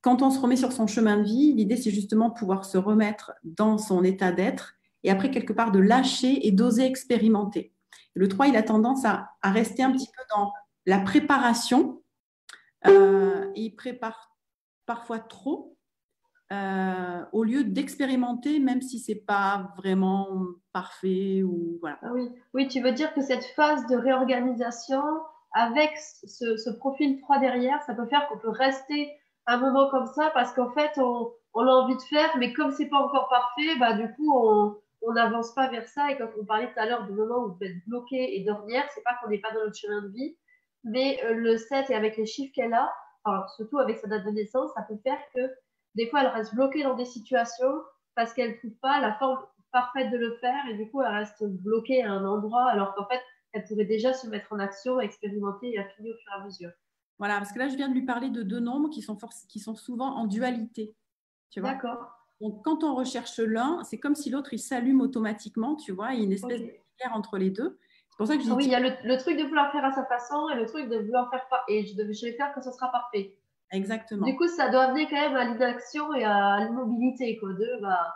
Quand 0.00 0.20
on 0.20 0.30
se 0.32 0.40
remet 0.40 0.56
sur 0.56 0.72
son 0.72 0.88
chemin 0.88 1.18
de 1.18 1.22
vie, 1.22 1.52
l'idée, 1.54 1.76
c'est 1.76 1.92
justement 1.92 2.32
pouvoir 2.32 2.64
se 2.64 2.78
remettre 2.78 3.30
dans 3.44 3.78
son 3.78 4.02
état 4.02 4.32
d'être 4.32 4.74
et 5.04 5.10
après, 5.12 5.30
quelque 5.30 5.52
part, 5.52 5.70
de 5.70 5.78
lâcher 5.78 6.48
et 6.48 6.50
d'oser 6.50 6.84
expérimenter. 6.84 7.72
Le 8.14 8.26
3, 8.26 8.48
il 8.48 8.56
a 8.56 8.64
tendance 8.64 9.04
à 9.04 9.28
rester 9.44 9.84
un 9.84 9.92
petit 9.92 10.08
peu 10.08 10.22
dans 10.34 10.52
la 10.84 10.98
préparation 10.98 12.00
euh, 12.86 13.50
il 13.54 13.74
prépare 13.76 14.36
parfois 14.86 15.18
trop 15.18 15.76
euh, 16.52 17.24
au 17.32 17.42
lieu 17.42 17.64
d'expérimenter, 17.64 18.58
même 18.58 18.82
si 18.82 18.98
c'est 18.98 19.14
pas 19.14 19.72
vraiment 19.76 20.28
parfait 20.72 21.42
ou 21.42 21.78
voilà. 21.80 21.98
Ah 22.02 22.12
oui. 22.12 22.30
oui, 22.52 22.68
tu 22.68 22.80
veux 22.80 22.92
dire 22.92 23.12
que 23.14 23.22
cette 23.22 23.44
phase 23.56 23.86
de 23.86 23.96
réorganisation 23.96 25.02
avec 25.54 25.96
ce, 25.96 26.70
profil 26.78 27.20
3 27.20 27.38
derrière, 27.38 27.80
ça 27.82 27.94
peut 27.94 28.06
faire 28.06 28.28
qu'on 28.28 28.38
peut 28.38 28.50
rester 28.50 29.12
un 29.46 29.56
moment 29.58 29.88
comme 29.90 30.06
ça 30.06 30.30
parce 30.34 30.52
qu'en 30.52 30.70
fait, 30.72 30.90
on, 30.98 31.32
a 31.54 31.70
envie 31.70 31.96
de 31.96 32.02
faire, 32.02 32.36
mais 32.38 32.52
comme 32.52 32.72
c'est 32.72 32.88
pas 32.88 32.98
encore 32.98 33.28
parfait, 33.28 33.78
bah, 33.78 33.94
du 33.94 34.12
coup, 34.14 34.36
on, 34.36 34.76
n'avance 35.12 35.54
pas 35.54 35.68
vers 35.68 35.86
ça. 35.86 36.10
Et 36.10 36.16
quand 36.16 36.28
on 36.40 36.44
parlait 36.44 36.72
tout 36.72 36.80
à 36.80 36.86
l'heure 36.86 37.06
du 37.06 37.12
moment 37.12 37.44
où 37.44 37.52
vous 37.52 37.64
êtes 37.64 37.86
bloqué 37.86 38.36
et 38.36 38.44
dormir, 38.44 38.82
c'est 38.94 39.04
pas 39.04 39.14
qu'on 39.22 39.30
n'est 39.30 39.38
pas 39.38 39.52
dans 39.52 39.60
notre 39.60 39.76
chemin 39.76 40.02
de 40.02 40.08
vie, 40.08 40.36
mais 40.84 41.18
euh, 41.24 41.34
le 41.34 41.56
7 41.56 41.90
et 41.90 41.94
avec 41.94 42.16
les 42.16 42.26
chiffres 42.26 42.52
qu'elle 42.54 42.74
a, 42.74 42.92
enfin, 43.24 43.46
surtout 43.56 43.78
avec 43.78 43.98
sa 43.98 44.06
date 44.06 44.24
de 44.24 44.30
naissance, 44.30 44.70
ça 44.74 44.82
peut 44.82 44.98
faire 45.02 45.18
que 45.34 45.40
des 45.94 46.08
fois 46.08 46.20
elle 46.20 46.28
reste 46.28 46.54
bloquée 46.54 46.82
dans 46.82 46.94
des 46.94 47.04
situations 47.04 47.82
parce 48.14 48.32
qu'elle 48.34 48.52
ne 48.52 48.56
trouve 48.58 48.78
pas 48.80 49.00
la 49.00 49.14
forme 49.14 49.44
parfaite 49.72 50.10
de 50.10 50.18
le 50.18 50.36
faire 50.36 50.66
et 50.70 50.74
du 50.74 50.90
coup 50.90 51.02
elle 51.02 51.12
reste 51.12 51.42
bloquée 51.42 52.02
à 52.02 52.12
un 52.12 52.24
endroit 52.24 52.66
alors 52.70 52.94
qu'en 52.94 53.06
fait 53.06 53.20
elle 53.52 53.64
pourrait 53.64 53.84
déjà 53.84 54.12
se 54.12 54.26
mettre 54.26 54.52
en 54.52 54.58
action, 54.58 55.00
expérimenter 55.00 55.72
et 55.72 55.78
affiner 55.78 56.10
au 56.10 56.16
fur 56.16 56.32
et 56.32 56.40
à 56.40 56.44
mesure. 56.44 56.70
Voilà, 57.18 57.38
parce 57.38 57.52
que 57.52 57.58
là 57.58 57.68
je 57.68 57.76
viens 57.76 57.88
de 57.88 57.94
lui 57.94 58.04
parler 58.04 58.30
de 58.30 58.42
deux 58.42 58.60
nombres 58.60 58.90
qui 58.90 59.02
sont, 59.02 59.16
qui 59.48 59.60
sont 59.60 59.74
souvent 59.74 60.16
en 60.16 60.26
dualité. 60.26 60.94
D'accord. 61.56 62.10
Donc 62.40 62.64
quand 62.64 62.82
on 62.82 62.94
recherche 62.94 63.38
l'un, 63.38 63.82
c'est 63.84 63.98
comme 63.98 64.16
si 64.16 64.28
l'autre 64.28 64.52
il 64.52 64.58
s'allume 64.58 65.00
automatiquement, 65.00 65.76
tu 65.76 65.92
vois, 65.92 66.12
il 66.12 66.18
y 66.18 66.22
a 66.22 66.24
une 66.24 66.32
espèce 66.32 66.60
de 66.60 66.66
lumière 66.66 67.12
entre 67.12 67.38
les 67.38 67.50
deux. 67.50 67.78
C'est 68.14 68.18
pour 68.18 68.26
ça 68.28 68.36
que 68.36 68.42
je 68.42 68.46
dis. 68.46 68.52
Oui, 68.52 68.64
il 68.66 68.70
y 68.70 68.76
a 68.76 68.80
le, 68.80 69.16
truc 69.16 69.36
de 69.36 69.42
vouloir 69.42 69.72
faire 69.72 69.84
à 69.84 69.90
sa 69.90 70.04
façon 70.04 70.48
et 70.50 70.54
le 70.54 70.66
truc 70.66 70.88
de 70.88 70.98
vouloir 70.98 71.28
faire 71.30 71.48
pas. 71.48 71.64
Et 71.66 71.84
je, 71.84 71.94
je 71.96 72.26
vais 72.26 72.32
faire 72.32 72.52
quand 72.54 72.62
ce 72.62 72.70
sera 72.70 72.92
parfait. 72.92 73.36
Exactement. 73.72 74.24
Du 74.24 74.36
coup, 74.36 74.46
ça 74.46 74.68
doit 74.68 74.84
amener 74.84 75.08
quand 75.08 75.16
même 75.16 75.34
à 75.34 75.44
l'inaction 75.44 76.14
et 76.14 76.24
à 76.24 76.60
l'immobilité, 76.60 77.36
quoi. 77.38 77.52
De, 77.54 77.80
bah, 77.82 78.14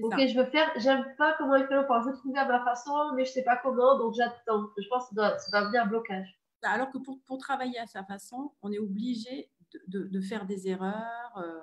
ok, 0.00 0.14
je 0.18 0.38
veux 0.38 0.46
faire, 0.46 0.70
j'aime 0.76 1.04
pas 1.18 1.34
comment 1.36 1.56
il 1.56 1.66
fait 1.66 1.74
le 1.74 1.82
je 1.82 2.08
veux 2.08 2.14
trouver 2.14 2.38
à 2.38 2.46
ma 2.46 2.64
façon, 2.64 3.12
mais 3.16 3.24
je 3.24 3.32
sais 3.32 3.42
pas 3.42 3.56
comment, 3.56 3.98
donc 3.98 4.14
j'attends. 4.14 4.68
Je 4.78 4.88
pense 4.88 5.08
que 5.08 5.16
ça 5.16 5.30
doit, 5.30 5.38
ça 5.38 5.68
doit 5.68 5.80
un 5.80 5.86
blocage. 5.86 6.38
Alors 6.62 6.90
que 6.90 6.98
pour, 6.98 7.18
pour, 7.26 7.38
travailler 7.38 7.78
à 7.78 7.86
sa 7.86 8.04
façon, 8.04 8.52
on 8.62 8.70
est 8.70 8.78
obligé 8.78 9.50
de, 9.88 10.04
de, 10.04 10.20
faire 10.20 10.44
des 10.44 10.68
erreurs, 10.68 11.38
euh, 11.38 11.58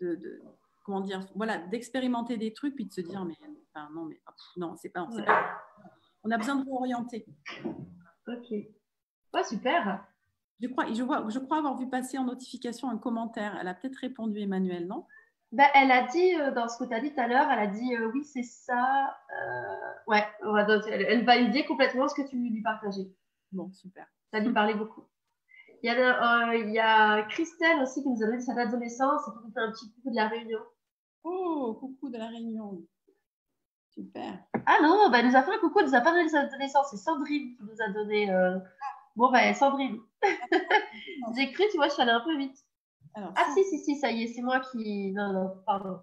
de, 0.00 0.14
de, 0.16 0.42
comment 0.84 1.00
dire, 1.00 1.20
voilà, 1.36 1.58
d'expérimenter 1.58 2.38
des 2.38 2.52
trucs, 2.52 2.74
puis 2.74 2.86
de 2.86 2.92
se 2.92 3.02
dire, 3.02 3.24
mais 3.24 3.34
enfin, 3.74 3.88
non, 3.94 4.06
mais 4.06 4.18
non, 4.56 4.76
c'est 4.76 4.88
pas, 4.88 5.06
pas, 5.06 5.62
On 6.24 6.30
a 6.30 6.38
besoin 6.38 6.56
de 6.56 6.64
réorienter. 6.64 7.26
Ok. 8.28 8.50
Ouais, 8.50 9.44
super. 9.44 10.04
Je 10.60 10.68
crois, 10.68 10.92
je, 10.92 11.02
vois, 11.02 11.26
je 11.28 11.38
crois 11.38 11.58
avoir 11.58 11.76
vu 11.78 11.88
passer 11.88 12.18
en 12.18 12.24
notification 12.24 12.90
un 12.90 12.98
commentaire. 12.98 13.56
Elle 13.60 13.68
a 13.68 13.74
peut-être 13.74 13.96
répondu, 13.96 14.40
Emmanuel, 14.40 14.86
non? 14.86 15.06
Ben, 15.52 15.66
Elle 15.74 15.90
a 15.90 16.06
dit, 16.06 16.34
euh, 16.34 16.52
dans 16.52 16.68
ce 16.68 16.78
que 16.78 16.88
tu 16.88 16.94
as 16.94 17.00
dit 17.00 17.12
tout 17.12 17.20
à 17.20 17.26
l'heure, 17.26 17.50
elle 17.50 17.58
a 17.58 17.66
dit 17.66 17.96
euh, 17.96 18.10
oui, 18.12 18.24
c'est 18.24 18.42
ça. 18.42 19.16
Euh, 19.42 19.92
ouais, 20.06 20.24
elle, 20.42 21.02
elle 21.08 21.24
validait 21.24 21.64
complètement 21.64 22.06
ce 22.08 22.14
que 22.14 22.28
tu 22.28 22.36
lui 22.36 22.62
partageais. 22.62 23.10
Bon, 23.52 23.72
super. 23.72 24.06
Ça 24.32 24.40
lui 24.40 24.52
parlait 24.52 24.74
beaucoup. 24.74 25.04
Il 25.82 25.86
y, 25.86 25.90
a, 25.90 26.54
il 26.54 26.70
y 26.72 26.78
a 26.78 27.22
Christelle 27.22 27.80
aussi 27.80 28.02
qui 28.02 28.08
nous 28.10 28.22
a 28.22 28.26
donné 28.26 28.40
sa 28.40 28.54
date 28.54 28.70
de 28.70 28.76
naissance 28.76 29.22
et 29.26 29.30
qui 29.32 29.46
nous 29.46 29.52
fait 29.52 29.60
un 29.60 29.72
petit 29.72 29.90
coucou 29.94 30.10
de 30.10 30.16
la 30.16 30.28
Réunion. 30.28 30.60
Oh, 31.24 31.76
coucou 31.80 32.10
de 32.10 32.18
la 32.18 32.26
Réunion. 32.26 32.82
Super. 33.94 34.38
Ah 34.66 34.78
non, 34.82 35.10
ben, 35.10 35.18
elle 35.18 35.28
nous 35.28 35.36
a 35.36 35.42
fait 35.42 35.54
un 35.54 35.58
coucou, 35.58 35.80
elle 35.80 35.86
nous 35.86 35.94
a 35.94 36.00
pas 36.00 36.12
donné 36.12 36.28
sa 36.28 36.46
naissance. 36.58 36.88
C'est 36.90 36.96
Sandrine 36.96 37.56
qui 37.56 37.62
nous 37.62 37.82
a 37.82 37.88
donné. 37.88 38.30
Bon, 39.16 39.30
ben, 39.30 39.52
Sandrine. 39.54 40.00
J'ai 41.36 41.52
cru, 41.52 41.64
tu 41.70 41.76
vois, 41.76 41.88
je 41.88 41.94
suis 41.94 42.02
allée 42.02 42.12
un 42.12 42.20
peu 42.20 42.36
vite. 42.36 42.64
ah, 43.14 43.46
si, 43.54 43.64
si, 43.64 43.78
si, 43.78 43.96
ça 43.96 44.10
y 44.10 44.24
est, 44.24 44.28
c'est 44.28 44.42
moi 44.42 44.60
qui. 44.60 45.12
Non, 45.12 45.32
non, 45.32 45.62
pardon. 45.66 46.00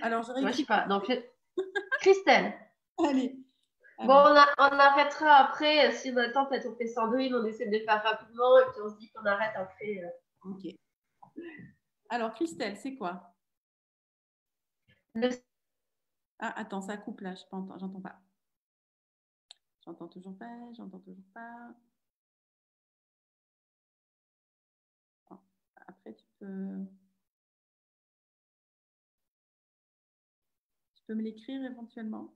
Alors, 0.00 0.22
je 0.22 0.52
sais 0.52 0.64
pas. 0.64 0.86
Donc, 0.86 1.10
Christelle. 2.00 2.54
Allez. 3.04 3.36
Bon, 3.98 4.14
on, 4.14 4.34
on, 4.58 4.78
arrêtera 4.78 5.34
après. 5.36 5.92
Si 5.92 6.10
on 6.12 6.16
a 6.16 6.26
le 6.26 6.32
temps, 6.32 6.46
peut-être 6.46 6.66
on 6.66 6.76
fait 6.76 6.86
Sandrine, 6.86 7.34
on 7.34 7.44
essaie 7.44 7.66
de 7.66 7.70
les 7.70 7.84
faire 7.84 8.02
rapidement 8.02 8.58
et 8.58 8.70
puis 8.72 8.80
on 8.84 8.90
se 8.90 8.96
dit 8.98 9.10
qu'on 9.10 9.24
arrête 9.24 9.52
après. 9.54 10.02
Euh. 10.02 10.50
Ok. 10.50 10.74
Alors, 12.08 12.32
Christelle, 12.34 12.76
c'est 12.76 12.94
quoi? 12.94 13.34
Ah, 16.44 16.52
attends, 16.56 16.80
ça 16.80 16.96
coupe 16.96 17.20
là, 17.20 17.36
je 17.36 17.42
j'entends 17.78 18.00
pas. 18.00 18.20
J'entends 19.84 20.08
toujours 20.08 20.36
pas, 20.36 20.72
j'entends 20.76 20.98
toujours 20.98 21.24
pas. 21.32 21.70
Après, 25.86 26.12
tu 26.14 26.24
peux, 26.40 26.84
tu 30.96 31.02
peux 31.06 31.14
me 31.14 31.22
l'écrire 31.22 31.64
éventuellement. 31.64 32.34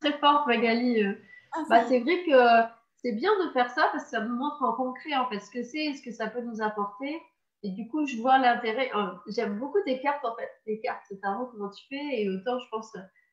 Très 0.00 0.12
fort, 0.18 0.46
Magali. 0.46 1.04
Ah, 1.52 1.64
bah, 1.70 1.88
c'est 1.88 2.00
vrai 2.00 2.22
que 2.24 2.70
c'est 2.96 3.12
bien 3.12 3.32
de 3.46 3.50
faire 3.52 3.70
ça 3.70 3.88
parce 3.92 4.04
que 4.04 4.10
ça 4.10 4.20
nous 4.20 4.36
montre 4.36 4.62
en 4.62 4.74
concret 4.74 5.14
en 5.16 5.26
fait 5.30 5.40
ce 5.40 5.50
que 5.50 5.62
c'est, 5.62 5.94
ce 5.94 6.02
que 6.02 6.12
ça 6.12 6.28
peut 6.28 6.42
nous 6.42 6.60
apporter. 6.60 7.18
Et 7.62 7.70
du 7.70 7.88
coup, 7.88 8.06
je 8.06 8.16
vois 8.16 8.38
l'intérêt. 8.38 8.90
J'aime 9.28 9.58
beaucoup 9.58 9.78
tes 9.84 10.00
cartes 10.00 10.24
en 10.24 10.34
fait, 10.36 10.50
tes 10.64 10.80
cartes 10.80 11.06
tarot, 11.22 11.46
comment 11.46 11.70
tu 11.70 11.84
fais. 11.88 12.22
Et 12.22 12.28
autant, 12.28 12.58
je 12.58 12.68
pense, 12.70 12.92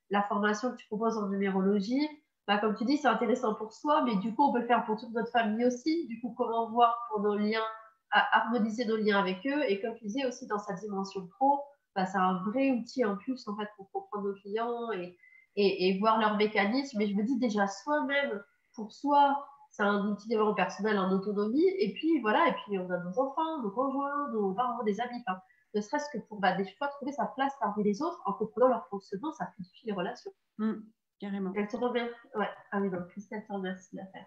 la 0.09 0.23
formation 0.23 0.71
que 0.71 0.77
tu 0.77 0.87
proposes 0.87 1.17
en 1.17 1.29
numérologie, 1.29 2.07
bah, 2.47 2.57
comme 2.57 2.75
tu 2.75 2.85
dis, 2.85 2.97
c'est 2.97 3.07
intéressant 3.07 3.55
pour 3.55 3.73
soi, 3.73 4.03
mais 4.03 4.15
du 4.15 4.33
coup, 4.33 4.43
on 4.43 4.53
peut 4.53 4.61
le 4.61 4.67
faire 4.67 4.85
pour 4.85 4.97
toute 4.99 5.11
notre 5.13 5.31
famille 5.31 5.65
aussi. 5.65 6.07
Du 6.07 6.19
coup, 6.21 6.33
comment 6.37 6.69
voir 6.71 6.95
pour 7.09 7.21
nos 7.21 7.35
liens 7.35 7.65
harmoniser 8.11 8.85
nos 8.85 8.97
liens 8.97 9.19
avec 9.19 9.45
eux. 9.45 9.63
Et 9.67 9.79
comme 9.81 9.95
tu 9.95 10.05
disais 10.05 10.25
aussi 10.25 10.47
dans 10.47 10.59
sa 10.59 10.73
dimension 10.73 11.27
pro, 11.27 11.59
bah, 11.95 12.05
c'est 12.05 12.17
un 12.17 12.43
vrai 12.43 12.71
outil 12.71 13.05
en 13.05 13.17
plus 13.17 13.47
en 13.47 13.55
fait 13.55 13.67
pour 13.77 13.91
comprendre 13.91 14.27
nos 14.27 14.33
clients 14.35 14.91
et, 14.93 15.17
et, 15.55 15.89
et 15.89 15.99
voir 15.99 16.19
leurs 16.19 16.37
mécanismes. 16.37 16.97
Mais 16.97 17.07
je 17.07 17.15
me 17.15 17.23
dis 17.23 17.37
déjà 17.39 17.67
soi-même, 17.67 18.43
pour 18.75 18.91
soi, 18.91 19.45
c'est 19.69 19.83
un 19.83 20.07
outil 20.07 20.27
de 20.27 20.29
développement 20.29 20.55
personnel 20.55 20.97
en 20.97 21.11
autonomie. 21.11 21.65
Et 21.77 21.93
puis 21.93 22.19
voilà, 22.21 22.47
et 22.47 22.53
puis 22.53 22.79
on 22.79 22.89
a 22.89 22.97
nos 22.97 23.19
enfants, 23.19 23.61
nos 23.61 23.71
conjoints, 23.71 24.31
nos 24.31 24.53
parents, 24.53 24.83
des 24.83 24.99
amis. 24.99 25.23
Enfin, 25.27 25.39
ne 25.75 25.81
serait-ce 25.81 26.09
que 26.11 26.23
pour 26.25 26.39
bah, 26.39 26.55
des 26.55 26.65
fois 26.77 26.87
trouver 26.87 27.11
sa 27.11 27.27
place 27.27 27.53
parmi 27.59 27.83
les 27.83 28.01
autres 28.01 28.21
en 28.25 28.33
comprenant 28.33 28.67
leur 28.67 28.87
fonctionnement, 28.87 29.31
ça 29.33 29.47
fluidifie 29.53 29.85
les 29.85 29.93
relations. 29.93 30.31
Mmh, 30.57 30.73
carrément. 31.19 31.53
Elle 31.55 31.67
te 31.67 31.77
remercie. 31.77 32.15
Ouais. 32.35 32.49
Ah 32.71 32.81
oui, 32.81 32.89
donc 32.89 33.07
Christelle 33.07 33.45
te 33.45 33.53
remercie 33.53 33.89
de 33.93 33.97
la 33.97 34.07
faire. 34.07 34.25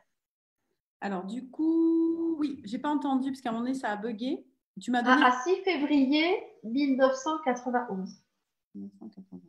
Alors, 1.01 1.24
du 1.24 1.51
coup, 1.51 2.36
oui, 2.38 2.62
j'ai 2.64 2.78
pas 2.78 2.90
entendu 2.90 3.32
parce 3.32 3.40
qu'à 3.40 3.49
un 3.49 3.53
moment 3.53 3.64
donné, 3.64 3.74
ça 3.74 3.90
a 3.90 3.97
bugué. 3.97 4.47
Tu 4.80 4.93
m'as 4.93 5.03
donné. 5.03 5.22
À, 5.24 5.32
6 5.43 5.57
février 5.64 6.43
1991. 6.62 8.22
1991. 8.74 9.43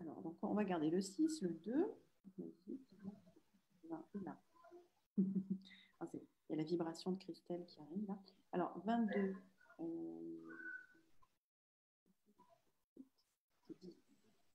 Alors, 0.00 0.22
donc, 0.22 0.36
on 0.42 0.54
va 0.54 0.64
garder 0.64 0.90
le 0.90 1.00
6, 1.00 1.42
le 1.42 1.50
2. 1.50 1.92
Ah, 6.00 6.06
il 6.12 6.20
y 6.50 6.52
a 6.54 6.56
la 6.56 6.64
vibration 6.64 7.12
de 7.12 7.18
Christelle 7.18 7.64
qui 7.66 7.80
arrive 7.80 8.04
là. 8.08 8.18
Alors, 8.50 8.76
22. 8.84 9.36
Euh... 9.80 9.84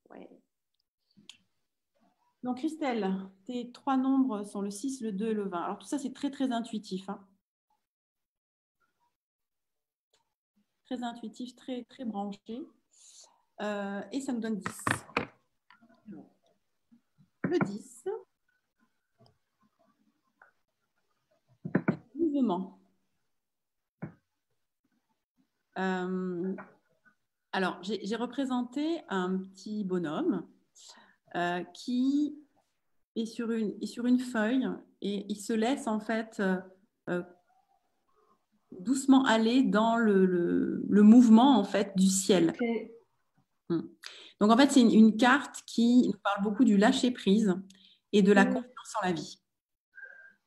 Ouais. 0.10 0.42
Donc, 2.44 2.58
Christelle, 2.58 3.10
tes 3.46 3.72
trois 3.72 3.96
nombres 3.96 4.44
sont 4.44 4.62
le 4.62 4.70
6, 4.70 5.00
le 5.02 5.14
2 5.14 5.28
et 5.28 5.34
le 5.34 5.48
20. 5.48 5.62
Alors, 5.64 5.80
tout 5.80 5.88
ça, 5.88 5.98
c'est 5.98 6.14
très, 6.14 6.30
très 6.30 6.52
intuitif. 6.52 7.08
Hein. 7.08 7.26
très 10.90 11.04
intuitif, 11.04 11.56
très, 11.56 11.84
très 11.84 12.04
branché. 12.04 12.68
Euh, 13.62 14.02
et 14.12 14.22
ça 14.22 14.34
me 14.34 14.40
donne 14.40 14.58
10. 14.58 14.66
Le 17.44 17.60
10. 17.60 17.89
Euh, 25.78 26.56
alors, 27.52 27.80
j'ai 27.82 28.16
représenté 28.16 29.02
un 29.10 29.38
petit 29.38 29.84
bonhomme 29.84 30.48
euh, 31.36 31.64
qui 31.74 32.36
est 33.16 33.26
sur, 33.26 33.52
une, 33.52 33.76
est 33.82 33.88
sur 33.88 34.06
une 34.06 34.20
feuille 34.20 34.68
et 35.02 35.26
il 35.30 35.38
se 35.38 35.54
laisse 35.54 35.88
en 35.88 36.00
fait 36.00 36.42
euh, 37.10 37.24
doucement 38.72 39.26
aller 39.26 39.64
dans 39.64 39.96
le, 39.96 40.26
le, 40.26 41.02
mouvement 41.04 41.58
en 41.58 41.64
fait 41.64 41.94
du 41.96 42.08
ciel. 42.08 42.54
Hmm. 43.70 43.82
Donc 44.40 44.52
en 44.52 44.58
fait 44.58 44.72
c'est 44.72 44.82
une, 44.82 45.18
carte 45.18 45.64
qui 45.66 46.08
nous 46.08 46.20
parle 46.24 46.44
beaucoup 46.44 46.66
du 46.66 46.78
lâcher 46.78 47.12
prise 47.12 47.56
et 48.12 48.22
de 48.22 48.32
la 48.32 48.46
confiance 48.46 48.96
en 49.02 49.06
la 49.06 49.14
vie. 49.14 49.40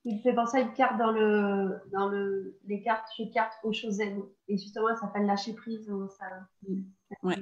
Il 0.04 0.20
fait 0.20 0.34
penser 0.34 0.58
à 0.58 0.60
une 0.60 0.72
carte 0.72 0.98
dans, 0.98 1.12
le, 1.12 1.80
dans 1.92 2.08
le, 2.08 2.58
les 2.66 2.82
cartes 2.82 3.06
chez 3.16 3.30
cartes 3.30 3.54
au 3.62 3.72
Chosen. 3.72 4.22
Et 4.48 4.58
justement, 4.58 4.88
elle 4.88 4.96
s'appelle 4.96 5.26
Lâcher 5.26 5.54
prise. 5.54 5.90
Ça... 6.18 6.26
Hmm. 6.68 6.82
Ouais. 7.22 7.36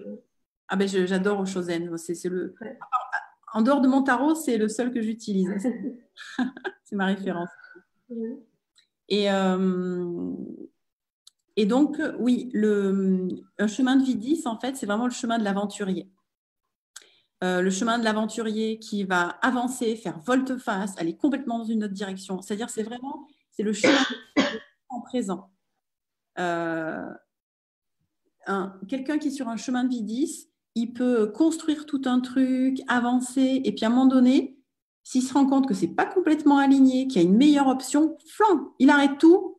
Ah 0.69 0.77
ben 0.77 0.87
j'adore 0.87 1.41
au 1.41 1.47
Chosen. 1.47 1.97
C'est 1.97 2.29
le 2.29 2.55
en 3.53 3.63
dehors 3.63 3.81
de 3.81 3.89
mon 3.89 4.03
tarot, 4.03 4.35
c'est 4.35 4.57
le 4.57 4.69
seul 4.69 4.93
que 4.93 5.03
j'utilise. 5.03 5.51
c'est 6.85 6.97
ma 6.97 7.07
référence. 7.07 7.49
Et, 9.09 9.31
euh, 9.31 10.33
et 11.57 11.67
donc, 11.67 12.01
oui, 12.19 12.51
le, 12.53 13.29
un 13.59 13.67
chemin 13.67 13.97
de 13.97 14.05
vie 14.05 14.17
10, 14.17 14.47
en 14.47 14.59
fait, 14.59 14.77
c'est 14.77 14.87
vraiment 14.87 15.07
le 15.07 15.13
chemin 15.13 15.39
de 15.39 15.45
l'aventurier. 15.45 16.09
Euh, 17.43 17.63
le 17.63 17.71
chemin 17.71 17.99
de 17.99 18.05
l'aventurier 18.05 18.79
qui 18.79 19.05
va 19.05 19.29
avancer, 19.41 19.97
faire 19.97 20.19
volte-face, 20.21 20.93
aller 20.99 21.17
complètement 21.17 21.59
dans 21.59 21.65
une 21.65 21.85
autre 21.85 21.95
direction. 21.95 22.43
C'est-à-dire, 22.43 22.69
c'est 22.69 22.83
vraiment, 22.83 23.27
c'est 23.51 23.63
le 23.63 23.73
chemin 23.73 23.97
en 24.91 25.01
présent. 25.01 25.51
Euh, 26.39 27.07
quelqu'un 28.89 29.17
qui 29.19 29.29
est 29.29 29.31
sur 29.31 29.49
un 29.49 29.57
chemin 29.57 29.85
de 29.85 29.89
vie 29.89 30.03
10, 30.03 30.49
il 30.75 30.93
peut 30.93 31.29
construire 31.29 31.87
tout 31.87 32.03
un 32.05 32.21
truc, 32.21 32.83
avancer, 32.89 33.63
et 33.65 33.73
puis 33.73 33.87
à 33.87 33.89
un 33.89 33.91
moment 33.91 34.07
donné, 34.07 34.59
s'il 35.03 35.23
se 35.23 35.33
rend 35.33 35.47
compte 35.47 35.67
que 35.67 35.75
c'est 35.75 35.89
pas 35.89 36.05
complètement 36.05 36.59
aligné, 36.59 37.09
qu'il 37.09 37.23
y 37.23 37.25
a 37.25 37.29
une 37.29 37.39
meilleure 37.39 37.69
option, 37.69 38.19
flan, 38.27 38.75
il 38.79 38.91
arrête 38.91 39.17
tout 39.19 39.57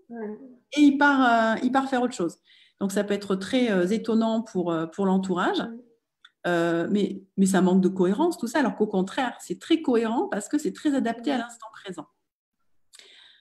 et 0.78 0.82
il 0.82 0.98
part, 0.99 1.56
euh, 1.56 1.60
il 1.64 1.72
part 1.72 1.90
faire 1.90 2.03
autre 2.03 2.14
chose. 2.14 2.38
Donc 2.80 2.91
ça 2.91 3.03
peut 3.03 3.16
être 3.16 3.36
très 3.36 3.91
étonnant 3.94 4.41
pour, 4.41 4.76
pour 4.94 5.06
l'entourage, 5.06 5.64
mais, 6.46 7.24
mais 7.38 7.46
ça 7.46 7.62
manque 7.62 7.82
de 7.82 7.90
cohérence, 7.90 8.38
tout 8.38 8.48
ça, 8.48 8.60
alors 8.60 8.76
qu'au 8.76 8.88
contraire, 8.88 9.36
c'est 9.40 9.60
très 9.60 9.82
cohérent 9.82 10.28
parce 10.30 10.48
que 10.50 10.58
c'est 10.58 10.74
très 10.74 10.96
adapté 10.96 11.32
à 11.32 11.38
l'instant 11.38 11.68
présent. 11.74 12.08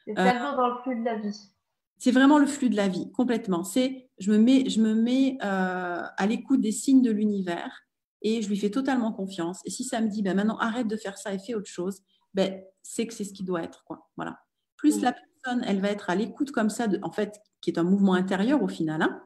C'est 0.07 0.15
tellement 0.15 0.57
dans 0.57 0.69
le 0.69 0.83
flux 0.83 0.99
de 0.99 1.05
la 1.05 1.17
vie. 1.17 1.51
C'est 1.99 2.13
vraiment 2.13 2.39
le 2.39 2.47
flux 2.47 2.71
de 2.71 2.77
la 2.77 2.89
vie, 2.89 3.13
complètement. 3.13 3.63
C'est 3.63 4.11
je 4.19 4.33
me 4.33 4.39
mets, 4.39 4.69
je 4.69 4.81
me 4.81 4.95
mets 4.95 5.37
à 5.41 6.27
l'écoute 6.27 6.61
des 6.61 6.73
signes 6.73 7.03
de 7.03 7.11
l'univers 7.11 7.83
et 8.23 8.43
je 8.43 8.49
lui 8.49 8.57
fais 8.57 8.71
totalement 8.71 9.13
confiance. 9.13 9.61
Et 9.65 9.71
si 9.71 9.85
ça 9.85 10.01
me 10.01 10.09
dit, 10.09 10.23
ben 10.23 10.37
maintenant 10.37 10.59
arrête 10.59 10.89
de 10.89 10.97
faire 10.97 11.19
ça 11.19 11.33
et 11.33 11.39
fais 11.39 11.55
autre 11.55 11.71
chose, 11.71 12.01
ben, 12.35 12.63
c'est 12.83 13.07
que 13.07 13.15
c'est 13.15 13.25
ce 13.25 13.33
qui 13.33 13.45
doit 13.45 13.63
être. 13.63 13.85
Quoi. 13.85 14.09
Voilà. 14.17 14.39
Plus 14.77 14.99
mm. 14.99 15.03
la 15.03 15.13
personne, 15.13 15.65
elle 15.67 15.81
va 15.81 15.89
être 15.89 16.11
à 16.11 16.15
l'écoute 16.15 16.53
comme 16.53 16.71
ça, 16.71 16.87
de, 16.87 16.99
en 17.03 17.11
fait, 17.11 17.41
qui 17.61 17.71
est 17.71 17.79
un 17.79 17.85
mouvement 17.85 18.15
intérieur 18.15 18.63
au 18.63 18.69
final. 18.69 19.03
Hein. 19.03 19.23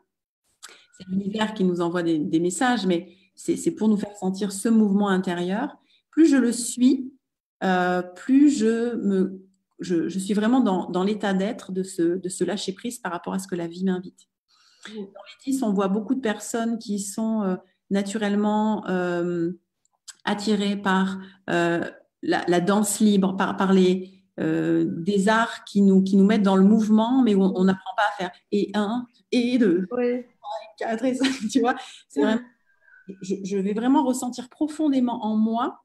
C'est 0.99 1.09
l'univers 1.09 1.55
qui 1.55 1.65
nous 1.65 1.81
envoie 1.81 2.03
des, 2.03 2.41
messages, 2.41 2.87
mais 2.87 3.17
c'est 3.35 3.71
pour 3.73 3.89
nous 3.89 3.97
faire 3.97 4.17
sentir 4.17 4.53
ce 4.53 4.69
mouvement 4.69 5.09
intérieur. 5.09 5.77
Plus 6.11 6.29
je 6.29 6.37
le 6.37 6.53
suis, 6.53 7.13
euh, 7.63 8.03
plus 8.03 8.51
je, 8.51 8.95
me, 8.97 9.43
je, 9.81 10.09
je, 10.09 10.19
suis 10.19 10.35
vraiment 10.35 10.61
dans, 10.61 10.89
dans 10.91 11.03
l'état 11.03 11.35
d'être 11.35 11.73
de 11.73 11.83
ce, 11.83 12.03
de 12.03 12.29
ce 12.29 12.45
lâcher 12.45 12.73
prise 12.73 12.99
par 12.99 13.13
rapport 13.13 13.35
à 13.35 13.39
ce 13.39 13.49
que 13.49 13.55
la 13.55 13.67
vie 13.67 13.85
m'invite. 13.85 14.29
Dans 14.89 15.01
les 15.03 15.53
10, 15.53 15.63
on 15.63 15.73
voit 15.73 15.89
beaucoup 15.89 16.15
de 16.15 16.21
personnes 16.21 16.79
qui 16.79 17.01
sont 17.01 17.43
euh, 17.43 17.57
naturellement 17.91 18.87
euh, 18.89 19.53
attirés 20.25 20.77
par 20.77 21.19
la, 21.47 22.61
danse 22.61 23.01
libre, 23.01 23.37
par, 23.37 23.57
par 23.57 23.73
les, 23.73 24.15
euh, 24.41 24.85
des 24.89 25.29
arts 25.29 25.63
qui 25.65 25.81
nous, 25.81 26.03
qui 26.03 26.17
nous 26.17 26.25
mettent 26.25 26.43
dans 26.43 26.57
le 26.57 26.65
mouvement, 26.65 27.23
mais 27.23 27.37
où 27.37 27.43
on 27.43 27.65
n'apprend 27.65 27.95
pas 27.97 28.03
à 28.03 28.17
faire 28.19 28.33
et 28.51 28.73
un, 28.75 29.07
et 29.31 29.59
deux, 29.59 29.87
et 30.03 30.27
quatre, 30.77 31.05
et 31.05 31.15
cinq, 31.15 31.33
tu 31.53 31.61
vois. 31.61 31.77
Je, 33.23 33.35
je, 33.43 33.57
vais 33.59 33.75
vraiment 33.75 34.05
ressentir 34.05 34.49
profondément 34.49 35.25
en 35.25 35.37
moi 35.37 35.85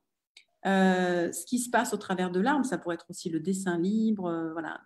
euh, 0.66 1.32
ce 1.32 1.46
qui 1.46 1.58
se 1.58 1.70
passe 1.70 1.94
au 1.94 1.98
travers 1.98 2.32
de 2.32 2.42
l'arme, 2.42 2.66
ça 2.66 2.78
pourrait 2.78 2.96
être 2.96 3.06
aussi 3.10 3.30
le 3.30 3.40
dessin 3.40 3.78
libre. 3.78 4.26
Euh, 4.26 4.52
voilà. 4.52 4.82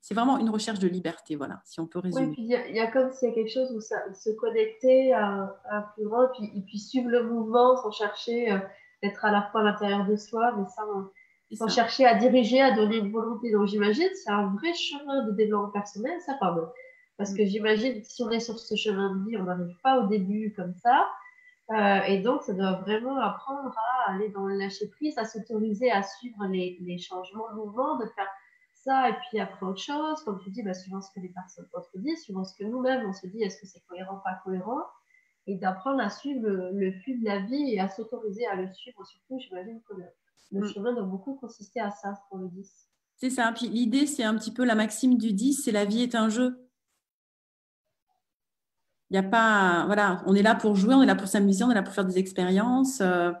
C'est 0.00 0.14
vraiment 0.14 0.38
une 0.38 0.50
recherche 0.50 0.78
de 0.78 0.86
liberté, 0.86 1.34
voilà, 1.34 1.60
si 1.64 1.80
on 1.80 1.86
peut 1.86 1.98
résumer. 1.98 2.26
Oui, 2.26 2.32
puis 2.32 2.42
il 2.42 2.76
y, 2.76 2.80
a 2.80 2.86
comme 2.86 3.10
s'il 3.10 3.28
y 3.28 3.32
a 3.32 3.34
quelque 3.34 3.52
chose 3.52 3.72
où 3.72 3.80
ça, 3.80 3.96
se 4.14 4.30
connecter 4.30 5.12
à, 5.12 5.56
un 5.70 5.82
plus 5.94 6.04
grand, 6.04 6.28
puis, 6.28 6.50
et 6.54 6.62
puis 6.62 6.78
suivre 6.78 7.10
le 7.10 7.24
mouvement 7.24 7.76
sans 7.76 7.90
chercher 7.90 8.52
euh, 8.52 8.58
d'être 9.02 9.24
à 9.24 9.32
la 9.32 9.42
fois 9.50 9.60
à 9.62 9.64
l'intérieur 9.64 10.06
de 10.06 10.16
soi, 10.16 10.54
mais 10.56 10.64
sans, 11.56 11.68
chercher 11.68 12.06
à 12.06 12.14
diriger, 12.14 12.60
à 12.60 12.76
donner 12.76 12.98
une 12.98 13.10
volonté. 13.10 13.50
Donc 13.50 13.66
j'imagine 13.66 14.08
c'est 14.14 14.30
un 14.30 14.54
vrai 14.54 14.72
chemin 14.72 15.26
de 15.26 15.32
développement 15.32 15.70
personnel, 15.70 16.18
ça, 16.24 16.34
pardon. 16.38 16.68
Parce 17.16 17.34
que 17.34 17.42
mm. 17.42 17.46
j'imagine 17.46 18.04
si 18.04 18.22
on 18.22 18.30
est 18.30 18.40
sur 18.40 18.58
ce 18.58 18.76
chemin 18.76 19.16
de 19.16 19.28
vie, 19.28 19.36
on 19.36 19.44
n'arrive 19.44 19.76
pas 19.82 19.98
au 19.98 20.06
début 20.06 20.54
comme 20.56 20.74
ça. 20.74 21.08
Euh, 21.70 22.00
et 22.06 22.22
donc, 22.22 22.42
ça 22.42 22.54
doit 22.54 22.80
vraiment 22.80 23.18
apprendre 23.18 23.74
à 23.76 24.12
aller 24.12 24.30
dans 24.30 24.46
le 24.46 24.56
lâcher 24.56 24.88
prise, 24.88 25.18
à 25.18 25.24
s'autoriser 25.24 25.90
à 25.90 26.02
suivre 26.02 26.46
les, 26.46 26.78
les, 26.80 26.96
changements 26.98 27.50
de 27.50 27.56
mouvement, 27.56 27.98
de 27.98 28.06
faire 28.06 28.28
ça 28.72 29.10
et 29.10 29.14
puis 29.28 29.38
après 29.38 29.66
autre 29.66 29.80
chose, 29.80 30.22
comme 30.24 30.40
tu 30.42 30.50
dis, 30.50 30.62
bah, 30.62 30.72
suivant 30.72 31.02
ce 31.02 31.10
que 31.14 31.20
les 31.20 31.28
personnes 31.28 31.68
te 31.92 31.98
disent, 31.98 32.22
suivant 32.22 32.44
ce 32.44 32.54
que 32.56 32.64
nous-mêmes 32.64 33.06
on 33.06 33.12
se 33.12 33.26
dit, 33.26 33.42
est-ce 33.42 33.60
que 33.60 33.66
c'est 33.66 33.84
cohérent, 33.86 34.20
pas 34.24 34.40
cohérent, 34.44 34.82
et 35.46 35.56
d'apprendre 35.56 36.00
à 36.00 36.10
suivre 36.10 36.48
le, 36.48 36.92
flux 37.02 37.18
de 37.18 37.24
la 37.24 37.40
vie 37.40 37.74
et 37.74 37.80
à 37.80 37.88
s'autoriser 37.88 38.46
à 38.46 38.54
le 38.54 38.72
suivre. 38.72 39.04
Surtout, 39.04 39.38
j'imagine 39.38 39.80
que 39.88 39.94
le, 40.52 40.60
mm. 40.60 40.72
chemin 40.72 40.92
doit 40.94 41.04
beaucoup 41.04 41.34
consister 41.34 41.80
à 41.80 41.90
ça 41.90 42.20
pour 42.28 42.38
le 42.38 42.48
10. 42.48 42.70
C'est 43.16 43.30
ça. 43.30 43.52
Puis 43.54 43.68
l'idée, 43.68 44.06
c'est 44.06 44.24
un 44.24 44.36
petit 44.36 44.52
peu 44.52 44.64
la 44.64 44.74
maxime 44.74 45.18
du 45.18 45.32
10, 45.32 45.64
c'est 45.64 45.72
la 45.72 45.84
vie 45.84 46.02
est 46.02 46.14
un 46.14 46.28
jeu. 46.28 46.67
Il 49.10 49.14
y 49.14 49.18
a 49.18 49.22
pas, 49.22 49.84
voilà, 49.86 50.22
on 50.26 50.34
est 50.34 50.42
là 50.42 50.54
pour 50.54 50.74
jouer, 50.74 50.94
on 50.94 51.02
est 51.02 51.06
là 51.06 51.14
pour 51.14 51.28
s'amuser, 51.28 51.64
on 51.64 51.70
est 51.70 51.74
là 51.74 51.82
pour 51.82 51.94
faire 51.94 52.04
des 52.04 52.18
expériences. 52.18 53.00
Euh, 53.00 53.32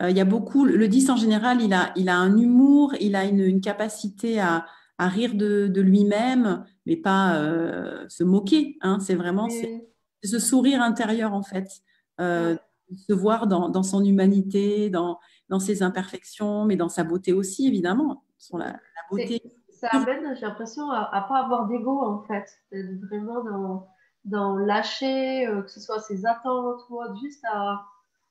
euh, 0.00 0.10
il 0.10 0.16
y 0.16 0.20
a 0.20 0.24
beaucoup, 0.24 0.64
le 0.64 0.86
10 0.86 1.10
en 1.10 1.16
général, 1.16 1.60
il 1.60 1.72
a, 1.72 1.92
il 1.96 2.08
a 2.08 2.16
un 2.16 2.36
humour, 2.36 2.94
il 3.00 3.16
a 3.16 3.24
une, 3.24 3.60
capacité 3.60 4.40
à, 4.40 4.66
à, 4.98 5.08
rire 5.08 5.34
de, 5.34 5.66
de 5.66 5.80
lui-même, 5.80 6.64
mais 6.86 6.96
pas 6.96 7.36
euh, 7.36 8.08
se 8.08 8.22
moquer. 8.22 8.78
Hein, 8.82 8.98
c'est 9.00 9.16
vraiment 9.16 9.48
ce 10.22 10.38
sourire 10.38 10.80
intérieur, 10.80 11.32
en 11.32 11.42
fait. 11.42 11.68
se 12.18 13.12
voir 13.12 13.48
dans, 13.48 13.68
dans, 13.68 13.82
son 13.82 14.04
humanité, 14.04 14.90
dans, 14.90 15.18
dans 15.48 15.58
ses 15.58 15.82
imperfections, 15.82 16.66
mais 16.66 16.76
dans 16.76 16.88
sa 16.88 17.02
beauté 17.02 17.32
aussi, 17.32 17.66
évidemment. 17.66 18.22
La, 18.52 18.66
la 18.66 18.76
beauté. 19.10 19.42
Ça 19.68 19.88
amène, 19.92 20.36
j'ai 20.36 20.46
l'impression, 20.46 20.88
à 20.90 21.22
ne 21.24 21.28
pas 21.28 21.42
avoir 21.42 21.66
d'ego, 21.66 22.00
en 22.00 22.22
fait. 22.22 22.46
Vraiment 22.70 23.42
dans 23.42 23.88
dans 24.24 24.56
lâcher, 24.56 25.46
euh, 25.46 25.62
que 25.62 25.70
ce 25.70 25.80
soit 25.80 26.00
ses 26.00 26.26
attentes 26.26 26.82
ou 26.88 27.02
autre, 27.02 27.16
juste 27.20 27.44
à, 27.50 27.86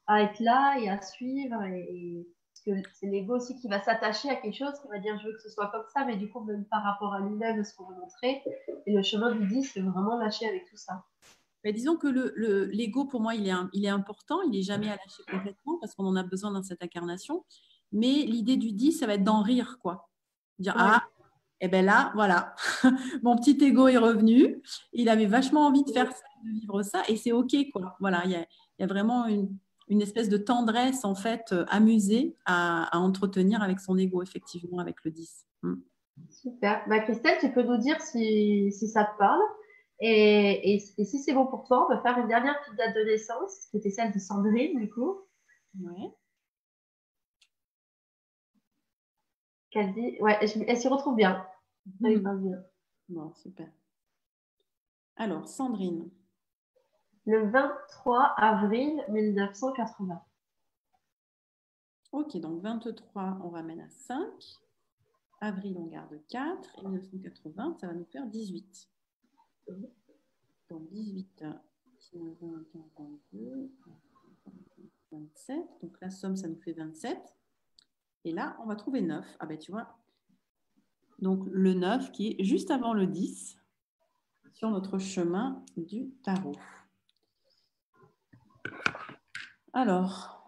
à, 0.07 0.23
être 0.23 0.39
là 0.39 0.77
et 0.79 0.89
à 0.89 1.01
suivre. 1.01 1.61
Et, 1.63 2.27
parce 2.51 2.77
que 2.77 2.89
c'est 2.93 3.07
l'ego 3.07 3.35
aussi 3.35 3.55
qui 3.59 3.67
va 3.67 3.81
s'attacher 3.81 4.29
à 4.29 4.35
quelque 4.35 4.57
chose, 4.57 4.73
qui 4.81 4.87
va 4.89 4.99
dire 4.99 5.17
je 5.19 5.27
veux 5.27 5.33
que 5.33 5.41
ce 5.41 5.49
soit 5.49 5.67
comme 5.67 5.85
ça, 5.93 6.05
mais 6.05 6.17
du 6.17 6.29
coup, 6.29 6.41
même 6.41 6.65
par 6.65 6.83
rapport 6.83 7.13
à 7.13 7.21
lui-même, 7.21 7.63
ce 7.63 7.75
qu'on 7.75 7.85
veut 7.85 7.95
montrer. 7.95 8.43
Et 8.85 8.93
le 8.93 9.01
chemin 9.01 9.31
du 9.33 9.47
10, 9.47 9.71
c'est 9.73 9.81
vraiment 9.81 10.17
lâcher 10.17 10.47
avec 10.47 10.69
tout 10.69 10.77
ça. 10.77 11.05
Mais 11.63 11.73
disons 11.73 11.97
que 11.97 12.07
l'ego, 12.07 12.29
le, 12.35 12.65
l'ego 12.65 13.05
pour 13.05 13.21
moi, 13.21 13.35
il 13.35 13.47
est, 13.47 13.53
il 13.73 13.85
est 13.85 13.89
important, 13.89 14.41
il 14.43 14.51
n'est 14.51 14.61
jamais 14.61 14.87
à 14.87 14.95
lâcher 14.95 15.23
complètement 15.29 15.77
parce 15.79 15.93
qu'on 15.93 16.05
en 16.05 16.15
a 16.15 16.23
besoin 16.23 16.51
dans 16.51 16.63
cette 16.63 16.81
incarnation. 16.81 17.43
Mais 17.91 18.13
l'idée 18.25 18.57
du 18.57 18.71
10, 18.71 18.93
ça 18.93 19.07
va 19.07 19.15
être 19.15 19.23
d'en 19.23 19.41
rire, 19.41 19.77
quoi. 19.81 20.09
Dire, 20.59 20.73
ah, 20.77 21.03
et 21.61 21.67
bien 21.67 21.81
là, 21.81 22.11
voilà, 22.15 22.55
mon 23.23 23.35
petit 23.35 23.57
ego 23.63 23.87
est 23.87 23.97
revenu. 23.97 24.61
Il 24.93 25.09
avait 25.09 25.25
vachement 25.25 25.65
envie 25.67 25.83
de 25.83 25.91
faire 25.91 26.11
ça, 26.11 26.23
de 26.43 26.51
vivre 26.51 26.81
ça, 26.83 27.03
et 27.09 27.17
c'est 27.17 27.31
OK, 27.31 27.53
quoi. 27.73 27.95
Voilà, 27.99 28.21
il 28.25 28.31
y 28.31 28.83
a, 28.83 28.87
vraiment 28.87 29.25
une, 29.25 30.01
espèce 30.01 30.29
de 30.29 30.37
tendresse, 30.37 31.03
en 31.03 31.15
fait, 31.15 31.51
euh, 31.51 31.65
amusée 31.69 32.35
à, 32.45 32.89
entretenir 32.93 33.61
avec 33.61 33.79
son 33.79 33.97
ego, 33.97 34.23
effectivement, 34.23 34.79
avec 34.79 35.03
le 35.03 35.11
10. 35.11 35.45
Hmm. 35.63 35.75
Super. 36.29 36.83
Bah, 36.87 36.99
Christelle, 36.99 37.37
tu 37.39 37.51
peux 37.51 37.63
nous 37.63 37.77
dire 37.77 37.99
si, 38.01 38.71
ça 38.71 39.03
te 39.03 39.17
parle. 39.17 39.41
Et, 39.99 40.79
si 40.79 41.19
c'est 41.19 41.33
bon 41.33 41.45
pour 41.45 41.65
toi, 41.65 41.85
on 41.89 41.93
va 41.93 42.01
faire 42.01 42.17
une 42.19 42.29
dernière 42.29 42.57
petite 42.61 42.77
date 42.77 42.95
de 42.95 43.03
naissance, 43.03 43.67
qui 43.69 43.77
était 43.77 43.89
celle 43.89 44.13
de 44.13 44.19
Sandrine, 44.19 44.79
du 44.79 44.89
coup. 44.89 45.17
Oui. 45.81 46.13
qu'elle 49.71 49.93
dit. 49.93 50.17
Ouais, 50.19 50.37
elle, 50.41 50.77
s'y 50.77 50.87
retrouve 50.87 51.15
bien. 51.15 51.45
Bien. 51.99 52.63
Bon, 53.09 53.33
super. 53.33 53.69
Alors, 55.15 55.47
Sandrine. 55.47 56.09
Le 57.25 57.49
23 57.49 58.33
avril 58.37 59.03
1980. 59.09 60.23
Ok, 62.11 62.37
donc 62.37 62.61
23, 62.61 63.39
on 63.43 63.49
ramène 63.49 63.81
à 63.81 63.89
5. 63.89 64.17
Avril, 65.41 65.77
on 65.77 65.85
garde 65.85 66.19
4. 66.27 66.79
Et 66.79 66.87
1980, 66.87 67.77
ça 67.79 67.87
va 67.87 67.93
nous 67.93 68.05
faire 68.05 68.25
18. 68.25 68.89
Donc 70.69 70.89
18, 70.89 71.43
19, 72.13 72.37
20, 72.41 72.81
22, 72.97 73.71
27. 75.11 75.57
Donc 75.81 75.99
la 76.01 76.09
somme, 76.09 76.35
ça 76.35 76.47
nous 76.47 76.59
fait 76.61 76.73
27. 76.73 77.17
Et 78.25 78.31
là, 78.31 78.57
on 78.61 78.65
va 78.65 78.75
trouver 78.75 79.01
9. 79.01 79.37
Ah 79.39 79.45
ben 79.45 79.57
tu 79.57 79.71
vois, 79.71 79.95
donc 81.21 81.43
le 81.51 81.73
9 81.73 82.11
qui 82.11 82.35
est 82.37 82.43
juste 82.43 82.71
avant 82.71 82.93
le 82.93 83.07
10 83.07 83.57
sur 84.53 84.69
notre 84.69 84.97
chemin 84.99 85.63
du 85.77 86.09
tarot. 86.23 86.55
Alors, 89.73 90.39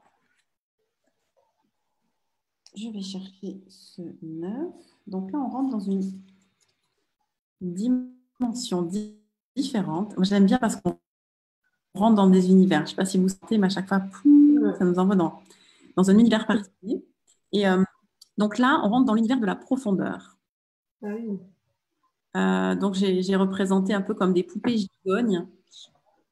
je 2.76 2.90
vais 2.90 3.02
chercher 3.02 3.62
ce 3.68 4.02
9. 4.22 4.74
Donc 5.08 5.32
là, 5.32 5.40
on 5.40 5.50
rentre 5.50 5.70
dans 5.70 5.80
une 5.80 6.02
dimension 7.62 8.90
différente. 9.56 10.16
Moi, 10.18 10.26
j'aime 10.26 10.46
bien 10.46 10.58
parce 10.58 10.76
qu'on 10.78 10.98
rentre 11.94 12.16
dans 12.16 12.30
des 12.30 12.50
univers. 12.50 12.80
Je 12.80 12.84
ne 12.84 12.90
sais 12.90 12.96
pas 12.96 13.06
si 13.06 13.18
vous 13.18 13.30
sentez, 13.30 13.58
mais 13.58 13.68
à 13.68 13.70
chaque 13.70 13.88
fois, 13.88 14.02
ça 14.78 14.86
nous 14.86 15.00
envoie 15.00 15.16
dans, 15.16 15.42
un 15.98 16.18
univers 16.18 16.48
particulier. 16.48 17.06
Et 17.52 17.68
euh, 17.68 17.84
donc 18.38 18.58
là, 18.58 18.82
on 18.84 18.90
rentre 18.90 19.06
dans 19.06 19.14
l'univers 19.14 19.40
de 19.40 19.46
la 19.46 19.56
profondeur. 19.56 20.38
Ah 21.04 21.08
euh, 22.38 22.76
donc 22.76 22.94
j'ai 22.94 23.36
représenté 23.36 23.94
un 23.94 24.02
peu 24.02 24.14
comme 24.14 24.34
des 24.34 24.44
poupées 24.44 24.78
gigognes, 24.78 25.48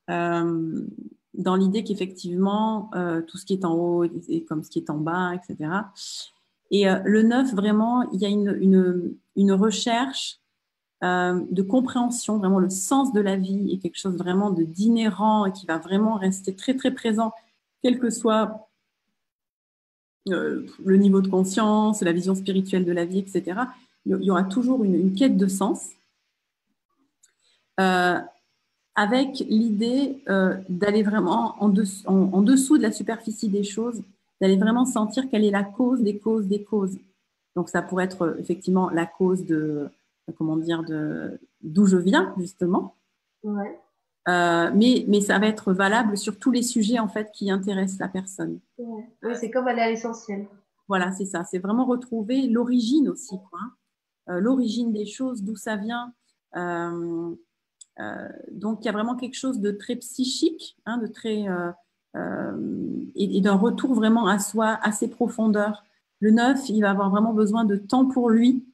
euh, 0.10 0.86
dans 1.34 1.56
l'idée 1.56 1.84
qu'effectivement, 1.84 2.90
tout 3.28 3.38
ce 3.38 3.46
qui 3.46 3.54
est 3.54 3.66
en 3.66 3.74
haut 3.74 4.04
est 4.04 4.46
comme 4.48 4.64
ce 4.64 4.70
qui 4.70 4.80
est 4.80 4.90
en 4.90 4.98
bas, 4.98 5.34
etc. 5.36 5.72
Et 6.72 6.86
le 6.86 7.24
neuf, 7.24 7.54
vraiment, 7.54 8.10
il 8.12 8.22
y 8.22 8.26
a 8.26 8.30
une, 8.30 9.18
une, 9.36 9.52
recherche 9.52 10.40
de 11.02 11.62
compréhension, 11.62 12.38
vraiment 12.38 12.60
le 12.60 12.70
sens 12.70 13.14
de 13.14 13.22
la 13.22 13.36
vie 13.36 13.72
est 13.72 13.78
quelque 13.78 13.98
chose 13.98 14.18
vraiment 14.18 14.52
d'inhérent 14.52 15.46
et 15.46 15.52
qui 15.52 15.66
va 15.66 15.78
vraiment 15.78 16.16
rester 16.16 16.56
très 16.56 16.76
très 16.76 16.92
présent 16.94 17.32
quel 17.82 18.00
que 18.00 18.10
soit 18.10 18.70
euh, 20.28 20.66
le 20.84 20.98
niveau 20.98 21.22
de 21.22 21.28
conscience, 21.28 22.02
la 22.02 22.12
vision 22.12 22.36
spirituelle 22.36 22.86
de 22.86 22.92
la 22.92 23.06
vie, 23.06 23.20
etc., 23.20 23.62
il 24.18 24.24
y 24.24 24.32
aura 24.32 24.44
toujours 24.44 24.84
une, 24.84 25.14
quête 25.14 25.38
de 25.38 25.48
sens, 25.48 25.90
euh, 27.80 28.18
avec 28.96 29.40
l'idée 29.40 30.22
euh, 30.30 30.58
d'aller 30.68 31.04
vraiment 31.04 31.56
en, 31.60 31.74
en, 32.06 32.42
dessous 32.42 32.78
de 32.78 32.84
la 32.84 32.92
superficie 32.92 33.48
des 33.48 33.64
choses, 33.64 34.02
d'aller 34.42 34.58
vraiment 34.58 34.86
sentir 34.86 35.30
quelle 35.30 35.46
est 35.46 35.52
la 35.52 35.64
cause 35.64 36.02
des 36.02 36.18
causes 36.18 36.48
des 36.48 36.64
causes. 36.64 36.98
Donc 37.56 37.70
ça 37.70 37.82
pourrait 37.82 38.06
être 38.06 38.36
effectivement 38.40 38.90
la 38.90 39.06
cause 39.06 39.46
de, 39.46 39.90
comment 40.38 40.58
dire, 40.58 40.84
de 40.84 41.40
d'où 41.62 41.86
je 41.86 41.98
viens 41.98 42.34
justement. 42.38 42.96
Ouais. 43.44 43.80
Euh, 44.28 44.70
mais, 44.76 45.06
mais 45.08 45.22
ça 45.22 45.40
va 45.40 45.48
être 45.48 45.74
valable 45.74 46.18
sur 46.18 46.38
tous 46.38 46.52
les 46.52 46.62
sujets 46.62 47.00
en 47.00 47.08
fait 47.08 47.32
qui 47.32 47.50
intéressent 47.50 48.00
la 48.00 48.10
personne. 48.10 48.60
C'est 49.36 49.50
comme 49.50 49.68
aller 49.68 49.82
à 49.82 49.90
l'essentiel. 49.90 50.48
Voilà, 50.88 51.12
c'est 51.12 51.26
ça. 51.26 51.44
C'est 51.44 51.60
vraiment 51.60 51.86
retrouver 51.86 52.48
l'origine 52.48 53.10
aussi, 53.10 53.38
quoi. 53.50 53.60
Euh, 54.30 54.40
l'origine 54.40 54.92
des 54.92 55.06
choses, 55.06 55.44
d'où 55.44 55.56
ça 55.56 55.76
vient. 55.76 56.14
Euh, 56.56 57.36
donc 58.52 58.80
il 58.82 58.86
y 58.86 58.90
a 58.90 58.94
vraiment 58.94 59.16
quelque 59.16 59.36
chose 59.36 59.60
de 59.60 59.72
très 59.72 59.98
psychique, 59.98 60.78
hein, 60.86 60.98
de 61.00 61.08
très 61.08 61.46
et, 63.16 63.42
d'un 63.42 63.56
retour 63.56 63.94
vraiment 63.94 64.28
à 64.28 64.40
soi, 64.40 64.80
à 64.82 64.94
ses 64.94 65.10
profondeurs. 65.10 65.84
Le 66.22 66.32
neuf, 66.32 66.70
il 66.70 66.82
va 66.82 66.92
avoir 66.92 67.10
vraiment 67.10 67.34
besoin 67.34 67.66
de 67.66 67.76
temps 67.76 68.06
pour 68.06 68.30
lui, 68.30 68.66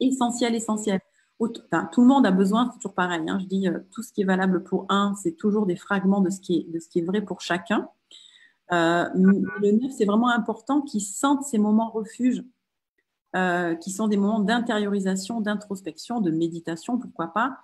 essentiel, 0.00 0.54
essentiel 0.54 1.00
tout 1.38 2.00
le 2.00 2.06
monde 2.06 2.26
a 2.26 2.30
besoin, 2.30 2.70
c'est 2.72 2.78
toujours 2.78 2.94
pareil. 2.94 3.28
Hein, 3.28 3.38
je 3.40 3.46
dis 3.46 3.68
euh, 3.68 3.78
tout 3.92 4.02
ce 4.02 4.12
qui 4.12 4.22
est 4.22 4.24
valable 4.24 4.62
pour 4.62 4.86
un, 4.88 5.14
c'est 5.14 5.32
toujours 5.32 5.66
des 5.66 5.76
fragments 5.76 6.20
de 6.20 6.30
ce 6.30 6.40
qui 6.40 6.58
est, 6.58 6.72
de 6.72 6.78
ce 6.78 6.88
qui 6.88 7.00
est 7.00 7.02
vrai 7.02 7.20
pour 7.20 7.40
chacun. 7.40 7.88
Euh, 8.72 9.08
le 9.14 9.72
neuf, 9.72 9.92
c'est 9.96 10.06
vraiment 10.06 10.30
important 10.30 10.80
qu'ils 10.80 11.02
sentent 11.02 11.44
ces 11.44 11.58
moments 11.58 11.90
refuge, 11.90 12.42
euh, 13.36 13.74
qui 13.76 13.90
sont 13.90 14.08
des 14.08 14.16
moments 14.16 14.40
d'intériorisation, 14.40 15.40
d'introspection, 15.40 16.20
de 16.20 16.30
méditation, 16.30 16.98
pourquoi 16.98 17.28
pas. 17.28 17.58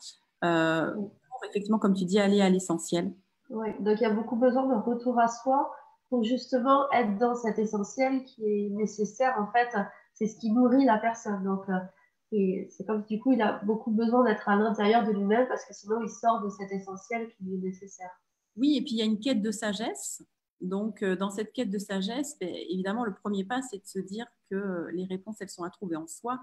effectivement, 1.49 1.79
comme 1.79 1.95
tu 1.95 2.05
dis, 2.05 2.21
aller 2.21 2.41
à 2.41 2.49
l'essentiel. 2.49 3.13
Oui, 3.51 3.69
donc 3.81 4.01
il 4.01 4.03
y 4.03 4.07
a 4.07 4.15
beaucoup 4.15 4.37
besoin 4.37 4.67
de 4.67 4.75
retour 4.75 5.19
à 5.19 5.29
soi 5.29 5.73
pour 6.09 6.23
justement 6.25 6.91
être 6.93 7.19
dans 7.19 7.35
cet 7.35 7.59
essentiel 7.59 8.25
qui 8.25 8.45
est 8.45 8.71
nécessaire. 8.71 9.35
En 9.39 9.51
fait, 9.51 9.69
c'est 10.15 10.27
ce 10.27 10.39
qui 10.39 10.51
nourrit 10.51 10.85
la 10.85 10.99
personne. 10.99 11.43
Donc, 11.43 11.65
et 12.33 12.67
c'est 12.71 12.87
comme 12.87 13.05
du 13.05 13.21
coup, 13.21 13.33
il 13.33 13.43
a 13.43 13.61
beaucoup 13.65 13.91
besoin 13.91 14.25
d'être 14.25 14.49
à 14.49 14.57
l'intérieur 14.57 15.05
de 15.05 15.13
lui-même 15.13 15.47
parce 15.49 15.65
que 15.67 15.75
sinon, 15.75 16.01
il 16.03 16.09
sort 16.09 16.43
de 16.43 16.49
cet 16.49 16.73
essentiel 16.73 17.29
qui 17.29 17.45
lui 17.45 17.57
est 17.57 17.69
nécessaire. 17.69 18.11
Oui, 18.57 18.77
et 18.79 18.81
puis 18.83 18.93
il 18.93 18.99
y 18.99 19.03
a 19.03 19.05
une 19.05 19.21
quête 19.21 19.43
de 19.43 19.51
sagesse. 19.51 20.23
Donc, 20.63 21.03
euh, 21.03 21.17
dans 21.17 21.31
cette 21.31 21.53
quête 21.53 21.71
de 21.71 21.79
sagesse, 21.79 22.39
ben, 22.41 22.49
évidemment, 22.49 23.05
le 23.05 23.13
premier 23.13 23.45
pas, 23.45 23.61
c'est 23.63 23.79
de 23.79 23.87
se 23.87 23.99
dire 23.99 24.27
que 24.49 24.89
les 24.93 25.05
réponses, 25.05 25.37
elles 25.41 25.51
sont 25.51 25.65
à 25.65 25.71
trouver 25.71 25.97
en 25.97 26.07
soi. 26.07 26.41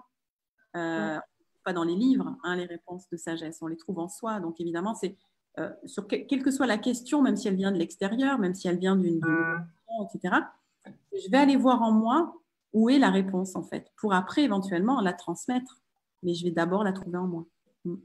Euh, 0.75 1.17
pas 1.63 1.73
dans 1.73 1.85
les 1.85 1.95
livres, 1.95 2.37
hein, 2.43 2.55
les 2.55 2.65
réponses 2.65 3.09
de 3.09 3.17
sagesse, 3.17 3.59
on 3.61 3.67
les 3.67 3.77
trouve 3.77 3.99
en 3.99 4.09
soi. 4.09 4.39
Donc, 4.41 4.59
évidemment, 4.59 4.93
c'est 4.93 5.17
euh, 5.57 5.71
sur 5.85 6.07
quelle 6.07 6.43
que 6.43 6.51
soit 6.51 6.67
la 6.67 6.77
question, 6.77 7.21
même 7.21 7.37
si 7.37 7.47
elle 7.47 7.55
vient 7.55 7.71
de 7.71 7.77
l'extérieur, 7.77 8.39
même 8.39 8.53
si 8.53 8.67
elle 8.67 8.77
vient 8.77 8.95
d'une, 8.95 9.21
etc. 10.03 10.35
Je 10.85 11.29
vais 11.31 11.37
aller 11.37 11.55
voir 11.55 11.81
en 11.81 11.91
moi 11.91 12.35
où 12.73 12.89
est 12.89 12.99
la 12.99 13.09
réponse 13.09 13.55
en 13.55 13.63
fait, 13.63 13.91
pour 13.97 14.13
après 14.13 14.43
éventuellement 14.43 15.01
la 15.01 15.13
transmettre. 15.13 15.81
Mais 16.23 16.33
je 16.33 16.43
vais 16.43 16.51
d'abord 16.51 16.83
la 16.83 16.91
trouver 16.91 17.17
en 17.17 17.27
moi. 17.27 17.45
Mm. 17.85 17.95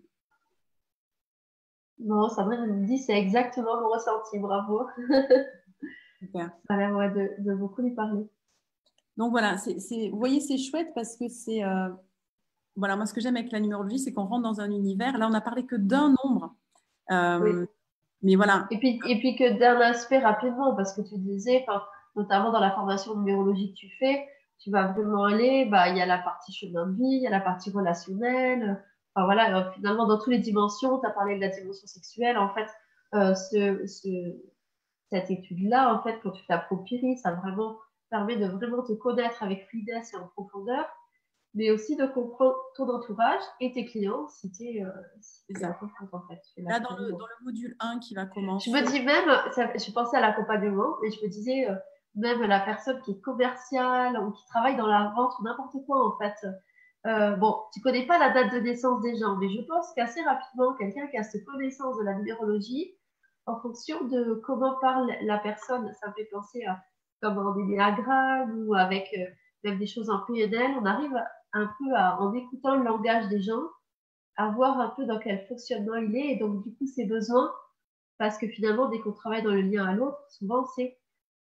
Bon, 1.99 2.29
Sabrina 2.29 2.67
me 2.67 2.87
dit, 2.87 2.99
c'est 2.99 3.19
exactement 3.19 3.81
mon 3.81 3.89
ressenti, 3.89 4.39
bravo. 4.39 4.87
Super. 6.19 6.51
Ça 6.69 6.75
a 6.75 6.77
l'air 6.77 6.93
de, 7.39 7.55
beaucoup 7.55 7.83
lui 7.83 7.93
parler. 7.93 8.27
Donc 9.17 9.31
voilà, 9.31 9.57
vous 9.57 10.19
voyez, 10.19 10.41
c'est 10.41 10.59
chouette 10.59 10.93
parce 10.95 11.17
que 11.17 11.29
c'est. 11.29 11.63
Euh, 11.63 11.89
voilà, 12.77 12.97
moi 12.97 13.07
ce 13.07 13.15
que 13.15 13.21
j'aime 13.21 13.37
avec 13.37 13.53
la 13.53 13.61
numérologie, 13.61 13.99
c'est 13.99 14.13
qu'on 14.13 14.25
rentre 14.25 14.43
dans 14.43 14.61
un 14.61 14.71
univers. 14.71 15.17
Là, 15.19 15.29
on 15.29 15.31
n'a 15.31 15.41
parlé 15.41 15.65
que 15.65 15.77
d'un 15.77 16.15
nombre. 16.25 16.55
Euh, 17.11 17.67
mais 18.23 18.37
voilà. 18.37 18.67
Et 18.71 18.79
puis, 18.79 19.01
et 19.07 19.19
puis 19.19 19.37
que 19.37 19.59
d'un 19.59 19.79
aspect 19.81 20.19
rapidement, 20.19 20.75
parce 20.75 20.95
que 20.95 21.03
tu 21.03 21.17
disais, 21.19 21.65
notamment 22.17 22.51
dans 22.51 22.61
la 22.61 22.73
formation 22.73 23.15
numérologie 23.17 23.73
que 23.73 23.77
tu 23.77 23.91
fais, 23.99 24.27
tu 24.59 24.71
vas 24.71 24.93
vraiment 24.93 25.25
aller, 25.25 25.67
bah, 25.67 25.89
il 25.91 25.97
y 25.97 26.01
a 26.01 26.07
la 26.07 26.19
partie 26.19 26.53
chemin 26.53 26.87
de 26.87 26.97
vie, 26.97 27.17
il 27.17 27.23
y 27.23 27.27
a 27.27 27.31
la 27.31 27.41
partie 27.41 27.71
relationnelle. 27.71 28.83
Enfin, 29.15 29.27
voilà, 29.27 29.59
euh, 29.59 29.71
finalement, 29.73 30.07
dans 30.07 30.19
toutes 30.19 30.33
les 30.33 30.39
dimensions, 30.39 30.99
tu 31.01 31.07
as 31.07 31.11
parlé 31.11 31.37
de 31.37 31.41
la 31.41 31.49
dimension 31.49 31.87
sexuelle. 31.87 32.39
En 32.39 32.53
fait, 32.55 32.69
euh, 33.15 33.35
ce, 33.35 33.87
ce, 33.87 34.09
cette 35.11 35.31
étude-là, 35.31 35.95
en 35.95 36.03
fait, 36.03 36.19
quand 36.23 36.31
tu 36.31 36.45
t'appropries, 36.47 37.19
ça 37.19 37.33
vraiment 37.33 37.79
permet 38.11 38.37
de 38.37 38.47
vraiment 38.47 38.83
te 38.83 38.93
connaître 38.93 39.43
avec 39.43 39.67
fluidesse 39.69 40.13
et 40.13 40.17
en 40.17 40.29
profondeur, 40.29 40.87
mais 41.55 41.71
aussi 41.71 41.97
de 41.97 42.07
comprendre 42.07 42.57
ton 42.77 42.89
entourage 42.89 43.43
et 43.61 43.73
tes 43.73 43.85
clients 43.85 44.29
si 44.29 44.51
tu 44.51 44.65
es, 44.65 44.85
euh, 44.85 44.89
en 46.13 46.23
fait. 46.29 46.41
Là, 46.57 46.81
dans 46.81 46.97
le, 46.97 47.11
dans 47.13 47.19
le, 47.19 47.45
module 47.45 47.77
1 47.81 47.99
qui 48.01 48.15
va 48.15 48.27
commencer. 48.27 48.71
Je 48.71 48.77
me 48.77 48.83
dis 48.85 49.03
même, 49.03 49.29
je 49.57 49.93
pensais 49.93 50.17
à 50.17 50.21
l'accompagnement, 50.21 50.97
et 51.05 51.11
je 51.11 51.23
me 51.25 51.29
disais, 51.29 51.69
euh, 51.69 51.75
même 52.15 52.43
la 52.43 52.61
personne 52.61 53.01
qui 53.03 53.13
est 53.13 53.21
commerciale 53.21 54.19
ou 54.19 54.33
qui 54.33 54.47
travaille 54.47 54.77
dans 54.77 54.87
la 54.87 55.13
vente 55.17 55.33
ou 55.39 55.45
n'importe 55.45 55.77
quoi 55.87 56.07
en 56.07 56.17
fait. 56.19 56.35
Euh, 57.07 57.37
bon, 57.37 57.57
tu 57.73 57.81
connais 57.81 58.07
pas 58.07 58.19
la 58.19 58.31
date 58.31 58.53
de 58.55 58.61
naissance 58.61 59.03
des 59.03 59.17
gens, 59.17 59.37
mais 59.37 59.51
je 59.51 59.61
pense 59.63 59.93
qu'assez 59.95 60.23
rapidement, 60.23 60.75
quelqu'un 60.75 61.07
qui 61.09 61.19
a 61.19 61.23
cette 61.23 61.45
connaissance 61.45 61.99
de 61.99 62.05
la 62.05 62.15
numérologie, 62.15 62.95
en 63.47 63.61
fonction 63.61 64.05
de 64.05 64.35
comment 64.45 64.77
parle 64.81 65.11
la 65.23 65.39
personne, 65.39 65.93
ça 66.01 66.09
me 66.09 66.15
fait 66.15 66.25
penser 66.27 66.65
à 66.65 66.83
comme 67.21 67.39
en 67.39 67.55
diagramme 67.55 68.67
ou 68.67 68.75
avec 68.75 69.09
euh, 69.17 69.25
même 69.65 69.79
des 69.79 69.87
choses 69.87 70.11
en 70.11 70.21
PNL, 70.27 70.73
on 70.79 70.85
arrive 70.85 71.17
un 71.53 71.67
peu 71.79 71.95
à, 71.95 72.21
en 72.21 72.35
écoutant 72.35 72.77
le 72.77 72.85
langage 72.85 73.29
des 73.29 73.41
gens, 73.41 73.63
à 74.37 74.51
voir 74.51 74.79
un 74.79 74.91
peu 74.91 75.07
dans 75.07 75.19
quel 75.19 75.47
fonctionnement 75.47 75.97
il 75.97 76.15
est 76.17 76.33
et 76.33 76.37
donc 76.37 76.63
du 76.63 76.75
coup 76.75 76.87
ses 76.87 77.07
besoins, 77.07 77.51
parce 78.19 78.37
que 78.37 78.47
finalement, 78.49 78.89
dès 78.89 79.01
qu'on 79.01 79.13
travaille 79.13 79.43
dans 79.43 79.55
le 79.55 79.63
lien 79.63 79.87
à 79.87 79.95
l'autre, 79.95 80.19
souvent 80.29 80.67
c'est 80.77 80.99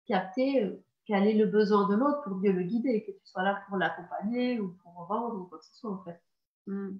capter 0.06 0.64
euh, 0.64 0.84
quel 1.06 1.28
est 1.28 1.34
le 1.34 1.48
besoin 1.48 1.88
de 1.90 1.96
l'autre 1.96 2.22
pour 2.24 2.38
mieux 2.38 2.52
le 2.52 2.64
guider, 2.64 3.04
que 3.04 3.12
tu 3.12 3.26
sois 3.26 3.44
là 3.44 3.64
pour 3.68 3.78
l'accompagner 3.78 4.60
ou 4.60 4.76
pour 4.84 5.06
vendre 5.08 5.40
ou 5.40 5.46
quoi 5.46 5.58
que 5.58 5.66
ce 5.66 5.76
soit 5.76 5.92
en 5.92 6.04
fait. 6.04 6.22
Hmm. 6.68 6.98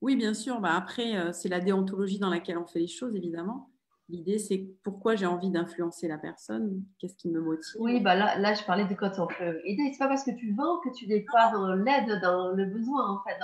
Oui, 0.00 0.16
bien 0.16 0.34
sûr. 0.34 0.60
Bah, 0.60 0.74
après, 0.74 1.16
euh, 1.16 1.32
c'est 1.32 1.48
la 1.48 1.60
déontologie 1.60 2.18
dans 2.18 2.30
laquelle 2.30 2.58
on 2.58 2.66
fait 2.66 2.78
les 2.78 2.86
choses, 2.86 3.16
évidemment. 3.16 3.70
L'idée, 4.08 4.38
c'est 4.38 4.66
pourquoi 4.82 5.16
j'ai 5.16 5.24
envie 5.24 5.50
d'influencer 5.50 6.08
la 6.08 6.18
personne, 6.18 6.84
qu'est-ce 6.98 7.16
qui 7.16 7.30
me 7.30 7.40
motive? 7.40 7.74
Oui, 7.80 8.00
bah 8.00 8.14
là, 8.14 8.38
là, 8.38 8.52
je 8.52 8.62
parlais 8.64 8.84
de 8.84 8.94
quand 8.94 9.18
on 9.18 9.26
peut 9.26 9.60
aider. 9.64 9.90
C'est 9.92 9.98
pas 9.98 10.08
parce 10.08 10.24
que 10.24 10.30
tu 10.32 10.52
vends 10.54 10.78
que 10.80 10.94
tu 10.94 11.06
n'es 11.06 11.24
pas 11.32 11.50
dans 11.52 11.72
l'aide, 11.74 12.20
dans 12.20 12.50
le 12.50 12.66
besoin, 12.66 13.10
en 13.10 13.22
fait. 13.22 13.38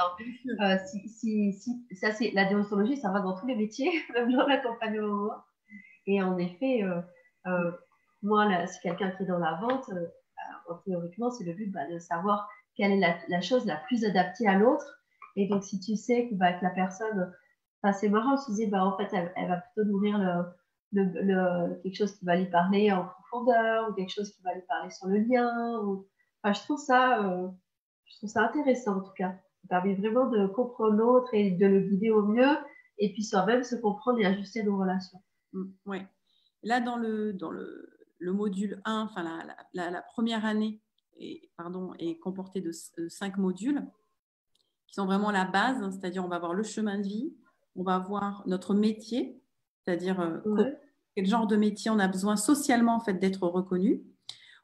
Euh, 0.60 0.76
si, 0.86 1.08
si, 1.08 1.52
si, 1.54 1.96
ça, 1.96 2.12
c'est 2.12 2.30
la 2.32 2.44
déontologie, 2.44 2.98
ça 2.98 3.10
va 3.10 3.20
dans 3.20 3.38
tous 3.38 3.46
les 3.46 3.56
métiers, 3.56 3.90
même 4.14 4.32
dans 4.32 4.46
l'accompagnement. 4.46 5.30
Et 6.06 6.22
en 6.22 6.36
effet, 6.36 6.82
moi, 8.22 8.66
c'est 8.66 8.80
quelqu'un 8.80 9.10
qui 9.12 9.22
est 9.22 9.26
dans 9.26 9.38
la 9.38 9.58
vente, 9.60 9.88
euh, 9.90 10.74
théoriquement, 10.84 11.30
c'est 11.30 11.44
le 11.44 11.54
but 11.54 11.70
bah, 11.70 11.86
de 11.90 11.98
savoir 11.98 12.48
quelle 12.74 12.92
est 12.92 13.18
la, 13.28 13.40
chose 13.40 13.66
la 13.66 13.76
plus 13.76 14.04
adaptée 14.04 14.46
à 14.46 14.54
l'autre. 14.54 15.00
Et 15.36 15.48
donc, 15.48 15.64
si 15.64 15.80
tu 15.80 15.96
sais 15.96 16.28
que 16.28 16.34
bah, 16.34 16.60
la 16.60 16.70
personne, 16.70 17.32
c'est 17.92 18.08
marrant, 18.08 18.36
tu 18.36 18.50
disais, 18.52 18.66
bah, 18.66 18.84
en 18.84 18.96
fait, 18.96 19.08
elle, 19.12 19.48
va 19.48 19.56
plutôt 19.56 19.88
nourrir 19.88 20.18
le, 20.92 21.82
quelque 21.82 21.96
chose 21.96 22.16
qui 22.18 22.24
va 22.24 22.36
lui 22.36 22.50
parler 22.50 22.92
en 22.92 23.04
profondeur 23.04 23.88
ou 23.88 23.94
quelque 23.94 24.12
chose 24.12 24.30
qui 24.32 24.42
va 24.42 24.54
lui 24.54 24.62
parler 24.68 24.90
sur 24.90 25.08
le 25.08 25.18
lien. 25.18 25.80
Ou... 25.82 26.06
Je, 26.44 26.60
trouve 26.60 26.78
ça, 26.78 27.24
euh, 27.24 27.48
je 28.06 28.16
trouve 28.18 28.30
ça 28.30 28.42
intéressant 28.42 28.98
en 28.98 29.00
tout 29.00 29.12
cas. 29.16 29.34
Ça 29.62 29.68
permet 29.68 29.94
vraiment 29.94 30.26
de 30.26 30.46
comprendre 30.46 30.96
l'autre 30.96 31.34
et 31.34 31.50
de 31.50 31.66
le 31.66 31.80
guider 31.80 32.10
au 32.10 32.22
mieux 32.22 32.56
et 32.98 33.12
puis 33.12 33.24
soi-même 33.24 33.64
se 33.64 33.74
comprendre 33.76 34.20
et 34.20 34.26
ajuster 34.26 34.62
nos 34.62 34.78
relations. 34.78 35.20
Mmh, 35.52 35.64
oui. 35.86 35.98
Là, 36.62 36.80
dans 36.80 36.96
le, 36.96 37.32
dans 37.32 37.50
le, 37.50 37.90
le 38.18 38.32
module 38.32 38.80
1, 38.84 39.00
enfin 39.00 39.24
la, 39.72 40.02
première 40.02 40.44
année, 40.44 40.80
est, 41.18 41.50
pardon, 41.56 41.94
est 41.98 42.18
comportée 42.18 42.60
de 42.60 42.70
euh, 42.98 43.08
cinq 43.08 43.38
modules 43.38 43.82
qui 44.86 44.94
sont 44.94 45.06
vraiment 45.06 45.30
la 45.30 45.44
base, 45.44 45.78
c'est-à-dire 45.90 46.24
on 46.24 46.28
va 46.28 46.38
voir 46.38 46.54
le 46.54 46.62
chemin 46.62 46.98
de 46.98 47.04
vie, 47.04 47.34
on 47.76 47.82
va 47.82 47.98
voir 47.98 48.42
notre 48.46 48.74
métier, 48.74 49.40
c'est-à-dire 49.84 50.20
euh, 50.20 50.64
quel 51.14 51.26
genre 51.26 51.46
de 51.46 51.56
métier 51.56 51.90
on 51.90 51.98
a 51.98 52.08
besoin 52.08 52.36
socialement 52.36 52.94
en 52.94 53.00
fait 53.00 53.14
d'être 53.14 53.46
reconnu. 53.46 54.02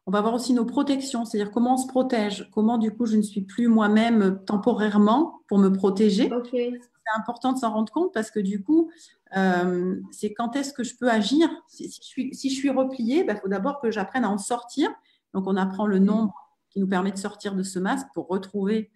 On 0.07 0.12
va 0.12 0.20
voir 0.20 0.35
aussi 0.35 0.55
nos 0.55 0.65
protections, 0.65 1.24
c'est-à-dire 1.24 1.51
comment 1.51 1.74
on 1.74 1.78
se 1.78 1.89
protège, 1.89 2.49
comment 2.55 2.78
du 2.78 2.93
coup 2.93 3.07
je 3.07 3.16
ne 3.16 3.23
suis 3.23 3.41
plus 3.41 3.66
moi-même 3.66 4.41
temporairement 4.45 5.41
pour 5.49 5.59
me 5.59 5.69
protéger. 5.70 6.31
C'est 6.53 7.20
important 7.20 7.53
de 7.53 7.59
s'en 7.59 7.73
rendre 7.73 7.93
compte 7.93 8.12
parce 8.12 8.31
que 8.31 8.41
du 8.41 8.62
coup, 8.62 8.91
euh, 9.37 9.97
c'est 10.11 10.33
quand 10.33 10.55
est-ce 10.57 10.73
que 10.73 10.85
je 10.85 10.97
peux 10.97 11.11
agir? 11.11 11.49
Si, 11.69 11.91
je, 11.91 12.03
suis, 12.03 12.35
si 12.35 12.51
je 12.51 12.55
suis 12.55 12.70
repliée, 12.70 13.20
il 13.20 13.27
bah, 13.27 13.37
faut 13.37 13.49
d'abord 13.49 13.81
que 13.81 13.91
j'apprenne 13.91 14.24
à 14.24 14.31
en 14.31 14.39
sortir. 14.39 14.91
Donc, 15.35 15.47
on 15.47 15.57
apprend 15.57 15.87
le 15.87 15.99
nombre 15.99 16.35
qui 16.70 16.81
nous 16.81 16.89
permet 16.89 17.12
de 17.12 17.19
sortir 17.19 17.55
de 17.55 17.62
ce 17.62 17.78
masque 17.78 18.07
pour 18.15 18.28
retrouver 18.28 18.91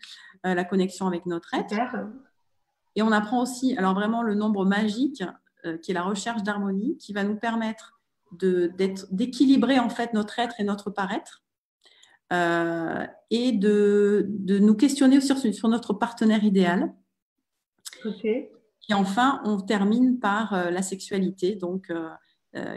euh, 0.46 0.54
la 0.54 0.64
connexion 0.64 1.06
avec 1.06 1.26
notre 1.26 1.54
être. 1.54 1.74
Et 2.96 3.02
on 3.02 3.12
apprend 3.12 3.42
aussi, 3.42 3.76
alors 3.76 3.94
vraiment, 3.94 4.22
le 4.22 4.34
nombre 4.34 4.64
magique, 4.64 5.22
euh, 5.66 5.76
qui 5.78 5.90
est 5.90 5.94
la 5.94 6.02
recherche 6.02 6.42
d'harmonie, 6.42 6.96
qui 6.96 7.12
va 7.12 7.24
nous 7.24 7.36
permettre 7.36 8.00
d'équilibrer 8.32 9.78
en 9.80 9.90
fait 9.90 10.14
notre 10.14 10.38
être 10.38 10.54
et 10.60 10.64
notre 10.64 10.88
paraître 10.88 11.42
euh, 12.32 13.04
et 13.30 13.50
de, 13.52 14.26
de, 14.28 14.60
nous 14.60 14.76
questionner 14.76 15.20
sur, 15.20 15.36
sur 15.36 15.68
notre 15.68 15.92
partenaire 15.92 16.44
idéal. 16.44 16.94
Et 18.88 18.94
enfin, 18.94 19.42
on 19.44 19.58
termine 19.60 20.20
par 20.20 20.54
euh, 20.54 20.70
la 20.70 20.82
sexualité, 20.82 21.56
donc, 21.56 21.92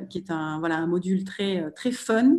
qui 0.09 0.17
est 0.17 0.29
un, 0.29 0.59
voilà, 0.59 0.77
un 0.77 0.87
module 0.87 1.23
très, 1.23 1.71
très 1.71 1.91
fun, 1.91 2.37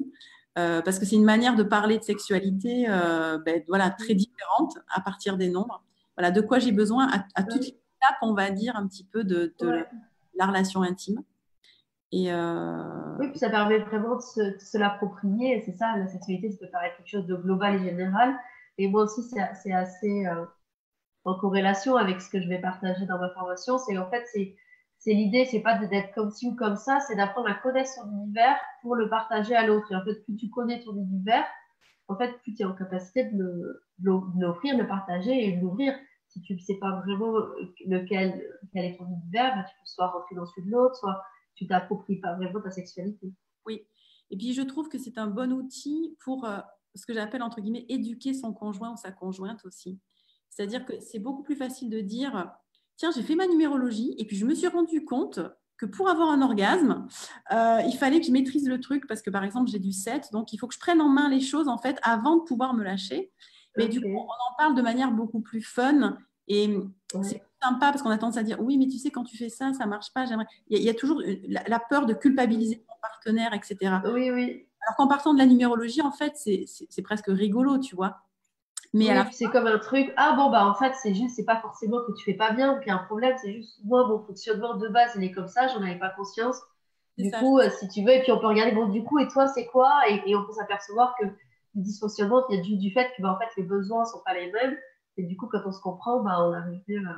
parce 0.54 1.00
que 1.00 1.04
c'est 1.04 1.16
une 1.16 1.24
manière 1.24 1.56
de 1.56 1.64
parler 1.64 1.98
de 1.98 2.04
sexualité 2.04 2.86
ben, 2.86 3.64
voilà, 3.66 3.90
très 3.90 4.14
différente 4.14 4.78
à 4.88 5.00
partir 5.00 5.36
des 5.36 5.48
nombres. 5.48 5.82
Voilà, 6.16 6.30
de 6.30 6.40
quoi 6.40 6.58
j'ai 6.58 6.72
besoin 6.72 7.08
à, 7.08 7.24
à 7.34 7.42
toutes 7.42 7.62
les 7.62 7.68
étapes, 7.68 8.18
on 8.22 8.34
va 8.34 8.50
dire, 8.50 8.76
un 8.76 8.86
petit 8.86 9.04
peu 9.04 9.24
de, 9.24 9.54
de 9.60 9.84
la 10.34 10.46
relation 10.46 10.82
intime. 10.82 11.22
Et 12.12 12.32
euh, 12.32 13.16
Oui, 13.18 13.28
puis 13.30 13.40
ça 13.40 13.50
permet 13.50 13.78
vraiment 13.78 14.14
de 14.14 14.20
se, 14.20 14.78
l'approprier. 14.78 15.62
C'est 15.66 15.76
ça, 15.76 15.96
la 15.96 16.06
sexualité, 16.06 16.52
ça 16.52 16.58
peut 16.60 16.70
paraître 16.70 16.96
quelque 16.96 17.08
chose 17.08 17.26
de 17.26 17.34
global 17.34 17.74
et 17.74 17.90
général. 17.90 18.38
Et 18.78 18.86
moi 18.86 19.02
aussi, 19.02 19.22
c'est 19.62 19.72
assez 19.72 20.26
euh, 20.26 20.44
en 21.24 21.34
corrélation 21.34 21.96
avec 21.96 22.20
ce 22.20 22.30
que 22.30 22.40
je 22.40 22.48
vais 22.48 22.60
partager 22.60 23.04
dans 23.06 23.18
ma 23.18 23.30
formation. 23.30 23.78
C'est 23.78 23.98
en 23.98 24.08
fait, 24.10 24.24
c'est 24.32 25.12
l'idée, 25.12 25.44
c'est 25.44 25.60
pas 25.60 25.76
d'être 25.76 26.14
comme 26.14 26.30
ci 26.30 26.46
ou 26.46 26.54
comme 26.54 26.76
ça, 26.76 27.00
c'est 27.00 27.16
d'apprendre 27.16 27.48
à 27.48 27.54
connaître 27.54 27.90
son 27.90 28.08
univers 28.08 28.56
pour 28.82 28.94
le 28.94 29.08
partager 29.08 29.56
à 29.56 29.66
l'autre. 29.66 29.90
Et 29.90 29.96
en 29.96 30.04
fait, 30.04 30.24
plus 30.24 30.36
tu 30.36 30.50
connais 30.50 30.84
ton 30.84 30.94
univers, 30.94 31.44
en 32.08 32.16
fait, 32.16 32.32
plus 32.42 32.54
tu 32.54 32.62
es 32.62 32.64
en 32.64 32.74
capacité 32.74 33.24
de 33.24 33.82
l'offrir, 34.02 34.76
de 34.76 34.82
le 34.82 34.88
partager 34.88 35.46
et 35.46 35.56
de 35.56 35.60
l'ouvrir. 35.60 35.94
Si 36.28 36.40
tu 36.42 36.54
ne 36.54 36.58
sais 36.58 36.78
pas 36.80 37.00
vraiment 37.00 37.32
lequel, 37.86 38.42
quel 38.72 38.84
est 38.84 38.96
ton 38.96 39.06
univers, 39.06 39.54
bah, 39.54 39.64
tu 39.68 39.74
peux 39.74 39.86
soit 39.86 40.08
rentrer 40.08 40.34
dans 40.34 40.46
celui 40.46 40.66
de 40.66 40.72
l'autre, 40.72 40.96
soit 40.96 41.22
tu 41.54 41.66
t'appropries 41.66 42.20
pas 42.20 42.34
vraiment 42.34 42.60
ta 42.60 42.70
sexualité. 42.70 43.32
Oui. 43.66 43.86
Et 44.30 44.36
puis, 44.36 44.52
je 44.52 44.62
trouve 44.62 44.88
que 44.88 44.98
c'est 44.98 45.18
un 45.18 45.28
bon 45.28 45.52
outil 45.52 46.16
pour 46.24 46.44
euh, 46.44 46.58
ce 46.94 47.06
que 47.06 47.14
j'appelle, 47.14 47.42
entre 47.42 47.60
guillemets, 47.60 47.86
éduquer 47.88 48.34
son 48.34 48.52
conjoint 48.52 48.92
ou 48.92 48.96
sa 48.96 49.12
conjointe 49.12 49.64
aussi. 49.64 50.00
C'est-à-dire 50.50 50.84
que 50.84 50.98
c'est 51.00 51.18
beaucoup 51.18 51.42
plus 51.42 51.56
facile 51.56 51.90
de 51.90 52.00
dire, 52.00 52.52
tiens, 52.96 53.10
j'ai 53.14 53.22
fait 53.22 53.34
ma 53.34 53.46
numérologie 53.46 54.14
et 54.18 54.24
puis 54.24 54.36
je 54.36 54.46
me 54.46 54.54
suis 54.54 54.68
rendu 54.68 55.04
compte 55.04 55.40
que 55.76 55.86
pour 55.86 56.08
avoir 56.08 56.30
un 56.30 56.42
orgasme, 56.42 57.06
euh, 57.52 57.80
il 57.86 57.96
fallait 57.96 58.20
que 58.20 58.26
je 58.26 58.32
maîtrise 58.32 58.68
le 58.68 58.80
truc 58.80 59.06
parce 59.06 59.22
que, 59.22 59.30
par 59.30 59.44
exemple, 59.44 59.70
j'ai 59.70 59.78
du 59.78 59.92
7, 59.92 60.30
donc 60.32 60.52
il 60.52 60.58
faut 60.58 60.66
que 60.66 60.74
je 60.74 60.78
prenne 60.78 61.00
en 61.00 61.08
main 61.08 61.28
les 61.28 61.40
choses, 61.40 61.68
en 61.68 61.78
fait, 61.78 61.98
avant 62.02 62.36
de 62.36 62.42
pouvoir 62.42 62.74
me 62.74 62.84
lâcher. 62.84 63.32
Mais 63.76 63.88
du 63.88 64.00
coup, 64.00 64.08
on 64.08 64.20
en 64.20 64.56
parle 64.56 64.74
de 64.76 64.82
manière 64.82 65.10
beaucoup 65.10 65.40
plus 65.40 65.62
fun 65.62 66.16
et 66.46 66.78
c'est 67.22 67.42
sympa 67.62 67.90
parce 67.90 68.02
qu'on 68.02 68.10
a 68.10 68.18
tendance 68.18 68.36
à 68.36 68.42
dire 68.42 68.60
oui, 68.60 68.76
mais 68.76 68.86
tu 68.86 68.98
sais, 68.98 69.10
quand 69.10 69.24
tu 69.24 69.36
fais 69.36 69.48
ça, 69.48 69.72
ça 69.72 69.86
marche 69.86 70.12
pas. 70.12 70.26
J'aimerais. 70.26 70.46
Il, 70.68 70.82
y, 70.82 70.88
a, 70.88 70.94
toujours 70.94 71.20
la, 71.48 71.80
peur 71.80 72.06
de 72.06 72.14
culpabiliser 72.14 72.76
ton 72.76 72.94
partenaire, 73.00 73.54
etc. 73.54 73.96
Oui, 74.12 74.30
oui. 74.30 74.66
Alors 74.86 74.96
qu'en 74.96 75.08
partant 75.08 75.32
de 75.32 75.38
la 75.38 75.46
numérologie, 75.46 76.02
en 76.02 76.12
fait, 76.12 76.34
c'est 76.36 77.02
presque 77.02 77.26
rigolo, 77.28 77.78
tu 77.78 77.96
vois. 77.96 78.18
Mais 78.94 79.08
c'est 79.32 79.46
comme 79.46 79.66
un 79.66 79.78
truc. 79.78 80.12
Ah 80.16 80.34
bon, 80.36 80.50
bah 80.50 80.66
en 80.66 80.74
fait, 80.74 80.94
c'est 81.02 81.14
juste, 81.14 81.36
c'est 81.36 81.44
pas 81.44 81.60
forcément 81.60 81.98
que 82.06 82.12
tu 82.12 82.24
fais 82.24 82.34
pas 82.34 82.52
bien 82.52 82.74
ou 82.74 82.78
qu'il 82.78 82.88
y 82.88 82.90
a 82.90 82.94
un 82.94 83.04
problème, 83.04 83.36
c'est 83.42 83.52
juste 83.52 83.80
moi, 83.84 84.06
mon 84.06 84.20
fonctionnement 84.20 84.76
de 84.76 84.88
base, 84.88 85.12
il 85.16 85.24
est 85.24 85.32
comme 85.32 85.48
ça, 85.48 85.66
j'en 85.68 85.82
avais 85.82 85.98
pas 85.98 86.10
conscience. 86.10 86.60
Du 87.18 87.30
coup, 87.30 87.58
euh, 87.58 87.70
si 87.70 87.88
tu 87.88 88.04
veux, 88.04 88.12
et 88.12 88.22
puis 88.22 88.32
on 88.32 88.40
peut 88.40 88.46
regarder, 88.46 88.72
bon, 88.72 88.88
du 88.88 89.04
coup, 89.04 89.18
et 89.18 89.28
toi, 89.28 89.46
c'est 89.46 89.66
quoi? 89.66 89.92
Et, 90.08 90.34
on 90.34 90.44
peut 90.44 90.52
s'apercevoir 90.52 91.14
que 91.20 91.26
le 91.26 91.32
dysfonctionnement 91.76 92.44
vient 92.48 92.60
du, 92.60 92.76
du 92.76 92.92
fait 92.92 93.12
que, 93.16 93.22
bah, 93.22 93.32
en 93.32 93.38
fait, 93.38 93.50
les 93.60 93.66
besoins 93.66 94.04
sont 94.04 94.20
pas 94.24 94.34
les 94.34 94.50
mêmes. 94.50 94.76
Et 95.16 95.24
du 95.24 95.36
coup, 95.36 95.46
quand 95.46 95.60
on 95.64 95.72
se 95.72 95.80
comprend, 95.80 96.22
bah, 96.22 96.36
on 96.40 96.52
arrive 96.52 96.80
à, 97.06 97.16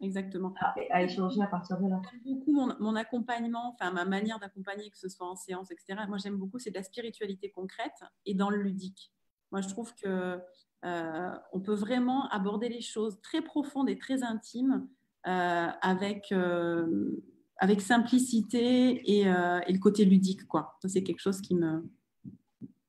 Exactement. 0.00 0.54
À, 0.90 1.02
échanger 1.02 1.42
à 1.42 1.46
partir 1.46 1.78
de 1.80 1.88
là. 1.88 2.00
J'aime 2.12 2.38
beaucoup 2.38 2.52
mon, 2.52 2.94
accompagnement, 2.94 3.74
enfin 3.74 3.90
ma 3.90 4.04
manière 4.04 4.38
d'accompagner, 4.38 4.90
que 4.90 4.98
ce 4.98 5.08
soit 5.08 5.26
en 5.26 5.34
séance, 5.34 5.70
etc. 5.70 6.00
Moi, 6.08 6.18
j'aime 6.18 6.36
beaucoup, 6.36 6.58
c'est 6.58 6.70
de 6.70 6.76
la 6.76 6.84
spiritualité 6.84 7.50
concrète 7.50 8.04
et 8.24 8.34
dans 8.34 8.50
le 8.50 8.58
ludique. 8.58 9.12
Moi, 9.50 9.60
je 9.60 9.68
trouve 9.68 9.92
que 9.94 10.40
euh, 10.84 11.30
on 11.52 11.60
peut 11.60 11.74
vraiment 11.74 12.28
aborder 12.28 12.68
les 12.68 12.80
choses 12.80 13.20
très 13.20 13.42
profondes 13.42 13.88
et 13.88 13.98
très 13.98 14.22
intimes 14.22 14.86
euh, 15.26 15.66
avec, 15.82 16.30
euh, 16.30 17.20
avec 17.56 17.80
simplicité 17.80 18.90
et, 19.10 19.22
et, 19.22 19.72
le 19.72 19.78
côté 19.78 20.04
ludique. 20.04 20.46
Quoi. 20.46 20.78
c'est 20.86 21.02
quelque 21.02 21.20
chose 21.20 21.40
qui 21.40 21.54
me 21.54 21.82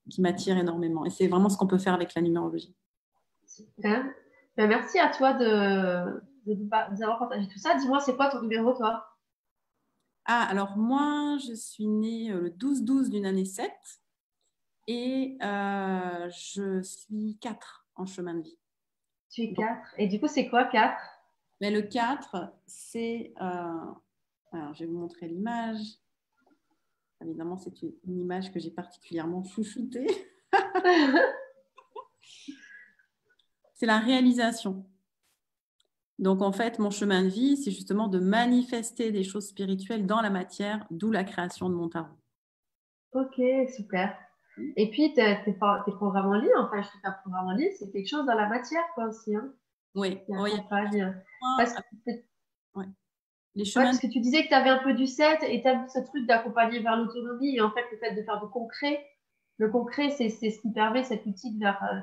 qui 0.10 0.22
m'attire 0.22 0.58
énormément. 0.58 1.06
Et 1.06 1.10
c'est 1.10 1.28
vraiment 1.28 1.50
ce 1.50 1.58
qu'on 1.58 1.68
peut 1.68 1.78
faire 1.78 1.94
avec 1.94 2.16
la 2.16 2.22
numérologie. 2.22 2.76
Super. 3.46 4.06
Ben, 4.58 4.68
merci 4.68 5.00
à 5.00 5.10
toi 5.10 5.34
de, 5.34 6.22
nous 6.48 7.04
avoir 7.04 7.20
partagé 7.20 7.48
tout 7.48 7.60
ça. 7.60 7.76
Dis-moi, 7.76 8.00
c'est 8.00 8.16
quoi 8.16 8.30
ton 8.30 8.42
numéro, 8.42 8.74
toi? 8.74 9.06
Ah, 10.26 10.48
alors 10.50 10.78
moi, 10.78 11.38
je 11.48 11.54
suis 11.54 11.88
née 11.88 12.30
le 12.32 12.50
12-12 12.50 13.10
d'une 13.10 13.26
année 13.26 13.46
7 13.46 13.72
et 14.90 15.38
euh, 15.44 16.30
je 16.32 16.82
suis 16.82 17.38
4 17.42 17.86
en 17.96 18.08
chemin 18.08 18.34
de 18.34 18.42
vie. 18.42 18.58
Tu 19.30 19.42
es 19.44 19.54
4. 19.54 19.94
Et 20.00 20.08
du 20.08 20.20
coup, 20.20 20.28
c'est 20.28 20.50
quoi 20.50 20.66
4 20.66 21.00
Mais 21.62 21.70
Le 21.70 21.84
4, 21.84 22.52
c'est... 22.66 23.32
Euh, 23.40 23.94
alors, 24.52 24.74
je 24.74 24.80
vais 24.80 24.88
vous 24.88 24.98
montrer 24.98 25.28
l'image. 25.28 25.78
Évidemment, 27.22 27.56
c'est 27.56 27.84
une, 27.84 27.94
une 28.08 28.20
image 28.20 28.52
que 28.52 28.60
j'ai 28.60 28.72
particulièrement 28.72 29.44
chouchoutée. 29.44 30.08
c'est 33.76 33.86
la 33.86 34.00
réalisation. 34.00 34.90
Donc 36.18 36.42
en 36.42 36.52
fait, 36.52 36.80
mon 36.80 36.90
chemin 36.90 37.22
de 37.22 37.30
vie, 37.30 37.58
c'est 37.58 37.70
justement 37.70 38.08
de 38.08 38.18
manifester 38.18 39.12
des 39.12 39.24
choses 39.24 39.50
spirituelles 39.50 40.08
dans 40.08 40.22
la 40.22 40.32
matière, 40.32 40.88
d'où 40.90 41.12
la 41.12 41.24
création 41.24 41.70
de 41.70 41.76
mon 41.76 41.90
tarot. 41.90 42.18
Ok, 43.14 43.40
super. 43.76 44.18
Et 44.76 44.90
puis, 44.90 45.14
tes, 45.14 45.38
tes, 45.46 45.54
programmes 45.54 46.28
en 46.28 46.34
ligne, 46.34 46.50
enfin, 46.58 46.82
je 46.82 46.88
un 47.04 47.12
programme 47.24 47.48
en 47.48 47.52
ligne, 47.54 47.72
c'est 47.78 47.92
quelque 47.92 48.08
chose 48.08 48.26
dans 48.26 48.36
la 48.36 48.48
matière, 48.48 48.84
quoi, 48.96 49.06
aussi. 49.06 49.36
Hein 49.36 49.54
oui, 49.96 50.20
oui. 50.28 50.52
Parce 50.70 50.96
que, 51.74 52.12
Les 53.56 53.66
chemins... 53.66 53.86
parce 53.86 54.00
que 54.00 54.08
tu 54.08 54.20
disais 54.20 54.44
que 54.44 54.50
tu 54.50 54.54
avais 54.54 54.70
un 54.70 54.84
peu 54.84 54.94
du 54.94 55.08
7 55.08 55.44
et 55.44 55.62
tu 55.62 55.68
as 55.68 55.88
ce 55.88 56.00
truc 56.00 56.26
d'accompagner 56.28 56.80
vers 56.80 56.98
l'autonomie. 56.98 57.56
Et 57.56 57.62
en 57.62 57.72
fait, 57.72 57.86
le 57.92 57.98
fait 57.98 58.16
de 58.16 58.24
faire 58.24 58.40
du 58.42 58.50
concret, 58.50 59.06
le 59.58 59.70
concret, 59.70 60.10
c'est 60.10 60.30
ce 60.30 60.62
qui 60.62 60.72
permet 60.72 61.04
cet 61.04 61.26
outil 61.26 61.58
vers 61.60 61.84
euh, 61.84 62.00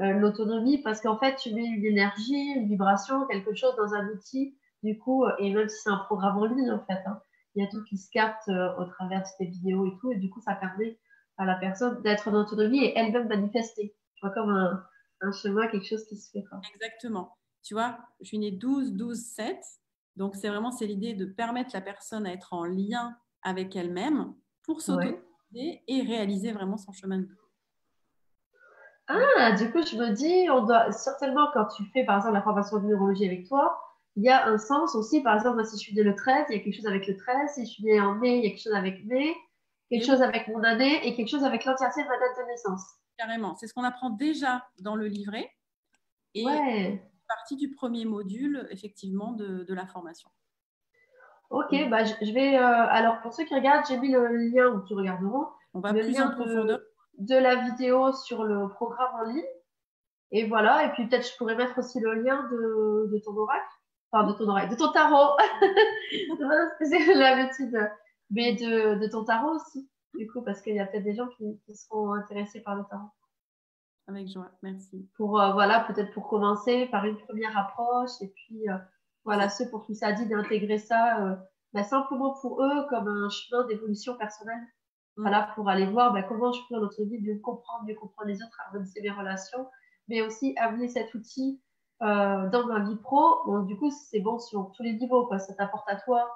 euh, 0.00 0.12
l'autonomie 0.14 0.78
parce 0.82 1.00
qu'en 1.00 1.16
fait, 1.18 1.36
tu 1.36 1.54
mets 1.54 1.64
une 1.64 1.84
énergie, 1.84 2.52
une 2.56 2.66
vibration, 2.66 3.26
quelque 3.28 3.54
chose 3.54 3.76
dans 3.76 3.94
un 3.94 4.08
outil, 4.08 4.56
du 4.82 4.98
coup, 4.98 5.24
euh, 5.24 5.30
et 5.38 5.54
même 5.54 5.68
si 5.68 5.76
c'est 5.82 5.90
un 5.90 5.98
programme 5.98 6.36
en 6.36 6.46
ligne, 6.46 6.72
en 6.72 6.84
fait, 6.84 7.00
hein, 7.06 7.20
il 7.54 7.62
y 7.62 7.66
a 7.66 7.70
tout 7.70 7.80
qui 7.84 7.96
se 7.96 8.10
capte 8.10 8.48
euh, 8.48 8.74
au 8.76 8.86
travers 8.86 9.20
de 9.22 9.28
tes 9.38 9.46
vidéos 9.46 9.86
et 9.86 9.96
tout, 10.00 10.10
et 10.10 10.16
du 10.16 10.28
coup, 10.30 10.40
ça 10.40 10.56
permet 10.56 10.98
à 11.36 11.44
la 11.44 11.56
personne 11.56 12.02
d'être 12.02 12.28
en 12.28 12.34
autonomie 12.34 12.84
et 12.84 12.98
elle-même 12.98 13.28
manifester. 13.28 13.94
Tu 14.16 14.26
vois, 14.26 14.34
comme 14.34 14.50
un, 14.50 14.84
un, 15.20 15.32
chemin, 15.32 15.66
quelque 15.68 15.86
chose 15.86 16.04
qui 16.06 16.16
se 16.16 16.30
fait. 16.30 16.44
Quoi. 16.44 16.60
Exactement. 16.74 17.36
Tu 17.62 17.74
vois, 17.74 17.98
je 18.20 18.26
suis 18.26 18.38
née 18.38 18.52
12, 18.52 18.92
12, 18.92 19.18
7. 19.18 19.58
Donc, 20.16 20.36
c'est 20.36 20.48
vraiment 20.48 20.70
c'est 20.70 20.86
l'idée 20.86 21.14
de 21.14 21.24
permettre 21.24 21.70
la 21.74 21.80
personne 21.80 22.26
à 22.26 22.32
être 22.32 22.52
en 22.52 22.64
lien 22.64 23.16
avec 23.42 23.74
elle-même 23.74 24.34
pour 24.62 24.80
s'autoriser 24.80 25.82
et 25.86 26.02
réaliser 26.02 26.52
vraiment 26.52 26.76
son 26.76 26.92
chemin 26.92 27.18
de 27.18 27.24
vie. 27.24 27.38
Ah, 29.06 29.52
du 29.52 29.70
coup, 29.70 29.82
je 29.82 29.96
me 29.96 30.12
dis, 30.12 30.48
on 30.50 30.64
doit 30.64 30.90
certainement, 30.92 31.48
quand 31.52 31.66
tu 31.76 31.84
fais 31.92 32.04
par 32.04 32.16
exemple 32.18 32.34
la 32.34 32.42
formation 32.42 32.78
de 32.78 32.86
neurologie 32.86 33.26
avec 33.26 33.46
toi, 33.46 33.78
il 34.16 34.22
y 34.22 34.30
a 34.30 34.46
un 34.46 34.58
sens 34.58 34.94
aussi. 34.94 35.22
Par 35.22 35.34
exemple, 35.34 35.64
si 35.64 35.76
je 35.76 35.82
suis 35.82 35.94
née 35.94 36.02
le 36.02 36.14
13, 36.14 36.46
il 36.48 36.56
y 36.56 36.60
a 36.60 36.62
quelque 36.62 36.76
chose 36.76 36.86
avec 36.86 37.06
le 37.06 37.16
13. 37.16 37.50
Si 37.54 37.66
je 37.66 37.70
suis 37.70 37.84
née 37.84 38.00
en 38.00 38.14
mai, 38.14 38.38
il 38.38 38.44
y 38.44 38.46
a 38.46 38.50
quelque 38.50 38.62
chose 38.62 38.74
avec 38.74 39.04
mai, 39.04 39.34
quelque 39.90 40.06
chose 40.06 40.22
avec 40.22 40.48
mon 40.48 40.62
année 40.62 41.06
et 41.06 41.14
quelque 41.14 41.28
chose 41.28 41.44
avec 41.44 41.64
l'entièreté 41.64 42.02
de 42.02 42.08
ma 42.08 42.18
date 42.18 42.38
de 42.38 42.46
naissance. 42.50 42.82
Carrément. 43.16 43.54
C'est 43.56 43.66
ce 43.66 43.74
qu'on 43.74 43.84
apprend 43.84 44.10
déjà 44.10 44.66
dans 44.80 44.96
le 44.96 45.06
livret. 45.06 45.50
Et 46.34 46.44
ouais. 46.44 47.02
partie 47.28 47.56
du 47.56 47.70
premier 47.70 48.04
module, 48.04 48.66
effectivement, 48.70 49.32
de, 49.32 49.64
de 49.64 49.74
la 49.74 49.86
formation. 49.86 50.30
Ok, 51.50 51.88
bah, 51.88 52.04
je, 52.04 52.32
vais. 52.32 52.58
Euh, 52.58 52.62
alors, 52.62 53.20
pour 53.20 53.32
ceux 53.32 53.44
qui 53.44 53.54
regardent, 53.54 53.86
j'ai 53.86 53.98
mis 53.98 54.10
le 54.10 54.26
lien 54.26 54.66
où 54.68 54.84
tu 54.84 54.94
regarderont. 54.94 55.46
On 55.74 55.80
va 55.80 55.92
plus 55.92 56.20
en 56.20 56.30
profondeur 56.30 56.80
de 57.18 57.36
la 57.36 57.56
vidéo 57.56 58.12
sur 58.12 58.44
le 58.44 58.68
programme 58.68 59.14
en 59.20 59.24
ligne. 59.24 59.44
Et 60.32 60.48
voilà, 60.48 60.84
et 60.84 60.92
puis 60.92 61.06
peut-être 61.06 61.30
je 61.30 61.36
pourrais 61.36 61.54
mettre 61.54 61.78
aussi 61.78 62.00
le 62.00 62.14
lien 62.14 62.48
de, 62.50 63.18
ton 63.24 63.36
oracle, 63.36 63.64
enfin 64.10 64.26
de 64.26 64.32
ton 64.32 64.48
oracle, 64.48 64.72
de 64.72 64.76
ton 64.76 64.90
tarot. 64.90 65.36
c'est 66.80 67.14
l'habitude, 67.14 67.78
mais 68.30 68.54
de, 68.54 69.10
ton 69.10 69.24
tarot 69.24 69.54
aussi, 69.54 69.88
du 70.14 70.30
coup, 70.30 70.42
parce 70.42 70.60
qu'il 70.62 70.74
y 70.74 70.80
a 70.80 70.86
peut-être 70.86 71.04
des 71.04 71.14
gens 71.14 71.28
qui, 71.36 71.60
seront 71.74 72.12
intéressés 72.12 72.60
par 72.60 72.76
le 72.76 72.84
tarot. 72.88 73.08
Avec 74.06 74.28
joie, 74.28 74.50
merci. 74.62 75.08
Pour, 75.16 75.40
euh, 75.40 75.52
voilà, 75.52 75.80
peut-être 75.80 76.12
pour 76.12 76.28
commencer 76.28 76.86
par 76.86 77.04
une 77.06 77.16
première 77.16 77.56
approche, 77.56 78.10
et 78.20 78.28
puis 78.28 78.68
euh, 78.68 78.76
voilà, 79.24 79.48
ceux 79.48 79.68
pour 79.70 79.86
qui 79.86 79.94
ça 79.94 80.12
dit 80.12 80.26
d'intégrer 80.26 80.78
ça, 80.78 81.24
euh, 81.24 81.36
bah, 81.72 81.84
simplement 81.84 82.34
pour 82.40 82.62
eux 82.62 82.86
comme 82.90 83.08
un 83.08 83.28
chemin 83.30 83.66
d'évolution 83.66 84.16
personnelle. 84.16 84.62
Voilà, 85.16 85.50
pour 85.54 85.68
aller 85.68 85.86
voir 85.86 86.12
bah, 86.12 86.22
comment 86.22 86.52
je 86.52 86.60
peux 86.68 86.74
dans 86.74 86.82
notre 86.82 87.02
vie 87.04 87.20
mieux 87.20 87.38
comprendre, 87.38 87.84
mieux 87.86 87.94
comprendre 87.94 88.28
les 88.28 88.42
autres, 88.42 88.60
harmoniser 88.66 89.00
mes 89.00 89.10
relations, 89.10 89.66
mais 90.08 90.20
aussi 90.20 90.54
amener 90.58 90.88
cet 90.88 91.14
outil 91.14 91.62
dans 92.00 92.66
ma 92.66 92.80
vie 92.80 92.96
pro. 92.96 93.46
Donc, 93.46 93.66
du 93.66 93.78
coup, 93.78 93.90
c'est 93.90 94.20
bon 94.20 94.38
sur 94.38 94.72
tous 94.76 94.82
les 94.82 94.92
niveaux. 94.94 95.26
Quoi. 95.26 95.38
Ça 95.38 95.54
t'apporte 95.54 95.88
à 95.88 95.96
toi, 95.96 96.28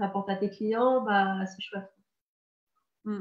ça 0.00 0.06
apporte 0.06 0.30
à 0.30 0.36
tes 0.36 0.50
clients, 0.50 1.02
bah, 1.02 1.44
c'est 1.46 1.62
chouette. 1.62 1.92
Mm. 3.04 3.20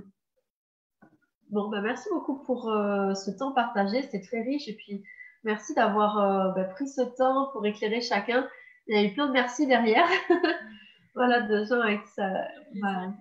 Bon, 1.49 1.69
bah, 1.69 1.81
merci 1.81 2.07
beaucoup 2.09 2.41
pour 2.43 2.69
euh, 2.69 3.13
ce 3.15 3.31
temps 3.31 3.51
partagé, 3.51 4.01
c'était 4.01 4.21
très 4.21 4.41
riche 4.41 4.67
et 4.67 4.75
puis 4.75 5.03
merci 5.43 5.73
d'avoir 5.73 6.17
euh, 6.19 6.51
bah, 6.53 6.63
pris 6.65 6.87
ce 6.87 7.01
temps 7.01 7.49
pour 7.51 7.65
éclairer 7.65 8.01
chacun. 8.01 8.47
Il 8.87 8.95
y 8.95 8.99
a 8.99 9.03
eu 9.03 9.13
plein 9.13 9.27
de 9.27 9.33
merci 9.33 9.67
derrière. 9.67 10.07
voilà, 11.15 11.41
de 11.41 11.65
gens 11.65 11.81
avec 11.81 12.05
ça, 12.07 12.29
bah, 12.81 13.13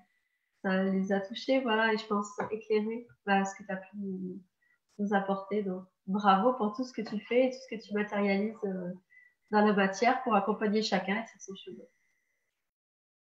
ça 0.63 0.85
les 0.85 1.13
a 1.13 1.21
touchés, 1.21 1.61
voilà, 1.61 1.93
et 1.93 1.99
je 1.99 2.07
pense 2.07 2.29
éclairer 2.53 3.09
bah, 3.27 3.45
ce 3.45 3.55
que 3.57 3.67
tu 3.67 3.73
as 3.73 3.77
pu 3.77 3.97
nous, 3.97 5.15
apporter. 5.15 5.63
Donc, 5.65 5.85
bravo 6.07 6.53
pour 6.55 6.75
tout 6.77 6.85
ce 6.85 6.93
que 6.93 7.03
tu 7.03 7.19
fais 7.27 7.47
et 7.47 7.51
tout 7.51 7.59
ce 7.69 7.77
que 7.77 7.83
tu 7.83 7.93
matérialises 7.93 8.55
euh, 8.65 8.93
dans 9.51 9.67
la 9.67 9.73
matière 9.73 10.23
pour 10.23 10.37
accompagner 10.37 10.83
chacun 10.83 11.25
sur 11.27 11.41
ses 11.41 11.57
cheveux. 11.57 11.89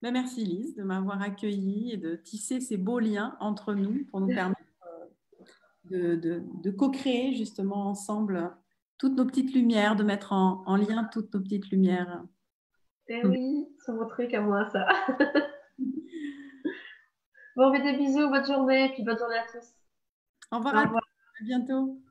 Ben, 0.02 0.14
merci 0.14 0.46
Lise 0.46 0.76
de 0.76 0.84
m'avoir 0.84 1.22
accueilli 1.22 1.92
et 1.92 1.98
de 1.98 2.16
tisser 2.16 2.60
ces 2.60 2.78
beaux 2.78 3.00
liens 3.00 3.36
entre 3.40 3.74
nous 3.74 4.06
pour 4.06 4.22
nous 4.22 4.28
permettre 4.28 4.62
euh, 5.92 6.16
de, 6.16 6.44
de, 6.64 6.72
co-créer 6.72 7.34
justement 7.34 7.88
ensemble 7.88 8.56
toutes 9.00 9.16
nos 9.16 9.26
petites 9.26 9.54
lumières, 9.54 9.96
de 9.96 10.04
mettre 10.04 10.34
en, 10.34 10.64
en 10.68 10.76
lien 10.76 11.10
toutes 11.12 11.34
nos 11.34 11.42
petites 11.42 11.70
lumières. 11.72 12.24
Eh 13.08 13.26
oui, 13.26 13.68
c'est 13.80 13.94
mon 13.94 14.06
truc 14.08 14.34
à 14.34 14.42
moi 14.42 14.70
ça. 14.70 14.88
bon, 17.56 17.72
des 17.72 17.98
bisous, 17.98 18.30
bonne 18.30 18.46
journée, 18.46 18.92
puis 18.94 19.04
bonne 19.04 19.18
journée 19.18 19.38
à 19.38 19.46
tous. 19.52 19.74
Au 20.52 20.58
revoir. 20.58 20.76
À 20.76 21.44
bientôt. 21.44 22.02